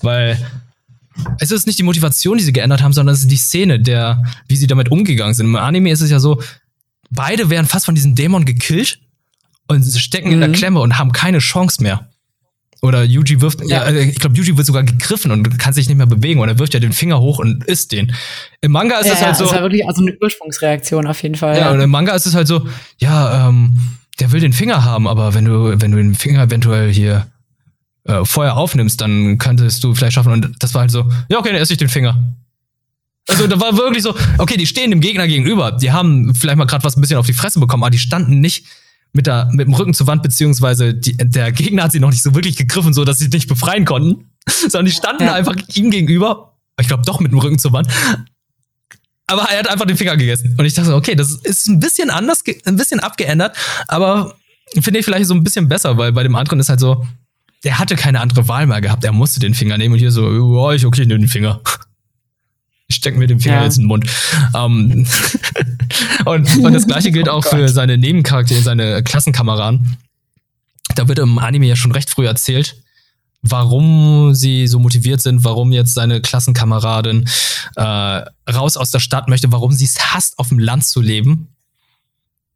Weil 0.02 0.38
es 1.38 1.50
ist 1.50 1.66
nicht 1.66 1.78
die 1.78 1.84
Motivation, 1.84 2.36
die 2.36 2.44
sie 2.44 2.52
geändert 2.52 2.82
haben, 2.82 2.92
sondern 2.92 3.14
es 3.14 3.22
ist 3.22 3.30
die 3.30 3.38
Szene, 3.38 3.80
der, 3.80 4.22
wie 4.46 4.56
sie 4.56 4.66
damit 4.66 4.90
umgegangen 4.90 5.32
sind. 5.32 5.46
Im 5.46 5.56
Anime 5.56 5.90
ist 5.90 6.02
es 6.02 6.10
ja 6.10 6.20
so, 6.20 6.42
beide 7.08 7.48
werden 7.48 7.66
fast 7.66 7.86
von 7.86 7.94
diesem 7.94 8.14
Dämon 8.14 8.44
gekillt 8.44 8.98
und 9.66 9.82
stecken 9.86 10.28
mhm. 10.28 10.34
in 10.34 10.40
der 10.40 10.50
mhm. 10.50 10.54
Klemme 10.54 10.80
und 10.80 10.98
haben 10.98 11.12
keine 11.12 11.38
Chance 11.38 11.82
mehr. 11.82 12.10
Oder 12.80 13.02
Yuji 13.02 13.40
wirft, 13.40 13.60
ja. 13.66 13.90
ja 13.90 14.00
ich 14.00 14.20
glaube, 14.20 14.36
Yuji 14.36 14.56
wird 14.56 14.66
sogar 14.66 14.84
gegriffen 14.84 15.32
und 15.32 15.58
kann 15.58 15.72
sich 15.72 15.88
nicht 15.88 15.96
mehr 15.96 16.06
bewegen 16.06 16.40
und 16.40 16.48
er 16.48 16.58
wirft 16.58 16.74
ja 16.74 16.80
den 16.80 16.92
Finger 16.92 17.20
hoch 17.20 17.40
und 17.40 17.64
isst 17.64 17.90
den. 17.90 18.14
Im 18.60 18.70
Manga 18.70 18.98
ist 18.98 19.06
ja, 19.06 19.14
es 19.14 19.22
halt 19.22 19.36
so. 19.36 19.44
Das 19.44 19.52
ist 19.52 19.56
ja 19.56 19.62
wirklich 19.62 19.86
also 19.86 20.02
eine 20.02 20.16
Ursprungsreaktion 20.20 21.06
auf 21.06 21.22
jeden 21.22 21.34
Fall. 21.34 21.56
Ja, 21.56 21.60
ja, 21.62 21.70
und 21.72 21.80
im 21.80 21.90
Manga 21.90 22.14
ist 22.14 22.26
es 22.26 22.34
halt 22.34 22.46
so, 22.46 22.66
ja, 22.98 23.48
ähm, 23.48 23.76
der 24.20 24.30
will 24.30 24.40
den 24.40 24.52
Finger 24.52 24.84
haben, 24.84 25.08
aber 25.08 25.34
wenn 25.34 25.44
du, 25.44 25.80
wenn 25.80 25.90
du 25.90 25.96
den 25.96 26.14
Finger 26.14 26.42
eventuell 26.44 26.92
hier 26.92 27.26
äh, 28.04 28.24
vorher 28.24 28.56
aufnimmst, 28.56 29.00
dann 29.00 29.38
könntest 29.38 29.82
du 29.82 29.94
vielleicht 29.94 30.14
schaffen. 30.14 30.32
Und 30.32 30.54
das 30.60 30.74
war 30.74 30.82
halt 30.82 30.90
so, 30.90 31.10
ja, 31.28 31.38
okay, 31.38 31.50
dann 31.50 31.60
esse 31.60 31.72
ich 31.72 31.78
den 31.78 31.88
Finger. 31.88 32.16
Also 33.28 33.46
da 33.46 33.60
war 33.60 33.76
wirklich 33.76 34.02
so, 34.02 34.14
okay, 34.38 34.56
die 34.56 34.66
stehen 34.66 34.90
dem 34.90 35.00
Gegner 35.00 35.28
gegenüber. 35.28 35.72
Die 35.72 35.92
haben 35.92 36.34
vielleicht 36.34 36.56
mal 36.56 36.64
gerade 36.64 36.84
was 36.84 36.96
ein 36.96 37.00
bisschen 37.00 37.18
auf 37.18 37.26
die 37.26 37.34
Fresse 37.34 37.60
bekommen, 37.60 37.82
aber 37.82 37.90
die 37.90 37.98
standen 37.98 38.40
nicht 38.40 38.64
mit, 39.12 39.26
der, 39.26 39.48
mit 39.52 39.66
dem 39.66 39.74
Rücken 39.74 39.94
zur 39.94 40.06
Wand, 40.06 40.22
beziehungsweise 40.22 40.94
die, 40.94 41.16
der 41.16 41.52
Gegner 41.52 41.84
hat 41.84 41.92
sie 41.92 42.00
noch 42.00 42.10
nicht 42.10 42.22
so 42.22 42.34
wirklich 42.34 42.56
gegriffen, 42.56 42.92
so 42.92 43.04
dass 43.04 43.18
sie 43.18 43.28
nicht 43.28 43.48
befreien 43.48 43.84
konnten, 43.84 44.30
sondern 44.46 44.86
die 44.86 44.92
standen 44.92 45.24
ja. 45.24 45.34
einfach 45.34 45.56
ihm 45.74 45.90
gegenüber. 45.90 46.56
Ich 46.80 46.88
glaube 46.88 47.02
doch 47.04 47.20
mit 47.20 47.32
dem 47.32 47.38
Rücken 47.38 47.58
zur 47.58 47.72
Wand. 47.72 47.88
Aber 49.26 49.42
er 49.42 49.58
hat 49.58 49.68
einfach 49.68 49.86
den 49.86 49.96
Finger 49.96 50.16
gegessen. 50.16 50.54
Und 50.58 50.64
ich 50.64 50.74
dachte, 50.74 50.94
okay, 50.94 51.14
das 51.14 51.32
ist 51.32 51.68
ein 51.68 51.80
bisschen 51.80 52.10
anders, 52.10 52.42
ein 52.64 52.76
bisschen 52.76 53.00
abgeändert, 53.00 53.56
aber 53.86 54.34
finde 54.80 55.00
ich 55.00 55.04
vielleicht 55.04 55.26
so 55.26 55.34
ein 55.34 55.44
bisschen 55.44 55.68
besser, 55.68 55.96
weil 55.98 56.12
bei 56.12 56.22
dem 56.22 56.34
anderen 56.34 56.60
ist 56.60 56.68
halt 56.68 56.80
so, 56.80 57.06
der 57.64 57.78
hatte 57.78 57.96
keine 57.96 58.20
andere 58.20 58.46
Wahl 58.48 58.66
mehr 58.66 58.80
gehabt. 58.80 59.04
Er 59.04 59.12
musste 59.12 59.40
den 59.40 59.54
Finger 59.54 59.78
nehmen 59.78 59.94
und 59.94 59.98
hier 59.98 60.12
so, 60.12 60.24
oh, 60.26 60.70
ich 60.70 60.86
okay, 60.86 61.04
nehme 61.06 61.20
den 61.20 61.28
Finger. 61.28 61.60
Ich 62.88 62.96
stecke 62.96 63.18
mir 63.18 63.26
den 63.26 63.38
Finger 63.38 63.56
ja. 63.56 63.64
jetzt 63.64 63.76
in 63.76 63.82
den 63.82 63.88
Mund. 63.88 64.06
Um, 64.54 64.90
und, 66.24 66.56
und, 66.56 66.72
das 66.72 66.86
gleiche 66.86 67.12
gilt 67.12 67.28
oh 67.28 67.32
auch 67.32 67.42
Gott. 67.42 67.52
für 67.52 67.68
seine 67.68 67.98
Nebencharaktere, 67.98 68.62
seine 68.62 69.02
Klassenkameraden. 69.02 69.98
da 70.94 71.06
wird 71.06 71.18
im 71.18 71.38
Anime 71.38 71.66
ja 71.66 71.76
schon 71.76 71.92
recht 71.92 72.08
früh 72.08 72.26
erzählt, 72.26 72.76
warum 73.42 74.34
sie 74.34 74.66
so 74.66 74.78
motiviert 74.78 75.20
sind, 75.20 75.44
warum 75.44 75.70
jetzt 75.72 75.94
seine 75.94 76.22
Klassenkameradin 76.22 77.28
äh, 77.76 77.82
raus 78.50 78.76
aus 78.78 78.90
der 78.90 79.00
Stadt 79.00 79.28
möchte, 79.28 79.52
warum 79.52 79.72
sie 79.72 79.84
es 79.84 80.14
hasst, 80.14 80.38
auf 80.38 80.48
dem 80.48 80.58
Land 80.58 80.86
zu 80.86 81.02
leben. 81.02 81.48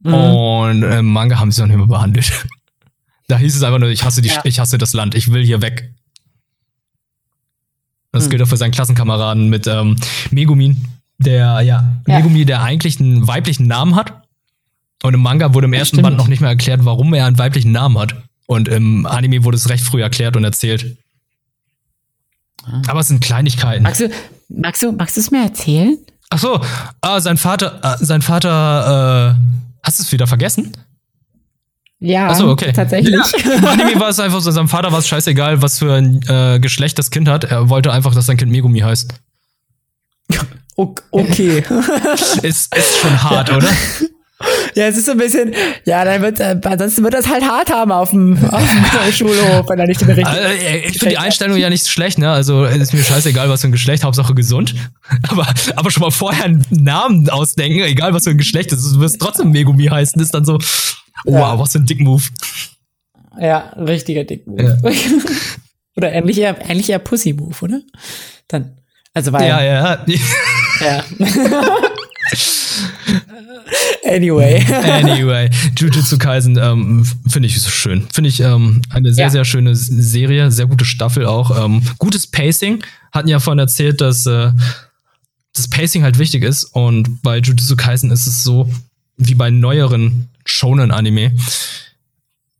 Mhm. 0.00 0.14
Und 0.14 0.82
im 0.82 1.06
Manga 1.12 1.38
haben 1.38 1.52
sie 1.52 1.60
noch 1.60 1.68
nicht 1.68 1.76
mehr 1.76 1.86
behandelt. 1.86 2.46
da 3.28 3.38
hieß 3.38 3.54
es 3.54 3.62
einfach 3.62 3.78
nur, 3.78 3.90
ich 3.90 4.02
hasse, 4.04 4.22
die, 4.22 4.28
ja. 4.28 4.40
ich 4.44 4.58
hasse 4.58 4.78
das 4.78 4.92
Land, 4.92 5.14
ich 5.14 5.30
will 5.30 5.44
hier 5.44 5.62
weg. 5.62 5.92
Das 8.12 8.26
mhm. 8.26 8.30
gilt 8.30 8.42
auch 8.42 8.48
für 8.48 8.56
seinen 8.56 8.72
Klassenkameraden 8.72 9.48
mit 9.48 9.66
ähm, 9.66 9.96
Megumin, 10.30 10.86
der, 11.18 11.60
ja, 11.60 11.60
ja, 11.60 12.02
Megumi, 12.06 12.44
der 12.44 12.62
eigentlich 12.62 13.00
einen 13.00 13.26
weiblichen 13.26 13.66
Namen 13.66 13.96
hat. 13.96 14.22
Und 15.02 15.14
im 15.14 15.20
Manga 15.20 15.52
wurde 15.54 15.64
im 15.64 15.72
ersten 15.72 15.96
Stimmt. 15.96 16.04
Band 16.04 16.16
noch 16.18 16.28
nicht 16.28 16.40
mehr 16.40 16.50
erklärt, 16.50 16.84
warum 16.84 17.12
er 17.14 17.26
einen 17.26 17.38
weiblichen 17.38 17.72
Namen 17.72 17.98
hat. 17.98 18.14
Und 18.46 18.68
im 18.68 19.06
Anime 19.06 19.44
wurde 19.44 19.56
es 19.56 19.68
recht 19.68 19.84
früh 19.84 20.02
erklärt 20.02 20.36
und 20.36 20.44
erzählt. 20.44 20.96
Ah. 22.64 22.82
Aber 22.86 23.00
es 23.00 23.08
sind 23.08 23.20
Kleinigkeiten. 23.20 23.82
Magst 23.82 24.00
du, 24.00 24.10
magst 24.48 24.82
du, 24.82 24.92
magst 24.92 25.16
du 25.16 25.20
es 25.20 25.30
mir 25.30 25.42
erzählen? 25.42 25.98
Ach 26.30 26.38
so, 26.38 26.60
ah, 27.00 27.20
sein 27.20 27.36
Vater, 27.36 27.80
äh, 27.82 28.04
sein 28.04 28.22
Vater, 28.22 29.36
äh, 29.36 29.78
hast 29.82 29.98
du 29.98 30.02
es 30.02 30.12
wieder 30.12 30.26
vergessen? 30.26 30.72
Ja, 32.04 32.28
Ach 32.30 32.36
so, 32.36 32.48
okay. 32.48 32.72
tatsächlich. 32.72 33.14
Ja. 33.14 33.54
Im 33.54 33.64
Anime 33.64 34.00
war 34.00 34.08
es 34.08 34.18
einfach 34.18 34.40
so, 34.40 34.50
seinem 34.50 34.68
Vater 34.68 34.90
war 34.90 34.98
es 34.98 35.06
scheißegal, 35.06 35.62
was 35.62 35.78
für 35.78 35.94
ein 35.94 36.20
äh, 36.28 36.58
Geschlecht 36.58 36.98
das 36.98 37.12
Kind 37.12 37.28
hat. 37.28 37.44
Er 37.44 37.68
wollte 37.68 37.92
einfach, 37.92 38.12
dass 38.12 38.26
sein 38.26 38.36
Kind 38.36 38.50
Megumi 38.50 38.80
heißt. 38.80 39.14
Okay. 40.74 41.62
ist, 42.42 42.74
ist 42.74 42.96
schon 42.98 43.22
hart, 43.22 43.52
oder? 43.52 43.68
Ja, 44.74 44.86
es 44.86 44.96
ist 44.96 45.06
so 45.06 45.12
ein 45.12 45.18
bisschen, 45.18 45.54
ja, 45.84 46.04
dann 46.04 46.20
wird, 46.20 46.40
äh, 46.40 46.58
ansonsten 46.64 47.04
wird 47.04 47.14
das 47.14 47.28
halt 47.28 47.44
hart 47.44 47.70
haben 47.70 47.92
auf 47.92 48.10
dem, 48.10 48.36
auf 48.50 48.60
dem 48.60 49.12
Schulhof, 49.12 49.68
wenn 49.68 49.78
er 49.78 49.86
nicht 49.86 50.00
den 50.00 50.08
richtigen. 50.08 50.26
Also, 50.26 50.48
ich 50.48 50.98
finde 50.98 51.10
die 51.10 51.18
Einstellung 51.18 51.56
ja 51.58 51.70
nicht 51.70 51.86
schlecht, 51.86 52.18
ne? 52.18 52.28
Also 52.28 52.64
ist 52.64 52.92
mir 52.92 53.04
scheißegal, 53.04 53.48
was 53.48 53.60
für 53.60 53.68
ein 53.68 53.72
Geschlecht, 53.72 54.02
Hauptsache 54.02 54.34
gesund. 54.34 54.74
Aber, 55.28 55.46
aber 55.76 55.90
schon 55.92 56.00
mal 56.00 56.10
vorher 56.10 56.46
einen 56.46 56.64
Namen 56.70 57.28
ausdenken, 57.30 57.80
egal 57.82 58.14
was 58.14 58.24
für 58.24 58.30
ein 58.30 58.38
Geschlecht 58.38 58.72
ist, 58.72 58.94
du 58.94 58.98
wirst 58.98 59.20
trotzdem 59.20 59.52
Megumi 59.52 59.86
heißen, 59.86 60.20
ist 60.20 60.34
dann 60.34 60.44
so, 60.44 60.58
wow, 61.24 61.34
ja. 61.34 61.58
was 61.58 61.72
für 61.72 61.78
ein 61.78 61.86
Dick-Move. 61.86 62.22
Ja, 63.40 63.70
richtiger 63.76 64.24
Dick-Move. 64.24 64.78
Ja. 64.82 64.90
oder 65.96 66.12
ähnlich 66.12 66.38
eher, 66.38 66.56
ähnlich 66.68 66.90
eher 66.90 66.98
Pussy-Move, 66.98 67.56
oder? 67.60 67.80
Dann. 68.48 68.78
Also 69.14 69.32
weil. 69.32 69.48
Ja, 69.48 69.62
ja. 69.62 70.04
ja. 70.80 71.04
Anyway. 74.04 74.62
anyway. 74.70 75.48
Jujutsu 75.76 76.18
Kaisen 76.18 76.58
ähm, 76.60 77.06
finde 77.28 77.46
ich 77.46 77.60
so 77.60 77.70
schön. 77.70 78.06
Finde 78.12 78.28
ich 78.28 78.40
ähm, 78.40 78.82
eine 78.90 79.14
sehr, 79.14 79.26
ja. 79.26 79.30
sehr 79.30 79.44
schöne 79.44 79.74
Serie, 79.74 80.50
sehr 80.50 80.66
gute 80.66 80.84
Staffel 80.84 81.24
auch. 81.24 81.64
Ähm, 81.64 81.82
gutes 81.98 82.26
Pacing. 82.26 82.82
Hatten 83.12 83.28
ja 83.28 83.38
vorhin 83.38 83.60
erzählt, 83.60 84.00
dass 84.00 84.26
äh, 84.26 84.52
das 85.54 85.68
Pacing 85.68 86.02
halt 86.02 86.18
wichtig 86.18 86.42
ist. 86.42 86.64
Und 86.64 87.22
bei 87.22 87.38
Jujutsu 87.38 87.76
Kaisen 87.76 88.10
ist 88.10 88.26
es 88.26 88.42
so, 88.42 88.68
wie 89.16 89.34
bei 89.34 89.50
neueren 89.50 90.28
Shonen-Anime. 90.44 91.32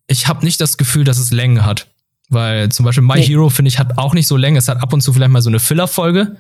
Ich 0.07 0.29
habe 0.29 0.45
nicht 0.45 0.61
das 0.61 0.77
Gefühl, 0.77 1.05
dass 1.05 1.19
es 1.19 1.31
Längen 1.31 1.65
hat. 1.65 1.89
Weil 2.29 2.71
zum 2.71 2.85
Beispiel 2.85 3.05
My 3.05 3.17
nee. 3.17 3.27
Hero, 3.27 3.51
finde 3.51 3.69
ich, 3.69 3.79
hat 3.79 3.99
auch 3.99 4.15
nicht 4.15 4.27
so 4.27 4.37
Länge. 4.37 4.59
Es 4.59 4.69
hat 4.69 4.83
ab 4.83 4.93
und 4.93 5.03
zu 5.03 5.13
vielleicht 5.13 5.31
mal 5.31 5.43
so 5.43 5.51
eine 5.51 5.61
Filler-Folge, 5.61 6.37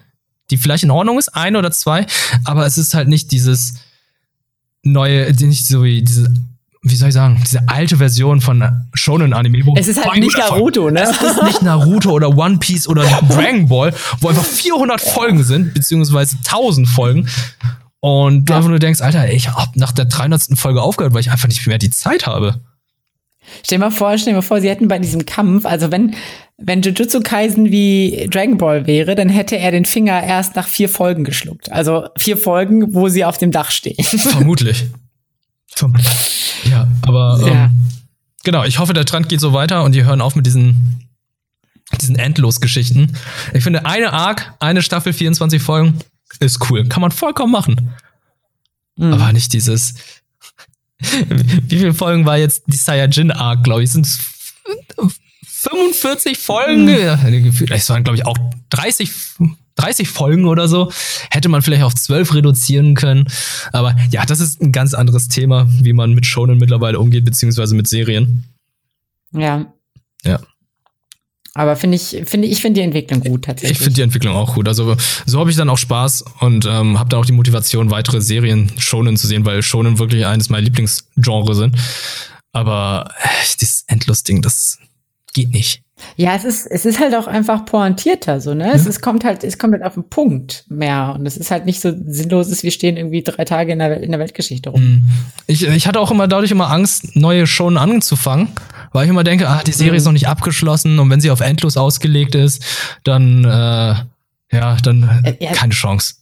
die 0.50 0.56
vielleicht 0.56 0.84
in 0.84 0.90
Ordnung 0.90 1.18
ist, 1.18 1.28
ein 1.28 1.54
oder 1.54 1.70
zwei, 1.70 2.06
aber 2.44 2.66
es 2.66 2.78
ist 2.78 2.94
halt 2.94 3.08
nicht 3.08 3.30
dieses 3.30 3.74
neue, 4.82 5.30
nicht 5.32 5.66
so 5.66 5.84
wie 5.84 6.02
diese 6.02 6.32
wie 6.84 6.96
soll 6.96 7.08
ich 7.08 7.14
sagen, 7.14 7.40
diese 7.44 7.68
alte 7.68 7.98
Version 7.98 8.40
von 8.40 8.86
Shonen 8.92 9.32
Anime. 9.32 9.62
es 9.76 9.86
ist 9.86 10.04
halt 10.04 10.18
nicht 10.18 10.36
Naruto, 10.36 10.90
ne? 10.90 11.02
Es 11.02 11.22
ist 11.22 11.42
nicht 11.44 11.62
Naruto 11.62 12.10
oder 12.10 12.36
One 12.36 12.58
Piece 12.58 12.88
oder 12.88 13.04
Dragon 13.28 13.68
Ball, 13.68 13.94
wo 14.18 14.28
einfach 14.28 14.44
400 14.44 15.00
Folgen 15.00 15.44
sind, 15.44 15.74
beziehungsweise 15.74 16.38
1000 16.38 16.88
Folgen. 16.88 17.28
Und 18.04 18.46
du 18.46 18.52
ja. 18.52 18.56
einfach 18.56 18.68
nur 18.68 18.80
denkst, 18.80 19.00
Alter, 19.00 19.32
ich 19.32 19.48
hab 19.48 19.76
nach 19.76 19.92
der 19.92 20.06
300. 20.06 20.58
Folge 20.58 20.82
aufgehört, 20.82 21.14
weil 21.14 21.20
ich 21.20 21.30
einfach 21.30 21.46
nicht 21.46 21.64
mehr 21.68 21.78
die 21.78 21.90
Zeit 21.90 22.26
habe. 22.26 22.60
Stell 23.64 23.78
dir 23.78 23.84
mal 23.84 23.90
vor, 23.92 24.18
stell 24.18 24.32
dir 24.32 24.38
mal 24.38 24.42
vor, 24.42 24.60
sie 24.60 24.68
hätten 24.68 24.88
bei 24.88 24.98
diesem 24.98 25.24
Kampf, 25.24 25.64
also 25.64 25.92
wenn, 25.92 26.16
wenn 26.58 26.82
Jujutsu 26.82 27.20
Kaisen 27.20 27.70
wie 27.70 28.26
Dragon 28.28 28.58
Ball 28.58 28.88
wäre, 28.88 29.14
dann 29.14 29.28
hätte 29.28 29.56
er 29.56 29.70
den 29.70 29.84
Finger 29.84 30.20
erst 30.20 30.56
nach 30.56 30.66
vier 30.66 30.88
Folgen 30.88 31.22
geschluckt. 31.22 31.70
Also 31.70 32.08
vier 32.18 32.36
Folgen, 32.36 32.92
wo 32.92 33.08
sie 33.08 33.24
auf 33.24 33.38
dem 33.38 33.52
Dach 33.52 33.70
stehen. 33.70 34.02
Vermutlich. 34.04 34.86
ja, 36.68 36.88
aber 37.02 37.38
ja. 37.40 37.64
Ähm, 37.66 37.70
genau, 38.42 38.64
ich 38.64 38.80
hoffe, 38.80 38.94
der 38.94 39.04
Trend 39.04 39.28
geht 39.28 39.40
so 39.40 39.52
weiter 39.52 39.84
und 39.84 39.94
die 39.94 40.02
hören 40.02 40.20
auf 40.20 40.34
mit 40.34 40.44
diesen, 40.44 41.08
diesen 42.00 42.16
Endlos-Geschichten. 42.16 43.16
Ich 43.54 43.62
finde, 43.62 43.86
eine 43.86 44.12
Arc, 44.12 44.54
eine 44.58 44.82
Staffel, 44.82 45.12
24 45.12 45.62
Folgen, 45.62 46.00
ist 46.40 46.70
cool. 46.70 46.88
Kann 46.88 47.00
man 47.00 47.10
vollkommen 47.10 47.52
machen. 47.52 47.90
Mhm. 48.96 49.12
Aber 49.12 49.32
nicht 49.32 49.52
dieses, 49.52 49.94
wie 51.00 51.78
viele 51.78 51.94
Folgen 51.94 52.26
war 52.26 52.38
jetzt 52.38 52.64
die 52.66 52.76
Saiyajin 52.76 53.30
Arc, 53.30 53.64
glaube 53.64 53.82
ich? 53.82 53.90
Sind 53.90 54.06
45 55.62 56.38
Folgen? 56.38 56.84
Mhm. 56.84 57.66
Es 57.70 57.88
waren, 57.88 58.04
glaube 58.04 58.16
ich, 58.16 58.26
auch 58.26 58.36
30, 58.70 59.10
30 59.76 60.08
Folgen 60.08 60.46
oder 60.46 60.68
so. 60.68 60.92
Hätte 61.30 61.48
man 61.48 61.62
vielleicht 61.62 61.84
auf 61.84 61.94
12 61.94 62.34
reduzieren 62.34 62.94
können. 62.94 63.26
Aber 63.72 63.96
ja, 64.10 64.24
das 64.24 64.40
ist 64.40 64.60
ein 64.60 64.72
ganz 64.72 64.94
anderes 64.94 65.28
Thema, 65.28 65.68
wie 65.80 65.92
man 65.92 66.12
mit 66.12 66.26
Shonen 66.26 66.58
mittlerweile 66.58 66.98
umgeht, 66.98 67.24
beziehungsweise 67.24 67.74
mit 67.74 67.88
Serien. 67.88 68.44
Ja. 69.32 69.72
Ja. 70.24 70.40
Aber 71.54 71.76
finde 71.76 71.96
ich, 71.96 72.22
finde 72.24 72.48
ich 72.48 72.62
finde 72.62 72.80
die 72.80 72.84
Entwicklung 72.84 73.20
gut 73.20 73.44
tatsächlich. 73.44 73.78
Ich 73.78 73.84
finde 73.84 73.94
die 73.96 74.02
Entwicklung 74.02 74.34
auch 74.34 74.54
gut. 74.54 74.68
Also 74.68 74.96
so 75.26 75.38
habe 75.38 75.50
ich 75.50 75.56
dann 75.56 75.68
auch 75.68 75.76
Spaß 75.76 76.24
und 76.40 76.64
ähm, 76.64 76.98
habe 76.98 77.10
dann 77.10 77.20
auch 77.20 77.26
die 77.26 77.32
Motivation, 77.32 77.90
weitere 77.90 78.22
Serien 78.22 78.72
Shonen 78.78 79.16
zu 79.16 79.26
sehen, 79.26 79.44
weil 79.44 79.62
Shonen 79.62 79.98
wirklich 79.98 80.24
eines 80.24 80.48
meiner 80.48 80.64
Lieblingsgenre 80.64 81.54
sind. 81.54 81.76
Aber 82.52 83.10
äh, 83.22 83.28
dieses 83.60 83.84
Endlustding, 83.86 84.40
das 84.40 84.78
geht 85.34 85.50
nicht. 85.50 85.82
Ja, 86.16 86.34
es 86.34 86.44
ist, 86.44 86.66
es 86.66 86.84
ist 86.84 86.98
halt 86.98 87.14
auch 87.14 87.26
einfach 87.26 87.64
pointierter, 87.64 88.40
so, 88.40 88.54
ne? 88.54 88.68
Ja. 88.68 88.72
Es, 88.74 88.86
es 88.86 89.00
kommt 89.00 89.24
halt, 89.24 89.44
es 89.44 89.58
kommt 89.58 89.72
halt 89.72 89.84
auf 89.84 89.94
den 89.94 90.08
Punkt 90.08 90.64
mehr. 90.68 91.14
Und 91.16 91.26
es 91.26 91.36
ist 91.36 91.50
halt 91.50 91.64
nicht 91.64 91.80
so 91.80 91.92
sinnlos, 92.06 92.48
dass 92.48 92.62
wir 92.62 92.70
stehen 92.70 92.96
irgendwie 92.96 93.22
drei 93.22 93.44
Tage 93.44 93.72
in 93.72 93.78
der, 93.78 94.00
in 94.00 94.10
der 94.10 94.20
Weltgeschichte 94.20 94.70
rum. 94.70 94.82
Mhm. 94.82 95.02
Ich, 95.46 95.66
ich 95.66 95.86
hatte 95.86 96.00
auch 96.00 96.10
immer 96.10 96.28
dadurch 96.28 96.50
immer 96.50 96.70
Angst, 96.70 97.16
neue 97.16 97.46
Shonen 97.46 97.78
anzufangen, 97.78 98.48
weil 98.92 99.04
ich 99.04 99.10
immer 99.10 99.24
denke, 99.24 99.48
ah, 99.48 99.62
die 99.64 99.72
Serie 99.72 99.92
mhm. 99.92 99.96
ist 99.98 100.04
noch 100.04 100.12
nicht 100.12 100.28
abgeschlossen 100.28 100.98
und 100.98 101.10
wenn 101.10 101.20
sie 101.20 101.30
auf 101.30 101.40
endlos 101.40 101.76
ausgelegt 101.76 102.34
ist, 102.34 102.64
dann, 103.04 103.44
äh, 103.44 103.94
ja, 104.56 104.76
dann 104.82 105.22
äh, 105.24 105.36
ja, 105.40 105.52
keine 105.52 105.72
Chance. 105.72 106.14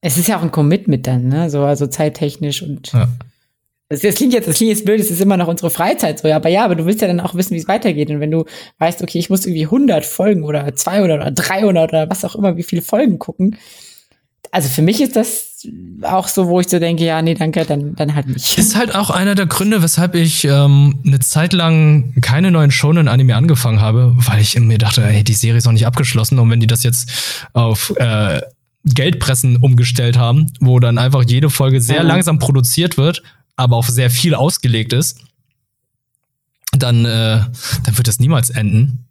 Es 0.00 0.18
ist 0.18 0.28
ja 0.28 0.38
auch 0.38 0.42
ein 0.42 0.50
Commitment 0.50 1.06
dann, 1.06 1.28
ne? 1.28 1.48
So, 1.48 1.64
also 1.64 1.86
zeittechnisch 1.86 2.62
und. 2.62 2.92
Ja. 2.92 3.08
Das, 3.88 4.00
das, 4.00 4.14
klingt 4.14 4.32
jetzt, 4.32 4.48
das 4.48 4.56
klingt 4.56 4.70
jetzt 4.70 4.86
blöd, 4.86 5.00
es 5.00 5.10
ist 5.10 5.20
immer 5.20 5.36
noch 5.36 5.48
unsere 5.48 5.68
Freizeit 5.68 6.18
so, 6.18 6.26
ja, 6.26 6.36
aber 6.36 6.48
ja, 6.48 6.64
aber 6.64 6.74
du 6.74 6.86
willst 6.86 7.02
ja 7.02 7.08
dann 7.08 7.20
auch 7.20 7.34
wissen, 7.34 7.54
wie 7.54 7.58
es 7.58 7.68
weitergeht. 7.68 8.08
Und 8.10 8.20
wenn 8.20 8.30
du 8.30 8.46
weißt, 8.78 9.02
okay, 9.02 9.18
ich 9.18 9.28
muss 9.28 9.44
irgendwie 9.44 9.64
100 9.64 10.06
Folgen 10.06 10.44
oder 10.44 10.74
200 10.74 11.20
oder 11.20 11.30
300 11.30 11.90
oder 11.90 12.10
was 12.10 12.24
auch 12.24 12.34
immer, 12.34 12.56
wie 12.56 12.62
viele 12.62 12.80
Folgen 12.80 13.18
gucken. 13.18 13.58
Also 14.52 14.68
für 14.68 14.82
mich 14.82 15.00
ist 15.00 15.16
das 15.16 15.66
auch 16.02 16.28
so, 16.28 16.46
wo 16.46 16.60
ich 16.60 16.68
so 16.68 16.78
denke, 16.78 17.04
ja, 17.04 17.22
nee, 17.22 17.32
danke, 17.32 17.64
dann, 17.64 17.94
dann 17.94 18.14
halt 18.14 18.28
nicht. 18.28 18.58
Ist 18.58 18.76
halt 18.76 18.94
auch 18.94 19.08
einer 19.08 19.34
der 19.34 19.46
Gründe, 19.46 19.82
weshalb 19.82 20.14
ich 20.14 20.44
ähm, 20.44 21.00
eine 21.06 21.20
Zeit 21.20 21.54
lang 21.54 22.12
keine 22.20 22.50
neuen 22.50 22.70
Shonen-Anime 22.70 23.34
angefangen 23.34 23.80
habe, 23.80 24.14
weil 24.14 24.42
ich 24.42 24.58
mir 24.60 24.76
dachte, 24.76 25.04
ey, 25.04 25.24
die 25.24 25.32
Serie 25.32 25.56
ist 25.56 25.64
noch 25.64 25.72
nicht 25.72 25.86
abgeschlossen 25.86 26.38
und 26.38 26.50
wenn 26.50 26.60
die 26.60 26.66
das 26.66 26.82
jetzt 26.82 27.48
auf 27.54 27.94
äh, 27.96 28.42
Geldpressen 28.84 29.56
umgestellt 29.56 30.18
haben, 30.18 30.52
wo 30.60 30.80
dann 30.80 30.98
einfach 30.98 31.24
jede 31.26 31.48
Folge 31.48 31.80
sehr 31.80 32.02
mhm. 32.02 32.08
langsam 32.08 32.38
produziert 32.38 32.98
wird, 32.98 33.22
aber 33.56 33.76
auf 33.76 33.88
sehr 33.88 34.10
viel 34.10 34.34
ausgelegt 34.34 34.92
ist, 34.92 35.20
dann, 36.72 37.06
äh, 37.06 37.40
dann 37.84 37.96
wird 37.96 38.06
das 38.06 38.18
niemals 38.18 38.50
enden. 38.50 39.06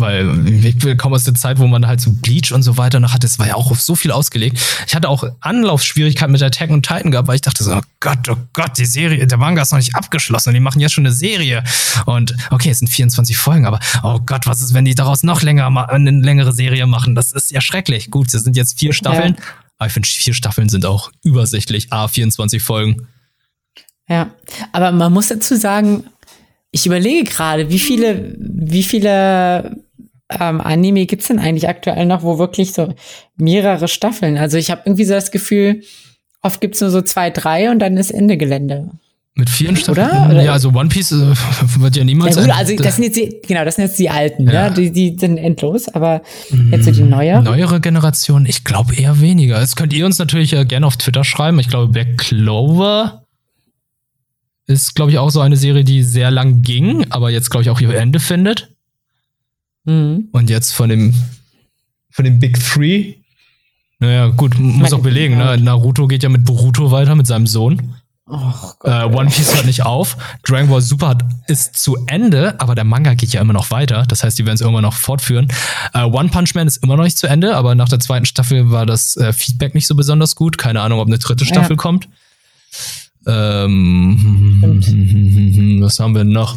Weil 0.00 0.48
ich 0.64 0.98
komme 0.98 1.16
aus 1.16 1.24
der 1.24 1.34
Zeit, 1.34 1.58
wo 1.58 1.66
man 1.66 1.86
halt 1.86 2.00
so 2.00 2.10
Bleach 2.12 2.52
und 2.52 2.62
so 2.62 2.76
weiter 2.76 3.00
noch 3.00 3.12
hatte. 3.12 3.26
Es 3.26 3.38
war 3.38 3.46
ja 3.46 3.54
auch 3.54 3.70
auf 3.70 3.80
so 3.80 3.94
viel 3.94 4.10
ausgelegt. 4.10 4.58
Ich 4.86 4.94
hatte 4.94 5.08
auch 5.08 5.24
Anlaufschwierigkeiten 5.40 6.32
mit 6.32 6.42
Attack 6.42 6.70
und 6.70 6.86
Titan 6.86 7.10
gehabt, 7.10 7.28
weil 7.28 7.36
ich 7.36 7.40
dachte 7.42 7.62
so, 7.62 7.74
oh 7.74 7.80
Gott, 8.00 8.28
oh 8.28 8.36
Gott, 8.52 8.78
die 8.78 8.86
Serie, 8.86 9.26
der 9.26 9.38
Manga 9.38 9.62
ist 9.62 9.70
noch 9.70 9.78
nicht 9.78 9.94
abgeschlossen. 9.94 10.54
Die 10.54 10.60
machen 10.60 10.80
jetzt 10.80 10.92
schon 10.92 11.06
eine 11.06 11.14
Serie. 11.14 11.62
Und 12.06 12.34
okay, 12.50 12.70
es 12.70 12.78
sind 12.78 12.88
24 12.88 13.36
Folgen, 13.36 13.66
aber 13.66 13.78
oh 14.02 14.18
Gott, 14.24 14.46
was 14.46 14.60
ist, 14.60 14.74
wenn 14.74 14.84
die 14.84 14.94
daraus 14.94 15.22
noch 15.22 15.42
länger 15.42 15.66
eine 15.90 16.10
längere 16.10 16.52
Serie 16.52 16.86
machen? 16.86 17.14
Das 17.14 17.32
ist 17.32 17.50
ja 17.50 17.60
schrecklich. 17.60 18.10
Gut, 18.10 18.32
es 18.32 18.42
sind 18.42 18.56
jetzt 18.56 18.78
vier 18.78 18.92
Staffeln, 18.92 19.36
ja. 19.38 19.44
aber 19.78 19.86
ich 19.88 19.92
finde, 19.92 20.08
vier 20.08 20.34
Staffeln 20.34 20.68
sind 20.68 20.86
auch 20.86 21.10
übersichtlich. 21.22 21.92
A, 21.92 22.08
24 22.08 22.62
Folgen. 22.62 23.06
Ja, 24.08 24.30
aber 24.72 24.90
man 24.90 25.12
muss 25.12 25.28
dazu 25.28 25.56
sagen, 25.56 26.04
ich 26.72 26.86
überlege 26.86 27.30
gerade, 27.30 27.70
wie 27.70 27.78
viele, 27.78 28.34
wie 28.38 28.82
viele 28.82 29.76
ähm, 30.38 30.60
Anime 30.60 31.06
gibt's 31.06 31.28
denn 31.28 31.38
eigentlich 31.38 31.68
aktuell 31.68 32.06
noch, 32.06 32.22
wo 32.22 32.38
wirklich 32.38 32.72
so 32.72 32.94
mehrere 33.36 33.88
Staffeln? 33.88 34.38
Also 34.38 34.56
ich 34.58 34.70
habe 34.70 34.82
irgendwie 34.84 35.04
so 35.04 35.14
das 35.14 35.30
Gefühl, 35.30 35.82
oft 36.42 36.60
gibt's 36.60 36.80
nur 36.80 36.90
so 36.90 37.02
zwei, 37.02 37.30
drei 37.30 37.70
und 37.70 37.78
dann 37.80 37.96
ist 37.96 38.10
Ende 38.10 38.36
Gelände. 38.36 38.90
Mit 39.34 39.48
vielen 39.48 39.76
Staffeln? 39.76 40.30
Oder? 40.30 40.42
Ja, 40.42 40.52
also 40.52 40.70
One 40.70 40.88
Piece 40.88 41.12
äh, 41.12 41.14
wird 41.78 41.96
ja 41.96 42.04
niemals. 42.04 42.36
Ja, 42.36 42.42
gut, 42.42 42.52
also 42.52 42.76
das 42.76 42.96
sind 42.96 43.04
jetzt 43.04 43.16
die, 43.16 43.40
genau, 43.46 43.64
das 43.64 43.76
sind 43.76 43.84
jetzt 43.84 43.98
die 43.98 44.10
alten, 44.10 44.46
Ja. 44.46 44.52
ja, 44.52 44.70
die, 44.70 44.90
die 44.90 45.16
sind 45.18 45.38
endlos, 45.38 45.88
aber 45.88 46.22
jetzt 46.70 46.84
so 46.84 46.90
die 46.90 47.02
neue. 47.02 47.40
Neuere 47.42 47.80
Generation, 47.80 48.44
ich 48.44 48.64
glaube 48.64 48.94
eher 48.96 49.20
weniger. 49.20 49.58
Das 49.58 49.76
könnt 49.76 49.92
ihr 49.92 50.04
uns 50.04 50.18
natürlich 50.18 50.52
äh, 50.52 50.64
gerne 50.64 50.86
auf 50.86 50.96
Twitter 50.96 51.24
schreiben. 51.24 51.58
Ich 51.58 51.68
glaube, 51.68 51.92
Black 51.92 52.18
Clover 52.18 53.24
ist, 54.66 54.94
glaube 54.94 55.10
ich, 55.10 55.18
auch 55.18 55.30
so 55.30 55.40
eine 55.40 55.56
Serie, 55.56 55.84
die 55.84 56.02
sehr 56.02 56.30
lang 56.30 56.62
ging, 56.62 57.06
aber 57.10 57.30
jetzt, 57.30 57.50
glaube 57.50 57.62
ich, 57.62 57.70
auch 57.70 57.80
ihr 57.80 57.94
Ende 57.94 58.20
findet. 58.20 58.69
Mhm. 59.84 60.28
Und 60.32 60.50
jetzt 60.50 60.72
von 60.72 60.88
dem, 60.88 61.14
von 62.10 62.24
dem 62.24 62.38
Big 62.38 62.58
Three. 62.58 63.14
Naja, 63.98 64.28
gut, 64.28 64.58
muss 64.58 64.92
auch 64.92 65.02
belegen, 65.02 65.36
ne? 65.36 65.58
Naruto 65.58 66.06
geht 66.06 66.22
ja 66.22 66.30
mit 66.30 66.44
Boruto 66.44 66.90
weiter, 66.90 67.14
mit 67.14 67.26
seinem 67.26 67.46
Sohn. 67.46 67.94
Oh 68.32 68.52
Äh, 68.84 69.04
One 69.06 69.28
Piece 69.28 69.56
hört 69.56 69.66
nicht 69.66 69.84
auf. 69.84 70.16
Dragon 70.44 70.68
Ball 70.70 70.80
Super 70.80 71.08
hat, 71.08 71.24
ist 71.48 71.76
zu 71.76 71.96
Ende, 72.06 72.58
aber 72.60 72.76
der 72.76 72.84
Manga 72.84 73.14
geht 73.14 73.32
ja 73.32 73.40
immer 73.40 73.52
noch 73.52 73.72
weiter. 73.72 74.04
Das 74.06 74.22
heißt, 74.22 74.38
die 74.38 74.46
werden 74.46 74.54
es 74.54 74.60
irgendwann 74.60 74.84
noch 74.84 74.94
fortführen. 74.94 75.48
Äh, 75.94 76.04
One 76.04 76.28
Punch 76.28 76.54
Man 76.54 76.68
ist 76.68 76.76
immer 76.78 76.96
noch 76.96 77.02
nicht 77.04 77.18
zu 77.18 77.26
Ende, 77.26 77.56
aber 77.56 77.74
nach 77.74 77.88
der 77.88 77.98
zweiten 77.98 78.26
Staffel 78.26 78.70
war 78.70 78.86
das 78.86 79.16
äh, 79.16 79.32
Feedback 79.32 79.74
nicht 79.74 79.88
so 79.88 79.96
besonders 79.96 80.36
gut. 80.36 80.58
Keine 80.58 80.80
Ahnung, 80.80 81.00
ob 81.00 81.08
eine 81.08 81.18
dritte 81.18 81.44
Staffel 81.44 81.72
Ja. 81.72 81.76
kommt. 81.76 82.08
Ähm, 83.26 84.60
was 85.82 85.98
haben 86.00 86.14
wir 86.14 86.24
noch? 86.24 86.56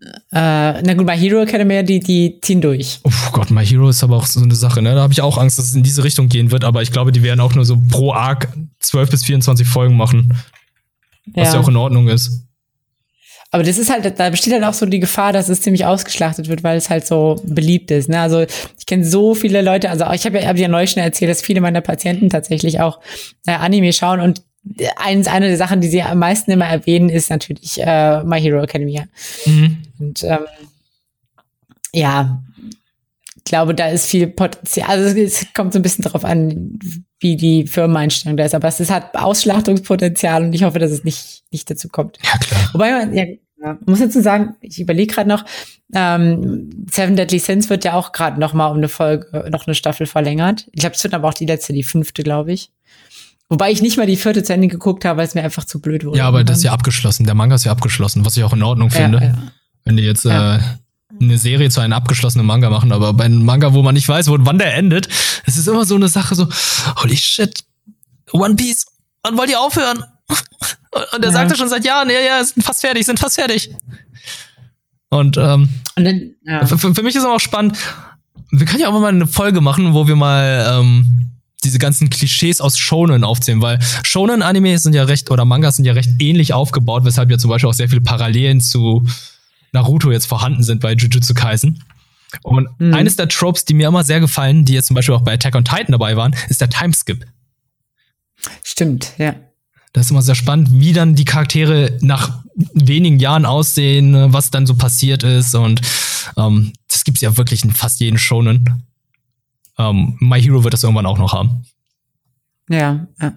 Äh, 0.00 0.82
na 0.82 0.94
gut, 0.94 1.06
bei 1.06 1.16
Hero 1.16 1.42
Academia, 1.42 1.82
die, 1.82 1.98
die 1.98 2.38
ziehen 2.40 2.60
durch. 2.60 3.00
Oh 3.02 3.10
Gott, 3.32 3.50
My 3.50 3.66
Hero 3.66 3.88
ist 3.88 4.04
aber 4.04 4.16
auch 4.16 4.26
so 4.26 4.40
eine 4.40 4.54
Sache, 4.54 4.80
ne? 4.80 4.94
Da 4.94 5.02
habe 5.02 5.12
ich 5.12 5.20
auch 5.20 5.38
Angst, 5.38 5.58
dass 5.58 5.66
es 5.66 5.74
in 5.74 5.82
diese 5.82 6.04
Richtung 6.04 6.28
gehen 6.28 6.50
wird, 6.50 6.64
aber 6.64 6.82
ich 6.82 6.92
glaube, 6.92 7.10
die 7.10 7.22
werden 7.22 7.40
auch 7.40 7.54
nur 7.54 7.64
so 7.64 7.76
pro 7.90 8.12
Arc 8.12 8.48
12 8.80 9.10
bis 9.10 9.24
24 9.24 9.66
Folgen 9.66 9.96
machen, 9.96 10.36
was 11.34 11.52
ja, 11.52 11.60
auch 11.60 11.68
in 11.68 11.76
Ordnung 11.76 12.08
ist. 12.08 12.44
Aber 13.50 13.62
das 13.62 13.78
ist 13.78 13.90
halt, 13.90 14.18
da 14.18 14.30
besteht 14.30 14.52
halt 14.52 14.64
auch 14.64 14.74
so 14.74 14.84
die 14.84 15.00
Gefahr, 15.00 15.32
dass 15.32 15.48
es 15.48 15.62
ziemlich 15.62 15.86
ausgeschlachtet 15.86 16.48
wird, 16.48 16.62
weil 16.62 16.76
es 16.76 16.90
halt 16.90 17.06
so 17.06 17.40
beliebt 17.44 17.90
ist. 17.90 18.08
Ne? 18.08 18.20
Also 18.20 18.42
ich 18.42 18.86
kenne 18.86 19.06
so 19.06 19.34
viele 19.34 19.62
Leute, 19.62 19.88
also 19.88 20.04
ich 20.12 20.26
habe 20.26 20.38
ja, 20.38 20.48
hab 20.48 20.58
ja 20.58 20.68
neulich 20.68 20.90
schon 20.90 21.02
erzählt, 21.02 21.30
dass 21.30 21.40
viele 21.40 21.62
meiner 21.62 21.80
Patienten 21.80 22.28
tatsächlich 22.28 22.80
auch 22.80 23.00
äh, 23.46 23.52
Anime 23.52 23.94
schauen 23.94 24.20
und 24.20 24.42
eins, 24.96 25.26
eine 25.26 25.48
der 25.48 25.56
Sachen, 25.56 25.80
die 25.80 25.88
sie 25.88 26.02
am 26.02 26.18
meisten 26.18 26.50
immer 26.50 26.66
erwähnen, 26.66 27.08
ist 27.08 27.30
natürlich 27.30 27.80
äh, 27.80 28.22
My 28.24 28.40
Hero 28.40 28.62
Academia. 28.62 29.04
Mhm. 29.46 29.78
Und 29.98 30.24
ähm, 30.24 30.46
ja, 31.92 32.42
ich 33.36 33.44
glaube, 33.44 33.74
da 33.74 33.88
ist 33.88 34.06
viel 34.06 34.26
Potenzial. 34.26 34.88
Also 34.88 35.18
es 35.18 35.46
kommt 35.54 35.72
so 35.72 35.78
ein 35.78 35.82
bisschen 35.82 36.04
drauf 36.04 36.24
an, 36.24 36.78
wie 37.20 37.36
die 37.36 37.66
Firmeneinstellung 37.66 38.36
da 38.36 38.44
ist. 38.44 38.54
Aber 38.54 38.68
es 38.68 38.90
hat 38.90 39.16
Ausschlachtungspotenzial 39.16 40.44
und 40.44 40.52
ich 40.52 40.64
hoffe, 40.64 40.78
dass 40.78 40.90
es 40.90 41.04
nicht, 41.04 41.44
nicht 41.50 41.70
dazu 41.70 41.88
kommt. 41.88 42.18
Ja, 42.22 42.38
klar. 42.38 42.70
Wobei 42.72 42.90
man, 42.92 43.14
ja, 43.14 43.24
ja, 43.60 43.78
muss 43.86 43.98
dazu 43.98 44.20
sagen, 44.20 44.54
ich 44.60 44.80
überlege 44.80 45.14
gerade 45.14 45.28
noch, 45.28 45.44
ähm, 45.94 46.86
Seven 46.90 47.16
Deadly 47.16 47.38
Sins 47.38 47.70
wird 47.70 47.84
ja 47.84 47.94
auch 47.94 48.12
gerade 48.12 48.38
noch 48.38 48.52
mal 48.52 48.68
um 48.68 48.76
eine 48.76 48.88
Folge, 48.88 49.48
noch 49.50 49.66
eine 49.66 49.74
Staffel 49.74 50.06
verlängert. 50.06 50.68
Ich 50.72 50.80
glaube, 50.80 50.94
es 50.94 51.02
wird 51.02 51.14
aber 51.14 51.28
auch 51.28 51.34
die 51.34 51.46
letzte, 51.46 51.72
die 51.72 51.82
fünfte, 51.82 52.22
glaube 52.22 52.52
ich. 52.52 52.70
Wobei 53.50 53.70
ich 53.70 53.80
nicht 53.80 53.96
mal 53.96 54.06
die 54.06 54.16
vierte 54.16 54.42
zu 54.42 54.52
Ende 54.52 54.68
geguckt 54.68 55.04
habe, 55.06 55.18
weil 55.18 55.26
es 55.26 55.34
mir 55.34 55.42
einfach 55.42 55.64
zu 55.64 55.80
blöd 55.80 56.04
wurde. 56.04 56.18
Ja, 56.18 56.28
aber 56.28 56.44
das 56.44 56.58
ist 56.58 56.64
ja 56.64 56.72
abgeschlossen. 56.72 57.24
Der 57.24 57.34
Manga 57.34 57.54
ist 57.54 57.64
ja 57.64 57.72
abgeschlossen, 57.72 58.24
was 58.26 58.36
ich 58.36 58.44
auch 58.44 58.52
in 58.52 58.62
Ordnung 58.62 58.90
finde. 58.90 59.18
Ja, 59.18 59.24
ja. 59.24 59.38
Wenn 59.84 59.96
die 59.96 60.02
jetzt 60.02 60.24
Ja. 60.24 60.56
äh, 60.56 60.60
eine 61.20 61.38
Serie 61.38 61.70
zu 61.70 61.80
einem 61.80 61.94
abgeschlossenen 61.94 62.46
Manga 62.46 62.68
machen, 62.68 62.92
aber 62.92 63.14
bei 63.14 63.24
einem 63.24 63.44
Manga, 63.44 63.72
wo 63.72 63.82
man 63.82 63.94
nicht 63.94 64.06
weiß, 64.08 64.28
wo, 64.28 64.36
wann 64.40 64.58
der 64.58 64.74
endet, 64.74 65.08
es 65.46 65.56
ist 65.56 65.66
immer 65.66 65.86
so 65.86 65.94
eine 65.94 66.08
Sache 66.08 66.34
so, 66.34 66.46
holy 67.02 67.16
shit, 67.16 67.64
One 68.32 68.54
Piece, 68.56 68.84
wann 69.22 69.38
wollt 69.38 69.48
ihr 69.48 69.58
aufhören? 69.60 70.04
Und 71.14 71.22
der 71.22 71.30
Ja. 71.30 71.32
sagte 71.32 71.56
schon 71.56 71.70
seit 71.70 71.84
Jahren, 71.86 72.10
ja, 72.10 72.20
ja, 72.20 72.44
sind 72.44 72.62
fast 72.62 72.82
fertig, 72.82 73.06
sind 73.06 73.18
fast 73.18 73.36
fertig. 73.36 73.70
Und 75.08 75.38
ähm, 75.38 75.70
Und 75.96 76.04
dann, 76.04 76.30
ja. 76.44 76.66
für, 76.66 76.94
für 76.94 77.02
mich 77.02 77.16
ist 77.16 77.24
aber 77.24 77.36
auch 77.36 77.40
spannend, 77.40 77.78
wir 78.50 78.66
können 78.66 78.80
ja 78.80 78.88
auch 78.88 79.00
mal 79.00 79.08
eine 79.08 79.26
Folge 79.26 79.60
machen, 79.62 79.94
wo 79.94 80.06
wir 80.06 80.16
mal 80.16 80.66
ähm, 80.80 81.30
diese 81.68 81.78
ganzen 81.78 82.10
Klischees 82.10 82.60
aus 82.60 82.76
Shonen 82.78 83.22
aufzählen, 83.24 83.60
weil 83.62 83.78
Shonen-Anime 84.02 84.78
sind 84.78 84.94
ja 84.94 85.04
recht, 85.04 85.30
oder 85.30 85.44
Mangas 85.44 85.76
sind 85.76 85.84
ja 85.84 85.92
recht 85.92 86.10
ähnlich 86.18 86.52
aufgebaut, 86.52 87.04
weshalb 87.04 87.30
ja 87.30 87.38
zum 87.38 87.50
Beispiel 87.50 87.68
auch 87.68 87.74
sehr 87.74 87.88
viele 87.88 88.00
Parallelen 88.00 88.60
zu 88.60 89.06
Naruto 89.72 90.10
jetzt 90.10 90.26
vorhanden 90.26 90.62
sind 90.62 90.80
bei 90.80 90.94
Jujutsu 90.94 91.34
Kaisen. 91.34 91.82
Und 92.42 92.68
Mhm. 92.78 92.94
eines 92.94 93.16
der 93.16 93.28
Tropes, 93.28 93.64
die 93.64 93.74
mir 93.74 93.88
immer 93.88 94.04
sehr 94.04 94.20
gefallen, 94.20 94.64
die 94.64 94.72
jetzt 94.74 94.86
zum 94.86 94.94
Beispiel 94.94 95.14
auch 95.14 95.22
bei 95.22 95.34
Attack 95.34 95.54
on 95.54 95.64
Titan 95.64 95.92
dabei 95.92 96.16
waren, 96.16 96.34
ist 96.48 96.60
der 96.60 96.68
Timeskip. 96.70 97.24
Stimmt, 98.62 99.12
ja. 99.18 99.34
Das 99.92 100.06
ist 100.06 100.10
immer 100.10 100.22
sehr 100.22 100.34
spannend, 100.34 100.68
wie 100.72 100.92
dann 100.92 101.14
die 101.14 101.24
Charaktere 101.24 101.96
nach 102.00 102.40
wenigen 102.74 103.18
Jahren 103.18 103.46
aussehen, 103.46 104.32
was 104.32 104.50
dann 104.50 104.66
so 104.66 104.74
passiert 104.74 105.22
ist. 105.22 105.54
Und 105.54 105.80
ähm, 106.36 106.72
das 106.88 107.04
gibt's 107.04 107.20
ja 107.20 107.36
wirklich 107.36 107.64
in 107.64 107.72
fast 107.72 108.00
jedem 108.00 108.18
Shonen. 108.18 108.84
Ähm, 109.78 110.16
My 110.20 110.40
Hero 110.40 110.64
wird 110.64 110.74
das 110.74 110.82
irgendwann 110.82 111.06
auch 111.06 111.18
noch 111.18 111.32
haben. 111.32 111.64
Ja, 112.68 113.06
ja. 113.20 113.32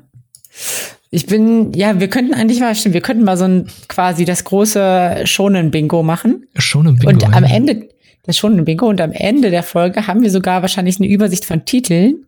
Ich 1.13 1.25
bin, 1.25 1.73
ja, 1.73 1.99
wir 1.99 2.09
könnten 2.09 2.33
eigentlich 2.33 2.61
mal, 2.61 2.73
stimmt, 2.73 2.93
wir 2.93 3.01
könnten 3.01 3.25
mal 3.25 3.37
so 3.37 3.43
ein 3.43 3.67
quasi 3.89 4.23
das 4.23 4.45
große 4.45 5.23
Shonen-Bingo 5.25 6.03
machen. 6.03 6.47
Shonen 6.55 6.95
Bingo. 6.95 7.09
und 7.09 7.35
am 7.35 7.43
ja. 7.43 7.49
Ende, 7.49 7.89
das 8.23 8.37
Shonen-Bingo, 8.37 8.87
und 8.87 9.01
am 9.01 9.11
Ende 9.11 9.51
der 9.51 9.63
Folge 9.63 10.07
haben 10.07 10.21
wir 10.21 10.31
sogar 10.31 10.61
wahrscheinlich 10.61 10.99
eine 10.99 11.09
Übersicht 11.09 11.43
von 11.43 11.65
Titeln. 11.65 12.25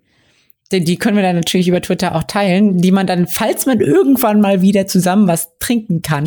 Die, 0.72 0.84
die 0.84 0.98
können 0.98 1.16
wir 1.16 1.24
dann 1.24 1.38
natürlich 1.38 1.70
über 1.70 1.82
Twitter 1.82 2.14
auch 2.14 2.24
teilen, 2.24 2.80
die 2.80 2.92
man 2.92 3.08
dann, 3.08 3.28
falls 3.28 3.66
man 3.66 3.80
irgendwann 3.80 4.42
mal 4.42 4.62
wieder 4.62 4.86
zusammen 4.86 5.28
was 5.28 5.58
trinken 5.60 6.02
kann, 6.02 6.26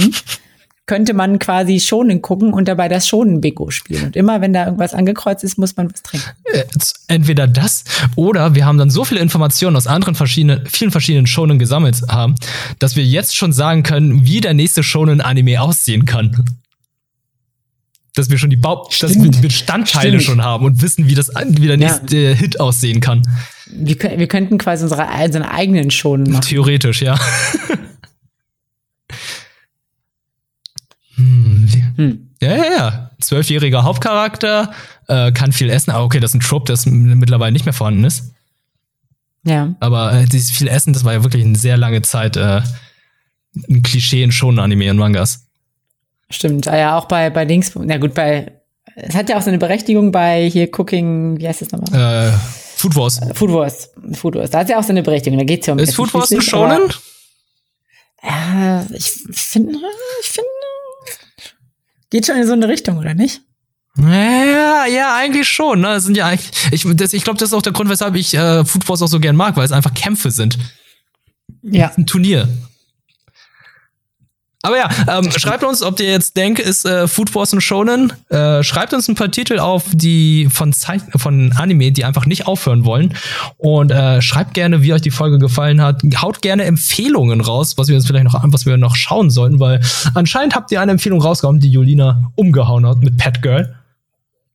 könnte 0.86 1.14
man 1.14 1.40
quasi 1.40 1.80
Shonen 1.80 2.22
gucken 2.22 2.52
und 2.52 2.68
dabei 2.68 2.88
das 2.88 3.08
Shonen-Bingo 3.08 3.70
spielen. 3.70 4.04
Und 4.04 4.16
immer, 4.16 4.40
wenn 4.40 4.52
da 4.52 4.66
irgendwas 4.66 4.94
angekreuzt 4.94 5.42
ist, 5.42 5.58
muss 5.58 5.76
man 5.76 5.92
was 5.92 6.02
trinken. 6.02 6.26
Äh, 6.52 6.62
entweder 7.08 7.48
das 7.48 7.82
oder 8.14 8.54
wir 8.54 8.64
haben 8.66 8.78
dann 8.78 8.90
so 8.90 9.04
viele 9.04 9.20
Informationen 9.20 9.74
aus 9.76 9.88
anderen 9.88 10.14
verschiedenen, 10.14 10.64
vielen 10.66 10.92
verschiedenen 10.92 11.26
Shonen 11.26 11.58
gesammelt 11.58 12.02
haben, 12.08 12.36
dass 12.78 12.94
wir 12.94 13.04
jetzt 13.04 13.34
schon 13.36 13.52
sagen 13.52 13.82
können, 13.82 14.24
wie 14.26 14.40
der 14.40 14.54
nächste 14.54 14.84
Shonen-Anime 14.84 15.60
aussehen 15.60 16.06
kann. 16.06 16.44
Dass 18.14 18.30
wir 18.30 18.38
schon 18.38 18.50
die 18.50 18.56
Bau 18.56 18.88
dass 19.00 19.14
wir 19.14 19.20
Stimmt. 19.24 19.42
Bestandteile 19.42 20.08
Stimmt. 20.20 20.22
schon 20.22 20.44
haben 20.44 20.64
und 20.64 20.80
wissen, 20.82 21.08
wie 21.08 21.14
das 21.14 21.30
wie 21.48 21.66
der 21.66 21.78
Ja. 21.78 21.98
nächste 21.98 22.32
Hit 22.34 22.60
aussehen 22.60 23.00
kann. 23.00 23.22
Wir, 23.70 23.96
wir 23.98 24.28
könnten 24.28 24.56
quasi 24.56 24.84
unsere, 24.84 25.06
unsere 25.24 25.50
eigenen 25.50 25.90
Shonen 25.90 26.30
machen. 26.30 26.42
Theoretisch, 26.42 27.02
ja. 27.02 27.18
hm, 31.16 31.68
Hm. 31.96 32.30
ja, 32.40 32.56
ja, 32.56 32.64
ja. 32.76 33.10
Zwölfjähriger 33.20 33.82
Hauptcharakter, 33.82 34.72
äh, 35.08 35.32
kann 35.32 35.52
viel 35.52 35.70
essen. 35.70 35.90
Aber 35.90 36.04
okay, 36.04 36.20
das 36.20 36.30
ist 36.30 36.36
ein 36.36 36.40
Trope, 36.40 36.70
das 36.70 36.86
mittlerweile 36.86 37.52
nicht 37.52 37.64
mehr 37.64 37.72
vorhanden 37.72 38.04
ist. 38.04 38.34
Ja. 39.44 39.74
Aber 39.80 40.12
äh, 40.12 40.24
dieses 40.26 40.50
viel 40.50 40.68
Essen, 40.68 40.92
das 40.92 41.04
war 41.04 41.12
ja 41.12 41.22
wirklich 41.22 41.44
eine 41.44 41.56
sehr 41.56 41.76
lange 41.76 42.02
Zeit 42.02 42.36
äh, 42.36 42.62
ein 43.68 43.82
Klischee 43.82 44.22
in 44.22 44.32
Shonen-Anime 44.32 44.90
und 44.90 44.98
Mangas. 44.98 45.46
Stimmt, 46.28 46.68
ah 46.68 46.76
ja, 46.76 46.98
auch 46.98 47.06
bei, 47.06 47.30
bei 47.30 47.44
Links, 47.44 47.72
na 47.74 47.98
gut, 47.98 48.14
bei, 48.14 48.52
es 48.96 49.14
hat 49.14 49.28
ja 49.28 49.38
auch 49.38 49.42
seine 49.42 49.58
Berechtigung 49.58 50.10
bei 50.10 50.48
hier 50.50 50.68
Cooking, 50.76 51.38
wie 51.38 51.46
heißt 51.46 51.62
das 51.62 51.70
nochmal? 51.70 52.32
Äh, 52.32 52.32
Food 52.76 52.96
Wars. 52.96 53.20
Food 53.34 53.52
Wars. 53.52 53.90
Food 54.12 54.34
Wars. 54.34 54.50
Da 54.50 54.58
hat 54.58 54.68
ja 54.68 54.78
auch 54.78 54.82
seine 54.82 55.02
Berechtigung, 55.02 55.38
da 55.38 55.44
geht's 55.44 55.66
ja 55.66 55.72
um 55.72 55.78
ist 55.78 55.90
Essen 55.90 55.96
Food 55.96 56.14
Wars 56.14 56.32
ein 56.32 56.42
Shonen? 56.42 56.90
Ja, 58.22 58.84
ich 58.92 59.12
finde, 59.30 59.78
ich 60.20 60.28
finde, 60.28 60.48
geht 62.10 62.26
schon 62.26 62.36
in 62.36 62.46
so 62.46 62.52
eine 62.52 62.68
Richtung, 62.68 62.98
oder 62.98 63.14
nicht? 63.14 63.42
Ja, 63.98 64.84
ja, 64.86 65.16
eigentlich 65.16 65.48
schon. 65.48 65.80
Ne? 65.80 65.88
Das 65.88 66.04
sind 66.04 66.16
ja 66.16 66.26
eigentlich, 66.26 66.50
ich, 66.70 66.84
das- 66.96 67.12
ich 67.14 67.24
glaube, 67.24 67.38
das 67.38 67.48
ist 67.48 67.54
auch 67.54 67.62
der 67.62 67.72
Grund, 67.72 67.88
weshalb 67.88 68.14
ich 68.14 68.34
äh, 68.34 68.64
Food 68.64 68.88
Wars 68.88 69.00
auch 69.02 69.06
so 69.08 69.20
gern 69.20 69.36
mag, 69.36 69.56
weil 69.56 69.64
es 69.64 69.72
einfach 69.72 69.94
Kämpfe 69.94 70.30
sind. 70.30 70.58
Ja. 71.62 71.92
ein 71.96 72.06
Turnier. 72.06 72.48
Aber 74.66 74.78
ja, 74.78 74.90
ähm, 75.06 75.30
schreibt 75.30 75.62
uns, 75.62 75.80
ob 75.80 76.00
ihr 76.00 76.10
jetzt 76.10 76.36
denkt, 76.36 76.58
ist 76.58 76.84
äh, 76.84 77.06
Food 77.06 77.32
Wars 77.36 77.52
ein 77.52 77.60
Shonen. 77.60 78.12
Äh, 78.30 78.64
schreibt 78.64 78.92
uns 78.94 79.06
ein 79.06 79.14
paar 79.14 79.30
Titel 79.30 79.60
auf, 79.60 79.84
die 79.92 80.48
von 80.50 80.72
Zeit, 80.72 81.02
von 81.14 81.52
Anime, 81.52 81.92
die 81.92 82.04
einfach 82.04 82.26
nicht 82.26 82.48
aufhören 82.48 82.84
wollen. 82.84 83.14
Und 83.58 83.92
äh, 83.92 84.20
schreibt 84.20 84.54
gerne, 84.54 84.82
wie 84.82 84.92
euch 84.92 85.02
die 85.02 85.12
Folge 85.12 85.38
gefallen 85.38 85.80
hat. 85.80 86.02
Haut 86.20 86.42
gerne 86.42 86.64
Empfehlungen 86.64 87.42
raus, 87.42 87.78
was 87.78 87.86
wir 87.86 87.94
jetzt 87.94 88.08
vielleicht 88.08 88.24
noch, 88.24 88.42
was 88.42 88.66
wir 88.66 88.76
noch 88.76 88.96
schauen 88.96 89.30
sollten, 89.30 89.60
weil 89.60 89.80
anscheinend 90.14 90.56
habt 90.56 90.72
ihr 90.72 90.80
eine 90.80 90.90
Empfehlung 90.90 91.22
rausgehauen, 91.22 91.60
die 91.60 91.70
Julina 91.70 92.32
umgehauen 92.34 92.84
hat 92.86 92.98
mit 92.98 93.18
Pet 93.18 93.42
Girl. 93.42 93.72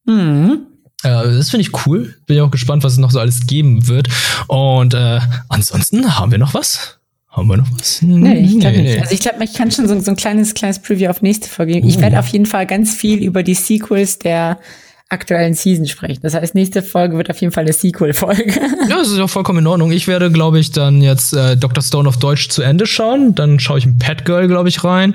Mhm. 0.05 0.65
Äh, 1.03 1.23
das 1.23 1.51
finde 1.51 1.65
ich 1.65 1.85
cool. 1.85 2.15
Bin 2.25 2.35
ich 2.35 2.41
auch 2.41 2.51
gespannt, 2.51 2.83
was 2.83 2.91
es 2.91 2.99
noch 2.99 3.11
so 3.11 3.19
alles 3.21 3.47
geben 3.47 3.87
wird. 3.87 4.09
Und 4.47 4.93
äh, 4.93 5.21
ansonsten 5.47 6.19
haben 6.19 6.31
wir 6.31 6.37
noch 6.37 6.53
was? 6.53 7.00
Haben 7.31 7.47
wir 7.47 7.57
noch 7.57 7.67
was? 7.77 8.01
Nee, 8.01 8.39
ich 8.39 8.59
glaube 8.59 8.77
nicht. 8.81 8.99
Also 8.99 9.13
ich 9.13 9.21
glaube, 9.21 9.43
ich 9.43 9.53
kann 9.53 9.71
schon 9.71 9.87
so, 9.87 9.97
so 9.99 10.11
ein 10.11 10.17
kleines, 10.17 10.53
kleines 10.53 10.79
Preview 10.79 11.09
auf 11.09 11.21
nächste 11.21 11.47
Folge 11.47 11.73
geben. 11.73 11.87
Ich 11.87 11.97
Uh. 11.97 12.01
werde 12.01 12.19
auf 12.19 12.27
jeden 12.27 12.45
Fall 12.45 12.67
ganz 12.67 12.93
viel 12.93 13.19
über 13.23 13.41
die 13.41 13.53
Sequels 13.53 14.19
der 14.19 14.59
aktuellen 15.07 15.53
Season 15.53 15.87
sprechen. 15.87 16.19
Das 16.23 16.33
heißt, 16.33 16.55
nächste 16.55 16.81
Folge 16.81 17.17
wird 17.17 17.29
auf 17.29 17.39
jeden 17.41 17.51
Fall 17.53 17.63
eine 17.63 17.73
Sequel-Folge. 17.73 18.45
Ja, 18.89 18.97
das 18.97 19.09
ist 19.09 19.19
auch 19.19 19.29
vollkommen 19.29 19.59
in 19.59 19.67
Ordnung. 19.67 19.91
Ich 19.91 20.07
werde, 20.07 20.31
glaube 20.31 20.59
ich, 20.59 20.71
dann 20.71 21.01
jetzt 21.01 21.33
äh, 21.33 21.55
Dr. 21.57 21.81
Stone 21.83 22.07
auf 22.09 22.17
Deutsch 22.17 22.49
zu 22.49 22.61
Ende 22.61 22.85
schauen. 22.85 23.35
Dann 23.35 23.59
schaue 23.59 23.77
ich 23.79 23.85
in 23.85 23.97
Pet 23.97 24.25
Girl, 24.25 24.47
glaube 24.47 24.67
ich, 24.69 24.83
rein. 24.83 25.13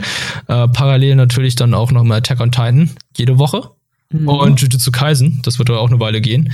Äh, 0.48 0.68
parallel 0.68 1.16
natürlich 1.16 1.54
dann 1.56 1.74
auch 1.74 1.92
noch 1.92 2.04
mal 2.04 2.16
Attack 2.18 2.40
on 2.40 2.50
Titan 2.52 2.90
jede 3.16 3.38
Woche. 3.38 3.70
Mhm. 4.10 4.28
Und 4.28 4.60
Jujutsu 4.60 4.90
Kaisen. 4.92 5.40
Das 5.44 5.58
wird 5.58 5.70
auch 5.70 5.90
eine 5.90 5.98
Weile 6.00 6.20
gehen. 6.20 6.52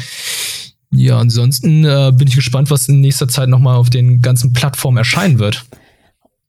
Ja, 0.93 1.19
ansonsten 1.19 1.85
äh, 1.85 2.13
bin 2.15 2.29
ich 2.29 2.35
gespannt, 2.35 2.71
was 2.71 2.89
in 2.89 3.01
nächster 3.01 3.27
Zeit 3.27 3.49
noch 3.49 3.59
mal 3.59 3.77
auf 3.77 3.91
den 3.91 4.21
ganzen 4.21 4.53
Plattformen 4.53 4.99
erscheinen 4.99 5.39
wird. 5.39 5.65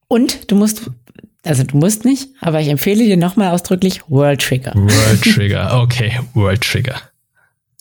Und 0.07 0.51
du 0.51 0.55
musst 0.55 0.91
also 1.45 1.63
du 1.63 1.77
musst 1.77 2.05
nicht, 2.05 2.29
aber 2.39 2.61
ich 2.61 2.69
empfehle 2.69 3.03
dir 3.03 3.17
nochmal 3.17 3.51
ausdrücklich 3.51 4.01
World 4.07 4.41
Trigger. 4.41 4.71
World 4.75 5.21
Trigger, 5.35 5.81
okay, 5.81 6.19
World 6.33 6.61
Trigger. 6.61 6.95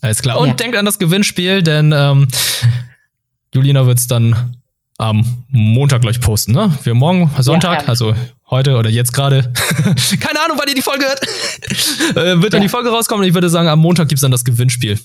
Alles 0.01 0.21
klar. 0.21 0.39
Und 0.41 0.49
ja. 0.49 0.55
denkt 0.55 0.77
an 0.77 0.85
das 0.85 0.99
Gewinnspiel, 0.99 1.63
denn 1.63 1.93
ähm, 1.97 2.27
Julina 3.55 3.87
wird 3.87 3.99
es 3.99 4.09
dann 4.09 4.57
am 4.99 5.45
Montag 5.49 6.03
gleich 6.03 6.21
posten, 6.21 6.53
ne? 6.53 6.77
Wir 6.83 6.95
morgen 6.95 7.31
Sonntag, 7.39 7.83
ja, 7.83 7.89
also 7.89 8.15
heute 8.51 8.77
oder 8.77 8.91
jetzt 8.91 9.13
gerade. 9.13 9.53
Keine 10.21 10.43
Ahnung, 10.45 10.59
wann 10.59 10.69
ihr 10.69 10.75
die 10.75 10.83
Folge 10.83 11.05
hört. 11.05 11.21
äh, 12.17 12.43
wird 12.43 12.53
dann 12.53 12.63
ja. 12.63 12.67
die 12.67 12.69
Folge 12.69 12.91
rauskommen. 12.91 13.27
Ich 13.27 13.35
würde 13.35 13.49
sagen, 13.49 13.69
am 13.69 13.79
Montag 13.79 14.09
gibt 14.09 14.19
es 14.19 14.23
dann 14.23 14.33
das 14.33 14.45
Gewinnspiel. 14.45 14.99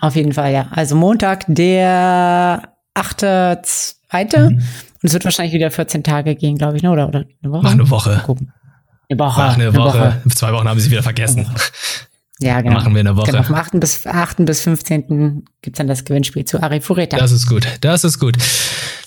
Auf 0.00 0.16
jeden 0.16 0.32
Fall, 0.32 0.52
ja. 0.52 0.68
Also 0.70 0.96
Montag, 0.96 1.44
der 1.48 2.74
8.2. 2.94 4.50
Mhm. 4.50 4.56
Und 4.56 4.64
es 5.02 5.12
wird 5.12 5.24
wahrscheinlich 5.24 5.54
wieder 5.54 5.70
14 5.70 6.02
Tage 6.02 6.34
gehen, 6.34 6.56
glaube 6.56 6.76
ich, 6.76 6.82
ne? 6.82 6.90
oder, 6.90 7.08
oder 7.08 7.24
eine 7.42 7.52
Woche? 7.52 7.62
Mach 7.62 7.72
eine 7.72 7.90
Woche. 7.90 8.22
Gucken. 8.24 8.52
Eine 9.08 9.18
Woche. 9.18 9.40
Mach 9.40 9.54
eine, 9.54 9.68
eine 9.68 9.76
Woche. 9.76 9.98
Woche. 9.98 10.22
Zwei 10.34 10.52
Wochen 10.52 10.68
haben 10.68 10.80
sie 10.80 10.90
wieder 10.90 11.02
vergessen. 11.02 11.46
Ja, 12.40 12.60
genau. 12.60 12.74
Machen 12.74 12.94
wir 12.94 13.00
eine 13.00 13.16
Woche. 13.16 13.30
Genau, 13.30 13.44
vom 13.44 13.54
8. 13.54 13.78
bis, 13.78 14.06
8. 14.06 14.44
bis 14.44 14.62
15. 14.62 15.44
gibt's 15.62 15.78
dann 15.78 15.86
das 15.86 16.04
Gewinnspiel 16.04 16.44
zu 16.44 16.60
Arifureta. 16.62 17.16
Das 17.16 17.32
ist 17.32 17.46
gut, 17.46 17.66
das 17.80 18.02
ist 18.02 18.18
gut. 18.18 18.36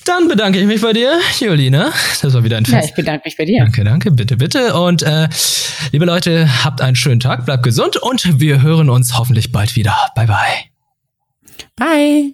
Dann 0.05 0.29
bedanke 0.29 0.59
ich 0.59 0.65
mich 0.65 0.81
bei 0.81 0.93
dir, 0.93 1.19
Julina. 1.39 1.91
Das 2.21 2.33
war 2.33 2.43
wieder 2.43 2.57
ein 2.57 2.65
Fest. 2.65 2.77
Ja, 2.77 2.89
ich 2.89 2.95
bedanke 2.95 3.23
mich 3.25 3.35
bei 3.35 3.43
dir. 3.43 3.63
Danke, 3.63 3.83
danke, 3.83 4.11
bitte, 4.11 4.37
bitte. 4.37 4.73
Und 4.75 5.03
äh, 5.03 5.27
liebe 5.91 6.05
Leute, 6.05 6.47
habt 6.63 6.79
einen 6.79 6.95
schönen 6.95 7.19
Tag, 7.19 7.45
bleibt 7.45 7.63
gesund 7.63 7.97
und 7.97 8.39
wir 8.39 8.61
hören 8.61 8.89
uns 8.89 9.17
hoffentlich 9.17 9.51
bald 9.51 9.75
wieder. 9.75 9.93
Bye, 10.15 10.27
bye. 10.27 10.76
Bye. 11.77 12.33